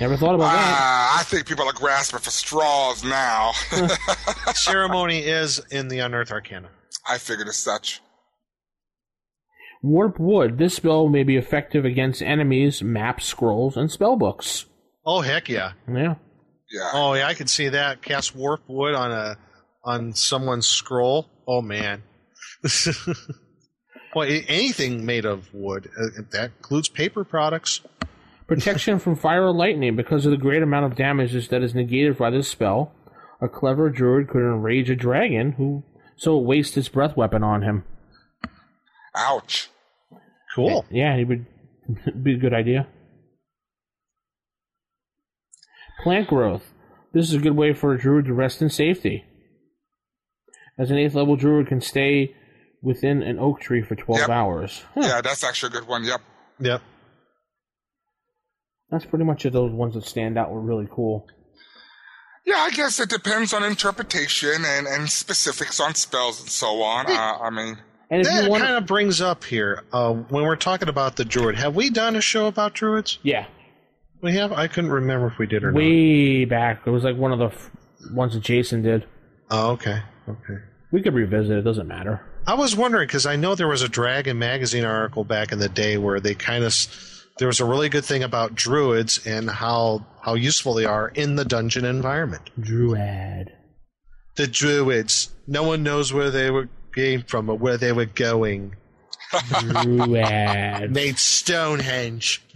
Never 0.00 0.16
thought 0.16 0.34
about 0.34 0.52
that. 0.52 0.76
Ah, 0.78 1.20
I 1.20 1.22
think 1.22 1.46
people 1.46 1.68
are 1.68 1.72
grasping 1.72 2.18
for 2.18 2.30
straws 2.30 3.04
now. 3.04 3.52
ceremony 4.54 5.20
is 5.20 5.60
in 5.70 5.88
the 5.88 6.00
Unearthed 6.00 6.32
Arcana. 6.32 6.70
I 7.08 7.18
figured 7.18 7.48
as 7.48 7.56
such. 7.56 8.00
Warp 9.82 10.18
wood. 10.18 10.58
This 10.58 10.76
spell 10.76 11.08
may 11.08 11.24
be 11.24 11.36
effective 11.36 11.84
against 11.84 12.22
enemies, 12.22 12.82
maps, 12.82 13.26
scrolls, 13.26 13.76
and 13.76 13.90
spell 13.90 14.16
books. 14.16 14.66
Oh 15.04 15.20
heck 15.20 15.48
yeah! 15.48 15.72
Yeah. 15.88 16.14
Yeah. 16.70 16.90
Oh 16.94 17.14
yeah, 17.14 17.26
I 17.26 17.34
can 17.34 17.48
see 17.48 17.68
that. 17.68 18.02
Cast 18.02 18.36
warp 18.36 18.62
wood 18.68 18.94
on 18.94 19.10
a 19.10 19.36
on 19.84 20.14
someone's 20.14 20.68
scroll. 20.68 21.28
Oh 21.48 21.60
man, 21.60 22.04
well, 24.14 24.28
anything 24.28 25.04
made 25.04 25.24
of 25.24 25.52
wood 25.52 25.90
uh, 25.98 26.22
that 26.30 26.52
includes 26.58 26.88
paper 26.88 27.24
products. 27.24 27.80
Protection 28.54 28.98
from 28.98 29.16
fire 29.16 29.46
or 29.46 29.52
lightning 29.52 29.96
because 29.96 30.24
of 30.26 30.30
the 30.30 30.36
great 30.36 30.62
amount 30.62 30.86
of 30.86 30.96
damage 30.96 31.48
that 31.48 31.62
is 31.62 31.74
negated 31.74 32.18
by 32.18 32.30
this 32.30 32.48
spell. 32.48 32.92
A 33.40 33.48
clever 33.48 33.90
druid 33.90 34.28
could 34.28 34.42
enrage 34.42 34.88
a 34.90 34.96
dragon 34.96 35.52
who 35.52 35.82
so 36.16 36.36
waste 36.38 36.74
his 36.74 36.88
breath 36.88 37.16
weapon 37.16 37.42
on 37.42 37.62
him. 37.62 37.84
Ouch. 39.16 39.68
Cool. 40.54 40.84
Yeah, 40.90 41.14
it 41.16 41.24
would 41.26 41.46
be 42.22 42.34
a 42.34 42.38
good 42.38 42.54
idea. 42.54 42.86
Plant 46.02 46.28
growth. 46.28 46.72
This 47.12 47.28
is 47.28 47.34
a 47.34 47.38
good 47.38 47.56
way 47.56 47.72
for 47.72 47.92
a 47.92 47.98
druid 47.98 48.26
to 48.26 48.34
rest 48.34 48.62
in 48.62 48.70
safety. 48.70 49.24
As 50.78 50.90
an 50.90 50.98
eighth 50.98 51.14
level 51.14 51.36
druid 51.36 51.66
can 51.68 51.80
stay 51.80 52.34
within 52.82 53.22
an 53.22 53.38
oak 53.38 53.60
tree 53.60 53.82
for 53.82 53.94
12 53.94 54.20
Yep. 54.22 54.28
hours. 54.30 54.82
Yeah, 54.96 55.20
that's 55.20 55.44
actually 55.44 55.76
a 55.76 55.80
good 55.80 55.88
one. 55.88 56.04
Yep. 56.04 56.20
Yep. 56.60 56.82
That's 58.92 59.04
pretty 59.06 59.24
much 59.24 59.44
it. 59.46 59.52
Those 59.54 59.72
ones 59.72 59.94
that 59.94 60.04
stand 60.04 60.38
out 60.38 60.52
were 60.52 60.60
really 60.60 60.86
cool. 60.88 61.26
Yeah, 62.44 62.56
I 62.58 62.70
guess 62.70 63.00
it 63.00 63.08
depends 63.08 63.52
on 63.52 63.62
interpretation 63.64 64.64
and, 64.64 64.86
and 64.86 65.08
specifics 65.08 65.80
on 65.80 65.94
spells 65.94 66.40
and 66.40 66.48
so 66.50 66.82
on. 66.82 67.06
Uh, 67.06 67.38
I 67.40 67.50
mean, 67.50 67.78
And 68.10 68.20
if 68.20 68.26
that 68.26 68.44
you 68.44 68.50
want, 68.50 68.64
kind 68.64 68.76
of 68.76 68.84
brings 68.86 69.20
up 69.20 69.44
here 69.44 69.82
uh, 69.92 70.12
when 70.12 70.44
we're 70.44 70.56
talking 70.56 70.88
about 70.88 71.16
the 71.16 71.24
druid. 71.24 71.56
Have 71.56 71.74
we 71.74 71.88
done 71.90 72.16
a 72.16 72.20
show 72.20 72.46
about 72.48 72.74
druids? 72.74 73.18
yeah, 73.22 73.46
We 74.22 74.34
have. 74.34 74.52
I 74.52 74.66
couldn't 74.68 74.90
remember 74.90 75.28
if 75.28 75.38
we 75.38 75.46
did 75.46 75.62
or 75.64 75.70
not. 75.72 75.78
way 75.78 76.44
back, 76.44 76.82
it 76.86 76.90
was 76.90 77.04
like 77.04 77.16
one 77.16 77.32
of 77.32 77.38
the 77.38 77.46
f- 77.46 77.70
ones 78.12 78.34
that 78.34 78.42
Jason 78.42 78.82
did. 78.82 79.06
Oh, 79.50 79.70
okay. 79.72 80.00
Okay. 80.28 80.56
We 80.90 81.00
could 81.00 81.14
revisit. 81.14 81.56
It 81.58 81.62
doesn't 81.62 81.86
matter. 81.88 82.20
I 82.46 82.54
was 82.54 82.74
wondering 82.76 83.06
because 83.06 83.24
I 83.24 83.36
know 83.36 83.54
there 83.54 83.68
was 83.68 83.82
a 83.82 83.88
Dragon 83.88 84.38
magazine 84.38 84.84
article 84.84 85.22
back 85.24 85.52
in 85.52 85.58
the 85.60 85.68
day 85.68 85.96
where 85.96 86.18
they 86.20 86.34
kind 86.34 86.64
of 86.64 86.74
there 87.38 87.48
was 87.48 87.60
a 87.60 87.64
really 87.64 87.88
good 87.88 88.04
thing 88.04 88.22
about 88.22 88.54
druids 88.54 89.26
and 89.26 89.48
how 89.50 90.04
how 90.20 90.34
useful 90.34 90.74
they 90.74 90.84
are 90.84 91.08
in 91.08 91.36
the 91.36 91.44
dungeon 91.44 91.84
environment. 91.84 92.50
Druid. 92.60 93.52
The 94.36 94.46
druids. 94.46 95.34
No 95.46 95.62
one 95.64 95.82
knows 95.82 96.12
where 96.12 96.30
they 96.30 96.50
were 96.50 96.68
came 96.94 97.22
from 97.22 97.48
or 97.50 97.56
where 97.58 97.76
they 97.76 97.92
were 97.92 98.06
going. 98.06 98.76
Druid. 99.60 100.90
Made 100.92 101.18
Stonehenge. 101.18 102.42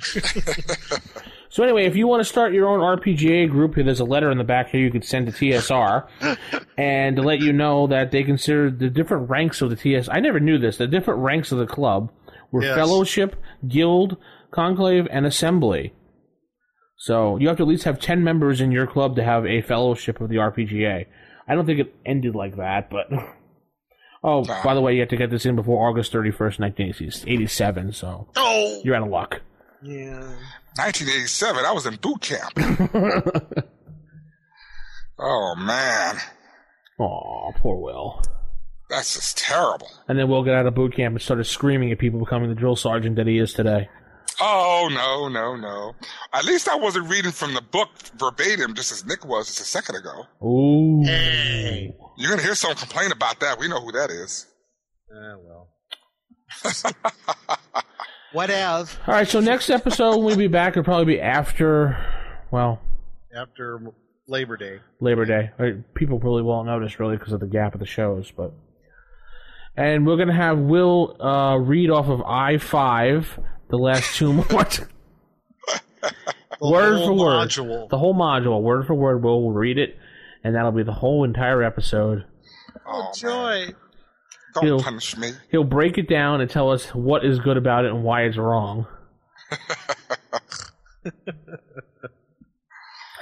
So 1.48 1.62
anyway, 1.62 1.86
if 1.86 1.96
you 1.96 2.06
want 2.06 2.20
to 2.20 2.24
start 2.28 2.52
your 2.52 2.68
own 2.68 2.80
RPGA 2.80 3.48
group, 3.48 3.76
there's 3.76 4.00
a 4.00 4.04
letter 4.04 4.30
in 4.30 4.36
the 4.36 4.44
back 4.44 4.68
here 4.68 4.80
you 4.82 4.90
could 4.90 5.06
send 5.06 5.24
to 5.26 5.32
TSR, 5.32 6.06
and 6.76 7.16
to 7.16 7.22
let 7.22 7.40
you 7.40 7.54
know 7.54 7.86
that 7.86 8.10
they 8.10 8.24
consider 8.24 8.70
the 8.70 8.90
different 8.90 9.30
ranks 9.30 9.62
of 9.62 9.70
the 9.70 9.76
TS. 9.76 10.06
I 10.10 10.20
never 10.20 10.38
knew 10.38 10.58
this. 10.58 10.76
The 10.76 10.86
different 10.86 11.20
ranks 11.20 11.52
of 11.52 11.58
the 11.58 11.66
club 11.66 12.12
were 12.52 12.62
Yes. 12.62 12.74
fellowship, 12.76 13.36
guild, 13.66 14.18
conclave, 14.56 15.06
and 15.10 15.24
assembly. 15.26 15.92
So 16.98 17.36
you 17.36 17.46
have 17.48 17.58
to 17.58 17.62
at 17.62 17.68
least 17.68 17.84
have 17.84 18.00
ten 18.00 18.24
members 18.24 18.60
in 18.60 18.72
your 18.72 18.86
club 18.88 19.14
to 19.16 19.22
have 19.22 19.46
a 19.46 19.60
fellowship 19.62 20.20
of 20.20 20.28
the 20.30 20.36
RPGA. 20.36 21.06
I 21.48 21.54
don't 21.54 21.66
think 21.66 21.78
it 21.78 21.94
ended 22.04 22.34
like 22.34 22.56
that, 22.56 22.90
but. 22.90 23.06
Oh, 24.24 24.42
by 24.64 24.74
the 24.74 24.80
way, 24.80 24.94
you 24.94 25.00
have 25.00 25.10
to 25.10 25.16
get 25.16 25.30
this 25.30 25.46
in 25.46 25.54
before 25.54 25.88
August 25.88 26.12
31st, 26.12 26.58
1987, 26.58 27.92
so 27.92 28.26
Oh. 28.34 28.80
you're 28.82 28.96
out 28.96 29.02
of 29.04 29.08
luck. 29.08 29.40
Yeah. 29.82 30.18
1987, 30.76 31.64
I 31.64 31.70
was 31.70 31.86
in 31.86 31.94
boot 31.96 32.22
camp. 32.22 32.52
oh, 35.18 35.54
man. 35.56 36.16
Oh, 36.98 37.52
poor 37.58 37.76
Will. 37.76 38.20
That's 38.88 39.14
just 39.14 39.38
terrible. 39.38 39.90
And 40.08 40.18
then 40.18 40.28
Will 40.28 40.42
got 40.42 40.54
out 40.54 40.66
of 40.66 40.74
boot 40.74 40.96
camp 40.96 41.14
and 41.14 41.22
started 41.22 41.44
screaming 41.44 41.92
at 41.92 41.98
people 42.00 42.18
becoming 42.18 42.48
the 42.48 42.56
drill 42.56 42.74
sergeant 42.74 43.14
that 43.16 43.28
he 43.28 43.38
is 43.38 43.52
today. 43.52 43.88
Oh, 44.40 44.88
no, 44.92 45.28
no, 45.28 45.56
no. 45.56 45.94
At 46.32 46.44
least 46.44 46.68
I 46.68 46.76
wasn't 46.76 47.08
reading 47.08 47.32
from 47.32 47.54
the 47.54 47.62
book 47.62 47.88
verbatim, 48.18 48.74
just 48.74 48.92
as 48.92 49.04
Nick 49.06 49.24
was 49.24 49.46
just 49.46 49.60
a 49.60 49.64
second 49.64 49.96
ago. 49.96 50.24
Ooh. 50.46 51.02
Hey. 51.04 51.94
You're 52.18 52.28
going 52.28 52.40
to 52.40 52.44
hear 52.44 52.54
someone 52.54 52.76
complain 52.76 53.12
about 53.12 53.40
that. 53.40 53.58
We 53.58 53.68
know 53.68 53.80
who 53.80 53.92
that 53.92 54.10
is. 54.10 54.46
Ah, 55.12 55.36
well. 55.42 55.68
what 58.32 58.50
else? 58.50 58.96
All 59.06 59.14
right, 59.14 59.28
so 59.28 59.40
next 59.40 59.70
episode 59.70 60.18
we'll 60.18 60.36
be 60.36 60.48
back. 60.48 60.72
It'll 60.72 60.84
probably 60.84 61.14
be 61.14 61.20
after, 61.20 61.96
well, 62.50 62.80
After 63.34 63.80
Labor 64.28 64.56
Day. 64.56 64.80
Labor 65.00 65.24
Day. 65.24 65.50
Uh, 65.58 65.82
People 65.94 66.18
really 66.18 66.42
won't 66.42 66.66
notice 66.66 66.98
really 67.00 67.16
because 67.16 67.32
of 67.32 67.40
the 67.40 67.46
gap 67.46 67.74
of 67.74 67.80
the 67.80 67.86
shows, 67.86 68.30
but. 68.36 68.52
And 69.78 70.06
we're 70.06 70.16
gonna 70.16 70.32
have 70.32 70.58
Will 70.58 71.20
uh, 71.20 71.56
read 71.58 71.90
off 71.90 72.08
of 72.08 72.22
I 72.22 72.56
five 72.56 73.38
the 73.68 73.76
last 73.78 74.16
two 74.16 74.32
more. 74.32 74.44
word 76.60 76.98
for 76.98 77.12
word, 77.12 77.48
module. 77.48 77.88
the 77.88 77.98
whole 77.98 78.14
module, 78.14 78.62
word 78.62 78.86
for 78.86 78.94
word. 78.94 79.22
Will 79.22 79.42
will 79.42 79.52
read 79.52 79.78
it, 79.78 79.96
and 80.44 80.54
that'll 80.54 80.72
be 80.72 80.82
the 80.82 80.92
whole 80.92 81.24
entire 81.24 81.62
episode. 81.62 82.24
Oh, 82.86 83.10
Joy. 83.16 83.66
Don't 84.54 84.64
He'll- 84.64 84.80
punish 84.82 85.16
me. 85.16 85.32
He'll 85.50 85.64
break 85.64 85.98
it 85.98 86.08
down 86.08 86.40
and 86.40 86.48
tell 86.50 86.70
us 86.70 86.86
what 86.94 87.24
is 87.24 87.38
good 87.40 87.56
about 87.56 87.84
it 87.84 87.90
and 87.92 88.02
why 88.04 88.22
it's 88.22 88.36
wrong. 88.38 88.86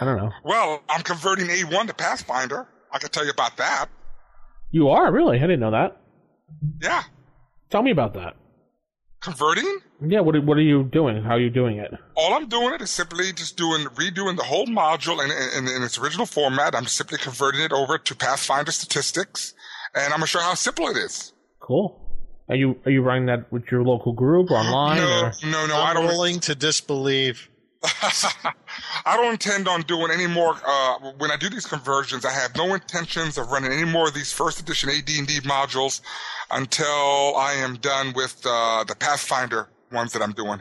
I 0.01 0.05
don't 0.05 0.17
know. 0.17 0.31
Well, 0.45 0.83
I'm 0.89 1.03
converting 1.03 1.47
A1 1.47 1.87
to 1.87 1.95
Pathfinder. 1.95 2.67
I 2.91 2.99
can 2.99 3.11
tell 3.11 3.25
you 3.25 3.31
about 3.31 3.57
that. 3.59 3.87
You 4.71 4.89
are 4.91 5.11
really? 5.13 5.39
I 5.39 5.41
didn't 5.43 5.61
know 5.61 5.71
that. 5.71 6.01
Yeah. 6.83 7.03
Tell 7.71 7.83
me 7.83 7.91
about 7.91 8.15
that. 8.15 8.37
Converting? 9.25 9.79
Yeah, 10.07 10.21
what 10.21 10.37
are, 10.37 10.41
what 10.43 10.59
are 10.59 10.63
you 10.63 10.83
doing? 10.85 11.23
How 11.23 11.31
are 11.31 11.41
you 11.41 11.49
doing 11.49 11.79
it? 11.79 11.91
All 12.15 12.35
I'm 12.35 12.47
doing 12.47 12.75
it 12.75 12.83
is 12.83 12.91
simply 12.91 13.33
just 13.33 13.57
doing 13.57 13.87
redoing 13.95 14.37
the 14.37 14.43
whole 14.45 14.67
module 14.67 15.25
in, 15.25 15.31
in, 15.57 15.75
in 15.75 15.83
its 15.83 15.99
original 15.99 16.27
format. 16.27 16.75
I'm 16.75 16.85
simply 16.85 17.17
converting 17.17 17.63
it 17.63 17.73
over 17.73 17.97
to 17.97 18.15
Pathfinder 18.15 18.71
statistics, 18.71 19.55
and 19.95 20.13
I'm 20.13 20.19
gonna 20.19 20.27
show 20.27 20.41
how 20.41 20.53
simple 20.53 20.89
it 20.89 20.99
is. 20.99 21.33
Cool. 21.59 21.99
Are 22.51 22.55
you 22.55 22.79
are 22.85 22.91
you 22.91 23.01
running 23.01 23.25
that 23.27 23.51
with 23.51 23.65
your 23.71 23.83
local 23.83 24.13
group 24.13 24.51
or 24.51 24.57
online? 24.59 24.99
No, 24.99 25.21
or? 25.23 25.33
no, 25.51 25.67
no. 25.69 25.77
I 25.79 25.91
I'm 25.91 25.95
don't. 25.97 26.07
willing 26.07 26.41
to 26.41 26.55
disbelieve. 26.55 27.49
I 29.07 29.17
don't 29.17 29.33
intend 29.33 29.69
on 29.69 29.83
doing 29.83 30.11
any 30.11 30.27
more. 30.27 30.57
Uh, 30.67 31.13
when 31.19 31.31
I 31.31 31.37
do 31.37 31.51
these 31.51 31.67
conversions, 31.67 32.25
I 32.25 32.31
have 32.31 32.57
no 32.57 32.73
intentions 32.73 33.37
of 33.37 33.51
running 33.51 33.73
any 33.73 33.85
more 33.85 34.09
of 34.09 34.15
these 34.15 34.33
first 34.33 34.61
edition 34.61 34.89
AD&D 34.91 35.41
modules 35.41 36.01
until 36.51 37.37
I 37.37 37.55
am 37.59 37.77
done 37.77 38.13
with 38.15 38.41
uh, 38.47 38.85
the 38.85 38.95
Pathfinder 38.95 39.69
ones 39.93 40.13
that 40.13 40.23
I'm 40.23 40.33
doing. 40.33 40.61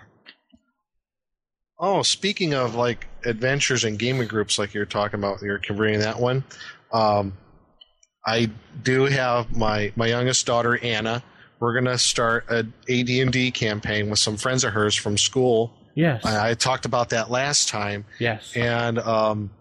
Oh, 1.80 2.02
speaking 2.02 2.54
of 2.54 2.76
like 2.76 3.08
adventures 3.26 3.84
and 3.84 3.98
gaming 3.98 4.28
groups, 4.28 4.60
like 4.60 4.74
you're 4.74 4.86
talking 4.86 5.20
about, 5.20 5.42
you're 5.42 5.60
converting 5.60 6.00
that 6.00 6.20
one. 6.20 6.44
Um, 6.92 7.34
I 8.26 8.50
do 8.84 9.06
have 9.06 9.56
my 9.56 9.92
my 9.96 10.08
youngest 10.08 10.46
daughter 10.46 10.78
Anna. 10.78 11.24
We're 11.60 11.74
gonna 11.74 11.98
start 11.98 12.46
a 12.50 12.60
AD&D 12.90 13.52
campaign 13.52 14.10
with 14.10 14.20
some 14.20 14.38
friends 14.38 14.64
of 14.64 14.74
hers 14.74 14.96
from 14.96 15.18
school. 15.18 15.74
Yes. 15.96 16.26
I, 16.26 16.52
I 16.52 16.54
talked 16.54 16.86
about 16.86 17.10
that 17.10 17.30
last 17.30 17.70
time. 17.70 18.06
Yes. 18.20 18.54
And 18.56 19.00
um, 19.00 19.52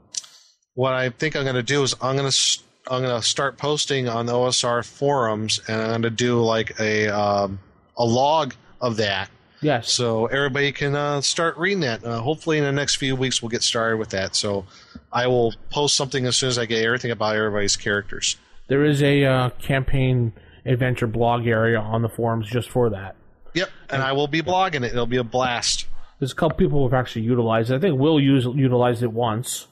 what 0.74 0.92
I 0.92 1.10
think 1.10 1.36
I'm 1.36 1.44
going 1.44 1.56
to 1.56 1.62
do 1.62 1.82
is 1.82 1.94
I'm 2.00 2.16
going 2.16 2.30
to 2.30 2.58
I'm 2.90 3.02
going 3.02 3.20
to 3.20 3.26
start 3.26 3.58
posting 3.58 4.08
on 4.08 4.26
the 4.26 4.32
OSR 4.32 4.84
forums, 4.84 5.60
and 5.68 5.80
I'm 5.80 5.88
going 5.88 6.02
to 6.02 6.10
do 6.10 6.42
like 6.42 6.78
a 6.80 7.08
um, 7.08 7.60
a 7.96 8.04
log 8.04 8.54
of 8.80 8.96
that. 8.96 9.30
Yes. 9.60 9.92
So 9.92 10.26
everybody 10.26 10.72
can 10.72 10.96
uh, 10.96 11.20
start 11.20 11.56
reading 11.56 11.80
that. 11.80 12.04
Uh, 12.04 12.20
hopefully, 12.20 12.58
in 12.58 12.64
the 12.64 12.72
next 12.72 12.96
few 12.96 13.14
weeks, 13.14 13.40
we'll 13.40 13.50
get 13.50 13.62
started 13.62 13.98
with 13.98 14.10
that. 14.10 14.34
So 14.34 14.66
I 15.12 15.28
will 15.28 15.54
post 15.70 15.94
something 15.94 16.26
as 16.26 16.36
soon 16.36 16.48
as 16.48 16.58
I 16.58 16.66
get 16.66 16.84
everything 16.84 17.12
about 17.12 17.36
everybody's 17.36 17.76
characters. 17.76 18.36
There 18.66 18.84
is 18.84 19.02
a 19.02 19.24
uh, 19.24 19.50
campaign 19.50 20.32
adventure 20.64 21.06
blog 21.06 21.46
area 21.46 21.78
on 21.78 22.02
the 22.02 22.08
forums 22.08 22.48
just 22.48 22.70
for 22.70 22.90
that. 22.90 23.14
Yep, 23.54 23.70
and 23.90 24.02
I 24.02 24.12
will 24.12 24.28
be 24.28 24.42
blogging 24.42 24.84
it. 24.84 24.92
It'll 24.92 25.06
be 25.06 25.18
a 25.18 25.24
blast. 25.24 25.86
There's 26.22 26.30
a 26.30 26.36
couple 26.36 26.56
people 26.56 26.84
who've 26.84 26.94
actually 26.94 27.22
utilized 27.22 27.72
it. 27.72 27.74
I 27.74 27.78
think 27.80 27.98
Will 27.98 28.20
use 28.20 28.44
utilized 28.44 29.02
it 29.02 29.12
once 29.12 29.66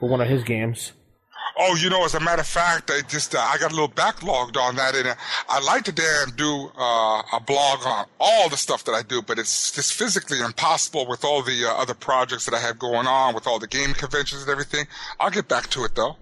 for 0.00 0.08
one 0.08 0.20
of 0.20 0.26
his 0.26 0.42
games. 0.42 0.94
Oh, 1.56 1.76
you 1.76 1.90
know, 1.90 2.04
as 2.04 2.16
a 2.16 2.18
matter 2.18 2.40
of 2.40 2.48
fact, 2.48 2.90
I 2.92 3.02
just 3.02 3.36
uh, 3.36 3.38
I 3.38 3.56
got 3.56 3.70
a 3.70 3.74
little 3.76 3.88
backlogged 3.88 4.56
on 4.56 4.74
that, 4.74 4.96
and 4.96 5.06
uh, 5.06 5.14
I 5.48 5.60
like 5.60 5.84
to 5.84 5.94
and 6.24 6.34
do 6.34 6.72
uh, 6.76 7.22
a 7.32 7.40
blog 7.46 7.86
on 7.86 8.06
all 8.18 8.48
the 8.48 8.56
stuff 8.56 8.82
that 8.86 8.94
I 8.94 9.02
do, 9.02 9.22
but 9.22 9.38
it's 9.38 9.70
just 9.70 9.92
physically 9.92 10.40
impossible 10.40 11.06
with 11.08 11.24
all 11.24 11.40
the 11.40 11.66
uh, 11.66 11.80
other 11.80 11.94
projects 11.94 12.46
that 12.46 12.54
I 12.54 12.58
have 12.58 12.80
going 12.80 13.06
on, 13.06 13.32
with 13.32 13.46
all 13.46 13.60
the 13.60 13.68
game 13.68 13.94
conventions 13.94 14.42
and 14.42 14.50
everything. 14.50 14.86
I'll 15.20 15.30
get 15.30 15.46
back 15.46 15.70
to 15.70 15.84
it 15.84 15.94
though. 15.94 16.16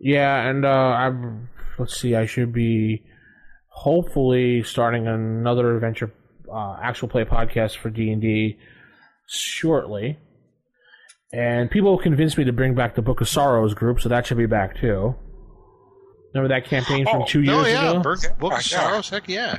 Yeah, 0.00 0.48
and 0.48 0.64
uh, 0.64 0.68
I'm 0.68 1.48
let's 1.78 1.96
see, 1.96 2.16
I 2.16 2.26
should 2.26 2.52
be 2.52 3.04
hopefully 3.68 4.64
starting 4.64 5.06
another 5.06 5.76
adventure 5.76 6.12
uh, 6.52 6.76
actual 6.82 7.06
play 7.06 7.24
podcast 7.24 7.76
for 7.76 7.88
D 7.88 8.10
and 8.10 8.20
D 8.20 8.58
shortly. 9.30 10.18
And 11.32 11.70
people 11.70 11.96
convinced 11.98 12.36
me 12.36 12.44
to 12.44 12.52
bring 12.52 12.74
back 12.74 12.96
the 12.96 13.02
Book 13.02 13.20
of 13.20 13.28
Sorrows 13.28 13.72
group, 13.74 14.00
so 14.00 14.08
that 14.08 14.26
should 14.26 14.36
be 14.38 14.46
back 14.46 14.76
too. 14.80 15.14
Remember 16.34 16.54
that 16.54 16.66
campaign 16.68 17.04
from 17.06 17.22
Oh, 17.22 17.26
two 17.26 17.42
years 17.42 17.66
yeah, 17.68 17.90
ago? 17.90 18.00
Book, 18.02 18.20
Book 18.38 18.52
of 18.52 18.58
Yeah. 18.58 18.78
Sorrows. 18.80 19.08
Heck 19.10 19.28
yeah. 19.28 19.56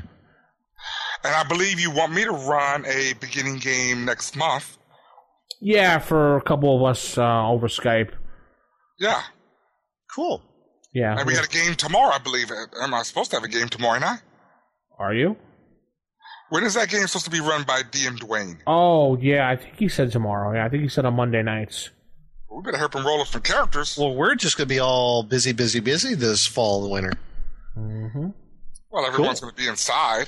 And 1.24 1.36
I 1.36 1.44
believe 1.44 1.80
you 1.80 1.92
want 1.92 2.14
me 2.14 2.24
to 2.24 2.32
run 2.32 2.86
a 2.86 3.14
beginning 3.20 3.58
game 3.60 4.06
next 4.06 4.36
month. 4.36 4.78
Yeah, 5.62 6.00
for 6.00 6.38
a 6.38 6.42
couple 6.42 6.76
of 6.76 6.84
us 6.90 7.18
uh, 7.18 7.48
over 7.48 7.68
Skype. 7.68 8.12
Yeah. 9.00 9.22
Cool. 10.14 10.42
Yeah. 10.94 11.16
And 11.18 11.28
we 11.28 11.34
got 11.36 11.46
a 11.46 11.50
game 11.50 11.76
tomorrow, 11.76 12.14
I 12.14 12.18
believe. 12.18 12.52
Am 12.82 12.94
I 12.94 13.04
supposed 13.04 13.30
to 13.32 13.38
have 13.38 13.44
a 13.44 13.48
game 13.48 13.70
tomorrow 13.70 14.00
night? 14.00 14.20
Are 14.98 15.14
you? 15.14 15.38
When 16.52 16.66
is 16.66 16.74
that 16.74 16.90
game 16.90 17.08
supposed 17.08 17.24
to 17.26 17.32
be 17.32 17.40
run 17.40 17.64
by 17.64 17.82
DM 17.82 18.18
Dwayne? 18.20 18.58
Oh, 18.68 19.16
yeah, 19.18 19.48
I 19.50 19.56
think 19.56 19.78
he 19.78 19.88
said 19.88 20.12
tomorrow. 20.12 20.54
Yeah, 20.54 20.66
I 20.66 20.70
think 20.70 20.84
he 20.84 20.90
said 20.90 21.06
on 21.06 21.14
Monday 21.14 21.42
nights. 21.42 21.92
We 22.50 22.62
better 22.62 22.78
help 22.78 22.94
him 22.94 23.06
roll 23.06 23.22
up 23.22 23.28
some 23.28 23.42
characters. 23.42 23.98
Well, 23.98 24.14
we're 24.14 24.36
just 24.36 24.58
going 24.58 24.68
to 24.68 24.74
be 24.76 24.80
all 24.82 25.24
busy, 25.24 25.54
busy, 25.54 25.80
busy 25.80 26.14
this 26.14 26.46
fall 26.46 26.84
and 26.84 26.92
winter. 26.92 27.14
Mm-hmm. 27.78 28.30
Well, 28.92 29.06
everyone's 29.06 29.40
going 29.40 29.56
to 29.56 29.58
be 29.58 29.68
inside. 29.70 30.28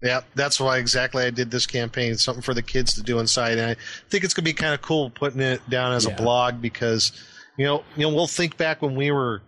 Yeah, 0.00 0.20
that's 0.36 0.60
why 0.60 0.78
exactly 0.78 1.24
I 1.24 1.30
did 1.30 1.50
this 1.50 1.66
campaign. 1.66 2.16
Something 2.16 2.42
for 2.42 2.54
the 2.54 2.62
kids 2.62 2.94
to 2.94 3.02
do 3.02 3.18
inside, 3.18 3.58
and 3.58 3.70
I 3.72 3.76
think 4.10 4.22
it's 4.22 4.34
going 4.34 4.44
to 4.44 4.48
be 4.48 4.54
kind 4.54 4.74
of 4.74 4.80
cool 4.80 5.10
putting 5.10 5.40
it 5.40 5.68
down 5.68 5.92
as 5.92 6.04
Yeah. 6.06 6.12
a 6.12 6.16
blog 6.16 6.60
because, 6.62 7.10
you 7.56 7.64
know, 7.66 7.82
you 7.96 8.02
know, 8.08 8.14
we'll 8.14 8.28
think 8.28 8.56
back 8.56 8.80
when 8.80 8.94
we 8.94 9.10
were, 9.10 9.42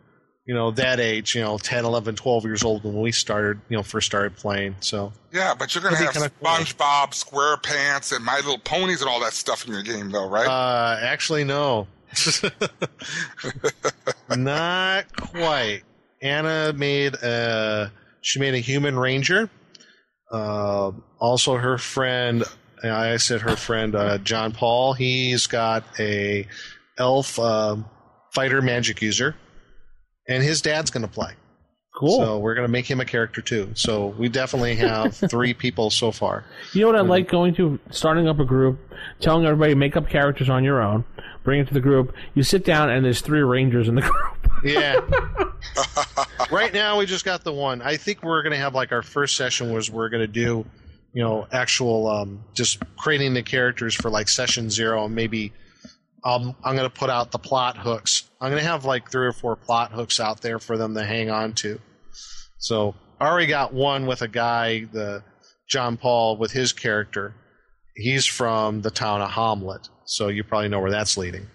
you 0.47 0.55
know, 0.55 0.71
that 0.73 1.01
age, 1.01 1.35
you 1.35 1.41
know, 1.41 1.57
10, 1.57 1.85
11, 1.85 2.17
12 2.17 2.45
years 2.45 2.65
old 2.65 2.85
when 2.85 3.01
we 3.01 3.13
started, 3.13 3.61
you 3.69 3.77
know, 3.77 3.83
first 3.83 4.07
started 4.07 4.37
playing. 4.37 4.77
So 4.81 5.13
Yeah, 5.33 5.55
but 5.55 5.75
you're 5.75 5.83
going 5.83 5.97
to 5.97 6.03
have. 6.03 6.15
SpongeBob, 6.15 7.13
SquarePants, 7.13 8.15
and 8.15 8.25
My 8.25 8.37
Little 8.37 8.59
Ponies 8.59 9.01
and 9.01 9.09
all 9.09 9.21
that 9.21 9.33
stuff 9.33 9.67
in 9.67 9.73
your 9.73 9.83
game, 9.83 10.11
though, 10.11 10.29
right? 10.29 10.47
Uh, 10.47 10.99
actually, 11.01 11.45
no. 11.45 11.87
Not 14.37 15.17
quite. 15.17 15.83
Anna 16.23 16.73
made 16.73 17.15
a. 17.15 17.91
She 18.21 18.39
made 18.39 18.55
a 18.55 18.59
human 18.59 18.99
ranger. 18.99 19.51
Uh, 20.31 20.93
also, 21.19 21.57
her 21.57 21.79
friend. 21.79 22.45
I 22.83 23.17
said 23.17 23.41
her 23.41 23.57
friend 23.57 23.95
uh, 23.95 24.19
John 24.19 24.53
Paul. 24.53 24.93
He's 24.93 25.47
got 25.47 25.85
a 25.99 26.47
elf 26.99 27.39
um 27.39 27.87
fighter 28.35 28.61
magic 28.61 29.01
user, 29.01 29.35
and 30.29 30.43
his 30.43 30.63
dad's 30.63 30.91
going 30.91 31.03
to 31.03 31.13
play. 31.13 31.33
Cool. 31.95 32.19
So 32.19 32.39
we're 32.39 32.55
going 32.55 32.67
to 32.67 32.73
make 32.73 32.91
him 32.91 33.01
a 33.01 33.05
character 33.05 33.41
too. 33.41 33.71
So 33.75 34.09
we 34.09 34.29
definitely 34.29 34.75
have 34.77 35.17
three 35.31 35.55
people 35.55 35.91
so 35.91 36.11
far. 36.11 36.45
You 36.73 36.81
know 36.81 36.87
what 36.89 36.97
I 36.97 37.03
like 37.03 37.29
going 37.29 37.55
to? 37.55 37.79
Starting 37.91 38.27
up 38.27 38.41
a 38.41 38.45
group, 38.45 38.81
telling 39.21 39.45
everybody 39.47 39.77
make 39.77 39.97
up 39.97 40.09
characters 40.09 40.51
on 40.51 40.65
your 40.65 40.83
own, 40.83 41.05
bring 41.45 41.61
it 41.61 41.69
to 41.69 41.75
the 41.75 41.81
group. 41.81 42.13
You 42.35 42.43
sit 42.43 42.65
down 42.65 42.91
and 42.91 43.05
there's 43.05 43.21
three 43.21 43.43
rangers 43.43 43.87
in 43.87 43.95
the 43.95 44.01
group. 44.03 44.51
Yeah. 44.65 45.01
right 46.51 46.73
now 46.73 46.99
we 46.99 47.07
just 47.07 47.25
got 47.25 47.45
the 47.45 47.53
one. 47.53 47.81
I 47.81 47.97
think 47.97 48.25
we're 48.25 48.43
gonna 48.43 48.57
have 48.57 48.75
like 48.75 48.91
our 48.91 49.03
first 49.03 49.37
session 49.37 49.73
was 49.73 49.89
we're 49.89 50.09
gonna 50.09 50.27
do, 50.27 50.65
you 51.13 51.23
know, 51.23 51.47
actual 51.53 52.09
um, 52.09 52.43
just 52.55 52.83
creating 52.97 53.35
the 53.35 53.43
characters 53.43 53.95
for 53.95 54.11
like 54.11 54.29
session 54.29 54.69
zero 54.69 55.05
and 55.05 55.15
maybe 55.15 55.53
um, 56.25 56.57
I'm 56.65 56.75
gonna 56.75 56.91
put 56.91 57.11
out 57.11 57.31
the 57.31 57.39
plot 57.39 57.77
hooks. 57.77 58.29
I'm 58.45 58.51
gonna 58.51 58.63
have 58.63 58.85
like 58.85 59.11
three 59.11 59.27
or 59.27 59.33
four 59.33 59.57
plot 59.57 59.93
hooks 59.93 60.21
out 60.21 60.43
there 60.43 60.59
for 60.59 60.77
them 60.77 60.95
to 60.95 61.05
hang 61.05 61.31
on 61.31 61.55
to. 61.55 61.81
So 62.59 62.95
I 63.21 63.27
already 63.27 63.47
got 63.47 63.73
one 63.73 64.07
with 64.07 64.23
a 64.23 64.29
guy, 64.29 64.85
the 64.93 65.23
John 65.69 65.97
Paul 65.97 66.37
with 66.37 66.53
his 66.53 66.73
character. 66.73 67.35
He's 67.97 68.27
from 68.27 68.83
the 68.83 68.91
town 68.91 69.23
of 69.23 69.31
Hamlet, 69.31 69.89
so 70.05 70.29
you 70.29 70.45
probably 70.45 70.69
know 70.69 70.81
where 70.81 70.91
that's 70.91 71.17
leading. 71.17 71.47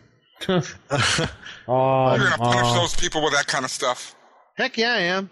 Oh, 0.47 0.63
you're 2.15 2.19
going 2.19 2.31
to 2.31 2.37
punish 2.37 2.65
uh, 2.65 2.73
those 2.75 2.95
people 2.95 3.21
with 3.23 3.33
that 3.33 3.45
kind 3.47 3.65
of 3.65 3.71
stuff. 3.71 4.15
Heck 4.55 4.77
yeah, 4.77 4.93
I 4.93 4.99
am. 4.99 5.29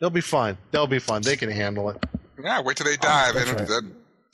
They'll 0.00 0.10
be 0.10 0.20
fun. 0.20 0.58
They'll 0.70 0.86
be 0.86 0.98
fun. 0.98 1.22
They 1.22 1.36
can 1.36 1.50
handle 1.50 1.88
it. 1.88 2.04
Yeah, 2.42 2.60
wait 2.60 2.76
till 2.76 2.86
they 2.86 2.96
die. 2.96 3.30
Oh, 3.34 3.54
right. 3.54 3.82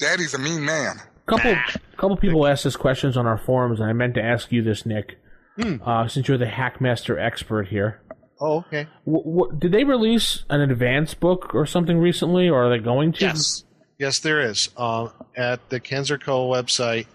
Daddy's 0.01 0.35
a 0.35 0.39
mean 0.39 0.65
man. 0.65 0.97
couple 1.27 1.55
couple 1.97 2.17
people 2.17 2.47
asked 2.47 2.67
us 2.67 2.75
questions 2.75 3.17
on 3.17 3.27
our 3.27 3.39
forums, 3.39 3.79
and 3.79 3.89
I 3.89 3.93
meant 3.93 4.15
to 4.15 4.23
ask 4.23 4.51
you 4.51 4.63
this, 4.63 4.85
Nick, 4.85 5.19
Hmm. 5.61 5.77
uh, 5.85 6.09
since 6.09 6.29
you're 6.29 6.39
the 6.39 6.47
Hackmaster 6.47 7.21
expert 7.21 7.69
here. 7.69 8.01
Oh, 8.41 8.59
okay. 8.59 8.87
W- 9.07 9.25
w- 9.25 9.59
did 9.59 9.73
they 9.73 9.85
release 9.85 10.45
an 10.49 10.61
advance 10.63 11.13
book 11.15 11.55
or 11.55 11.67
something 11.67 11.99
recently, 11.99 12.49
or 12.49 12.65
are 12.67 12.71
they 12.71 12.83
going 12.83 13.13
to? 13.15 13.21
Yes. 13.27 13.65
Yes, 13.99 14.21
there 14.21 14.41
is. 14.41 14.71
Um, 14.79 15.11
at 15.37 15.69
the 15.69 15.79
Kenzerco 15.79 16.49
website, 16.49 17.07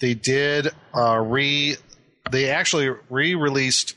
they 0.00 0.12
did 0.12 0.68
uh, 0.94 1.16
re. 1.18 1.76
They 2.30 2.50
actually 2.50 2.90
re-released 3.08 3.94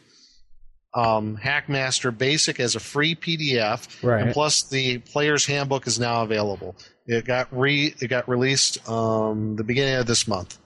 um, 0.95 1.37
Hackmaster 1.37 2.15
Basic 2.17 2.59
as 2.59 2.75
a 2.75 2.79
free 2.79 3.15
PDF, 3.15 4.01
Right. 4.03 4.21
and 4.23 4.33
plus 4.33 4.63
the 4.69 4.99
Player's 4.99 5.45
Handbook 5.45 5.85
is 5.87 5.99
now 5.99 6.23
available. 6.23 6.75
It 7.07 7.25
got 7.25 7.47
re. 7.51 7.93
It 7.99 8.07
got 8.07 8.29
released 8.29 8.87
um, 8.89 9.55
the 9.57 9.63
beginning 9.65 9.95
of 9.95 10.05
this 10.07 10.27
month. 10.27 10.57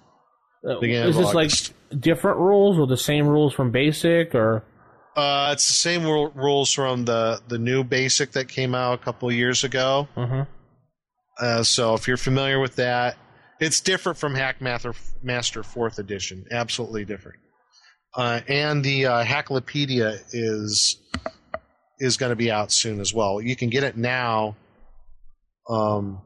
Uh, 0.70 0.80
Beginning 0.80 1.10
is 1.10 1.16
of 1.18 1.24
this 1.24 1.36
August. 1.36 1.70
like 1.70 1.83
different 2.00 2.38
rules 2.38 2.78
or 2.80 2.88
the 2.88 2.98
same 2.98 3.28
rules 3.28 3.54
from 3.54 3.72
Basic, 3.72 4.34
or 4.36 4.64
Uh, 5.16 5.52
it's 5.54 5.68
the 5.68 5.74
same 5.76 6.04
ru- 6.04 6.32
rules 6.36 6.72
from 6.74 7.06
the 7.06 7.40
the 7.48 7.58
new 7.60 7.84
Basic 7.84 8.32
that 8.32 8.48
came 8.48 8.74
out 8.76 8.94
a 9.00 9.04
couple 9.04 9.32
years 9.32 9.64
ago. 9.64 10.08
Mhm. 10.18 10.48
Uh, 11.40 11.64
so 11.64 11.94
if 11.94 12.08
you're 12.08 12.18
familiar 12.18 12.60
with 12.60 12.76
that, 12.78 13.18
it's 13.60 13.80
different 13.82 14.18
from 14.18 14.36
Hackmaster 14.36 14.96
Master 15.22 15.64
Fourth 15.64 16.00
Edition. 16.00 16.46
Absolutely 16.52 17.06
different. 17.06 17.40
Uh, 18.16 18.42
and 18.48 18.84
the 18.84 19.06
uh, 19.08 19.24
Hacklopedia 19.24 20.20
is 20.32 20.98
is 22.00 22.18
going 22.18 22.32
to 22.32 22.36
be 22.36 22.52
out 22.52 22.72
soon 22.72 23.00
as 23.00 23.14
well. 23.14 23.40
You 23.42 23.56
can 23.56 23.70
get 23.70 23.84
it 23.84 23.96
now. 23.98 24.56
Um, 25.70 26.22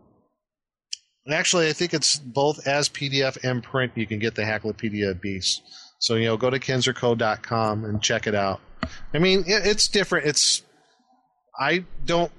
actually, 1.34 1.68
I 1.70 1.74
think 1.74 1.94
it's 1.94 2.18
both 2.18 2.66
as 2.68 2.90
PDF 2.90 3.44
and 3.44 3.64
print. 3.64 3.94
You 3.96 4.06
can 4.08 4.20
get 4.20 4.36
the 4.36 4.44
Hacklopedia 4.44 5.20
Beast. 5.20 5.62
So 6.00 6.16
you 6.16 6.26
know, 6.26 6.38
go 6.38 6.50
to 6.50 6.60
kenzerco.com 6.60 7.86
and 7.86 8.02
check 8.02 8.28
it 8.28 8.36
out. 8.36 8.62
I 9.14 9.20
mean, 9.20 9.40
it, 9.48 9.66
it's 9.66 9.88
different. 9.88 10.28
It's 10.28 10.64
I 11.60 11.86
don't. 12.06 12.32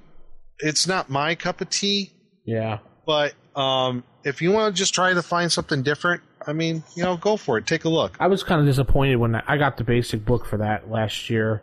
It's 0.60 0.86
not 0.86 1.08
my 1.10 1.34
cup 1.34 1.60
of 1.60 1.70
tea. 1.70 2.12
yeah? 2.44 2.78
But 3.06 3.34
um, 3.56 4.04
if 4.24 4.42
you 4.42 4.52
want 4.52 4.74
to 4.74 4.78
just 4.78 4.92
try 4.94 5.14
to 5.14 5.22
find 5.22 5.50
something 5.50 5.82
different, 5.82 6.22
I 6.46 6.52
mean, 6.52 6.82
you 6.94 7.02
know, 7.04 7.16
go 7.16 7.36
for 7.36 7.56
it. 7.58 7.66
Take 7.66 7.84
a 7.84 7.88
look. 7.88 8.16
I 8.20 8.26
was 8.26 8.42
kind 8.42 8.60
of 8.60 8.66
disappointed 8.66 9.16
when 9.16 9.34
I 9.34 9.56
got 9.56 9.76
the 9.76 9.84
Basic 9.84 10.24
book 10.24 10.44
for 10.46 10.58
that 10.58 10.90
last 10.90 11.30
year 11.30 11.62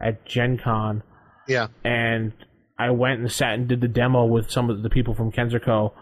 at 0.00 0.26
Gen 0.26 0.58
Con. 0.62 1.02
Yeah. 1.48 1.68
and 1.82 2.32
I 2.78 2.90
went 2.90 3.20
and 3.20 3.30
sat 3.30 3.54
and 3.54 3.66
did 3.68 3.80
the 3.80 3.88
demo 3.88 4.24
with 4.26 4.50
some 4.50 4.70
of 4.70 4.82
the 4.82 4.90
people 4.90 5.14
from 5.14 5.32
Kenzerco, 5.32 5.92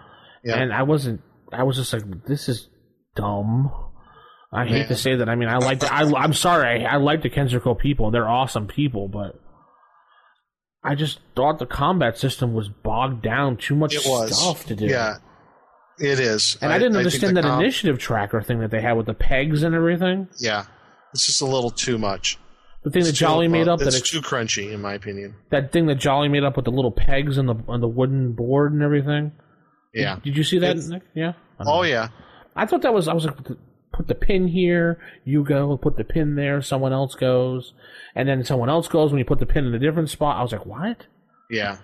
Yeah. 0.44 0.56
and 0.56 0.72
I 0.72 0.82
wasn't. 0.82 1.20
I 1.52 1.62
was 1.64 1.76
just 1.76 1.92
like, 1.92 2.02
"This 2.26 2.48
is 2.48 2.68
dumb." 3.16 3.70
I 4.52 4.66
hate 4.66 4.88
to 4.88 4.96
say 4.96 5.14
that. 5.16 5.28
I 5.28 5.36
mean, 5.36 5.48
I 5.48 5.58
like. 5.58 5.80
The, 5.80 5.92
I, 5.92 6.00
I'm 6.20 6.32
sorry. 6.32 6.84
I, 6.84 6.94
I 6.94 6.96
like 6.96 7.22
the 7.22 7.30
Kenzerco 7.30 7.78
people. 7.78 8.10
They're 8.10 8.28
awesome 8.28 8.66
people, 8.66 9.06
but 9.08 9.40
I 10.82 10.94
just 10.94 11.20
thought 11.36 11.58
the 11.58 11.66
combat 11.66 12.18
system 12.18 12.54
was 12.54 12.68
bogged 12.68 13.22
down. 13.22 13.56
Too 13.58 13.76
much 13.76 13.94
It 13.94 14.02
was 14.06 14.36
stuff 14.40 14.66
to 14.66 14.74
do. 14.74 14.86
Yeah, 14.86 15.16
it 15.98 16.18
is. 16.18 16.56
and 16.62 16.72
I, 16.72 16.78
didn't 16.78 16.96
understand 16.96 17.36
the 17.36 17.42
that 17.42 17.58
initiative 17.60 17.98
tracker 17.98 18.40
thing 18.42 18.60
that 18.60 18.70
they 18.70 18.80
had 18.80 18.94
with 18.94 19.06
the 19.06 19.14
pegs 19.14 19.62
and 19.62 19.74
everything. 19.74 20.28
Yeah, 20.38 20.64
it's 21.12 21.26
just 21.26 21.42
a 21.42 21.46
little 21.46 21.70
too 21.70 21.98
much. 21.98 22.38
The 22.82 22.90
thing 22.90 23.00
It's 23.00 23.10
that 23.10 23.16
Jolly 23.16 23.46
too- 23.46 23.52
made 23.52 23.68
up 23.68 23.78
that 23.80 23.88
It's 23.88 23.98
ex- 23.98 24.10
too 24.10 24.22
crunchy, 24.22 24.72
in 24.72 24.80
my 24.80 24.94
opinion. 24.94 25.34
that 25.50 25.70
thing 25.70 25.84
that 25.86 25.96
Jolly 25.96 26.28
made 26.28 26.44
up 26.44 26.56
with 26.56 26.64
the 26.64 26.70
little 26.70 26.92
pegs 26.92 27.36
on 27.38 27.44
the 27.46 27.54
on 27.68 27.80
the 27.82 27.88
wooden 27.88 28.32
board 28.32 28.72
and 28.72 28.82
everything. 28.82 29.32
Yeah. 29.94 30.14
Did, 30.16 30.24
did 30.24 30.36
you 30.36 30.44
see 30.44 30.58
that? 30.60 30.76
Nick? 30.76 31.02
Yeah. 31.14 31.32
Oh 31.58 31.82
yeah. 31.82 32.08
I 32.56 32.66
thought 32.66 32.82
that 32.82 32.94
was. 32.94 33.08
I 33.08 33.12
was 33.14 33.24
like, 33.24 33.36
put 33.92 34.06
the 34.08 34.14
pin 34.14 34.48
here. 34.48 35.00
You 35.24 35.44
go. 35.44 35.76
Put 35.76 35.96
the 35.96 36.04
pin 36.04 36.34
there. 36.36 36.62
Someone 36.62 36.92
else 36.92 37.14
goes, 37.14 37.72
and 38.14 38.28
then 38.28 38.44
someone 38.44 38.68
else 38.68 38.88
goes 38.88 39.10
when 39.12 39.18
you 39.18 39.24
put 39.24 39.38
the 39.38 39.46
pin 39.46 39.66
in 39.66 39.74
a 39.74 39.78
different 39.78 40.10
spot. 40.10 40.36
I 40.36 40.42
was 40.42 40.52
like, 40.52 40.66
what? 40.66 41.06
Yeah. 41.50 41.78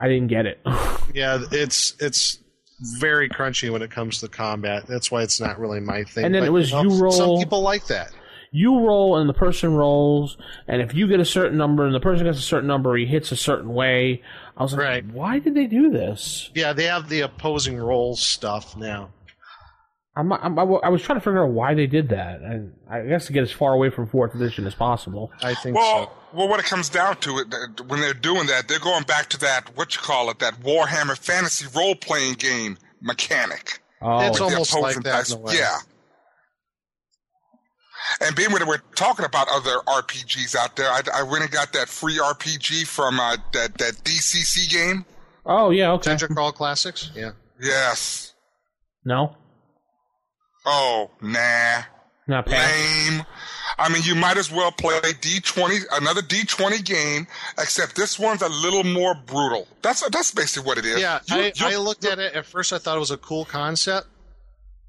I 0.00 0.08
didn't 0.08 0.28
get 0.28 0.46
it. 0.46 0.60
Yeah. 1.14 1.38
It's 1.52 1.94
it's 2.00 2.38
very 2.98 3.28
crunchy 3.30 3.70
when 3.70 3.80
it 3.80 3.90
comes 3.90 4.20
to 4.20 4.28
combat. 4.28 4.86
That's 4.86 5.10
why 5.10 5.22
it's 5.22 5.40
not 5.40 5.58
really 5.58 5.80
my 5.80 6.02
thing. 6.04 6.24
And 6.26 6.34
then 6.34 6.42
But, 6.42 6.48
it 6.48 6.52
was 6.52 6.72
know, 6.72 6.82
you 6.82 7.00
roll- 7.00 7.12
Some 7.12 7.36
people 7.38 7.62
like 7.62 7.86
that. 7.86 8.10
you 8.52 8.80
roll, 8.80 9.16
and 9.16 9.28
the 9.28 9.32
person 9.32 9.74
rolls, 9.74 10.36
and 10.68 10.82
if 10.82 10.94
you 10.94 11.06
get 11.06 11.20
a 11.20 11.24
certain 11.24 11.56
number, 11.56 11.86
and 11.86 11.94
the 11.94 12.00
person 12.00 12.26
gets 12.26 12.38
a 12.38 12.42
certain 12.42 12.66
number, 12.66 12.96
he 12.96 13.06
hits 13.06 13.30
a 13.32 13.36
certain 13.36 13.72
way. 13.72 14.20
I 14.56 14.62
was 14.62 14.72
like, 14.72 14.80
Right. 14.80 15.06
why 15.06 15.38
did 15.38 15.54
they 15.54 15.66
do 15.66 15.90
this? 15.90 16.50
Yeah, 16.54 16.72
they 16.72 16.84
have 16.84 17.08
the 17.08 17.20
opposing 17.20 17.76
rolls 17.76 18.20
stuff 18.22 18.76
now. 18.76 19.10
I'm, 20.18 20.32
I'm, 20.32 20.58
I 20.58 20.62
was 20.88 21.02
trying 21.02 21.18
to 21.18 21.20
figure 21.20 21.44
out 21.44 21.50
why 21.50 21.74
they 21.74 21.86
did 21.86 22.08
that, 22.08 22.40
and 22.40 22.72
I 22.90 23.02
guess 23.02 23.26
to 23.26 23.34
get 23.34 23.42
as 23.42 23.52
far 23.52 23.74
away 23.74 23.90
from 23.90 24.06
fourth 24.06 24.34
edition 24.34 24.66
as 24.66 24.74
possible. 24.74 25.30
I 25.42 25.52
think 25.54 25.76
Well, 25.76 26.10
well, 26.32 26.48
what 26.48 26.58
it 26.58 26.64
comes 26.64 26.88
down 26.88 27.18
to, 27.18 27.38
it 27.40 27.80
when 27.86 28.00
they're 28.00 28.14
doing 28.14 28.46
that, 28.46 28.66
they're 28.66 28.78
going 28.78 29.02
back 29.04 29.28
to 29.30 29.38
that 29.40 29.76
what 29.76 29.94
you 29.94 30.00
call 30.00 30.30
it, 30.30 30.38
that 30.38 30.54
Warhammer 30.62 31.18
Fantasy 31.18 31.66
role 31.76 31.94
playing 31.94 32.34
game 32.34 32.78
mechanic. 33.02 33.80
Oh, 34.00 34.20
It's 34.20 34.40
almost 34.40 34.74
like 34.78 35.02
that 35.02 35.30
in 35.30 35.36
a 35.36 35.40
way. 35.40 35.54
Yeah. 35.58 35.76
And 38.20 38.34
being 38.36 38.52
when 38.52 38.66
we're 38.66 38.82
talking 38.94 39.24
about 39.24 39.48
other 39.50 39.78
RPGs 39.86 40.54
out 40.54 40.76
there, 40.76 40.88
I, 40.90 41.00
I 41.14 41.22
went 41.22 41.42
and 41.42 41.50
got 41.50 41.72
that 41.72 41.88
free 41.88 42.18
RPG 42.18 42.86
from 42.86 43.18
uh, 43.20 43.36
that 43.52 43.76
that 43.78 43.94
DCC 44.04 44.70
game. 44.70 45.04
Oh 45.44 45.70
yeah, 45.70 45.92
okay. 45.92 46.10
Dungeon 46.10 46.34
Crawl 46.34 46.52
Classics. 46.52 47.10
Yeah. 47.14 47.32
Yes. 47.60 48.34
No, 49.04 49.36
Oh, 50.64 51.10
nah. 51.20 51.82
not 52.26 52.46
pass. 52.46 53.08
Lame. 53.10 53.24
I 53.78 53.88
mean, 53.92 54.02
you 54.04 54.14
might 54.14 54.36
as 54.36 54.50
well 54.50 54.72
play 54.72 54.94
D20, 55.00 55.84
another 55.92 56.22
D20 56.22 56.84
game, 56.84 57.26
except 57.58 57.94
this 57.94 58.18
one's 58.18 58.42
a 58.42 58.48
little 58.48 58.82
more 58.84 59.14
brutal. 59.14 59.68
That's 59.82 60.08
that's 60.10 60.30
basically 60.32 60.66
what 60.66 60.78
it 60.78 60.84
is. 60.86 60.98
Yeah, 61.00 61.20
You- 61.28 61.52
I, 61.60 61.74
I 61.74 61.76
looked 61.76 62.04
at 62.04 62.18
it 62.18 62.34
at 62.34 62.46
first. 62.46 62.72
I 62.72 62.78
thought 62.78 62.96
it 62.96 63.00
was 63.00 63.10
a 63.12 63.16
cool 63.18 63.44
concept, 63.44 64.08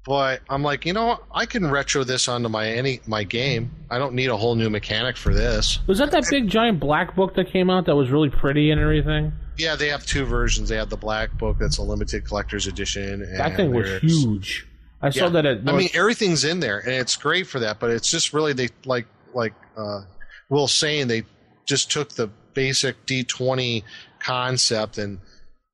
but 0.08 0.40
I'm 0.48 0.62
like, 0.62 0.86
you 0.86 0.94
know? 0.94 1.20
I 1.30 1.44
can 1.44 1.70
retro 1.70 2.02
this 2.02 2.28
onto 2.28 2.48
my 2.48 2.66
any 2.70 3.00
my 3.06 3.24
game. 3.24 3.70
I 3.90 3.98
don't 3.98 4.14
need 4.14 4.30
a 4.30 4.36
whole 4.38 4.54
new 4.54 4.70
mechanic 4.70 5.18
for 5.18 5.34
this. 5.34 5.80
Was 5.86 5.98
that 5.98 6.10
that 6.12 6.24
big 6.30 6.48
giant 6.48 6.80
black 6.80 7.14
book 7.14 7.34
that 7.34 7.52
came 7.52 7.68
out 7.68 7.84
that 7.86 7.94
was 7.94 8.08
really 8.10 8.30
pretty 8.30 8.70
and 8.70 8.80
everything? 8.80 9.32
Yeah, 9.58 9.76
they 9.76 9.88
have 9.88 10.06
two 10.06 10.24
versions. 10.24 10.70
They 10.70 10.76
have 10.76 10.88
the 10.88 10.96
black 10.96 11.36
book 11.36 11.58
that's 11.60 11.76
a 11.76 11.82
limited 11.82 12.24
collector's 12.24 12.66
edition. 12.66 13.22
And 13.22 13.38
That 13.38 13.54
thing 13.56 13.74
was 13.74 14.00
huge. 14.00 14.66
I 15.02 15.10
saw 15.10 15.24
Yeah. 15.24 15.30
that 15.30 15.46
at. 15.46 15.68
I 15.68 15.72
mean, 15.76 15.90
everything's 15.92 16.44
in 16.44 16.60
there, 16.60 16.78
and 16.78 16.92
it's 16.92 17.16
great 17.16 17.46
for 17.46 17.60
that. 17.60 17.78
But 17.78 17.90
it's 17.90 18.10
just 18.10 18.32
really 18.32 18.54
they 18.54 18.70
like 18.86 19.06
like 19.34 19.52
uh, 19.76 20.00
Will 20.48 20.68
saying 20.68 21.08
they 21.08 21.24
just 21.66 21.90
took 21.90 22.10
the 22.14 22.28
basic 22.54 23.04
D20 23.04 23.82
concept 24.20 24.96
and 24.96 25.18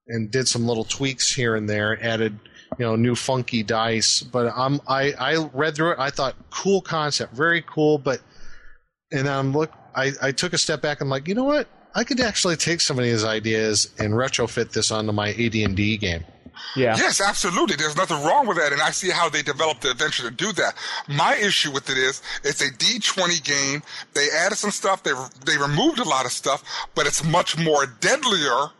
and 0.08 0.30
did 0.30 0.48
some 0.48 0.66
little 0.66 0.84
tweaks 0.84 1.32
here 1.32 1.54
and 1.54 1.70
there, 1.70 2.02
added 2.04 2.38
you 2.78 2.84
know 2.84 2.96
new 2.96 3.14
funky 3.14 3.62
dice. 3.62 4.22
But 4.22 4.52
I'm 4.54 4.80
I 4.86 5.12
I 5.12 5.48
read 5.52 5.74
through 5.76 5.92
it. 5.92 5.98
I 5.98 6.10
thought 6.10 6.34
cool 6.50 6.80
concept, 6.80 7.34
very 7.34 7.62
cool. 7.62 7.98
But 7.98 8.20
and 9.12 9.28
I'm 9.28 9.52
look, 9.52 9.72
I 9.94 10.12
I 10.22 10.32
took 10.32 10.52
a 10.52 10.58
step 10.58 10.82
back. 10.82 11.00
And 11.00 11.06
I'm 11.06 11.10
like, 11.10 11.28
you 11.28 11.34
know 11.34 11.44
what? 11.44 11.68
I 11.94 12.04
could 12.04 12.20
actually 12.20 12.56
take 12.56 12.80
some 12.80 12.98
of 12.98 13.04
these 13.04 13.24
ideas 13.24 13.92
and 13.98 14.14
retrofit 14.14 14.72
this 14.72 14.90
onto 14.90 15.12
my 15.12 15.28
AD&D 15.30 15.96
game. 15.98 16.24
yeah. 16.74 16.96
Yes, 16.96 17.20
absolutely. 17.20 17.76
There's 17.76 17.96
nothing 17.96 18.20
wrong 18.24 18.48
with 18.48 18.56
that, 18.56 18.72
and 18.72 18.82
I 18.82 18.90
see 18.90 19.10
how 19.10 19.28
they 19.28 19.42
developed 19.42 19.82
the 19.82 19.92
adventure 19.92 20.28
to 20.28 20.34
do 20.34 20.52
that. 20.54 20.74
My 21.08 21.36
issue 21.36 21.70
with 21.70 21.88
it 21.90 21.96
is 21.96 22.20
it's 22.42 22.60
a 22.60 22.70
D20 22.72 23.44
game. 23.44 23.82
They 24.14 24.26
added 24.36 24.56
some 24.56 24.72
stuff. 24.72 25.04
They 25.04 25.12
they 25.46 25.56
removed 25.56 26.00
a 26.00 26.04
lot 26.08 26.26
of 26.26 26.32
stuff, 26.32 26.64
but 26.96 27.06
it's 27.06 27.22
much 27.24 27.56
more 27.58 27.86
deadlier 28.00 28.70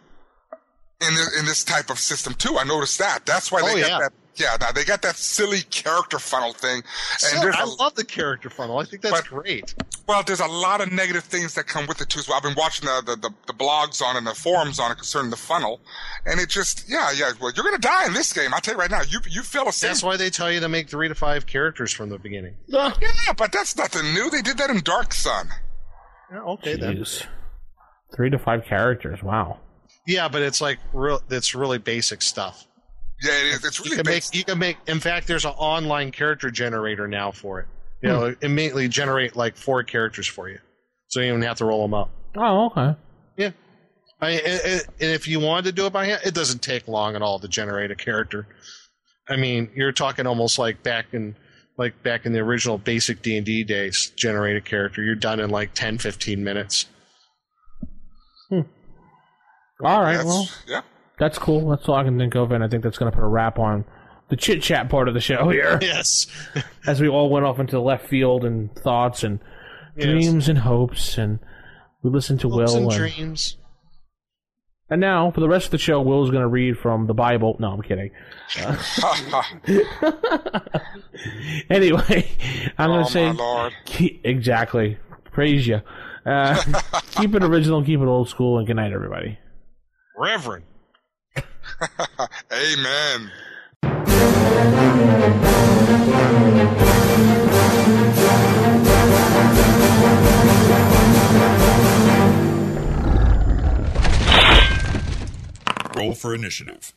in 1.01 1.15
this, 1.15 1.39
in 1.41 1.45
this 1.47 1.65
type 1.65 1.91
of 1.91 1.99
system 1.99 2.35
too. 2.35 2.57
I 2.59 2.65
noticed 2.65 2.99
that. 2.99 3.27
That's 3.27 3.51
why 3.53 3.63
they 3.63 3.81
Oh, 3.85 3.89
got 3.89 3.89
yeah. 3.91 3.99
that. 4.01 4.13
Yeah, 4.37 4.57
now 4.61 4.73
they 4.73 4.85
got 4.85 5.01
that 5.03 5.15
silly 5.15 5.61
character 5.71 6.19
funnel 6.19 6.53
thing, 6.55 6.79
and 6.79 7.21
So, 7.21 7.51
I 7.53 7.63
a, 7.63 7.67
love 7.67 7.95
the 7.95 8.05
character 8.05 8.51
funnel. 8.51 8.79
I 8.79 8.85
think 8.85 9.01
that's 9.03 9.21
But- 9.21 9.27
great. 9.29 9.77
well, 10.09 10.25
there's 10.25 10.41
a 10.41 10.47
lot 10.49 10.81
of 10.81 10.91
negative 10.91 11.23
things 11.23 11.55
that 11.55 11.69
come 11.69 11.87
with 11.87 12.01
it 12.01 12.09
too. 12.09 12.19
So 12.21 12.35
I've 12.35 12.43
been 12.43 12.57
watching 12.57 12.85
the, 12.87 13.01
the, 13.07 13.15
the, 13.15 13.31
the 13.47 13.53
blogs 13.53 14.03
on 14.03 14.17
it 14.17 14.19
and 14.19 14.27
the 14.27 14.35
forums 14.35 14.81
on 14.81 14.91
it 14.91 14.97
concerning 14.97 15.31
the 15.31 15.37
funnel, 15.37 15.81
and 16.27 16.41
it 16.41 16.49
just 16.49 16.85
yeah 16.89 17.13
yeah. 17.13 17.31
Well, 17.41 17.53
you're 17.55 17.65
gonna 17.65 17.79
die 17.79 18.07
in 18.07 18.13
this 18.13 18.33
game. 18.33 18.53
I 18.53 18.59
tell 18.59 18.75
you 18.75 18.81
right 18.81 18.91
now. 18.91 19.03
You 19.09 19.21
you 19.31 19.43
feel 19.43 19.67
the 19.67 19.71
same. 19.73 19.91
That's 19.91 20.03
why 20.03 20.17
they 20.17 20.31
tell 20.31 20.51
you 20.51 20.59
to 20.59 20.69
make 20.69 20.89
three 20.91 21.07
to 21.07 21.15
five 21.15 21.47
characters 21.47 21.93
from 21.93 22.09
the 22.09 22.19
beginning. 22.19 22.57
Yeah, 22.67 22.91
but 23.37 23.53
that's 23.53 23.77
nothing 23.77 24.15
new. 24.15 24.31
They 24.31 24.43
did 24.43 24.59
that 24.59 24.69
in 24.69 24.81
Dark 24.81 25.15
Sun. 25.15 25.49
Yeah, 26.33 26.41
okay 26.41 26.75
then. 26.75 27.05
Three 28.17 28.31
to 28.31 28.39
five 28.41 28.65
characters. 28.65 29.23
Wow. 29.23 29.61
Yeah, 30.07 30.29
but 30.29 30.43
it's 30.43 30.61
like 30.61 30.79
real. 30.93 31.23
It's 31.31 31.55
really 31.55 31.79
basic 31.79 32.23
stuff. 32.23 32.67
Yeah, 33.23 33.33
it 33.33 33.47
is. 33.47 33.65
It's 33.65 33.79
You 33.79 33.85
really 33.85 34.03
can 34.03 34.13
make. 34.13 34.35
You 34.35 34.45
can 34.45 34.59
make. 34.59 34.77
In 34.87 35.01
fact, 35.01 35.27
there's 35.27 35.45
an 35.45 35.53
online 35.53 36.11
character 36.11 36.51
generator 36.51 37.09
now 37.09 37.31
for 37.31 37.61
it. 37.61 37.67
You 38.03 38.11
hmm. 38.11 38.15
know, 38.15 38.27
it 38.27 38.39
immediately 38.43 38.89
generate 38.89 39.37
like 39.37 39.57
four 39.57 39.83
characters 39.83 40.27
for 40.27 40.49
you, 40.49 40.59
so 41.09 41.21
you 41.21 41.29
don't 41.29 41.39
even 41.39 41.49
have 41.49 41.59
to 41.59 41.65
roll 41.65 41.83
them 41.83 41.95
up. 41.95 42.11
Oh, 42.37 42.67
okay. 42.67 42.97
Yeah. 43.37 43.51
I, 44.21 44.31
and, 44.31 44.83
and 45.01 45.11
if 45.11 45.29
you 45.29 45.41
wanted 45.41 45.65
to 45.67 45.73
do 45.73 45.87
it 45.87 45.93
by 45.93 46.07
hand, 46.07 46.23
it 46.25 46.35
doesn't 46.35 46.63
take 46.63 46.89
long 46.89 47.17
at 47.17 47.23
all 47.23 47.39
to 47.39 47.49
generate 47.49 47.91
a 47.91 47.97
character. 47.97 48.47
I 49.29 49.37
mean, 49.37 49.71
you're 49.75 49.93
talking 49.93 50.27
almost 50.27 50.59
like 50.59 50.83
back 50.83 51.07
in 51.13 51.35
like 51.77 52.03
back 52.03 52.27
in 52.27 52.33
the 52.33 52.41
original 52.41 52.79
basic 52.79 53.23
D 53.23 53.37
and 53.37 53.47
D 53.47 53.65
days. 53.65 54.13
Generate 54.17 54.57
a 54.57 54.61
character, 54.61 55.03
you're 55.03 55.15
done 55.15 55.41
in 55.41 55.51
like 55.51 55.75
10, 55.75 55.99
15 55.99 56.45
minutes. 56.45 56.87
All 59.83 60.01
right. 60.01 60.15
That's, 60.17 60.27
well, 60.27 60.49
yeah. 60.67 60.81
that's 61.19 61.39
cool. 61.39 61.69
That's 61.71 61.89
all 61.89 61.97
I 61.97 62.05
can 62.05 62.19
think 62.19 62.35
of, 62.37 62.53
and 62.53 62.63
I 62.63 62.69
think 62.69 62.83
that's 62.83 62.99
going 62.99 63.11
to 63.11 63.17
put 63.17 63.25
a 63.25 63.29
wrap 63.29 63.59
on 63.59 63.85
the 64.29 64.37
chit 64.37 64.63
chat 64.63 64.89
part 64.89 65.09
of 65.09 65.15
the 65.15 65.21
show 65.21 65.49
here. 65.51 65.79
Yes. 65.83 66.27
as 66.87 67.01
we 67.01 67.09
all 67.09 67.29
went 67.31 67.45
off 67.45 67.59
into 67.59 67.79
left 67.81 68.07
field 68.07 68.45
and 68.45 68.75
thoughts 68.77 69.23
and 69.25 69.41
Yes. 69.97 70.07
dreams 70.07 70.49
and 70.49 70.59
hopes, 70.59 71.19
and 71.19 71.39
we 72.03 72.11
listened 72.11 72.41
to 72.41 72.51
Hopes 72.51 72.73
Will. 72.73 72.83
and 72.83 72.93
And, 72.93 73.15
dreams. 73.15 73.57
and 74.91 75.01
now, 75.01 75.31
for 75.31 75.39
the 75.41 75.49
rest 75.49 75.67
of 75.67 75.71
the 75.71 75.79
show, 75.79 76.01
Will's 76.01 76.31
going 76.31 76.43
to 76.43 76.49
read 76.49 76.77
from 76.79 77.07
the 77.07 77.15
Bible. 77.15 77.55
No, 77.61 77.71
I'm 77.71 77.83
kidding. 77.83 78.11
Anyway, 81.71 82.29
I'm 82.79 82.89
going 82.91 83.01
oh 83.01 83.05
to 83.05 83.11
say 83.11 83.31
lord. 83.33 83.73
Exactly. 84.25 84.99
Praise 85.33 85.67
you. 85.67 85.81
Uh, 86.27 86.61
keep 87.13 87.35
it 87.35 87.45
original, 87.45 87.85
keep 87.85 88.01
it 88.01 88.07
old 88.07 88.29
school, 88.29 88.59
and 88.59 88.67
good 88.67 88.77
night, 88.77 88.93
everybody. 88.93 89.39
Reverend. 90.17 90.65
Amen. 92.53 93.31
Roll 105.97 106.15
for 106.15 106.35
initiative. 106.35 106.93